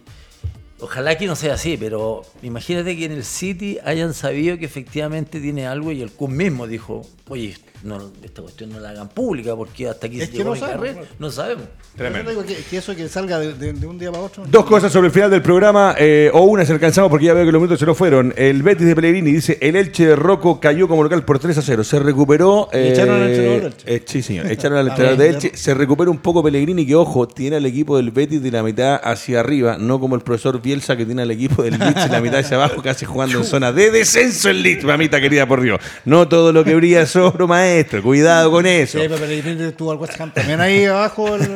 Ojalá 0.80 1.16
que 1.16 1.26
no 1.26 1.36
sea 1.36 1.54
así, 1.54 1.76
pero 1.76 2.22
imagínate 2.42 2.96
que 2.96 3.04
en 3.04 3.12
el 3.12 3.24
City 3.24 3.78
hayan 3.84 4.12
sabido 4.12 4.58
que 4.58 4.64
efectivamente 4.64 5.40
tiene 5.40 5.66
algo 5.66 5.92
y 5.92 6.02
el 6.02 6.10
Kun 6.10 6.36
mismo 6.36 6.66
dijo, 6.66 7.02
oye, 7.28 7.56
no, 7.84 8.10
esta 8.22 8.42
cuestión 8.42 8.70
no 8.70 8.80
la 8.80 8.90
hagan 8.90 9.08
pública 9.08 9.54
porque 9.54 9.88
hasta 9.88 10.06
aquí 10.06 10.20
es 10.20 10.30
se 10.30 10.36
que 10.36 10.44
no 10.44 10.56
sabemos, 10.56 10.86
carrera, 10.86 11.08
no 11.18 11.30
sabemos. 11.30 11.64
Tremendo. 11.96 12.30
Digo 12.30 12.44
que, 12.44 12.56
que, 12.56 12.76
eso 12.78 12.96
que 12.96 13.08
salga 13.08 13.38
de, 13.38 13.54
de, 13.54 13.72
de, 13.72 13.86
un 13.86 13.98
día 13.98 14.10
para 14.10 14.24
otro. 14.24 14.44
Dos 14.48 14.64
cosas 14.64 14.90
sobre 14.90 15.08
el 15.08 15.12
final 15.12 15.30
del 15.30 15.42
programa, 15.42 15.94
eh, 15.98 16.30
o 16.32 16.42
una 16.42 16.64
se 16.64 16.72
alcanzamos 16.72 17.10
porque 17.10 17.26
ya 17.26 17.34
veo 17.34 17.44
que 17.44 17.52
los 17.52 17.60
minutos 17.60 17.78
se 17.78 17.86
nos 17.86 17.96
fueron. 17.96 18.34
El 18.36 18.62
Betis 18.62 18.86
de 18.86 18.96
Pellegrini 18.96 19.32
dice, 19.32 19.58
el 19.60 19.76
Elche 19.76 20.06
de 20.06 20.16
Rocco 20.16 20.58
cayó 20.58 20.88
como 20.88 21.02
local 21.02 21.24
por 21.24 21.38
3 21.38 21.58
a 21.58 21.62
0. 21.62 21.84
Se 21.84 21.98
recuperó... 21.98 22.68
Eh, 22.72 22.90
echaron 22.92 23.20
al 23.20 23.28
entrenador 23.28 23.62
del 23.62 23.72
Elche. 23.72 23.94
Eh, 23.94 24.02
sí, 24.06 24.22
señor. 24.22 24.50
Echaron 24.50 24.78
al 24.78 24.88
entrenador 24.88 25.18
de 25.18 25.28
Elche. 25.28 25.52
Se 25.54 25.74
recupera 25.74 26.10
un 26.10 26.18
poco 26.18 26.42
Pellegrini, 26.42 26.86
que 26.86 26.94
ojo, 26.94 27.28
tiene 27.28 27.56
al 27.56 27.66
equipo 27.66 27.96
del 27.96 28.10
Betis 28.10 28.42
de 28.42 28.50
la 28.50 28.62
mitad 28.62 29.00
hacia 29.02 29.40
arriba, 29.40 29.76
no 29.78 30.00
como 30.00 30.16
el 30.16 30.22
profesor 30.22 30.60
Bielsa 30.60 30.96
que 30.96 31.04
tiene 31.04 31.22
al 31.22 31.30
equipo 31.30 31.62
del 31.62 31.78
Leeds 31.78 32.04
de 32.04 32.08
la 32.08 32.20
mitad 32.20 32.40
hacia 32.40 32.56
abajo, 32.56 32.82
casi 32.82 33.04
jugando 33.04 33.38
en 33.38 33.44
zona 33.44 33.72
de 33.72 33.90
descenso 33.90 34.48
el 34.48 34.62
Leeds, 34.62 34.84
mamita 34.84 35.20
querida, 35.20 35.46
por 35.46 35.60
Dios. 35.60 35.80
No 36.04 36.28
todo 36.28 36.52
lo 36.52 36.64
que 36.64 36.74
brilla 36.74 37.02
es 37.02 37.14
oro, 37.16 37.46
maestro. 37.46 37.73
Cuidado 38.02 38.50
con 38.50 38.66
eso. 38.66 38.98
Sí, 38.98 39.06
pero 39.08 39.20
Pellegrini 39.20 39.64
estuvo 39.64 39.92
al 39.92 39.98
West 39.98 40.20
Ham 40.20 40.32
también 40.32 40.60
ahí 40.60 40.84
abajo. 40.84 41.34
El, 41.34 41.54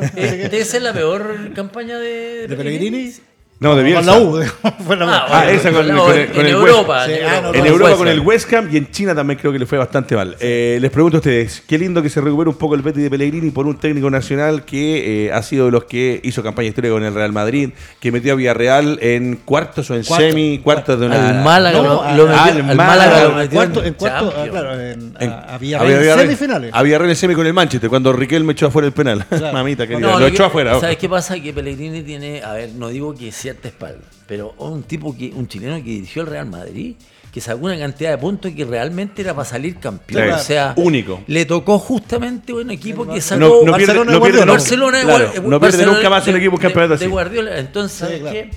Debe 0.49 0.65
ser 0.65 0.81
la 0.81 0.93
peor 0.93 1.53
campaña 1.53 1.97
de, 1.97 2.47
de 2.47 2.55
Pellegrini. 2.55 3.13
No, 3.61 3.75
de 3.75 3.83
Bielsa. 3.83 4.13
Con 4.13 4.39
la 4.39 4.45
U. 4.45 4.73
Fue 4.85 4.95
la 4.95 5.05
Ah, 5.17 5.25
Ah, 5.29 5.51
esa 5.51 5.71
con, 5.71 5.89
el, 5.89 5.97
con 5.97 6.11
en 6.15 6.45
el 6.45 6.47
Europa, 6.47 6.99
West- 7.05 7.09
en 7.09 7.15
Sí, 7.17 7.21
ah, 7.25 7.35
Europa. 7.35 7.41
no, 7.41 7.53
en 7.55 7.59
no, 7.59 7.65
Europa 7.65 7.85
West 7.89 7.97
con 7.97 8.07
el 8.07 8.19
West 8.21 8.53
Ham 8.53 8.69
y 8.71 8.77
en 8.77 8.91
China 8.91 9.13
también 9.15 9.37
creo 9.37 9.51
que 9.51 9.59
le 9.59 9.65
fue 9.65 9.77
bastante 9.77 10.15
mal. 10.15 10.37
Eh, 10.39 10.77
les 10.79 10.89
pregunto 10.91 11.17
a 11.17 11.19
ustedes, 11.19 11.61
qué 11.67 11.77
lindo 11.77 12.01
que 12.01 12.09
se 12.09 12.21
recupere 12.21 12.49
un 12.49 12.55
poco 12.55 12.75
el 12.75 12.81
Betis 12.81 13.03
de 13.03 13.09
Pellegrini 13.09 13.51
por 13.51 13.67
un 13.67 13.77
técnico 13.77 14.09
nacional 14.09 14.63
que 14.63 15.25
eh, 15.25 15.33
ha 15.33 15.41
sido 15.43 15.65
de 15.65 15.71
los 15.71 15.83
que 15.83 16.21
hizo 16.23 16.41
campaña 16.41 16.69
histórica 16.69 16.93
con 16.93 17.03
el 17.03 17.13
Real 17.13 17.33
Madrid, 17.33 17.71
que 17.99 18.11
metió 18.13 18.31
a 18.31 18.35
Villarreal 18.37 18.97
en 19.01 19.35
cuartos 19.43 19.89
o 19.91 19.95
en 19.95 20.03
Cuarto. 20.05 20.25
semi, 20.25 20.59
cuartos 20.59 20.97
de 20.99 21.05
una... 21.07 21.29
Al 21.39 21.43
Málaga, 21.43 21.77
No, 21.79 21.83
lo, 21.83 22.03
a- 22.03 22.15
lo 22.15 22.27
metió- 22.27 22.41
al 22.41 22.69
al 22.69 22.75
Málaga, 22.77 23.23
lo 23.23 23.29
en 23.31 23.35
metió 23.35 23.55
cuarto, 23.57 23.79
en 23.81 23.87
en 23.87 23.93
cuarto, 23.95 24.25
Champions. 24.31 24.49
claro, 24.51 24.79
en, 24.79 25.13
en- 25.19 25.29
a, 25.31 25.39
a 25.55 25.57
Villarreal 25.57 26.19
en 26.21 26.25
semifinales. 26.27 26.71
A 26.73 26.81
Villarreal 26.83 27.09
en 27.09 27.15
semi 27.17 27.35
con 27.35 27.45
el 27.45 27.53
Manchester, 27.53 27.89
cuando 27.89 28.13
Riquelme 28.13 28.53
echó 28.53 28.67
afuera 28.67 28.87
el 28.87 28.93
penal. 28.93 29.25
Claro. 29.27 29.51
Mamita 29.53 29.85
querida, 29.85 30.07
No, 30.07 30.17
lo, 30.17 30.27
echó 30.27 30.45
afuera. 30.45 30.79
¿Sabes 30.79 30.95
qué 30.97 31.09
pasa? 31.09 31.37
Que 31.41 31.51
Pellegrini 31.51 32.03
tiene, 32.03 32.41
a 32.41 32.53
ver, 32.53 32.69
no 32.77 32.87
digo 32.87 33.13
que 33.13 33.33
cierta 33.51 33.67
espalda, 33.67 34.03
pero 34.27 34.53
un 34.59 34.83
tipo 34.83 35.15
que, 35.17 35.31
un 35.35 35.47
chileno 35.47 35.75
que 35.77 35.83
dirigió 35.89 36.21
el 36.21 36.27
Real 36.27 36.45
Madrid, 36.45 36.95
que 37.31 37.41
sacó 37.41 37.65
una 37.65 37.77
cantidad 37.77 38.11
de 38.11 38.17
puntos 38.17 38.51
que 38.51 38.63
realmente 38.65 39.21
era 39.21 39.33
para 39.33 39.45
salir 39.45 39.77
campeón. 39.77 40.29
O 40.31 40.37
sea, 40.39 40.73
Único. 40.77 41.21
Le 41.27 41.45
tocó 41.45 41.79
justamente 41.79 42.53
un 42.53 42.69
equipo 42.71 43.07
que 43.07 43.21
sacó 43.21 43.39
No, 43.39 43.47
no 43.47 43.75
pierde, 43.75 43.93
Barcelona 43.93 44.11
no 44.11 44.21
pierde. 44.21 44.45
Barcelona, 44.45 45.01
Claro, 45.01 45.23
igual- 45.25 45.35
no 45.35 45.59
pierde 45.59 45.59
Barcelona 45.59 45.97
nunca 45.97 46.09
más 46.09 46.27
un 46.27 46.35
equipo 46.35 46.55
en 46.55 46.61
de- 46.61 46.67
campeonato 46.67 46.97
de. 46.97 47.07
Guardiola. 47.07 47.57
Entonces, 47.59 47.91
Sí, 47.97 47.99
¿sabes 48.03 48.19
claro. 48.21 48.33
qué? 48.33 48.49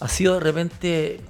Ha 0.00 0.08
sido 0.08 0.34
de 0.34 0.40
repente, 0.40 1.20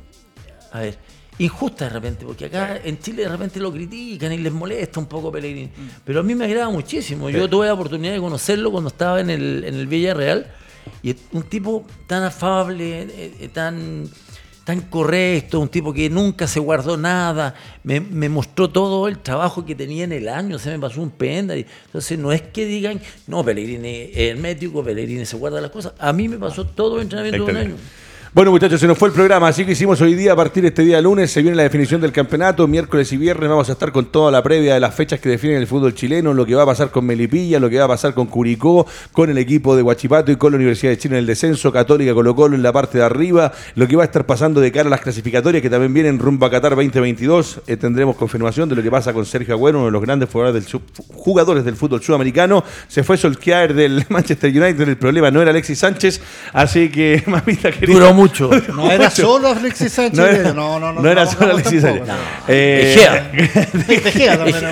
a 0.73 0.81
ver, 0.81 0.99
injusta 1.39 1.85
de 1.85 1.91
repente, 1.91 2.25
porque 2.27 2.47
acá 2.47 2.81
en 2.85 2.99
Chile 2.99 3.23
de 3.23 3.29
repente 3.29 3.61
lo 3.61 3.73
critican 3.73 4.33
y 4.33 4.39
les 4.39 4.53
molesta 4.53 4.99
un 5.01 5.07
poco 5.07 5.31
Pellegrini. 5.33 5.71
Pero 6.05 6.21
a 6.21 6.23
mí 6.23 6.35
me 6.35 6.45
agrada 6.47 6.69
muchísimo. 6.69 7.31
Yo 7.31 7.49
tuve 7.49 7.67
la 7.67 7.75
oportunidad 7.75 8.13
de 8.13 8.19
conocerlo 8.21 8.71
cuando 8.71 8.89
estaba 8.89 9.21
en 9.21 9.31
el, 9.31 9.65
en 9.65 9.75
el 9.77 9.87
Villarreal 9.87 10.47
y 11.03 11.15
un 11.33 11.43
tipo 11.43 11.85
tan 12.07 12.23
afable, 12.23 13.03
eh, 13.03 13.35
eh, 13.41 13.49
tan 13.53 14.09
tan 14.69 14.83
correcto, 14.83 15.61
un 15.61 15.71
tipo 15.71 15.95
que 15.95 16.11
nunca 16.11 16.47
se 16.47 16.61
guardó 16.61 16.99
nada, 16.99 17.55
me, 17.85 18.01
me 18.01 18.29
mostró 18.29 18.69
todo 18.69 19.09
el 19.09 19.19
trabajo 19.19 19.65
que 19.65 19.75
tenía 19.75 20.05
en 20.05 20.13
el 20.13 20.29
año, 20.29 20.59
se 20.59 20.69
me 20.69 20.79
pasó 20.79 21.01
un 21.01 21.09
pendrive. 21.09 21.67
Entonces 21.87 22.19
no 22.19 22.33
es 22.33 22.43
que 22.43 22.67
digan, 22.67 23.01
no, 23.27 23.43
Pellegrini 23.43 24.11
es 24.13 24.19
hermético, 24.19 24.85
Pellegrini 24.85 25.25
se 25.25 25.39
guarda 25.39 25.63
las 25.63 25.71
cosas. 25.71 25.95
A 25.99 26.13
mí 26.13 26.29
me 26.29 26.37
pasó 26.37 26.67
todo 26.67 26.97
el 26.97 27.05
entrenamiento 27.05 27.47
de 27.47 27.51
un 27.51 27.57
año. 27.57 27.77
Bueno, 28.35 28.51
muchachos, 28.51 28.79
se 28.79 28.87
nos 28.87 28.99
fue 28.99 29.09
el 29.09 29.15
programa, 29.15 29.49
así 29.49 29.65
que 29.65 29.73
hicimos 29.73 30.03
hoy 30.03 30.15
día, 30.15 30.35
a 30.35 30.37
partir 30.37 30.63
de 30.63 30.69
este 30.69 30.83
día 30.83 31.01
lunes, 31.01 31.31
se 31.31 31.41
viene 31.41 31.57
la 31.57 31.63
definición 31.63 31.99
del 32.03 32.13
campeonato, 32.13 32.69
miércoles 32.69 33.11
y 33.15 33.17
viernes 33.17 33.49
vamos 33.49 33.71
a 33.71 33.73
estar 33.73 33.91
con 33.91 34.05
toda 34.05 34.31
la 34.31 34.43
previa 34.43 34.75
de 34.75 34.81
las 34.81 34.95
fechas 34.95 35.19
que 35.19 35.31
definen 35.31 35.57
el 35.57 35.67
fútbol 35.67 35.95
chileno, 35.95 36.35
lo 36.35 36.45
que 36.45 36.55
va 36.55 36.65
a 36.65 36.67
pasar 36.67 36.91
con 36.91 37.07
Melipilla, 37.07 37.59
lo 37.59 37.71
que 37.71 37.79
va 37.79 37.87
a 37.87 37.89
pasar 37.89 38.13
con 38.13 38.27
Curicó, 38.27 38.87
con 39.13 39.31
el 39.31 39.39
equipo 39.39 39.75
de 39.75 39.83
Huachipato 39.83 40.31
y 40.31 40.37
con 40.37 40.53
la 40.53 40.57
Universidad 40.57 40.93
de 40.93 40.99
Chile 40.99 41.15
en 41.15 41.21
el 41.21 41.27
descenso, 41.27 41.73
Católica 41.73 42.13
Colo 42.13 42.37
Colo 42.37 42.55
en 42.55 42.63
la 42.63 42.71
parte 42.71 42.99
de 42.99 43.05
arriba, 43.05 43.51
lo 43.77 43.89
que 43.89 43.97
va 43.97 44.03
a 44.03 44.07
estar 44.07 44.27
pasando 44.27 44.61
de 44.61 44.73
cara 44.73 44.89
a 44.89 44.91
las 44.91 45.01
clasificatorias 45.01 45.63
que 45.63 45.71
también 45.71 45.95
vienen 45.95 46.19
rumbo 46.19 46.45
a 46.45 46.51
Qatar 46.51 46.77
2022, 46.77 47.63
Eh, 47.67 47.79
tendremos 47.79 48.15
confirmación 48.17 48.69
de 48.69 48.77
lo 48.77 48.83
que 48.83 48.91
pasa 48.91 49.15
con 49.15 49.25
Sergio 49.25 49.55
Agüero, 49.55 49.79
uno 49.79 49.87
de 49.87 49.93
los 49.93 50.03
grandes 50.03 50.29
jugadores 50.29 50.71
del, 50.71 50.83
jugadores 51.15 51.65
del 51.65 51.77
fútbol 51.77 52.03
sudamericano, 52.03 52.63
se 52.89 53.03
fue 53.03 53.17
Solskjaer 53.17 53.73
del 53.73 54.05
Manchester 54.11 54.51
United, 54.51 54.87
el 54.87 54.99
problema 54.99 55.31
no 55.31 55.41
era 55.41 55.51
Alexis 55.51 55.79
Sánchez, 55.79 56.21
así 56.53 56.91
que, 56.91 57.23
mamita 57.27 57.73
querida... 57.73 58.18
mucho. 58.19 58.51
No 58.79 58.91
era 58.93 59.11
solo 59.11 59.49
Alexis 59.49 59.93
Sánchez. 59.93 60.19
No 60.19 60.27
era, 60.27 60.53
no, 60.53 60.79
no, 60.79 60.93
no, 60.93 61.01
no 61.01 61.09
era 61.11 61.27
solo 61.27 61.53
Alexis 61.55 61.83
Sánchez. 61.83 62.07
no. 62.07 62.15
Eh, 62.47 62.95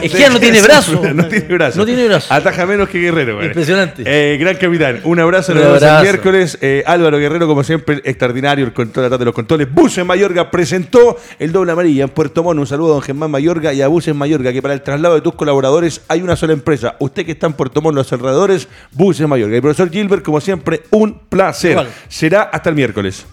Egea 0.03 0.31
no 0.31 0.41
tiene 0.41 0.61
brazo. 0.63 1.03
no 1.15 1.27
tiene 1.27 1.47
brazo. 1.55 1.79
No 1.79 1.87
tiene 1.87 2.07
brazo. 2.07 2.33
Ataja 2.33 2.67
menos 2.67 2.89
que 2.89 2.99
Guerrero. 3.01 3.37
güey. 3.37 3.47
Impresionante. 3.49 4.03
Eh, 4.07 4.37
gran 4.39 4.57
capitán. 4.57 5.01
Un 5.05 5.21
abrazo. 5.21 5.55
Nos 5.55 5.63
vemos 5.65 5.83
el 5.83 6.03
miércoles. 6.03 6.59
Eh, 6.61 6.83
Álvaro 6.87 7.19
Guerrero, 7.19 7.47
como 7.47 7.63
siempre, 7.65 8.01
extraordinario. 8.05 8.65
El 8.65 8.73
control 8.73 9.07
atrás 9.07 9.19
de 9.19 9.25
los 9.25 9.35
controles. 9.35 9.73
Buses 9.73 10.05
Mayorga 10.05 10.51
presentó 10.51 11.17
el 11.39 11.53
doble 11.53 11.73
amarilla 11.73 12.05
en 12.05 12.11
Puerto 12.11 12.43
Montt. 12.43 12.61
Un 12.61 12.67
saludo 12.67 12.91
a 12.91 12.95
don 12.95 13.03
Germán 13.03 13.31
Mayorga 13.31 13.73
y 13.73 13.83
a 13.83 13.89
Buses 13.89 14.15
Mayorga, 14.15 14.53
que 14.53 14.63
para 14.63 14.75
el 14.75 14.83
traslado 14.83 15.15
de 15.15 15.21
tus 15.21 15.35
colaboradores 15.35 16.03
hay 16.09 16.23
una 16.23 16.37
sola 16.37 16.53
empresa. 16.53 16.97
Usted 17.01 17.25
que 17.25 17.33
está 17.33 17.47
en 17.47 17.53
Puerto 17.55 17.81
Montt, 17.81 17.97
los 17.97 18.13
alrededores, 18.13 18.69
Buses 18.93 19.27
Mayorga. 19.29 19.57
Y 19.57 19.61
profesor 19.61 19.91
Gilbert, 19.91 20.23
como 20.25 20.41
siempre, 20.41 20.83
un 20.91 21.19
placer. 21.29 21.73
Igual. 21.73 21.89
Será 22.09 22.43
hasta 22.43 22.71
el 22.71 22.77
miércoles. 22.77 23.27